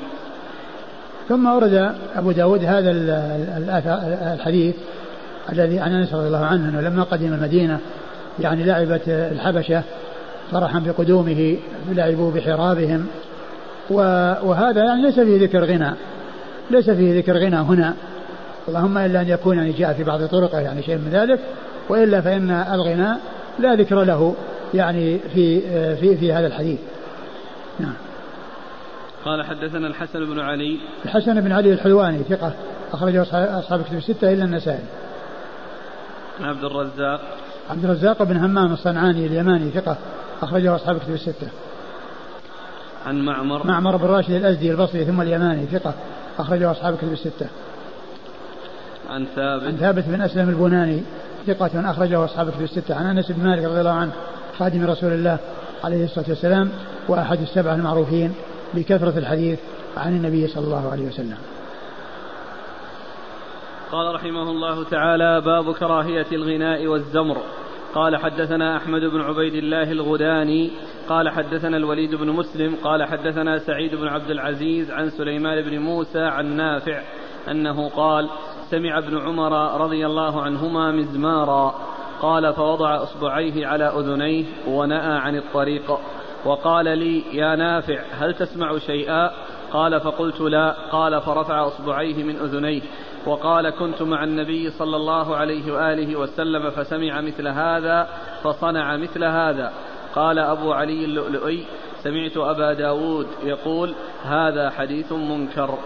ثم 1.30 1.46
ورد 1.46 1.96
أبو 2.16 2.32
داود 2.32 2.64
هذا 2.64 2.92
الحديث 4.34 4.76
الذي 5.52 5.80
عن 5.80 5.92
أنس 5.92 6.14
رضي 6.14 6.28
الله 6.28 6.46
عنه 6.46 6.70
أنه 6.70 6.82
لما 6.82 7.04
قدم 7.04 7.34
المدينة 7.34 7.80
يعني 8.40 8.64
لعبت 8.64 9.04
الحبشة 9.08 9.84
فرحا 10.52 10.80
بقدومه 10.80 11.58
لعبوا 11.90 12.32
بحرابهم 12.32 13.08
وهذا 14.44 14.84
يعني 14.84 15.02
ليس 15.02 15.20
فيه 15.20 15.44
ذكر 15.44 15.66
غنى 15.66 15.94
ليس 16.72 16.90
فيه 16.90 17.20
ذكر 17.20 17.38
غنى 17.38 17.56
هنا 17.56 17.94
اللهم 18.68 18.98
إلا 18.98 19.22
أن 19.22 19.28
يكون 19.28 19.58
يعني 19.58 19.72
جاء 19.72 19.94
في 19.94 20.04
بعض 20.04 20.26
طرقه 20.26 20.60
يعني 20.60 20.84
شيء 20.84 20.96
من 20.96 21.10
ذلك 21.12 21.40
وإلا 21.90 22.22
فإن 22.22 22.52
الغناء 22.52 23.20
لا 23.60 23.76
ذكر 23.76 24.04
له 24.04 24.36
يعني 24.74 25.20
في 25.20 25.62
في 25.96 26.18
في 26.18 26.34
هذا 26.34 26.48
الحديث. 26.48 26.80
نعم. 27.80 27.94
قال 29.26 29.46
حدثنا 29.46 29.88
الحسن 29.88 30.26
بن 30.26 30.40
علي 30.40 30.80
الحسن 31.06 31.42
بن 31.42 31.52
علي 31.52 31.74
الحلواني 31.74 32.24
ثقة 32.30 32.54
أخرجه 32.94 33.22
أصحاب 33.60 33.84
كتب 33.84 33.98
الستة 33.98 34.34
إلا 34.34 34.46
النسائي. 34.46 34.84
عبد 36.42 36.64
الرزاق 36.64 37.22
عبد 37.70 37.86
الرزاق 37.86 38.24
بن 38.24 38.38
همام 38.38 38.74
الصنعاني 38.74 39.26
اليماني 39.26 39.70
ثقة 39.70 39.98
أخرجه 40.42 40.76
أصحاب 40.76 40.98
كتب 41.00 41.14
الستة. 41.14 41.48
عن 43.06 43.26
معمر 43.26 43.68
معمر 43.68 43.98
بن 43.98 44.06
راشد 44.06 44.32
الأزدي 44.32 44.72
البصري 44.72 45.06
ثم 45.06 45.22
اليماني 45.22 45.66
ثقة 45.66 45.94
أخرجه 46.40 46.72
أصحاب 46.72 46.98
كتب 46.98 47.12
الستة. 47.12 47.48
عن 49.10 49.26
ثابت 49.36 49.64
عن 49.64 49.78
ثابت 49.78 50.04
بن 50.08 50.22
أسلم 50.22 50.50
البناني 50.50 51.04
ثقة 51.48 51.92
أخرجه 51.92 52.26
أصحاب 52.26 52.50
كتب 52.50 52.62
الستة 52.62 52.96
عن 52.96 53.06
أنس 53.06 53.32
بن 53.32 53.44
مالك 53.44 53.64
رضي 53.64 53.80
الله 53.80 53.92
عنه 53.92 54.12
خادم 54.58 54.86
رسول 54.86 55.14
الله 55.14 55.38
عليه 55.84 56.04
الصلاة 56.06 56.26
والسلام 56.30 56.70
وأحد 57.08 57.42
السبعة 57.42 57.76
المعروفين 57.76 58.34
بكثرة 58.74 59.18
الحديث 59.18 59.60
عن 59.98 60.16
النبي 60.16 60.48
صلى 60.48 60.64
الله 60.64 60.92
عليه 60.92 61.08
وسلم. 61.08 61.38
قال 63.92 64.16
رحمه 64.16 64.44
الله 64.44 64.84
تعالى 64.84 65.42
باب 65.42 65.74
كراهية 65.74 66.26
الغناء 66.32 66.88
والزمر 66.88 67.38
قال 67.96 68.18
حدثنا 68.18 68.78
أحمد 68.78 69.02
بن 69.02 69.22
عبيد 69.22 69.54
الله 69.54 69.92
الغداني 69.92 70.72
قال 71.10 71.30
حدثنا 71.30 71.78
الوليد 71.78 72.16
بن 72.16 72.30
مسلم 72.30 72.76
قال 72.84 73.04
حدثنا 73.04 73.58
سعيد 73.58 73.96
بن 73.96 74.08
عبد 74.08 74.30
العزيز 74.30 74.92
عن 74.92 75.10
سليمان 75.10 75.62
بن 75.62 75.80
موسى 75.80 76.22
عن 76.22 76.46
نافع 76.46 77.02
أنه 77.52 77.90
قال 77.90 78.30
سمع 78.70 78.98
ابن 78.98 79.18
عمر 79.18 79.82
رضي 79.82 80.06
الله 80.06 80.42
عنهما 80.42 80.92
مزمارا 80.92 81.76
قال 82.22 82.54
فوضع 82.54 83.04
أصبعيه 83.04 83.68
على 83.68 83.86
أذنيه 83.86 84.46
ونأى 84.68 85.18
عن 85.20 85.36
الطريق 85.36 86.00
وقال 86.46 86.86
لي 86.86 87.24
يا 87.34 87.56
نافع 87.56 88.02
هل 88.12 88.34
تسمع 88.34 88.78
شيئا؟ 88.78 89.32
قال 89.72 90.00
فقلت 90.00 90.42
لا 90.42 90.76
قال 90.92 91.22
فرفع 91.22 91.68
أصبعيه 91.68 92.24
من 92.24 92.36
أذنيه 92.36 92.82
وقال 93.26 93.70
كنت 93.70 94.02
مع 94.02 94.24
النبي 94.24 94.72
صلى 94.72 94.96
الله 94.96 95.36
عليه 95.36 95.74
وآله 95.74 96.16
وسلم 96.16 96.70
فسمع 96.72 97.22
مثل 97.22 97.48
هذا 97.48 98.08
فصنع 98.44 98.98
مثل 98.98 99.24
هذا. 99.24 99.72
قال 100.16 100.40
أبو 100.40 100.74
علي 100.74 101.06
اللؤلؤي 101.06 101.64
سمعت 102.04 102.38
أبا 102.38 102.74
داود 102.74 103.28
يقول 103.44 103.94
هذا 104.26 104.70
حديث 104.70 105.12
منكر. 105.12 105.78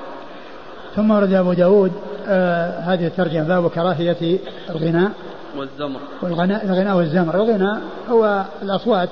ثم 0.96 1.12
ورد 1.12 1.34
أبو 1.34 1.54
داود 1.54 1.92
آه 2.28 2.80
هذه 2.80 3.08
الترجمة 3.08 3.48
باب 3.48 3.70
كراهية 3.70 4.40
الغناء. 4.70 5.12
والزمر. 5.58 6.00
والغناء 6.22 6.66
الغناء 6.66 6.98
والزمر. 6.98 7.36
الغناء 7.36 7.82
هو 8.10 8.44
الأصوات 8.62 9.10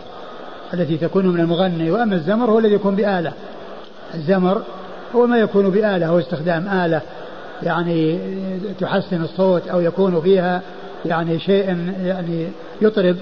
التي 0.74 0.98
تكون 0.98 1.28
من 1.28 1.40
المغني 1.40 1.92
وأما 1.92 2.16
الزمر 2.16 2.52
هو 2.52 2.60
الذي 2.60 2.74
يكون 2.74 2.96
بآلة. 2.96 3.34
الزمر 4.14 4.62
هو 5.16 5.28
ما 5.28 5.38
يكون 5.38 5.70
بآلة 5.70 6.08
هو 6.08 6.20
استخدام 6.20 6.68
آلة. 6.68 7.02
يعني 7.64 8.20
تحسن 8.80 9.22
الصوت 9.22 9.68
أو 9.68 9.82
يكون 9.82 10.22
فيها 10.22 10.62
يعني 11.06 11.40
شيء 11.40 11.94
يعني 12.04 12.48
يطرب 12.82 13.18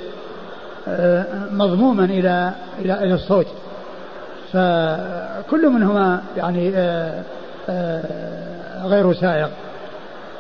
آه، 0.87 1.25
مضموما 1.51 2.05
إلى 2.05 2.53
إلى 2.79 3.03
إلى 3.03 3.13
الصوت. 3.13 3.47
فكل 4.53 5.69
منهما 5.69 6.21
يعني 6.37 6.71
آه، 6.75 7.23
آه، 7.69 8.87
غير 8.87 9.13
سائغ 9.13 9.47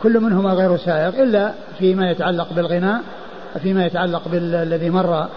كل 0.03 0.19
منهما 0.19 0.53
غير 0.53 0.77
سائغ 0.77 1.23
إلا 1.23 1.51
فيما 1.79 2.11
يتعلق 2.11 2.53
بالغناء 2.53 3.01
فيما 3.61 3.85
يتعلق 3.85 4.27
بالذي 4.27 4.89
مر 4.89 5.27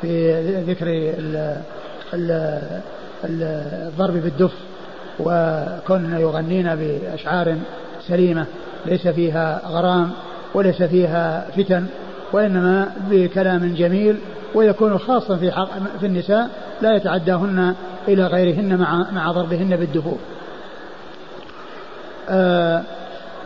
في 0.00 0.40
ذكر 0.68 1.14
الضرب 3.24 4.14
بالدف 4.14 4.52
وكنا 5.20 6.18
يغنين 6.18 6.74
بأشعار 6.76 7.56
سليمة 8.08 8.46
ليس 8.86 9.08
فيها 9.08 9.60
غرام 9.66 10.10
وليس 10.54 10.82
فيها 10.82 11.46
فتن 11.56 11.86
وإنما 12.32 12.92
بكلام 13.10 13.74
جميل 13.74 14.16
ويكون 14.54 14.98
خاصا 14.98 15.36
في 15.36 15.52
حق 15.52 15.68
في 16.00 16.06
النساء 16.06 16.50
لا 16.82 16.96
يتعداهن 16.96 17.74
إلى 18.08 18.26
غيرهن 18.26 18.76
مع 18.78 19.10
مع 19.10 19.32
ضربهن 19.32 19.76
بالدفوف. 19.76 20.18
آه 22.28 22.82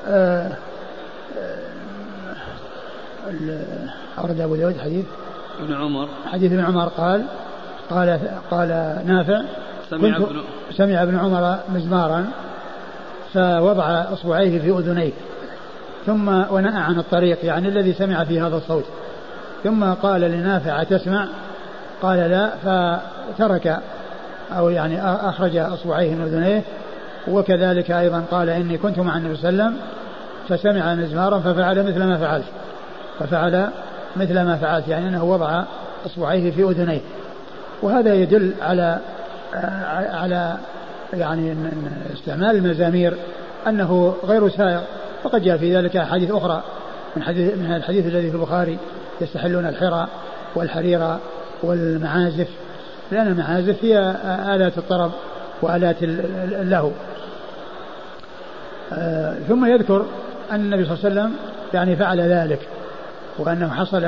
آه 0.08 0.52
أورد 4.18 4.40
أبو 4.40 4.56
داود 4.56 4.78
حديث؟ 4.78 5.04
ابن 5.60 5.74
عمر. 5.74 6.08
حديث 6.26 6.52
ابن 6.52 6.64
عمر 6.64 6.88
قال 6.88 7.24
قال 7.90 8.20
قال 8.50 8.68
نافع. 9.06 9.42
سمع 9.90 10.16
ابن 10.16 10.42
سمع 10.76 11.02
ابن 11.02 11.18
عمر 11.18 11.58
مزمارا. 11.74 12.26
فوضع 13.34 14.04
أصبعيه 14.12 14.58
في 14.58 14.70
أذنيه 14.70 15.12
ثم 16.06 16.28
ونأى 16.28 16.82
عن 16.82 16.98
الطريق 16.98 17.44
يعني 17.44 17.68
الذي 17.68 17.92
سمع 17.92 18.24
فيه 18.24 18.46
هذا 18.46 18.56
الصوت. 18.56 18.84
ثم 19.64 19.84
قال 19.84 20.20
لنافع 20.20 20.82
تسمع؟ 20.82 21.26
قال 22.02 22.18
لا 22.18 22.50
فترك 22.64 23.78
أو 24.56 24.68
يعني 24.68 25.02
أخرج 25.04 25.56
أصبعيه 25.56 26.14
من 26.14 26.22
أذنيه. 26.22 26.62
وكذلك 27.28 27.90
أيضا 27.90 28.24
قال 28.30 28.48
إني 28.48 28.78
كنت 28.78 28.98
مع 28.98 29.16
النبي 29.16 29.36
صلى 29.36 29.48
الله 29.48 29.64
عليه 29.64 29.74
وسلم 29.74 29.86
فسمع 30.48 30.94
مزمارا 30.94 31.38
ففعل 31.38 31.86
مثل 31.86 32.04
ما 32.04 32.18
فعلت. 32.18 32.46
ففعل 33.18 33.68
مثل 34.16 34.42
ما 34.42 34.56
فعلت 34.56 34.88
يعني 34.88 35.08
إنه 35.08 35.24
وضع 35.24 35.64
أصبعيه 36.06 36.50
في 36.50 36.62
أذنيه. 36.62 37.00
وهذا 37.82 38.14
يدل 38.14 38.52
على 38.62 38.98
على 40.12 40.56
يعني 41.12 41.56
استعمال 42.12 42.56
المزامير 42.56 43.16
أنه 43.66 44.14
غير 44.24 44.48
سائغ. 44.48 44.80
وقد 45.24 45.42
جاء 45.42 45.56
في 45.56 45.76
ذلك 45.76 45.96
أحاديث 45.96 46.30
أخرى 46.30 46.62
من 47.16 47.22
حديث 47.22 47.54
من 47.54 47.74
الحديث 47.74 48.06
الذي 48.06 48.30
في 48.30 48.36
البخاري 48.36 48.78
يستحلون 49.20 49.66
الحرى 49.66 50.08
والحرير 50.54 51.16
والمعازف 51.62 52.48
لأن 53.12 53.26
المعازف 53.26 53.84
هي 53.84 54.14
آلات 54.54 54.78
الطرب 54.78 55.10
وآلات 55.62 55.96
اللهو. 56.02 56.90
آه، 58.92 59.34
ثم 59.48 59.64
يذكر 59.64 60.06
أن 60.52 60.60
النبي 60.60 60.84
صلى 60.84 60.94
الله 60.94 61.04
عليه 61.04 61.14
وسلم 61.14 61.36
يعني 61.74 61.96
فعل 61.96 62.20
ذلك 62.20 62.68
وأنه 63.38 63.70
حصل 63.70 64.04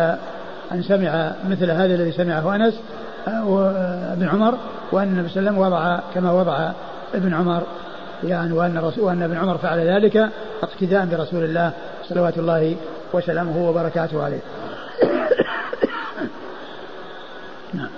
أن 0.73 0.83
سمع 0.83 1.33
مثل 1.49 1.71
هذا 1.71 1.95
الذي 1.95 2.13
سمعه 2.13 2.55
أنس 2.55 2.81
ابن 4.13 4.29
عمر 4.29 4.59
وأن 4.93 5.09
النبي 5.09 5.29
صلى 5.29 5.41
الله 5.41 5.51
عليه 5.51 5.59
وسلم 5.59 5.59
وضع 5.59 6.01
كما 6.15 6.33
وضع 6.33 6.71
ابن 7.15 7.35
عمر 7.35 7.63
يعني 8.25 8.53
وأن 8.53 8.93
وأن 8.99 9.23
ابن 9.23 9.37
عمر 9.37 9.59
فعل 9.59 9.79
ذلك 9.79 10.31
اقتداء 10.63 11.07
برسول 11.07 11.45
الله 11.45 11.73
صلوات 12.09 12.39
الله 12.39 12.77
وسلامه 13.13 13.69
وبركاته 13.69 14.25
عليه. 14.25 14.41
نعم. 17.75 17.89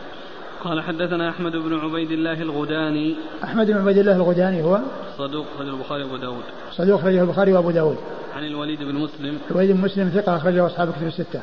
قال 0.65 0.83
حدثنا 0.83 1.31
أحمد 1.31 1.53
بن 1.53 1.79
عبيد 1.79 2.11
الله 2.11 2.43
الغداني. 2.43 3.17
أحمد 3.45 3.67
بن 3.67 3.79
عبيد 3.79 3.99
الله 3.99 4.17
الغداني 4.17 4.63
هو؟ 4.63 4.81
صدوق 5.19 5.47
أخرجه 5.55 5.71
البخاري 5.71 6.03
وأبو 6.03 6.17
داود. 6.17 6.45
صدوق 6.73 7.01
أخرجه 7.01 7.23
البخاري 7.23 7.53
وأبو 7.53 7.71
داود. 7.71 7.97
عن 8.37 8.45
الوليد 8.45 8.79
بن 8.79 8.95
مسلم. 8.95 9.39
الوليد 9.51 9.71
بن 9.71 9.81
مسلم 9.81 10.09
ثقة 10.09 10.37
أخرجه 10.37 10.67
أصحاب 10.67 10.93
كتب 10.93 11.07
الستة. 11.07 11.41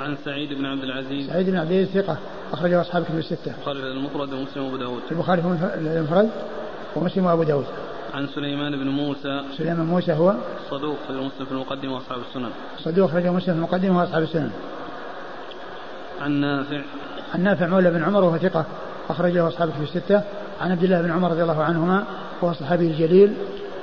عن 0.00 0.16
سعيد 0.24 0.52
بن 0.52 0.66
عبد 0.66 0.82
العزيز. 0.82 1.30
سعيد 1.30 1.50
بن 1.50 1.56
عبد 1.56 1.70
العزيز 1.70 2.02
ثقة 2.02 2.18
أخرجه 2.52 2.80
أصحاب 2.80 3.04
كتب 3.04 3.18
الستة. 3.18 3.52
البخاري 3.58 3.78
المفرد 3.78 4.32
ومسلم 4.32 4.64
وأبو 4.64 4.76
داود. 4.76 5.02
البخاري 5.10 5.42
المفرد؟ 5.76 6.30
ومسلم 6.96 7.26
وأبو 7.26 7.42
داود. 7.42 7.64
عن 8.14 8.26
سليمان 8.26 8.72
بن 8.76 8.88
موسى. 8.88 9.42
سليمان 9.58 9.86
موسى 9.86 10.12
هو 10.12 10.34
صدوق 10.70 10.96
أخرجه 11.04 11.20
مسلم 11.20 11.46
في 11.46 11.52
المقدمة 11.52 11.94
وأصحاب 11.94 12.18
السنن. 12.28 12.50
صدوق 12.78 13.08
أخرجه 13.08 13.32
مسلم 13.32 13.54
في 13.54 13.58
المقدمة 13.58 13.98
وأصحاب 13.98 14.22
السنن. 14.22 14.50
عن 16.22 16.32
نافع. 16.32 16.80
عن 17.34 17.42
نافع 17.42 17.66
مولى 17.66 17.90
بن 17.90 18.02
عمر 18.02 18.24
وهو 18.24 18.38
ثقة 18.38 18.64
أخرجه 19.10 19.48
أصحاب 19.48 19.70
كتب 19.70 19.82
الستة. 19.82 20.22
عن 20.60 20.70
عبد 20.70 20.84
الله 20.84 21.02
بن 21.02 21.10
عمر 21.10 21.30
رضي 21.30 21.42
الله 21.42 21.62
عنهما 21.62 22.04
وهو 22.42 22.52
الصحابي 22.52 22.86
الجليل. 22.86 23.34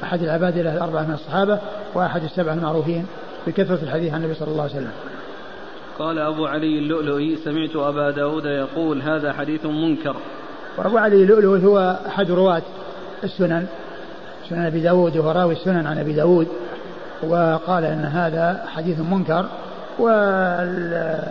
أحد 0.04 0.24
العباد 0.24 0.58
الأربعة 0.58 1.04
من 1.04 1.14
الصحابة 1.14 1.60
وأحد 1.94 2.24
السبعة 2.24 2.54
المعروفين 2.54 3.06
بكثرة 3.48 3.80
الحديث 3.84 4.14
عن 4.14 4.24
النبي 4.24 4.34
صلى 4.34 4.48
الله 4.48 4.64
عليه 4.64 4.74
وسلم. 4.74 4.92
قال 6.00 6.20
أبو 6.20 6.46
علي 6.46 6.80
اللؤلؤي 6.80 7.36
سمعت 7.36 7.76
أبا 7.76 8.12
داود 8.12 8.46
يقول 8.46 9.02
هذا 9.02 9.34
حديث 9.34 9.66
منكر. 9.66 10.16
وأبو 10.78 10.98
علي 10.98 11.24
اللؤلؤي 11.24 11.66
هو 11.66 12.00
أحد 12.08 12.32
رواة 12.32 12.62
السنن 13.24 13.68
سنن 14.50 14.66
أبي 14.66 14.80
داود 14.80 15.18
وهو 15.18 15.32
راوي 15.32 15.54
السنن 15.54 15.88
عن 15.88 15.98
أبي 15.98 16.14
داود 16.14 16.48
وقال 17.24 17.86
أن 17.86 18.06
هذا 18.06 18.66
حديث 18.68 19.00
منكر 19.00 19.46
وال 20.00 21.24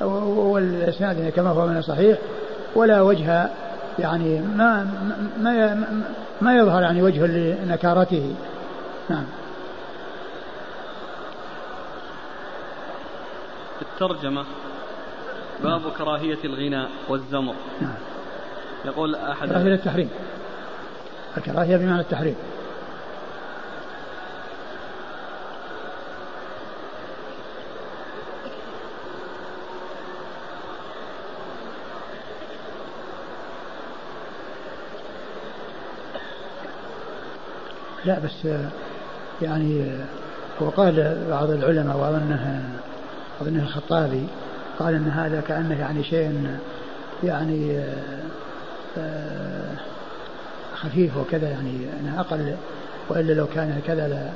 والإسناد 0.00 1.32
كما 1.36 1.50
هو 1.50 1.66
من 1.66 1.76
الصحيح 1.76 2.18
ولا 2.74 3.02
وجه 3.02 3.50
يعني 3.98 4.40
ما 4.40 4.86
ما 5.40 5.84
ما 6.40 6.56
يظهر 6.56 6.82
يعني 6.82 7.02
وجه 7.02 7.26
لنكارته. 7.26 8.34
نعم. 9.08 9.24
الترجمة 13.82 14.44
باب 15.62 15.80
كراهية 15.98 16.38
الغناء 16.44 16.88
والزمر. 17.08 17.54
نعم. 17.80 17.94
يقول 18.84 19.14
أحد 19.14 19.48
كراهية 19.48 19.74
التحريم. 19.74 20.10
الكراهية 21.36 21.76
بمعنى 21.76 22.00
التحريم. 22.00 22.34
لا 38.04 38.18
بس 38.18 38.48
يعني 39.42 39.86
هو 40.62 40.68
قال 40.68 41.26
بعض 41.30 41.50
العلماء 41.50 41.96
واظنه 41.96 42.62
أظنه 43.40 43.62
الخطابي 43.62 44.26
قال 44.78 44.94
أن 44.94 45.08
هذا 45.08 45.40
كأنه 45.40 45.80
يعني 45.80 46.04
شيء 46.04 46.56
يعني 47.24 47.78
آه، 47.78 48.20
آه، 48.98 49.74
خفيف 50.82 51.16
وكذا 51.16 51.48
يعني 51.48 51.86
أنه 52.00 52.20
أقل 52.20 52.54
وإلا 53.08 53.32
لو 53.32 53.46
كان 53.46 53.80
كذا 53.86 54.32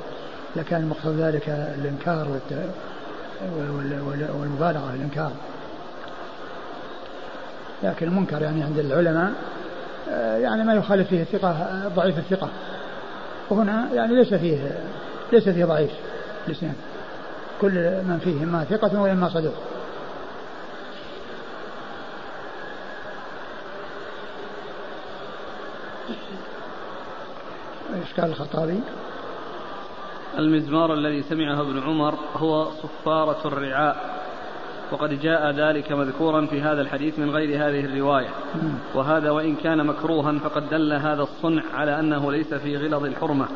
لكان 0.55 0.81
المقصود 0.81 1.19
ذلك 1.19 1.49
الإنكار 1.79 2.27
والمبالغة 4.39 4.89
في 4.91 4.95
الإنكار. 4.95 5.31
لكن 7.83 8.07
المنكر 8.07 8.41
يعني 8.41 8.63
عند 8.63 8.79
العلماء 8.79 9.31
آه، 10.11 10.37
يعني 10.37 10.63
ما 10.63 10.73
يخالف 10.73 11.07
فيه 11.07 11.21
الثقة 11.21 11.81
ضعيف 11.95 12.17
الثقة. 12.17 12.49
وهنا 13.49 13.87
يعني 13.93 14.15
ليس 14.15 14.33
فيه 14.33 14.57
ليس 15.31 15.49
فيه 15.49 15.65
ضعيف 15.65 15.91
الإسناد 16.47 16.73
كل 17.61 17.73
من 17.79 18.19
فيه 18.23 18.43
إما 18.43 18.63
ثقة 18.63 19.01
وإما 19.01 19.29
صدوق 19.29 19.53
إيش 28.05 28.19
قال 28.19 28.29
الخطابي؟ 28.29 28.79
المزمار 30.37 30.93
الذي 30.93 31.21
سمعه 31.21 31.61
ابن 31.61 31.79
عمر 31.79 32.15
هو 32.35 32.65
صفارة 32.71 33.47
الرعاء 33.47 34.15
وقد 34.91 35.21
جاء 35.21 35.51
ذلك 35.51 35.91
مذكورا 35.91 36.45
في 36.45 36.61
هذا 36.61 36.81
الحديث 36.81 37.19
من 37.19 37.29
غير 37.29 37.49
هذه 37.49 37.85
الرواية. 37.85 38.29
وهذا 38.95 39.31
وإن 39.31 39.55
كان 39.55 39.85
مكروها 39.85 40.39
فقد 40.39 40.69
دل 40.69 40.93
هذا 40.93 41.21
الصنع 41.21 41.63
على 41.73 41.99
أنه 41.99 42.31
ليس 42.31 42.53
في 42.53 42.77
غلظ 42.77 43.05
الحرمة. 43.05 43.47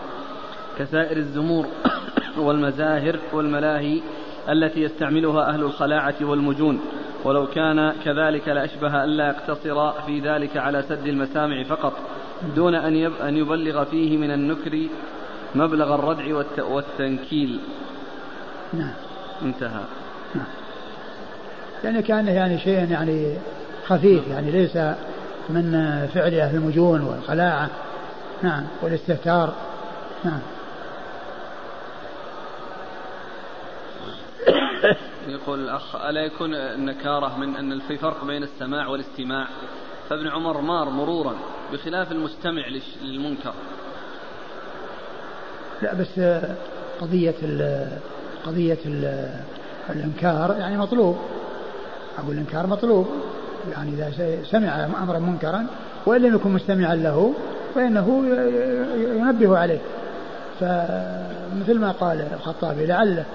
كسائر 0.79 1.17
الزمور 1.17 1.65
والمزاهر 2.45 3.19
والملاهي 3.33 4.01
التي 4.49 4.81
يستعملها 4.81 5.49
أهل 5.49 5.61
الخلاعة 5.61 6.15
والمجون. 6.21 6.79
ولو 7.23 7.47
كان 7.47 7.93
كذلك 8.05 8.47
لأشبه 8.47 9.03
ألا 9.03 9.27
يقتصر 9.27 9.91
في 9.91 10.19
ذلك 10.19 10.57
على 10.57 10.81
سد 10.81 11.07
المسامع 11.07 11.63
فقط. 11.63 11.93
دون 12.55 12.75
أن 12.75 12.95
أن 13.05 13.37
يبلغ 13.37 13.83
فيه 13.83 14.17
من 14.17 14.31
النكر 14.31 14.87
مبلغ 15.55 15.95
الردع 15.95 16.43
والتنكيل. 16.57 17.59
نعم. 18.73 18.93
انتهى. 19.41 19.83
نعم. 20.35 20.45
يعني 21.83 22.01
كأنه 22.01 22.31
يعني 22.31 22.59
شيء 22.59 22.91
يعني 22.91 23.37
خفيف 23.87 24.27
يعني 24.27 24.51
ليس 24.51 24.75
من 25.49 25.71
فعل 26.13 26.33
أهل 26.33 26.55
المجون 26.55 27.01
والخلاعة. 27.01 27.69
نعم. 28.43 28.63
والاستهتار. 28.81 29.53
نعم. 30.23 30.39
يقول 35.27 35.59
الأخ 35.59 35.95
ألا 35.95 36.21
يكون 36.21 36.55
النكارة 36.55 37.37
من 37.37 37.55
أن 37.55 37.79
في 37.79 37.97
فرق 37.97 38.25
بين 38.25 38.43
السماع 38.43 38.87
والاستماع؟ 38.87 39.47
فابن 40.09 40.27
عمر 40.27 40.61
مار 40.61 40.89
مرورا 40.89 41.35
بخلاف 41.73 42.11
المستمع 42.11 42.63
للمنكر. 43.01 43.53
لا 45.81 45.93
بس 45.93 46.19
قضية 47.01 47.35
ال 47.43 47.87
قضية 48.45 48.77
ال 48.85 49.29
الإنكار 49.89 50.55
يعني 50.59 50.77
مطلوب. 50.77 51.17
أقول 52.17 52.33
الإنكار 52.33 52.67
مطلوب. 52.67 53.07
يعني 53.71 53.91
إذا 53.93 54.37
سمع 54.43 54.85
أمرا 55.03 55.19
منكرا 55.19 55.65
وإن 56.05 56.21
لم 56.21 56.35
يكن 56.35 56.49
مستمعا 56.49 56.95
له 56.95 57.33
فإنه 57.75 58.23
ينبه 58.95 59.57
عليه. 59.57 59.79
فمثل 60.59 61.79
ما 61.79 61.91
قال 61.91 62.27
الخطابي 62.33 62.85
لعله 62.85 63.25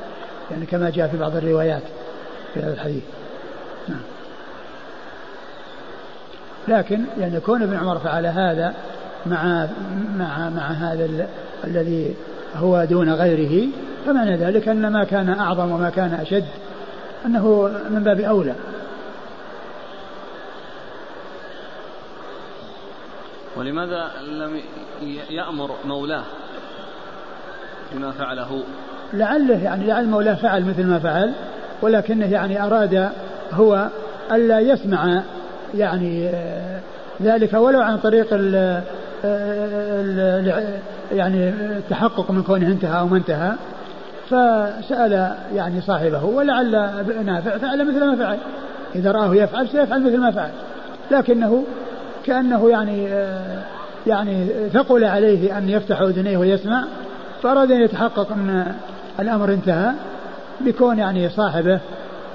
يعني 0.51 0.66
كما 0.66 0.90
جاء 0.90 1.09
في 1.09 1.16
بعض 1.16 1.36
الروايات 1.36 1.82
في 2.55 2.60
هذا 2.60 2.72
الحديث. 2.72 3.02
نعم. 3.88 4.14
لكن 6.69 7.05
يعني 7.19 7.41
كون 7.41 7.62
ابن 7.62 7.77
عمر 7.77 7.99
فعل 7.99 8.27
هذا 8.27 8.74
مع 9.27 9.69
مع 10.19 10.49
مع 10.49 10.70
هذا 10.70 11.05
ال... 11.05 11.27
الذي 11.65 12.15
هو 12.57 12.85
دون 12.85 13.11
غيره 13.11 13.69
فمعنى 14.07 14.36
ذلك 14.36 14.69
أن 14.69 14.93
ما 14.93 15.05
كان 15.05 15.28
أعظم 15.28 15.70
وما 15.70 15.91
كان 15.91 16.15
أشد 16.15 16.45
أنه 17.27 17.70
من 17.91 18.03
باب 18.05 18.20
أولى. 18.20 18.55
ولماذا 23.57 24.11
لم 24.23 24.61
يأمر 25.31 25.70
مولاه 25.85 26.24
بما 27.93 28.11
فعله؟ 28.11 28.62
لعله 29.12 29.65
يعني 29.65 29.86
لعل 29.86 30.07
مولاه 30.07 30.35
فعل 30.35 30.65
مثل 30.65 30.86
ما 30.86 30.99
فعل 30.99 31.32
ولكنه 31.82 32.32
يعني 32.32 32.62
أراد 32.62 33.11
هو 33.53 33.89
ألا 34.32 34.61
يسمع 34.61 35.23
يعني 35.76 36.30
ذلك 37.22 37.55
ولو 37.55 37.80
عن 37.80 37.98
طريق 37.98 38.26
ال 38.32 38.82
يعني 41.12 41.48
التحقق 41.48 42.30
من 42.30 42.42
كونه 42.42 42.66
انتهى 42.66 43.01
أو 43.01 43.06
ما 43.06 43.16
انتهى 43.16 43.52
فسأل 44.26 45.36
يعني 45.55 45.80
صاحبه 45.80 46.24
ولعل 46.24 46.70
نافع 47.24 47.59
فعل 47.59 47.88
مثل 47.88 48.05
ما 48.05 48.16
فعل. 48.16 48.38
إذا 48.94 49.12
رآه 49.12 49.34
يفعل 49.34 49.68
سيفعل 49.68 50.02
مثل 50.02 50.18
ما 50.18 50.30
فعل. 50.30 50.51
لكنه 51.10 51.64
كأنه 52.26 52.70
يعني 52.70 53.09
يعني 54.06 54.46
ثقل 54.72 55.05
عليه 55.05 55.59
أن 55.59 55.68
يفتح 55.68 56.01
أذنيه 56.01 56.36
ويسمع 56.36 56.84
فأراد 57.42 57.70
أن 57.70 57.80
يتحقق 57.80 58.32
أن 58.32 58.74
الأمر 59.20 59.52
انتهى 59.52 59.92
بكون 60.60 60.98
يعني 60.98 61.28
صاحبه 61.28 61.80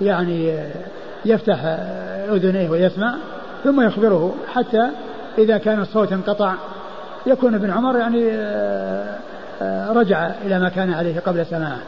يعني 0.01 0.55
يفتح 1.25 1.59
أذنيه 2.29 2.69
ويسمع 2.69 3.15
ثم 3.63 3.81
يخبره 3.81 4.35
حتى 4.53 4.89
إذا 5.37 5.57
كان 5.57 5.79
الصوت 5.79 6.13
انقطع. 6.13 6.53
يكون 7.25 7.55
ابن 7.55 7.71
عمر 7.71 7.97
يعني 7.97 8.25
رجع 9.89 10.31
إلى 10.45 10.59
ما 10.59 10.69
كان 10.69 10.93
عليه 10.93 11.19
قبل 11.19 11.45
سماعه. 11.45 11.79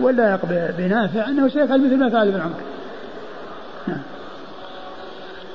ولا 0.00 0.38
بنافع 0.78 1.28
أنه 1.28 1.48
سيفعل 1.48 1.86
مثل 1.86 1.96
ما 1.96 2.10
فعل 2.10 2.28
ابن 2.28 2.40
عمر. 2.40 2.71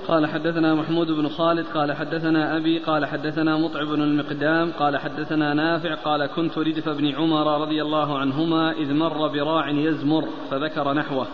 قال 0.07 0.27
حدثنا 0.27 0.75
محمود 0.75 1.07
بن 1.07 1.29
خالد 1.29 1.65
قال 1.73 1.93
حدثنا 1.93 2.57
أبي 2.57 2.79
قال 2.79 3.05
حدثنا 3.05 3.57
مطعم 3.57 3.85
بن 3.85 4.01
المقدام 4.01 4.71
قال 4.71 4.97
حدثنا 4.97 5.53
نافع 5.53 5.95
قال 5.95 6.25
كنت 6.25 6.57
ردف 6.57 6.87
ابن 6.87 7.15
عمر 7.15 7.61
رضي 7.61 7.81
الله 7.81 8.19
عنهما 8.19 8.71
إذ 8.71 8.93
مر 8.93 9.27
براع 9.27 9.69
يزمر 9.69 10.27
فذكر 10.51 10.93
نحوه. 10.93 11.27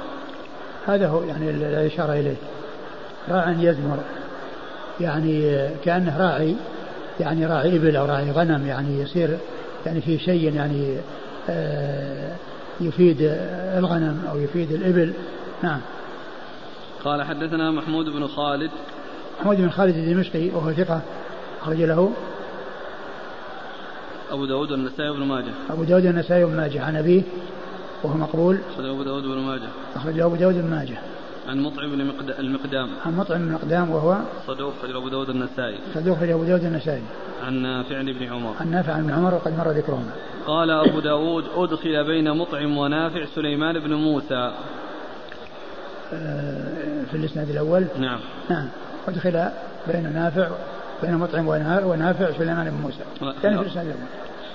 هذا 0.86 1.08
هو 1.08 1.24
يعني 1.24 1.50
الإشارة 1.50 2.14
إليه. 2.14 2.36
راع 3.30 3.56
يزمر. 3.60 4.00
يعني 5.00 5.68
كأنه 5.86 6.18
راعي 6.18 6.56
يعني 7.20 7.46
راعي 7.46 7.78
إبل 7.78 7.96
أو 7.96 8.06
راعي 8.06 8.32
غنم 8.32 8.68
يعني 8.68 9.00
يصير 9.02 9.38
يعني 9.86 10.02
في 10.02 10.20
شيء 10.20 10.54
يعني 10.54 10.98
آه 11.50 12.36
يفيد 12.82 13.18
الغنم 13.78 14.24
أو 14.32 14.40
يفيد 14.40 14.72
الإبل. 14.72 15.14
نعم. 15.64 15.80
قال 17.06 17.24
حدثنا 17.24 17.72
محمود 17.72 18.06
بن 18.06 18.28
خالد. 18.28 18.72
محمود 19.40 19.58
بن 19.58 19.70
خالد 19.70 19.96
الدمشقي 19.96 20.50
وهو 20.50 20.74
ثقة 20.74 21.02
أخرج 21.62 21.82
له. 21.82 22.12
أبو 24.32 24.46
داود 24.46 24.72
والنسائي 24.72 25.10
وابن 25.10 25.24
ماجه. 25.24 25.52
أبو 25.70 25.84
داود 25.84 26.06
والنسائي 26.06 26.44
وابن 26.44 26.58
ماجه 26.58 26.84
عن 26.84 26.96
أبيه 26.96 27.22
وهو 28.04 28.18
مقبول. 28.18 28.58
أخرج 28.74 28.86
أبو 28.86 29.04
داود 29.04 29.26
وابن 29.26 29.42
ماجه. 29.42 29.70
أخرج 29.96 30.20
أبو 30.20 30.36
داود 30.36 30.56
وابن 30.56 30.70
ماجه. 30.70 30.98
عن 31.48 31.60
مطعم 31.60 31.92
بن 31.92 32.02
المقدام. 32.40 32.90
عن 33.06 33.18
مطعم 33.18 33.38
بن 33.38 33.48
المقدام 33.48 33.92
وهو 33.92 34.18
صدوق 34.48 34.74
أخرج 34.80 34.96
أبو 34.96 35.10
داود 35.10 35.30
النسائي 35.30 35.78
صدوق 35.94 36.16
أخرج 36.18 36.30
أبو 36.30 36.44
داود 36.44 36.64
النسائي 36.64 37.02
عن 37.46 37.54
نافع 37.54 38.02
بن 38.02 38.24
عمر. 38.24 38.54
عن 38.62 38.72
نافع 38.72 39.00
بن 39.00 39.12
عمر 39.12 39.34
وقد 39.34 39.58
مر 39.58 39.72
ذكرهما. 39.72 40.12
قال 40.48 40.72
أبو 40.72 41.00
داود 41.00 41.46
أدخل 41.56 42.04
بين 42.04 42.38
مطعم 42.38 42.78
ونافع 42.78 43.26
سليمان 43.36 43.80
بن 43.80 43.94
موسى. 43.94 44.54
آه، 46.14 46.73
في 47.14 47.20
الإسناد 47.20 47.50
الأول. 47.50 47.86
نعم. 48.00 48.20
نعم. 48.50 48.68
أدخل 49.08 49.50
بين 49.88 50.14
نافع 50.14 50.48
بين 51.04 51.14
مطعم 51.16 51.48
ونافع 51.48 52.32
سليمان 52.38 52.70
بن 52.70 52.78
موسى. 52.82 53.00
يعني 53.44 53.58
في 53.58 53.64
الإسناد 53.64 53.86
الأول. 53.86 54.02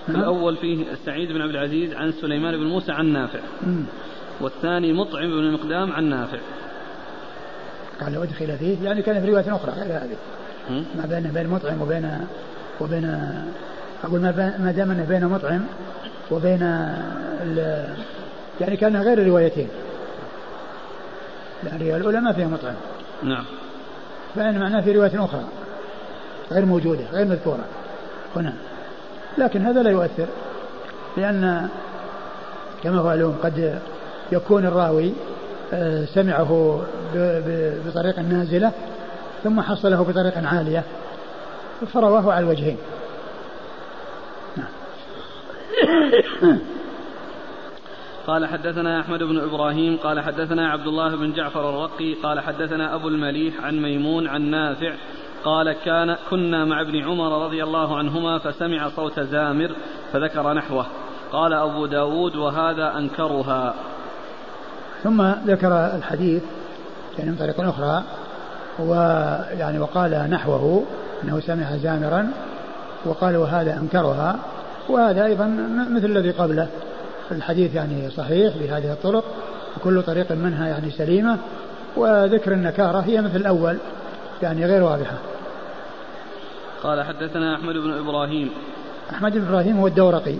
نعم. 0.08 0.20
الأول 0.20 0.56
فيه 0.56 0.84
سعيد 1.06 1.32
بن 1.32 1.40
عبد 1.40 1.50
العزيز 1.50 1.92
عن 1.92 2.12
سليمان 2.12 2.56
بن 2.56 2.64
موسى 2.64 2.92
عن 2.92 3.12
نافع. 3.12 3.38
مم. 3.66 3.84
والثاني 4.40 4.92
مطعم 4.92 5.26
بن 5.30 5.38
المقدام 5.38 5.92
عن 5.92 6.04
نافع. 6.04 6.38
قال 8.00 8.22
أدخل 8.22 8.58
فيه 8.58 8.76
يعني 8.84 9.02
كان 9.02 9.20
في 9.20 9.30
رواية 9.30 9.54
أخرى. 9.56 9.72
غير 9.72 9.86
هذه. 9.86 10.16
ما 10.70 11.06
بين 11.06 11.30
بين 11.34 11.48
مطعم 11.48 11.82
وبين 11.82 12.18
وبين 12.80 13.34
أقول 14.04 14.20
ما 14.20 14.74
دام 14.76 14.90
أنه 14.90 15.04
بين 15.08 15.26
مطعم 15.26 15.64
وبين 16.30 16.60
يعني 18.60 18.76
كان 18.76 18.96
غير 18.96 19.26
روايتين. 19.26 19.68
الرواية 21.64 21.96
الأولى 21.96 22.20
ما 22.20 22.32
فيها 22.32 22.46
مطعم. 22.46 22.74
نعم. 23.22 23.44
فإن 24.34 24.60
معناه 24.60 24.80
في 24.80 24.92
رواية 24.92 25.24
أخرى. 25.24 25.44
غير 26.52 26.64
موجودة 26.64 27.04
غير 27.12 27.26
مذكورة. 27.26 27.64
هنا. 28.36 28.52
لكن 29.38 29.66
هذا 29.66 29.82
لا 29.82 29.90
يؤثر 29.90 30.26
لأن 31.16 31.68
كما 32.82 32.98
هو 32.98 33.04
معلوم 33.04 33.36
قد 33.42 33.78
يكون 34.32 34.66
الراوي 34.66 35.12
آه، 35.72 36.04
سمعه 36.04 36.80
بطريق 37.86 38.18
نازلة 38.18 38.72
ثم 39.44 39.60
حصله 39.60 40.02
بطريق 40.02 40.46
عالية. 40.46 40.84
فرواه 41.92 42.32
على 42.32 42.44
الوجهين. 42.44 42.76
قال 48.28 48.46
حدثنا 48.46 49.00
أحمد 49.00 49.22
بن 49.22 49.38
إبراهيم 49.38 49.96
قال 49.96 50.20
حدثنا 50.20 50.70
عبد 50.70 50.86
الله 50.86 51.16
بن 51.16 51.32
جعفر 51.32 51.70
الرقي 51.70 52.14
قال 52.14 52.40
حدثنا 52.40 52.94
أبو 52.94 53.08
المليح 53.08 53.64
عن 53.64 53.82
ميمون 53.82 54.28
عن 54.28 54.42
نافع 54.42 54.94
قال 55.44 55.72
كان 55.72 56.16
كنا 56.30 56.64
مع 56.64 56.80
ابن 56.80 57.04
عمر 57.04 57.44
رضي 57.44 57.64
الله 57.64 57.98
عنهما 57.98 58.38
فسمع 58.38 58.88
صوت 58.88 59.20
زامر 59.20 59.70
فذكر 60.12 60.52
نحوه. 60.52 60.86
قال 61.32 61.52
أبو 61.52 61.86
داود 61.86 62.36
وهذا 62.36 62.98
أنكرها. 62.98 63.74
ثم 65.02 65.22
ذكر 65.46 65.72
الحديث 65.96 66.42
يعني 67.18 67.30
من 67.30 67.36
طريق 67.36 67.60
أخرى 67.60 68.02
ويعني 68.78 69.78
وقال 69.78 70.30
نحوه 70.30 70.84
أنه 71.24 71.40
سمع 71.40 71.76
زامرا 71.76 72.30
وقال 73.04 73.36
وهذا 73.36 73.78
أنكرها 73.80 74.36
وهذا 74.88 75.24
أيضا 75.24 75.46
مثل 75.90 76.06
الذي 76.06 76.30
قبله. 76.30 76.68
الحديث 77.32 77.74
يعني 77.74 78.10
صحيح 78.10 78.56
بهذه 78.56 78.92
الطرق 78.92 79.24
وكل 79.76 80.02
طريق 80.02 80.32
منها 80.32 80.68
يعني 80.68 80.90
سليمة 80.90 81.38
وذكر 81.96 82.52
النكارة 82.52 82.98
هي 82.98 83.20
مثل 83.20 83.36
الأول 83.36 83.78
يعني 84.42 84.66
غير 84.66 84.82
واضحة. 84.82 85.18
قال 86.82 87.04
حدثنا 87.04 87.54
أحمد 87.54 87.74
بن 87.74 87.98
إبراهيم. 87.98 88.50
أحمد 89.10 89.32
بن 89.32 89.46
إبراهيم 89.46 89.78
هو 89.78 89.86
الدورقي 89.86 90.34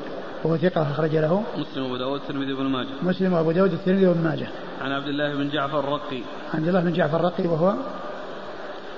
وهو 0.44 0.56
ثقة 0.56 0.82
أخرج 0.82 1.16
له. 1.16 1.42
مسلم 1.56 1.82
وأبو 1.82 1.96
داود 1.96 2.20
الترمذي 2.20 2.52
وابن 2.52 2.66
ماجه. 2.66 2.88
مسلم 3.02 3.32
وأبو 3.32 3.52
داود 3.52 3.72
الترمذي 3.72 4.06
وابن 4.06 4.24
ماجه. 4.24 4.46
عن 4.80 4.92
عبد 4.92 5.08
الله 5.08 5.34
بن 5.34 5.48
جعفر 5.48 5.80
الرقي. 5.80 6.20
عن 6.54 6.58
عبد 6.58 6.68
الله 6.68 6.80
بن 6.80 6.92
جعفر 6.92 7.20
الرقي 7.20 7.46
وهو؟ 7.46 7.74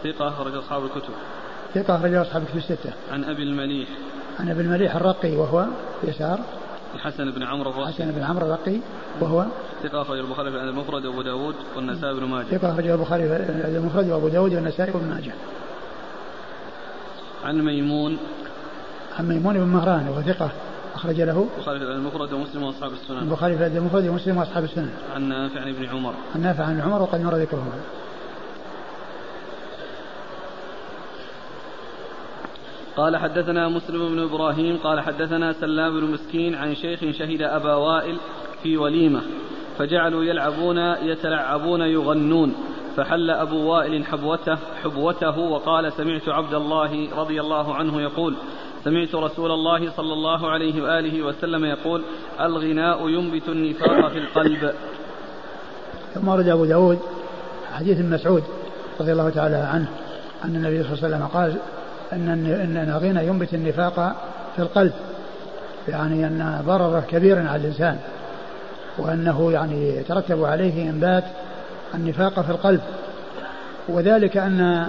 ثقة 0.04 0.28
أخرج 0.28 0.54
أصحاب 0.54 0.84
الكتب. 0.84 1.12
ثقة 1.74 1.96
أخرج 1.96 2.14
أصحاب 2.14 2.42
الكتب 2.42 2.56
الستة. 2.56 2.92
عن 3.12 3.24
أبي 3.24 3.42
المليح. 3.42 3.88
عن 4.40 4.50
أبي 4.50 4.60
المليح 4.60 4.96
الرقي 4.96 5.36
وهو 5.36 5.66
يسار. 6.04 6.40
الحسن 6.94 7.30
بن 7.30 7.42
عمرو 7.42 7.70
الرقي 7.70 7.88
الحسن 7.88 8.10
بن 8.10 8.22
عمرو 8.22 8.46
الرقي 8.46 8.76
وهو 9.20 9.46
ثقة 9.82 10.02
أخرج 10.02 10.18
البخاري 10.18 10.50
في 10.50 10.56
المفرد 10.56 11.06
وأبو 11.06 11.22
داود 11.22 11.54
والنسائي 11.76 12.14
بن 12.14 12.24
ماجه. 12.24 12.46
ثقة 12.46 12.72
أخرج 12.72 12.86
البخاري 12.86 13.28
في 13.28 13.34
المفرد 13.78 14.10
وأبو 14.10 14.28
داود 14.28 14.54
والنسائي 14.54 14.92
بن 14.92 15.08
ماجه. 15.10 15.32
عن 17.44 17.60
ميمون. 17.64 18.18
عن 19.18 19.28
ميمون 19.28 19.54
بن 19.54 19.66
مهران 19.66 20.08
وهو 20.08 20.22
ثقة 20.22 20.50
أخرج 20.94 21.20
له 21.20 21.48
البخاري 21.56 21.78
في 21.78 21.84
المفرد 21.84 22.32
ومسلم 22.32 22.62
وأصحاب 22.62 22.92
السنن. 22.92 23.18
البخاري 23.18 23.58
في 23.58 23.66
المفرد 23.66 24.08
ومسلم 24.08 24.36
وأصحاب 24.36 24.64
السنن. 24.64 24.90
عن 25.14 25.28
نافع 25.28 25.60
عن 25.60 25.68
ابن 25.68 25.86
عمر. 25.86 26.14
عن 26.34 26.42
نافع 26.42 26.64
عن 26.64 26.80
عمر 26.80 27.02
وقد 27.02 27.20
مر 27.20 27.36
ذكره. 27.36 27.66
قال 32.96 33.16
حدثنا 33.16 33.68
مسلم 33.68 34.08
بن 34.08 34.18
إبراهيم 34.18 34.76
قال 34.76 35.00
حدثنا 35.00 35.52
سلام 35.52 36.00
بن 36.00 36.06
مسكين 36.06 36.54
عن 36.54 36.74
شيخ 36.74 37.00
شهد 37.10 37.42
أبا 37.42 37.74
وائل 37.74 38.16
في 38.62 38.76
وليمة 38.76 39.20
فجعلوا 39.78 40.24
يلعبون 40.24 40.78
يتلعبون 40.78 41.80
يغنون 41.80 42.54
فحل 42.96 43.30
أبو 43.30 43.56
وائل 43.56 44.04
حبوته 44.04 44.58
حبوته 44.82 45.38
وقال 45.38 45.92
سمعت 45.92 46.28
عبد 46.28 46.54
الله 46.54 47.08
رضي 47.16 47.40
الله 47.40 47.74
عنه 47.74 48.02
يقول 48.02 48.34
سمعت 48.84 49.14
رسول 49.14 49.50
الله 49.50 49.90
صلى 49.90 50.12
الله 50.12 50.50
عليه 50.50 50.82
وآله 50.82 51.22
وسلم 51.22 51.64
يقول 51.64 52.02
الغناء 52.40 53.08
ينبت 53.08 53.48
النفاق 53.48 54.08
في 54.08 54.18
القلب. 54.18 54.72
ثم 56.14 56.28
ورد 56.28 56.48
أبو 56.48 56.64
داود 56.64 56.98
حديث 57.72 58.00
مسعود 58.00 58.42
رضي 59.00 59.12
الله 59.12 59.30
تعالى 59.30 59.56
عنه 59.56 59.88
أن 60.44 60.56
النبي 60.56 60.82
صلى 60.82 60.92
الله 60.92 61.04
عليه 61.04 61.16
وسلم 61.16 61.26
قال 61.26 61.56
أن 62.12 62.28
أن 62.28 62.88
الغنى 62.88 63.26
ينبت 63.26 63.54
النفاق 63.54 64.16
في 64.56 64.62
القلب 64.62 64.92
يعني 65.88 66.26
أن 66.26 66.62
ضرره 66.66 67.04
كبير 67.10 67.48
على 67.48 67.56
الإنسان 67.56 67.96
وأنه 68.98 69.52
يعني 69.52 69.96
يترتب 69.96 70.44
عليه 70.44 70.90
إنبات 70.90 71.24
النفاق 71.94 72.40
في 72.40 72.50
القلب. 72.50 72.80
وذلك 73.88 74.36
أن 74.36 74.86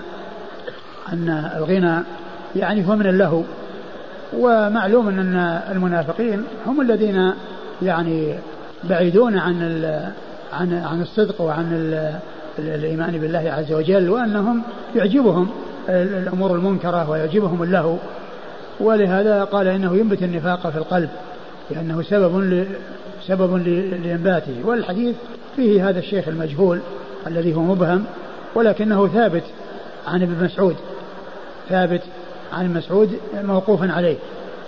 أن 1.14 1.52
الغنى 1.58 2.04
يعني 2.56 2.88
هو 2.88 2.96
من 2.96 3.08
اللهو 3.08 3.42
ومعلوم 4.38 5.08
أن 5.08 5.36
المنافقين 5.72 6.44
هم 6.66 6.82
الذين 6.82 7.34
يعني 7.82 8.36
بعيدون 8.84 9.38
عن 9.38 9.84
عن 10.54 10.74
عن 10.74 11.02
الصدق 11.02 11.42
وعن 11.42 11.94
الإيمان 12.60 13.18
بالله 13.18 13.54
عز 13.58 13.74
وجل 13.74 14.10
وأنهم 14.10 14.62
يعجبهم. 14.96 15.50
الأمور 15.90 16.56
المنكرة 16.56 17.10
ويعجبهم 17.10 17.64
اللهو. 17.64 17.98
ولهذا 18.80 19.44
قال 19.44 19.68
إنه 19.68 19.96
ينبت 19.96 20.24
النفاق 20.24 20.70
في 20.70 20.78
القلب 20.78 21.10
لأنه 21.72 22.02
سبب 22.02 22.66
سبب 23.28 23.68
لإنباته. 23.68 24.56
والحديث 24.66 25.16
فيه 25.56 25.90
هذا 25.90 26.00
الشيخ 26.00 26.28
المجهول 26.28 26.80
الذي 27.28 27.56
هو 27.56 27.62
مبهم 27.62 28.06
ولكنه 28.56 29.08
ثابت 29.08 29.44
عن 30.08 30.22
ابن 30.22 30.44
مسعود. 30.46 30.76
ثابت 31.70 32.02
عن 32.54 32.74
مسعود 32.74 33.20
موقوفا 33.34 33.92
عليه. 33.92 34.18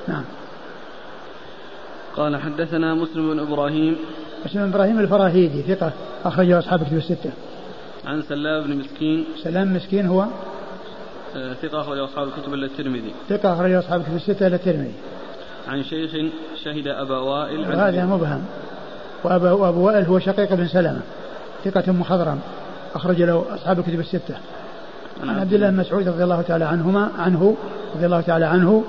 نعم. 0.07 0.23
قال 2.15 2.41
حدثنا 2.41 2.94
مسلم 2.94 3.34
بن 3.34 3.40
إبراهيم. 3.40 3.95
مسلم 4.45 4.61
بن 4.61 4.73
إبراهيم 4.73 4.99
الفراهيدي 4.99 5.61
ثقة 5.61 5.91
أخرجه 6.26 6.60
أصحاب 6.60 6.84
كتب 6.84 6.98
الستة. 6.98 7.31
عن 8.06 8.22
سلام 8.22 8.64
بن 8.64 8.77
مسكين. 8.77 9.26
سلام 9.44 9.73
مسكين 9.73 10.06
هو 10.06 10.26
ثقة 11.61 11.81
أخرجه 11.81 12.05
أصحاب 12.05 12.27
الكتب 12.27 12.53
إلا 12.53 12.65
الترمذي. 12.65 13.14
ثقة 13.30 13.53
أخرجه 13.53 13.80
أصحاب 13.80 13.99
الكتب 14.01 14.15
الستة 14.15 14.47
إلا 14.47 14.55
الترمذي. 14.55 14.93
عن 15.68 15.84
شيخ 15.84 16.11
شهد 16.64 16.88
أبا 16.88 17.18
وائل 17.18 17.60
وهذا 17.60 18.05
مبهم 18.05 18.45
وأبو, 19.23 19.45
وأبو 19.45 19.88
وائل 19.88 20.05
هو 20.05 20.19
شقيق 20.19 20.53
بن 20.53 20.68
سلمة 20.68 21.01
ثقة 21.65 21.91
مخضرم 21.91 22.39
أخرج 22.95 23.22
له 23.22 23.45
أصحاب 23.55 23.80
الكتب 23.80 23.99
الستة. 23.99 24.35
عن 25.22 25.39
عبد 25.39 25.53
الله 25.53 25.69
بن 25.69 25.77
مسعود 25.77 26.07
رضي 26.07 26.23
الله 26.23 26.41
تعالى 26.41 26.65
عنهما 26.65 27.10
عنه 27.18 27.55
رضي 27.95 28.05
الله 28.05 28.22
تعالى 28.22 28.45
عنه 28.45 28.84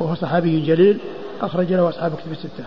وهو 0.00 0.14
صحابي 0.14 0.60
جليل 0.60 0.98
أخرج 1.42 1.72
له 1.72 1.88
أصحاب 1.88 2.12
الكتب 2.12 2.32
الستة. 2.32 2.64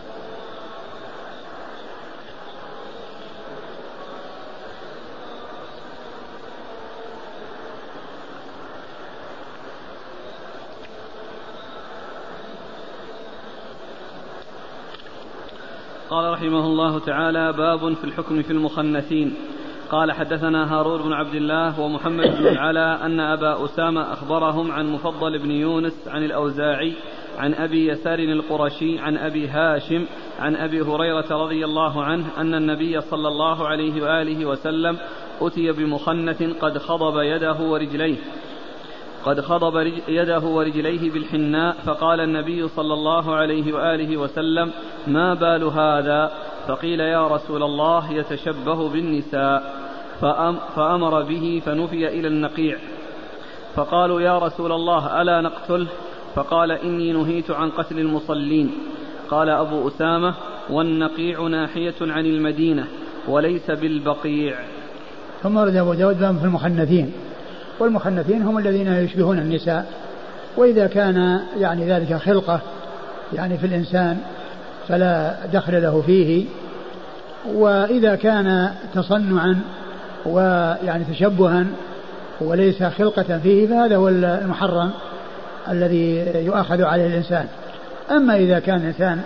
قال 16.14 16.34
رحمه 16.34 16.66
الله 16.66 17.00
تعالى 17.00 17.54
باب 17.54 17.94
في 17.94 18.04
الحكم 18.04 18.42
في 18.42 18.52
المخنثين. 18.52 19.34
قال 19.90 20.12
حدثنا 20.12 20.74
هارون 20.74 21.02
بن 21.02 21.14
عبد 21.14 21.36
الله 21.36 21.80
ومحمد 21.80 22.28
بن 22.28 22.48
العلا 22.48 23.06
أن 23.06 23.20
أبا 23.20 23.66
أسامة 23.66 24.14
أخبرهم 24.14 24.72
عن 24.72 24.90
مفضل 24.90 25.40
بن 25.40 25.52
يونس 25.52 26.08
عن 26.08 26.24
الأوزاعي 26.24 26.94
عن 27.38 27.54
أبي 27.54 27.88
يسار 27.88 28.20
القرشي 28.20 29.00
عن 29.00 29.18
أبي 29.18 29.48
هاشم 29.48 30.06
عن 30.40 30.56
أبي 30.56 30.82
هريرة 30.82 31.26
رضي 31.32 31.66
الله 31.66 32.04
عنه 32.04 32.26
أن 32.38 32.54
النبي 32.54 33.02
صلى 33.02 33.28
الله 33.28 33.68
عليه 33.68 34.04
وآله 34.04 34.46
وسلم 34.46 34.98
أتي 35.42 35.72
بمخنث 35.72 36.44
قد 36.44 36.78
خضب 36.78 37.22
يده 37.22 37.62
ورجليه. 37.62 38.18
قد 39.26 39.42
خضب 39.42 39.92
يده 40.08 40.40
ورجليه 40.40 41.12
بالحناء 41.12 41.76
فقال 41.86 42.20
النبي 42.20 42.68
صلى 42.68 42.94
الله 42.94 43.36
عليه 43.36 43.74
وآله 43.74 44.18
وسلم 44.18 44.72
ما 45.08 45.34
بال 45.34 45.64
هذا؟ 45.64 46.32
فقيل 46.68 47.00
يا 47.00 47.28
رسول 47.28 47.64
الله 47.64 48.14
يتشبه 48.14 48.90
بالنساء. 48.90 49.84
فأمر 50.76 51.22
به 51.22 51.62
فنفي 51.66 52.08
إلى 52.08 52.28
النقيع. 52.28 52.78
فقالوا 53.76 54.22
يا 54.22 54.40
رسول 54.40 54.72
الله 54.72 55.22
ألا 55.22 55.42
نقتله؟ 55.42 55.88
فقال 56.36 56.72
إني 56.72 57.12
نهيت 57.12 57.52
عن 57.52 57.70
قتل 57.70 58.00
المصلين. 58.00 58.72
قال 59.30 59.50
أبو 59.50 59.88
أسامة 59.88 60.34
والنقيع 60.70 61.48
ناحية 61.48 61.96
عن 62.02 62.26
المدينة 62.26 62.88
وليس 63.28 63.72
بالبقيع. 63.72 64.56
ثم 65.44 65.58
ورد 65.58 65.76
أبو 65.76 65.94
داود 65.94 66.16
في 66.16 66.46
المخنثين 66.46 67.14
والمخنثين 67.80 68.42
هم 68.42 68.58
الذين 68.58 68.94
يشبهون 68.94 69.40
النساء. 69.40 69.86
وإذا 70.58 70.88
كان 70.88 71.40
يعني 71.60 71.92
ذلك 71.92 72.14
خلقة 72.14 72.62
يعني 73.34 73.58
في 73.58 73.66
الإنسان 73.66 74.18
فلا 74.88 75.36
دخل 75.54 75.82
له 75.82 76.04
فيه. 76.06 76.46
وإذا 77.54 78.16
كان 78.16 78.70
تصنعا 78.94 79.60
ويعني 80.26 81.04
تشبها 81.04 81.66
وليس 82.42 82.84
خلقة 82.84 83.40
فيه 83.44 83.68
فهذا 83.68 83.96
هو 83.96 84.08
المحرم 84.10 84.92
الذي 85.70 86.26
يؤاخذ 86.36 86.84
عليه 86.84 87.08
الإنسان. 87.08 87.48
أما 88.12 88.36
إذا 88.36 88.60
كان 88.60 88.76
الإنسان 88.76 89.22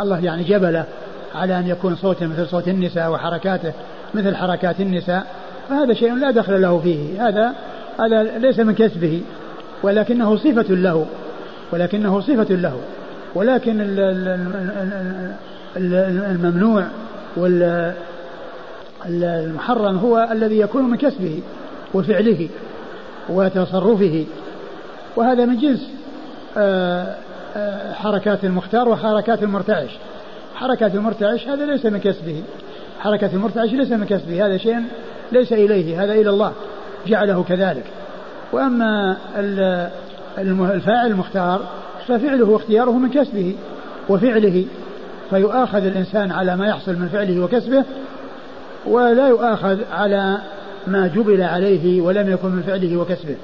الله 0.00 0.24
يعني 0.24 0.44
جبله 0.44 0.84
على 1.34 1.58
أن 1.58 1.66
يكون 1.66 1.96
صوته 1.96 2.26
مثل 2.26 2.48
صوت 2.48 2.68
النساء 2.68 3.10
وحركاته 3.10 3.72
مثل 4.14 4.36
حركات 4.36 4.80
النساء 4.80 5.26
فهذا 5.68 5.94
شيء 5.94 6.14
لا 6.14 6.30
دخل 6.30 6.62
له 6.62 6.78
فيه. 6.78 7.28
هذا 7.28 7.54
هذا 8.00 8.38
ليس 8.38 8.60
من 8.60 8.74
كسبه 8.74 9.22
ولكنه 9.82 10.36
صفة 10.36 10.74
له 10.74 11.06
ولكنه 11.72 12.20
صفة 12.20 12.54
له 12.54 12.80
ولكن 13.34 13.76
الممنوع 15.76 16.86
والمحرم 19.06 19.98
هو 19.98 20.28
الذي 20.32 20.58
يكون 20.58 20.84
من 20.84 20.96
كسبه 20.96 21.42
وفعله 21.94 22.48
وتصرفه. 23.28 24.26
وهذا 25.16 25.44
من 25.44 25.58
جنس 25.58 25.90
آه، 26.56 27.16
آه، 27.56 27.92
حركات 27.92 28.44
المختار 28.44 28.88
وحركات 28.88 29.42
المرتعش. 29.42 29.90
حركات 30.54 30.94
المرتعش 30.94 31.48
هذا 31.48 31.66
ليس 31.66 31.86
من 31.86 31.98
كسبه 31.98 32.42
حركة 33.00 33.30
المرتعش 33.34 33.72
ليس 33.72 33.90
من 33.90 34.04
كسبه 34.04 34.46
هذا 34.46 34.56
شيء 34.56 34.82
ليس 35.32 35.52
إليه 35.52 36.04
هذا 36.04 36.12
إلى 36.12 36.30
الله. 36.30 36.52
جعله 37.06 37.44
كذلك. 37.48 37.84
وأما 38.52 39.16
الفاعل 40.38 41.06
المختار 41.06 41.60
ففعله 42.08 42.44
واختياره 42.44 42.98
من 42.98 43.10
كسبه 43.10 43.56
وفعله 44.08 44.64
فيؤاخذ 45.30 45.84
الإنسان 45.84 46.32
على 46.32 46.56
ما 46.56 46.66
يحصل 46.66 46.92
من 46.92 47.08
فعله 47.08 47.40
وكسبه 47.40 47.84
ولا 48.86 49.28
يؤاخذ 49.28 49.78
على 49.92 50.38
ما 50.86 51.06
جبل 51.06 51.42
عليه 51.42 52.00
ولم 52.00 52.30
يكن 52.30 52.48
من 52.48 52.62
فعله 52.62 52.96
وكسبه. 52.96 53.36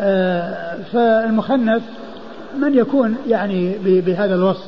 آه، 0.00 0.76
فالمخنث 0.92 1.82
من 2.58 2.74
يكون 2.74 3.16
يعني 3.26 3.76
بهذا 3.82 4.34
الوصف 4.34 4.66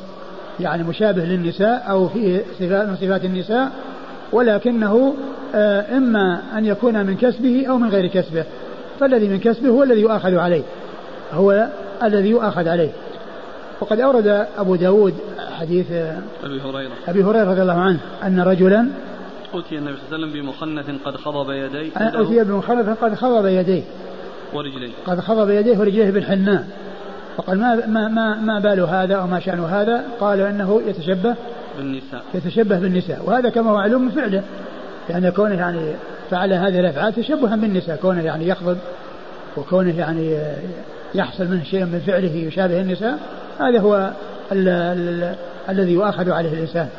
يعني 0.59 0.83
مشابه 0.83 1.23
للنساء 1.23 1.85
أو 1.89 2.07
فيه 2.07 2.41
صفات 2.59 2.87
من 2.87 2.95
صفات 2.95 3.25
النساء 3.25 3.71
ولكنه 4.31 5.15
آه، 5.55 5.97
إما 5.97 6.41
أن 6.57 6.65
يكون 6.65 7.05
من 7.05 7.17
كسبه 7.17 7.65
أو 7.69 7.77
من 7.77 7.89
غير 7.89 8.07
كسبه. 8.07 8.45
فالذي 8.99 9.27
من 9.27 9.39
كسبه 9.39 9.69
هو 9.69 9.83
الذي 9.83 10.01
يؤاخذ 10.01 10.35
عليه. 10.35 10.63
هو 11.33 11.67
الذي 12.03 12.29
يؤاخذ 12.29 12.67
عليه. 12.67 12.89
وقد 13.81 13.99
أورد 13.99 14.47
أبو 14.57 14.75
داود 14.75 15.13
حديث 15.59 15.91
أبي 15.91 16.61
هريرة. 16.61 16.91
أبي 17.07 17.23
هريرة 17.23 17.51
رضي 17.51 17.61
الله 17.61 17.79
عنه 17.79 17.99
أن 18.23 18.39
رجلا 18.39 18.87
أتي 19.53 19.77
النبي 19.77 19.97
صلى 19.97 20.15
الله 20.15 20.27
عليه 20.27 20.27
وسلم 20.27 20.31
بمخنث 20.41 21.01
قد 21.05 21.15
خضب 21.15 21.49
يديه 21.49 21.91
أتي 21.97 22.43
بمخنث 22.43 22.89
قد 22.89 23.15
خضب 23.15 23.45
يديه 23.45 23.83
ورجليه. 24.53 24.91
قد 25.05 25.19
خضب 25.19 25.49
يديه 25.49 25.77
ورجليه 25.77 26.11
بالحناء. 26.11 26.67
فقال 27.37 27.59
ما 27.59 27.75
ما 27.87 28.07
ما, 28.07 28.35
ما 28.35 28.59
بال 28.59 28.79
هذا 28.79 29.15
أو 29.15 29.27
ما 29.27 29.39
شأن 29.39 29.59
هذا؟ 29.59 30.03
قال 30.19 30.39
إنه 30.39 30.81
يتشبه 30.87 31.35
بالنساء. 31.81 32.23
يتشبه 32.33 32.79
بالنساء. 32.79 33.21
وهذا 33.25 33.49
كما 33.49 33.71
هو 33.71 33.75
معلوم 33.75 34.01
من 34.01 34.11
فعله. 34.11 34.43
يعني 35.09 35.31
كونه 35.31 35.55
يعني 35.55 35.93
فعل 36.31 36.53
هذه 36.53 36.79
الأفعال 36.79 37.13
تشبها 37.13 37.55
بالنساء. 37.55 37.95
كونه 37.95 38.21
يعني 38.21 38.47
يخضب 38.47 38.77
وكونه 39.57 39.99
يعني 39.99 40.37
يحصل 41.15 41.47
منه 41.47 41.63
شيء 41.63 41.85
من 41.85 41.99
فعله 42.07 42.35
يشابه 42.35 42.81
النساء 42.81 43.19
هذا 43.59 43.79
هو 43.79 44.11
ال 44.51 44.67
ال 44.67 45.35
الذي 45.69 45.91
يؤاخذ 45.91 46.31
عليه 46.31 46.53
الإنسان. 46.53 46.89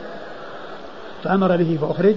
فأمر 1.25 1.57
به 1.57 1.79
فأخرج. 1.81 2.17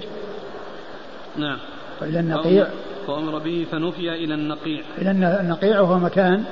نعم. 1.38 1.58
إلى 2.02 2.20
النقيع 2.20 2.68
فأمر 3.08 3.40
به 3.40 3.66
فنفي 3.72 4.24
إلى 4.24 4.34
النقيع. 4.34 4.82
إلى 4.98 5.12
النقيع 5.12 5.80
وهو 5.80 6.00
مكان 6.00 6.44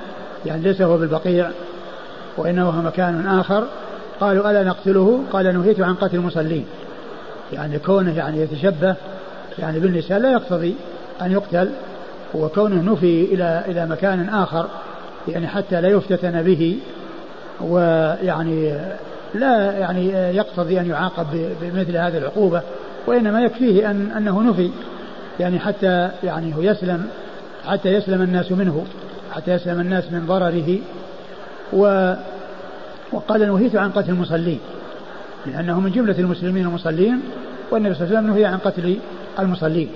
يعني 0.46 0.62
ليس 0.62 0.82
هو 0.82 0.98
بالبقيع 0.98 1.52
وإنه 2.38 2.70
هو 2.70 2.82
مكان 2.82 3.28
آخر. 3.28 3.68
قالوا 4.24 4.52
ألا 4.52 4.64
نقتله؟ 4.64 5.24
قال 5.32 5.60
نهيت 5.60 5.82
عن 5.82 5.96
قتل 5.96 6.16
المصلين. 6.16 6.66
يعني 7.54 7.80
كونه 7.80 8.18
يعني 8.18 8.42
يتشبه 8.42 8.96
يعني 9.60 9.80
بالنساء 9.80 10.20
لا 10.20 10.32
يقتضي 10.32 10.76
أن 11.22 11.32
يقتل 11.32 11.70
وكونه 12.34 12.94
نفي 12.94 13.24
إلى 13.24 13.64
إلى 13.68 13.86
مكان 13.86 14.30
آخر 14.30 14.68
يعني 15.28 15.48
حتى 15.48 15.82
لا 15.82 15.88
يفتتن 15.88 16.44
به 16.44 16.78
ويعني 17.62 18.74
لا 19.36 19.72
يعني 19.72 20.08
يقتضي 20.36 20.80
أن 20.80 20.90
يعاقب 20.90 21.28
بمثل 21.62 21.98
هذه 21.98 22.18
العقوبة 22.18 22.62
وإنما 23.08 23.42
يكفيه 23.42 23.92
أن 23.92 24.12
أنه 24.18 24.42
نفي 24.42 24.72
يعني 25.40 25.60
حتى 25.60 26.10
يعني 26.24 26.56
هو 26.56 26.62
يسلم 26.62 27.08
حتى 27.68 27.90
يسلم 27.90 28.22
الناس 28.22 28.52
منه 28.52 28.86
حتى 29.36 29.52
يسلم 29.52 29.80
الناس 29.80 30.12
من 30.12 30.26
ضرره 30.28 30.78
و 31.74 32.14
وقال 33.14 33.48
نهيت 33.48 33.76
عن 33.76 33.92
قتل 33.92 34.10
المصلين 34.10 34.60
لأنه 35.46 35.80
من 35.80 35.92
جملة 35.92 36.20
المسلمين 36.20 36.66
المصلين 36.66 37.22
والنبي 37.72 37.96
صلى 37.96 38.08
الله 38.08 38.18
عليه 38.18 38.28
وسلم 38.28 38.38
نهي 38.38 38.46
عن 38.46 38.58
قتل 38.58 39.00
المصلين. 39.40 39.90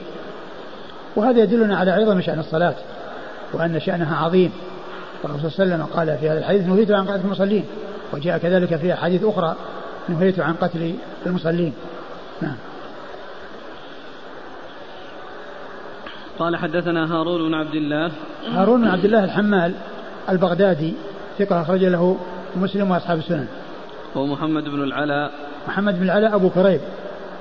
وهذا 1.16 1.40
يدلنا 1.40 1.78
على 1.78 1.92
عظم 1.92 2.22
شأن 2.22 2.40
الصلاة 2.40 2.76
وأن 3.54 3.80
شأنها 3.80 4.16
عظيم. 4.26 4.52
والرسول 5.24 5.52
صلى 5.52 5.64
الله 5.64 5.76
عليه 5.76 5.84
وسلم 5.84 5.98
قال 5.98 6.18
في 6.18 6.30
هذا 6.30 6.40
الحديث 6.40 6.68
نهيت 6.68 6.92
عن 6.92 7.08
قتل 7.08 7.26
المصلين 7.26 7.66
وجاء 8.14 8.38
كذلك 8.38 8.76
في 8.76 8.94
أحاديث 8.94 9.24
أخرى 9.24 9.56
نهيت 10.10 10.40
عن 10.40 10.54
قتل 10.54 10.96
المصلين. 11.26 11.74
نعم. 12.42 12.56
قال 16.40 16.56
حدثنا 16.56 17.14
هارون 17.14 17.48
بن 17.48 17.54
عبد 17.54 17.76
الله. 17.76 18.12
هارون 18.52 18.82
بن 18.82 18.88
عبد 18.88 19.06
الله 19.06 19.24
الحمال 19.24 19.74
البغدادي 20.30 20.94
ثقة 21.40 21.62
أخرج 21.62 21.84
له 21.84 22.18
مسلم 22.58 22.92
وأصحاب 22.92 23.18
السنن 23.18 23.48
ومحمد 24.16 24.64
بن 24.64 24.84
العلاء 24.84 25.32
محمد 25.68 26.00
بن 26.00 26.04
العلاء 26.04 26.36
أبو 26.36 26.50
كريب 26.50 26.82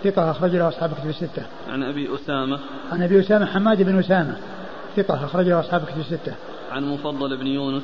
ثقة 0.04 0.30
أخرج 0.30 0.56
له 0.56 0.68
أصحاب 0.68 0.92
كتب 0.92 1.08
الستة. 1.08 1.42
عن 1.68 1.82
أبي 1.82 2.14
أسامة. 2.14 2.58
عن 2.92 3.02
أبي 3.02 3.20
أسامة 3.20 3.46
حماد 3.46 3.82
بن 3.82 3.98
أسامة 3.98 4.36
ثقة 4.96 5.24
أخرج 5.24 5.48
له 5.48 5.60
أصحاب 5.60 5.84
كتب 5.84 6.00
الستة. 6.00 6.34
عن 6.72 6.84
مفضل 6.84 7.36
بن 7.36 7.46
يونس. 7.46 7.82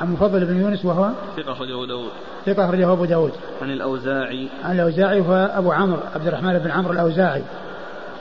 عن 0.00 0.12
مفضل 0.12 0.44
بن 0.44 0.60
يونس 0.60 0.84
وهو 0.84 1.10
ثقة 1.36 1.52
أخرجه 1.52 1.86
داود. 1.86 2.10
ثقة 2.46 2.64
أخرجه 2.64 2.92
أبو 2.92 3.04
داود. 3.04 3.32
عن 3.62 3.70
الأوزاعي. 3.70 4.48
عن 4.64 4.74
الأوزاعي 4.74 5.20
وهو 5.20 5.50
أبو 5.54 5.72
عمرو 5.72 6.00
عبد 6.14 6.26
الرحمن 6.26 6.58
بن 6.58 6.70
عمرو 6.70 6.92
الأوزاعي 6.92 7.42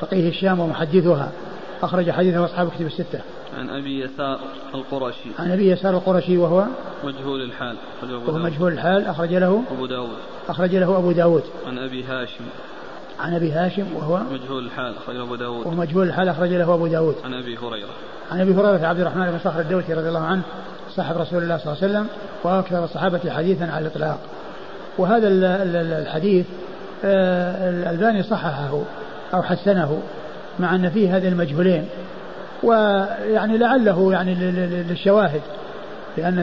فقيه 0.01 0.29
الشام 0.29 0.59
ومحدثها 0.59 1.31
أخرج 1.83 2.11
حديثه 2.11 2.45
أصحاب 2.45 2.69
كتب 2.69 2.85
الستة. 2.85 3.19
عن 3.57 3.69
أبي 3.69 3.99
يسار 3.99 4.39
القرشي. 4.75 5.29
عن 5.39 5.51
أبي 5.51 5.71
يسار 5.71 5.93
القرشي 5.93 6.37
وهو 6.37 6.65
مجهول 7.03 7.41
الحال. 7.41 7.75
وهو 8.03 8.37
مجهول 8.37 8.73
الحال 8.73 9.05
أخرج 9.05 9.33
له 9.33 9.63
أبو 9.71 9.85
داود. 9.85 10.17
أخرج 10.49 10.75
له 10.75 10.97
أبو 10.97 11.11
داود. 11.11 11.43
عن 11.67 11.77
أبي 11.77 12.03
هاشم. 12.03 12.45
عن 13.21 13.33
أبي 13.33 13.51
هاشم 13.51 13.95
وهو 13.95 14.19
مجهول 14.31 14.65
الحال 14.65 14.95
أخرجه 14.97 15.23
أبو 15.23 15.35
داود 15.35 15.67
ومجهول 15.67 16.07
الحال 16.07 16.29
أخرج 16.29 16.49
له 16.49 16.73
أبو 16.73 16.87
داود 16.87 17.15
عن 17.25 17.33
أبي 17.33 17.57
هريرة 17.57 17.89
عن 18.31 18.41
أبي 18.41 18.53
هريرة 18.53 18.87
عبد 18.87 18.99
الرحمن 18.99 19.31
بن 19.31 19.39
صخر 19.39 19.59
الدوسي 19.59 19.93
رضي 19.93 20.07
الله 20.07 20.25
عنه 20.25 20.41
صاحب 20.95 21.17
رسول 21.17 21.43
الله 21.43 21.57
صلى 21.57 21.73
الله 21.73 21.83
عليه 21.83 21.93
وسلم 21.93 22.07
وأكثر 22.43 22.83
الصحابة 22.83 23.31
حديثا 23.31 23.63
على 23.63 23.87
الإطلاق 23.87 24.19
وهذا 24.97 25.27
الحديث 26.01 26.45
آه، 27.05 27.69
الألباني 27.69 28.23
صححه 28.23 28.81
أو 29.33 29.41
حسنه 29.41 30.01
مع 30.59 30.75
أن 30.75 30.89
فيه 30.89 31.17
هذه 31.17 31.27
المجهولين 31.27 31.85
ويعني 32.63 33.57
لعله 33.57 34.11
يعني 34.11 34.35
للشواهد 34.83 35.41
لأن 36.17 36.35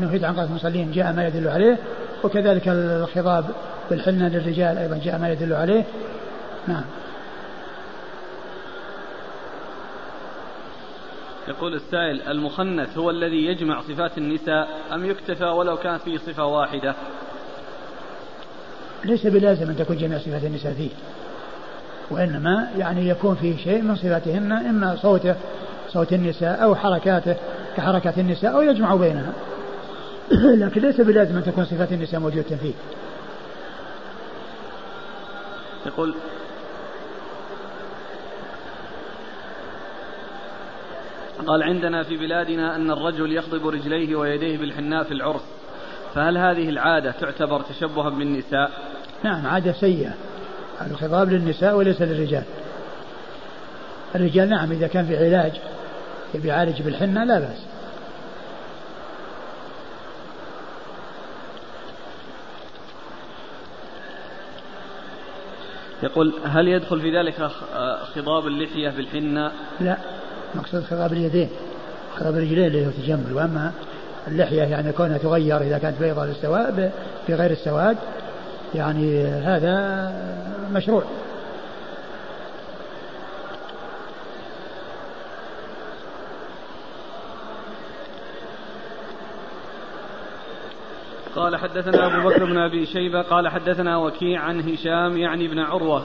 نهيت 0.00 0.24
عن 0.24 0.34
قتل 0.34 0.44
المصلين 0.44 0.92
جاء 0.92 1.12
ما 1.12 1.26
يدل 1.26 1.48
عليه 1.48 1.78
وكذلك 2.24 2.68
الخضاب 2.68 3.44
بالحنة 3.90 4.28
للرجال 4.28 4.78
أيضا 4.78 5.00
جاء 5.04 5.18
ما 5.18 5.32
يدل 5.32 5.52
عليه. 5.52 5.84
نعم. 6.68 6.84
يقول 11.48 11.74
السائل 11.74 12.22
المخنث 12.22 12.98
هو 12.98 13.10
الذي 13.10 13.46
يجمع 13.46 13.80
صفات 13.80 14.18
النساء 14.18 14.68
أم 14.92 15.04
يكتفى 15.04 15.44
ولو 15.44 15.76
كانت 15.76 16.02
فيه 16.02 16.18
صفة 16.18 16.44
واحدة؟ 16.44 16.94
ليس 19.04 19.26
بلازم 19.26 19.70
أن 19.70 19.76
تكون 19.76 19.96
جميع 19.96 20.18
صفات 20.18 20.44
النساء 20.44 20.72
فيه. 20.72 20.90
وإنما 22.10 22.68
يعني 22.78 23.08
يكون 23.08 23.34
فيه 23.34 23.56
شيء 23.56 23.82
من 23.82 23.96
صفاتهن 23.96 24.52
إما 24.52 24.96
صوته 24.96 25.34
صوت 25.88 26.12
النساء 26.12 26.64
أو 26.64 26.74
حركاته 26.74 27.36
كحركات 27.76 28.18
النساء 28.18 28.54
أو 28.54 28.62
يجمع 28.62 28.94
بينها. 28.94 29.32
لكن 30.62 30.80
ليس 30.80 31.00
بلازم 31.00 31.36
أن 31.36 31.44
تكون 31.44 31.64
صفات 31.64 31.92
النساء 31.92 32.20
موجودة 32.20 32.56
فيه. 32.56 32.72
يقول 35.86 36.14
قال 41.46 41.62
عندنا 41.62 42.02
في 42.02 42.16
بلادنا 42.16 42.76
أن 42.76 42.90
الرجل 42.90 43.32
يخضب 43.32 43.66
رجليه 43.66 44.16
ويديه 44.16 44.58
بالحناء 44.58 45.04
في 45.04 45.14
العرس 45.14 45.44
فهل 46.14 46.38
هذه 46.38 46.68
العادة 46.68 47.10
تعتبر 47.10 47.60
تشبها 47.60 48.10
بالنساء؟ 48.10 48.70
نعم 49.24 49.46
عادة 49.46 49.72
سيئة. 49.72 50.14
الخضاب 50.86 51.32
للنساء 51.32 51.76
وليس 51.76 52.02
للرجال. 52.02 52.42
الرجال 54.14 54.48
نعم 54.48 54.72
إذا 54.72 54.86
كان 54.86 55.06
في 55.06 55.16
علاج 55.16 55.52
يبي 56.34 56.48
يعالج 56.48 56.82
بالحنة 56.82 57.24
لا 57.24 57.38
بأس. 57.38 57.64
يقول 66.02 66.34
هل 66.44 66.68
يدخل 66.68 67.00
في 67.00 67.18
ذلك 67.18 67.50
خضاب 68.14 68.46
اللحية 68.46 68.90
بالحنة 68.90 69.52
لا 69.80 69.96
مقصود 70.54 70.84
خضاب 70.84 71.12
اليدين 71.12 71.48
خضاب 72.16 72.34
الرجلين 72.34 72.66
اللي 72.66 72.86
هو 72.86 72.90
تجمل. 72.90 73.32
وأما 73.32 73.72
اللحية 74.28 74.62
يعني 74.62 74.92
كونها 74.92 75.18
تغير 75.18 75.60
إذا 75.60 75.78
كانت 75.78 76.00
بيضاء 76.00 76.26
للسواد 76.26 76.92
في 77.26 77.34
غير 77.34 77.50
السواد 77.50 77.96
يعني 78.74 79.24
هذا 79.24 80.12
مشروع. 80.72 81.02
قال 91.36 91.56
حدثنا 91.56 92.06
أبو 92.06 92.28
بكر 92.28 92.44
بن 92.44 92.58
أبي 92.58 92.86
شيبة 92.86 93.22
قال 93.22 93.48
حدثنا 93.48 93.96
وكيع 93.96 94.40
عن 94.40 94.60
هشام 94.60 95.16
يعني 95.16 95.46
ابن 95.46 95.58
عروة 95.58 96.02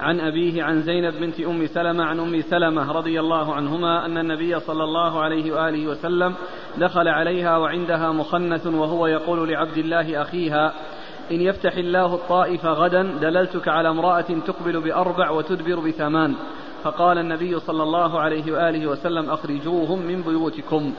عن 0.00 0.20
أبيه 0.20 0.62
عن 0.62 0.82
زينب 0.82 1.14
بنت 1.14 1.40
أم 1.40 1.66
سلمة 1.66 2.04
عن 2.04 2.20
أم 2.20 2.40
سلمة 2.40 2.92
رضي 2.92 3.20
الله 3.20 3.54
عنهما 3.54 4.06
أن 4.06 4.18
النبي 4.18 4.60
صلى 4.60 4.84
الله 4.84 5.20
عليه 5.20 5.52
وآله 5.52 5.86
وسلم 5.86 6.34
دخل 6.78 7.08
عليها 7.08 7.56
وعندها 7.56 8.12
مخنث 8.12 8.66
وهو 8.66 9.06
يقول 9.06 9.48
لعبد 9.48 9.78
الله 9.78 10.22
أخيها 10.22 10.72
إن 11.32 11.40
يفتح 11.40 11.76
الله 11.76 12.14
الطائف 12.14 12.66
غدا 12.66 13.02
دللتك 13.02 13.68
على 13.68 13.88
امرأة 13.88 14.26
تقبل 14.46 14.80
بأربع 14.80 15.30
وتدبر 15.30 15.80
بثمان. 15.80 16.34
فقال 16.84 17.18
النبي 17.18 17.60
صلى 17.60 17.82
الله 17.82 18.20
عليه 18.20 18.52
وآله 18.52 18.86
وسلم 18.86 19.30
أخرجوهم 19.30 20.02
من 20.02 20.22
بيوتكم. 20.22 20.92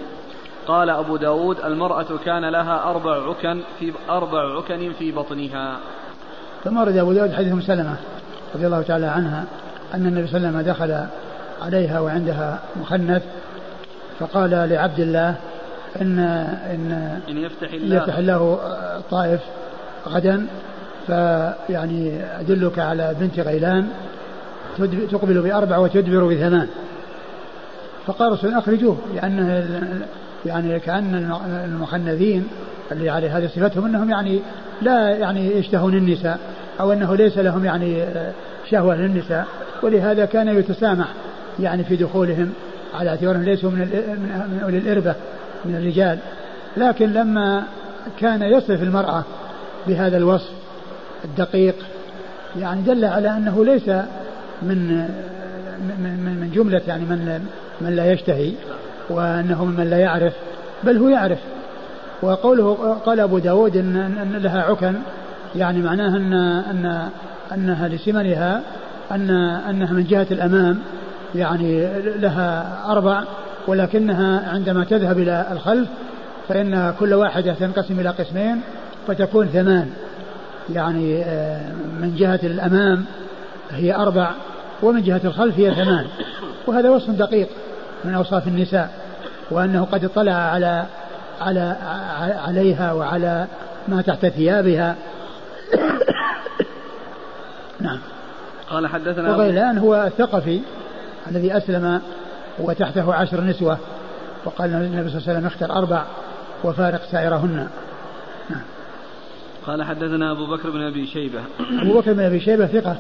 قال 0.68 0.90
أبو 0.90 1.18
داود 1.18 1.58
المرأة 1.60 2.08
كان 2.26 2.50
لها 2.50 2.90
أربع 2.90 3.30
عكن 3.30 3.62
في 3.80 3.94
أربع 4.10 4.58
عكن 4.58 4.92
في 5.00 5.12
بطنها. 5.12 5.78
ثم 6.64 6.78
ورد 6.78 6.98
أبو 6.98 7.14
داود 7.14 7.34
حديث 7.34 7.66
سلمة 7.66 7.96
رضي 8.56 8.66
الله 8.66 8.82
تعالى 8.82 9.06
عنها 9.06 9.46
أن 9.94 10.06
النبي 10.06 10.28
صلى 10.28 10.38
الله 10.38 10.48
عليه 10.48 10.58
وسلم 10.58 10.74
دخل 10.74 11.08
عليها 11.62 12.00
وعندها 12.00 12.60
مخنث 12.76 13.24
فقال 14.20 14.50
لعبد 14.50 15.00
الله 15.00 15.36
إن 16.02 16.20
إن, 16.20 17.20
إن 17.30 17.38
يفتح 17.38 17.74
الله, 17.74 17.96
يفتح 17.96 18.18
الله 18.18 18.60
الطائف 18.98 19.42
غدا 20.08 20.46
فيعني 21.08 22.24
أدلك 22.40 22.80
على 22.80 23.16
بنت 23.20 23.40
غيلان 23.40 23.88
تقبل 25.12 25.42
بأربع 25.42 25.78
وتدبر 25.78 26.28
بثمان. 26.28 26.68
فقال 28.06 28.32
رسول 28.32 28.54
أخرجوه 28.54 28.98
لأنه 29.16 29.68
يعني 30.46 30.80
كأن 30.80 31.32
المخنثين 31.66 32.48
اللي 32.92 33.10
على 33.10 33.30
هذه 33.30 33.48
صفتهم 33.48 33.86
أنهم 33.86 34.10
يعني 34.10 34.40
لا 34.82 35.10
يعني 35.10 35.58
يشتهون 35.58 35.94
النساء 35.94 36.40
أو 36.80 36.92
أنه 36.92 37.16
ليس 37.16 37.38
لهم 37.38 37.66
يعني 37.66 38.06
شهوة 38.70 38.96
للنساء. 38.96 39.46
ولهذا 39.84 40.26
كان 40.26 40.48
يتسامح 40.48 41.08
يعني 41.60 41.84
في 41.84 41.96
دخولهم 41.96 42.50
على 42.94 43.10
اعتبارهم 43.10 43.44
ليسوا 43.44 43.70
من 43.70 43.78
من 43.78 44.60
أولي 44.64 44.78
الإربة 44.78 45.16
من 45.66 45.76
الرجال. 45.76 46.20
لكن 46.78 47.14
لما 47.14 47.64
كان 48.20 48.42
يصف 48.42 48.84
المرأة 48.84 49.24
بهذا 49.88 50.18
الوصف 50.18 50.52
الدقيق؟ 51.26 51.76
يعني 52.60 52.82
دل 52.82 53.06
على 53.06 53.38
أنه 53.38 53.66
ليس 53.66 53.88
من 54.62 55.08
من 56.00 56.38
من 56.42 56.52
جملة 56.56 56.82
يعني 56.88 57.06
من 57.06 57.46
من 57.82 57.96
لا 57.96 58.12
يشتهي 58.12 58.52
وأنه 59.10 59.66
ممن 59.66 59.90
لا 59.90 59.98
يعرف 59.98 60.34
بل 60.84 60.98
هو 60.98 61.10
يعرف. 61.10 61.40
وقوله 62.22 62.98
قال 63.06 63.20
أبو 63.20 63.38
داود 63.38 63.78
إن, 63.78 63.96
إن 63.96 64.32
لها 64.32 64.62
عكن 64.62 64.96
يعني 65.56 65.82
معناها 65.82 66.18
أن 66.18 66.34
أن 66.34 67.10
أنها 67.54 67.88
لسمنها 67.88 68.62
أن 69.12 69.30
أنها 69.70 69.94
من 69.94 70.04
جهة 70.04 70.28
الأمام 70.32 70.80
يعني 71.36 71.88
لها 72.04 72.78
أربع 72.92 73.24
ولكنها 73.68 74.50
عندما 74.54 74.84
تذهب 74.84 75.20
إلى 75.20 75.48
الخلف 75.52 75.88
فإن 76.48 76.94
كل 77.00 77.14
واحدة 77.14 77.54
تنقسم 77.54 78.00
إلى 78.00 78.10
قسمين 78.10 78.62
فتكون 79.08 79.48
ثمان. 79.48 79.90
يعني 80.74 81.24
آه، 81.24 81.72
من 82.02 82.16
جهة 82.18 82.40
الأمام 82.44 83.06
هي 83.72 83.96
أربع 83.96 84.32
ومن 84.84 85.04
جهة 85.04 85.22
الخلف 85.24 85.60
هي 85.60 85.76
ثمان. 85.76 86.06
وهذا 86.68 86.90
وصف 86.90 87.10
دقيق 87.10 87.50
من 88.04 88.14
أوصاف 88.14 88.48
النساء 88.48 88.92
وأنه 89.52 89.88
قد 89.92 90.06
اطلع 90.06 90.32
على 90.32 90.86
على 91.42 91.76
عليها 92.46 92.94
وعلى 92.94 93.48
ما 93.88 94.02
تحت 94.02 94.26
ثيابها. 94.26 94.96
نعم. 97.80 98.00
قال 98.70 98.88
حدثنا 98.88 99.36
وغيلان 99.36 99.78
هو 99.78 99.96
الثقفي 99.96 100.62
الذي 101.32 101.58
أسلم 101.58 102.02
وتحته 102.60 103.14
عشر 103.14 103.42
نسوة 103.42 103.78
وقال 104.46 104.74
النبي 104.74 105.10
صلى 105.10 105.18
الله 105.18 105.30
عليه 105.30 105.40
وسلم 105.40 105.46
اختر 105.46 105.72
أربع 105.72 106.04
وفارق 106.64 107.02
سائرهن. 107.12 107.68
قال 109.68 109.84
حدثنا 109.84 110.32
أبو 110.32 110.46
بكر 110.46 110.70
بن 110.70 110.82
أبي 110.82 111.08
شيبة 111.08 111.40
أبو 111.82 112.00
بكر 112.00 112.14
بن 112.14 112.20
أبي 112.20 112.40
شيبة 112.40 112.68
ثقة 112.68 112.98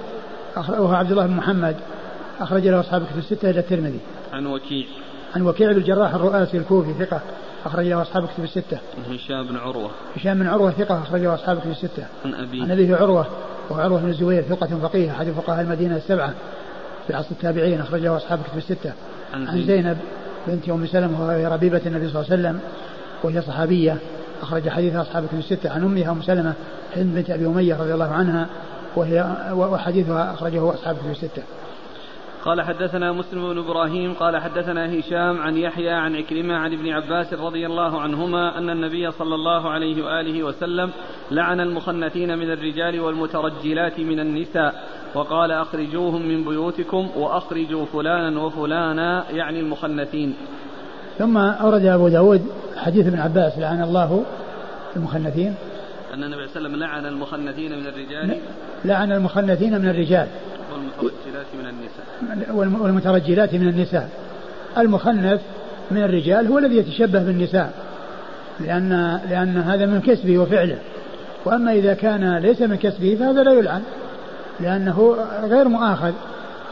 وهو 0.57 0.94
عبد 0.94 1.11
الله 1.11 1.26
بن 1.26 1.34
محمد 1.34 1.76
أخرج 2.40 2.68
له 2.68 2.80
أصحاب 2.80 3.06
كتب 3.06 3.18
الستة 3.18 3.49
إلى 3.49 3.60
الترمذي 3.60 3.99
عن 4.34 4.45
وكيع 4.45 4.85
عن 5.35 5.41
وكيع 5.41 5.72
بن 5.72 5.77
الجراح 5.77 6.14
الرؤاسي 6.14 6.57
الكوفي 6.57 6.94
ثقة 6.94 7.22
أخرج 7.65 7.88
له 7.88 8.02
أصحاب 8.02 8.27
كتب 8.27 8.44
الستة. 8.44 8.77
عن 8.98 9.15
هشام 9.15 9.48
بن 9.48 9.57
عروة. 9.57 9.91
هشام 10.15 10.40
بن 10.40 10.48
عروة 10.48 10.72
ثقة 10.72 11.02
أخرج 11.02 11.22
له 11.22 11.34
أصحاب 11.34 11.60
كتب 11.60 11.72
الستة. 11.72 12.06
عن 12.26 12.34
أبي. 12.34 12.61
عن 12.61 12.72
أبيه 12.72 12.95
عروة 12.95 13.27
وهو 13.69 13.81
عروة 13.81 14.02
بن 14.02 14.10
الزبير 14.10 14.41
ثقة 14.41 14.68
فقيه 14.68 15.11
أحد 15.11 15.31
فقهاء 15.31 15.61
المدينة 15.61 15.98
السبعة 15.98 16.34
في 17.07 17.14
عصر 17.14 17.31
التابعين 17.31 17.81
أخرج 17.81 18.02
له 18.02 18.18
أصحاب 18.18 18.40
كتب 18.44 18.57
الستة. 18.57 18.94
عن, 19.34 19.48
عن 19.48 19.61
زينب 19.61 19.98
بنت 20.48 20.69
أم 20.69 20.85
سلمة 20.85 21.26
وهي 21.26 21.48
ربيبة 21.48 21.81
النبي 21.85 22.10
صلى 22.10 22.22
الله 22.22 22.31
عليه 22.31 22.41
وسلم 22.41 22.60
وهي 23.23 23.41
صحابية 23.41 23.98
أخرج 24.44 24.70
حديث 24.70 24.95
أصحاب 24.95 25.26
كتب 25.28 25.38
الستة 25.38 25.70
عن 25.70 25.84
أمها 25.84 26.11
أم 26.11 26.22
سلمة 26.22 26.53
هند 26.95 27.15
بنت 27.15 27.30
أبي 27.30 27.45
أمية 27.45 27.82
رضي 27.82 27.94
الله 27.94 28.11
عنها 28.11 28.48
وهي 28.95 29.36
وحديثها 29.53 30.34
أخرجه 30.34 30.74
أصحاب 30.74 30.95
كتب 30.95 31.11
الستة. 31.11 31.44
قال 32.45 32.61
حدثنا 32.61 33.11
مسلم 33.11 33.53
بن 33.53 33.57
إبراهيم 33.57 34.14
قال 34.14 34.38
حدثنا 34.38 34.99
هشام 34.99 35.41
عن 35.41 35.57
يحيى 35.57 35.90
عن 35.90 36.15
عكرمه 36.15 36.56
عن 36.56 36.74
ابن 36.74 36.90
عباس 36.90 37.34
رضي 37.34 37.65
الله 37.65 38.02
عنهما 38.02 38.57
أن 38.57 38.70
النبي 38.70 39.11
صلى 39.11 39.36
الله 39.36 39.70
عليه 39.70 40.06
وآله 40.06 40.44
وسلم 40.44 40.91
لعن 41.32 41.60
المخنثين 41.60 42.38
من 42.38 42.52
الرجال 42.52 42.99
والمترجلات 42.99 43.99
من 43.99 44.20
النساء 44.20 44.84
وقال 45.15 45.52
أخرجوهم 45.52 46.28
من 46.28 46.44
بيوتكم 46.44 47.10
وأخرجوا 47.15 47.86
فلانا 47.86 48.41
وفلانا 48.41 49.32
يعني 49.32 49.60
المخنثين 49.60 50.36
ثم 51.19 51.38
أورد 51.38 51.85
أبو 51.85 52.07
داود 52.07 52.41
حديث 52.77 53.07
ابن 53.07 53.19
عباس 53.19 53.57
لعن 53.57 53.84
الله 53.84 54.23
المخنثين. 54.95 55.56
أن 56.14 56.23
النبي 56.23 56.48
صلى 56.48 56.68
الله 56.68 56.68
عليه 56.68 56.68
وسلم 56.68 56.76
لعن 56.76 57.06
المخنثين 57.06 57.80
من 57.80 57.88
الرجال؟ 57.88 58.38
لعن 58.85 59.11
المخنثين 59.11 59.81
من 59.81 59.90
الرجال. 59.90 60.27
والمترجلات 60.72 61.48
من 61.60 61.68
النساء. 61.68 62.56
والمترجلات 62.56 63.53
من 63.53 63.68
النساء. 63.68 64.10
المخنث 64.77 65.41
من 65.91 66.03
الرجال 66.03 66.48
هو 66.48 66.57
الذي 66.57 66.77
يتشبه 66.77 67.23
بالنساء 67.23 67.73
لأن 68.60 69.19
لأن 69.30 69.57
هذا 69.57 69.85
من 69.85 70.02
كسبه 70.02 70.38
وفعله. 70.38 70.77
وأما 71.45 71.73
إذا 71.73 71.94
كان 71.94 72.38
ليس 72.38 72.61
من 72.61 72.76
كسبه 72.76 73.15
فهذا 73.19 73.44
لا 73.44 73.52
يلعن 73.52 73.81
لأنه 74.60 75.15
غير 75.44 75.68
مؤاخذ 75.68 76.11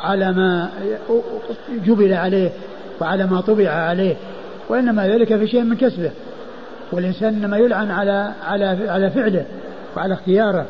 على 0.02 0.32
ما 0.32 0.70
جبل 1.86 2.14
عليه 2.14 2.50
وعلى 3.02 3.26
ما 3.26 3.42
طبع 3.42 3.70
عليه. 3.70 4.16
وإنما 4.72 5.08
ذلك 5.08 5.38
في 5.38 5.48
شيء 5.48 5.64
من 5.64 5.78
كسبه 5.78 6.12
والإنسان 6.92 7.34
إنما 7.34 7.58
يلعن 7.58 7.92
على 7.92 8.32
على 8.44 8.66
على 8.90 9.10
فعله 9.10 9.46
وعلى 9.98 10.14
اختياره. 10.14 10.66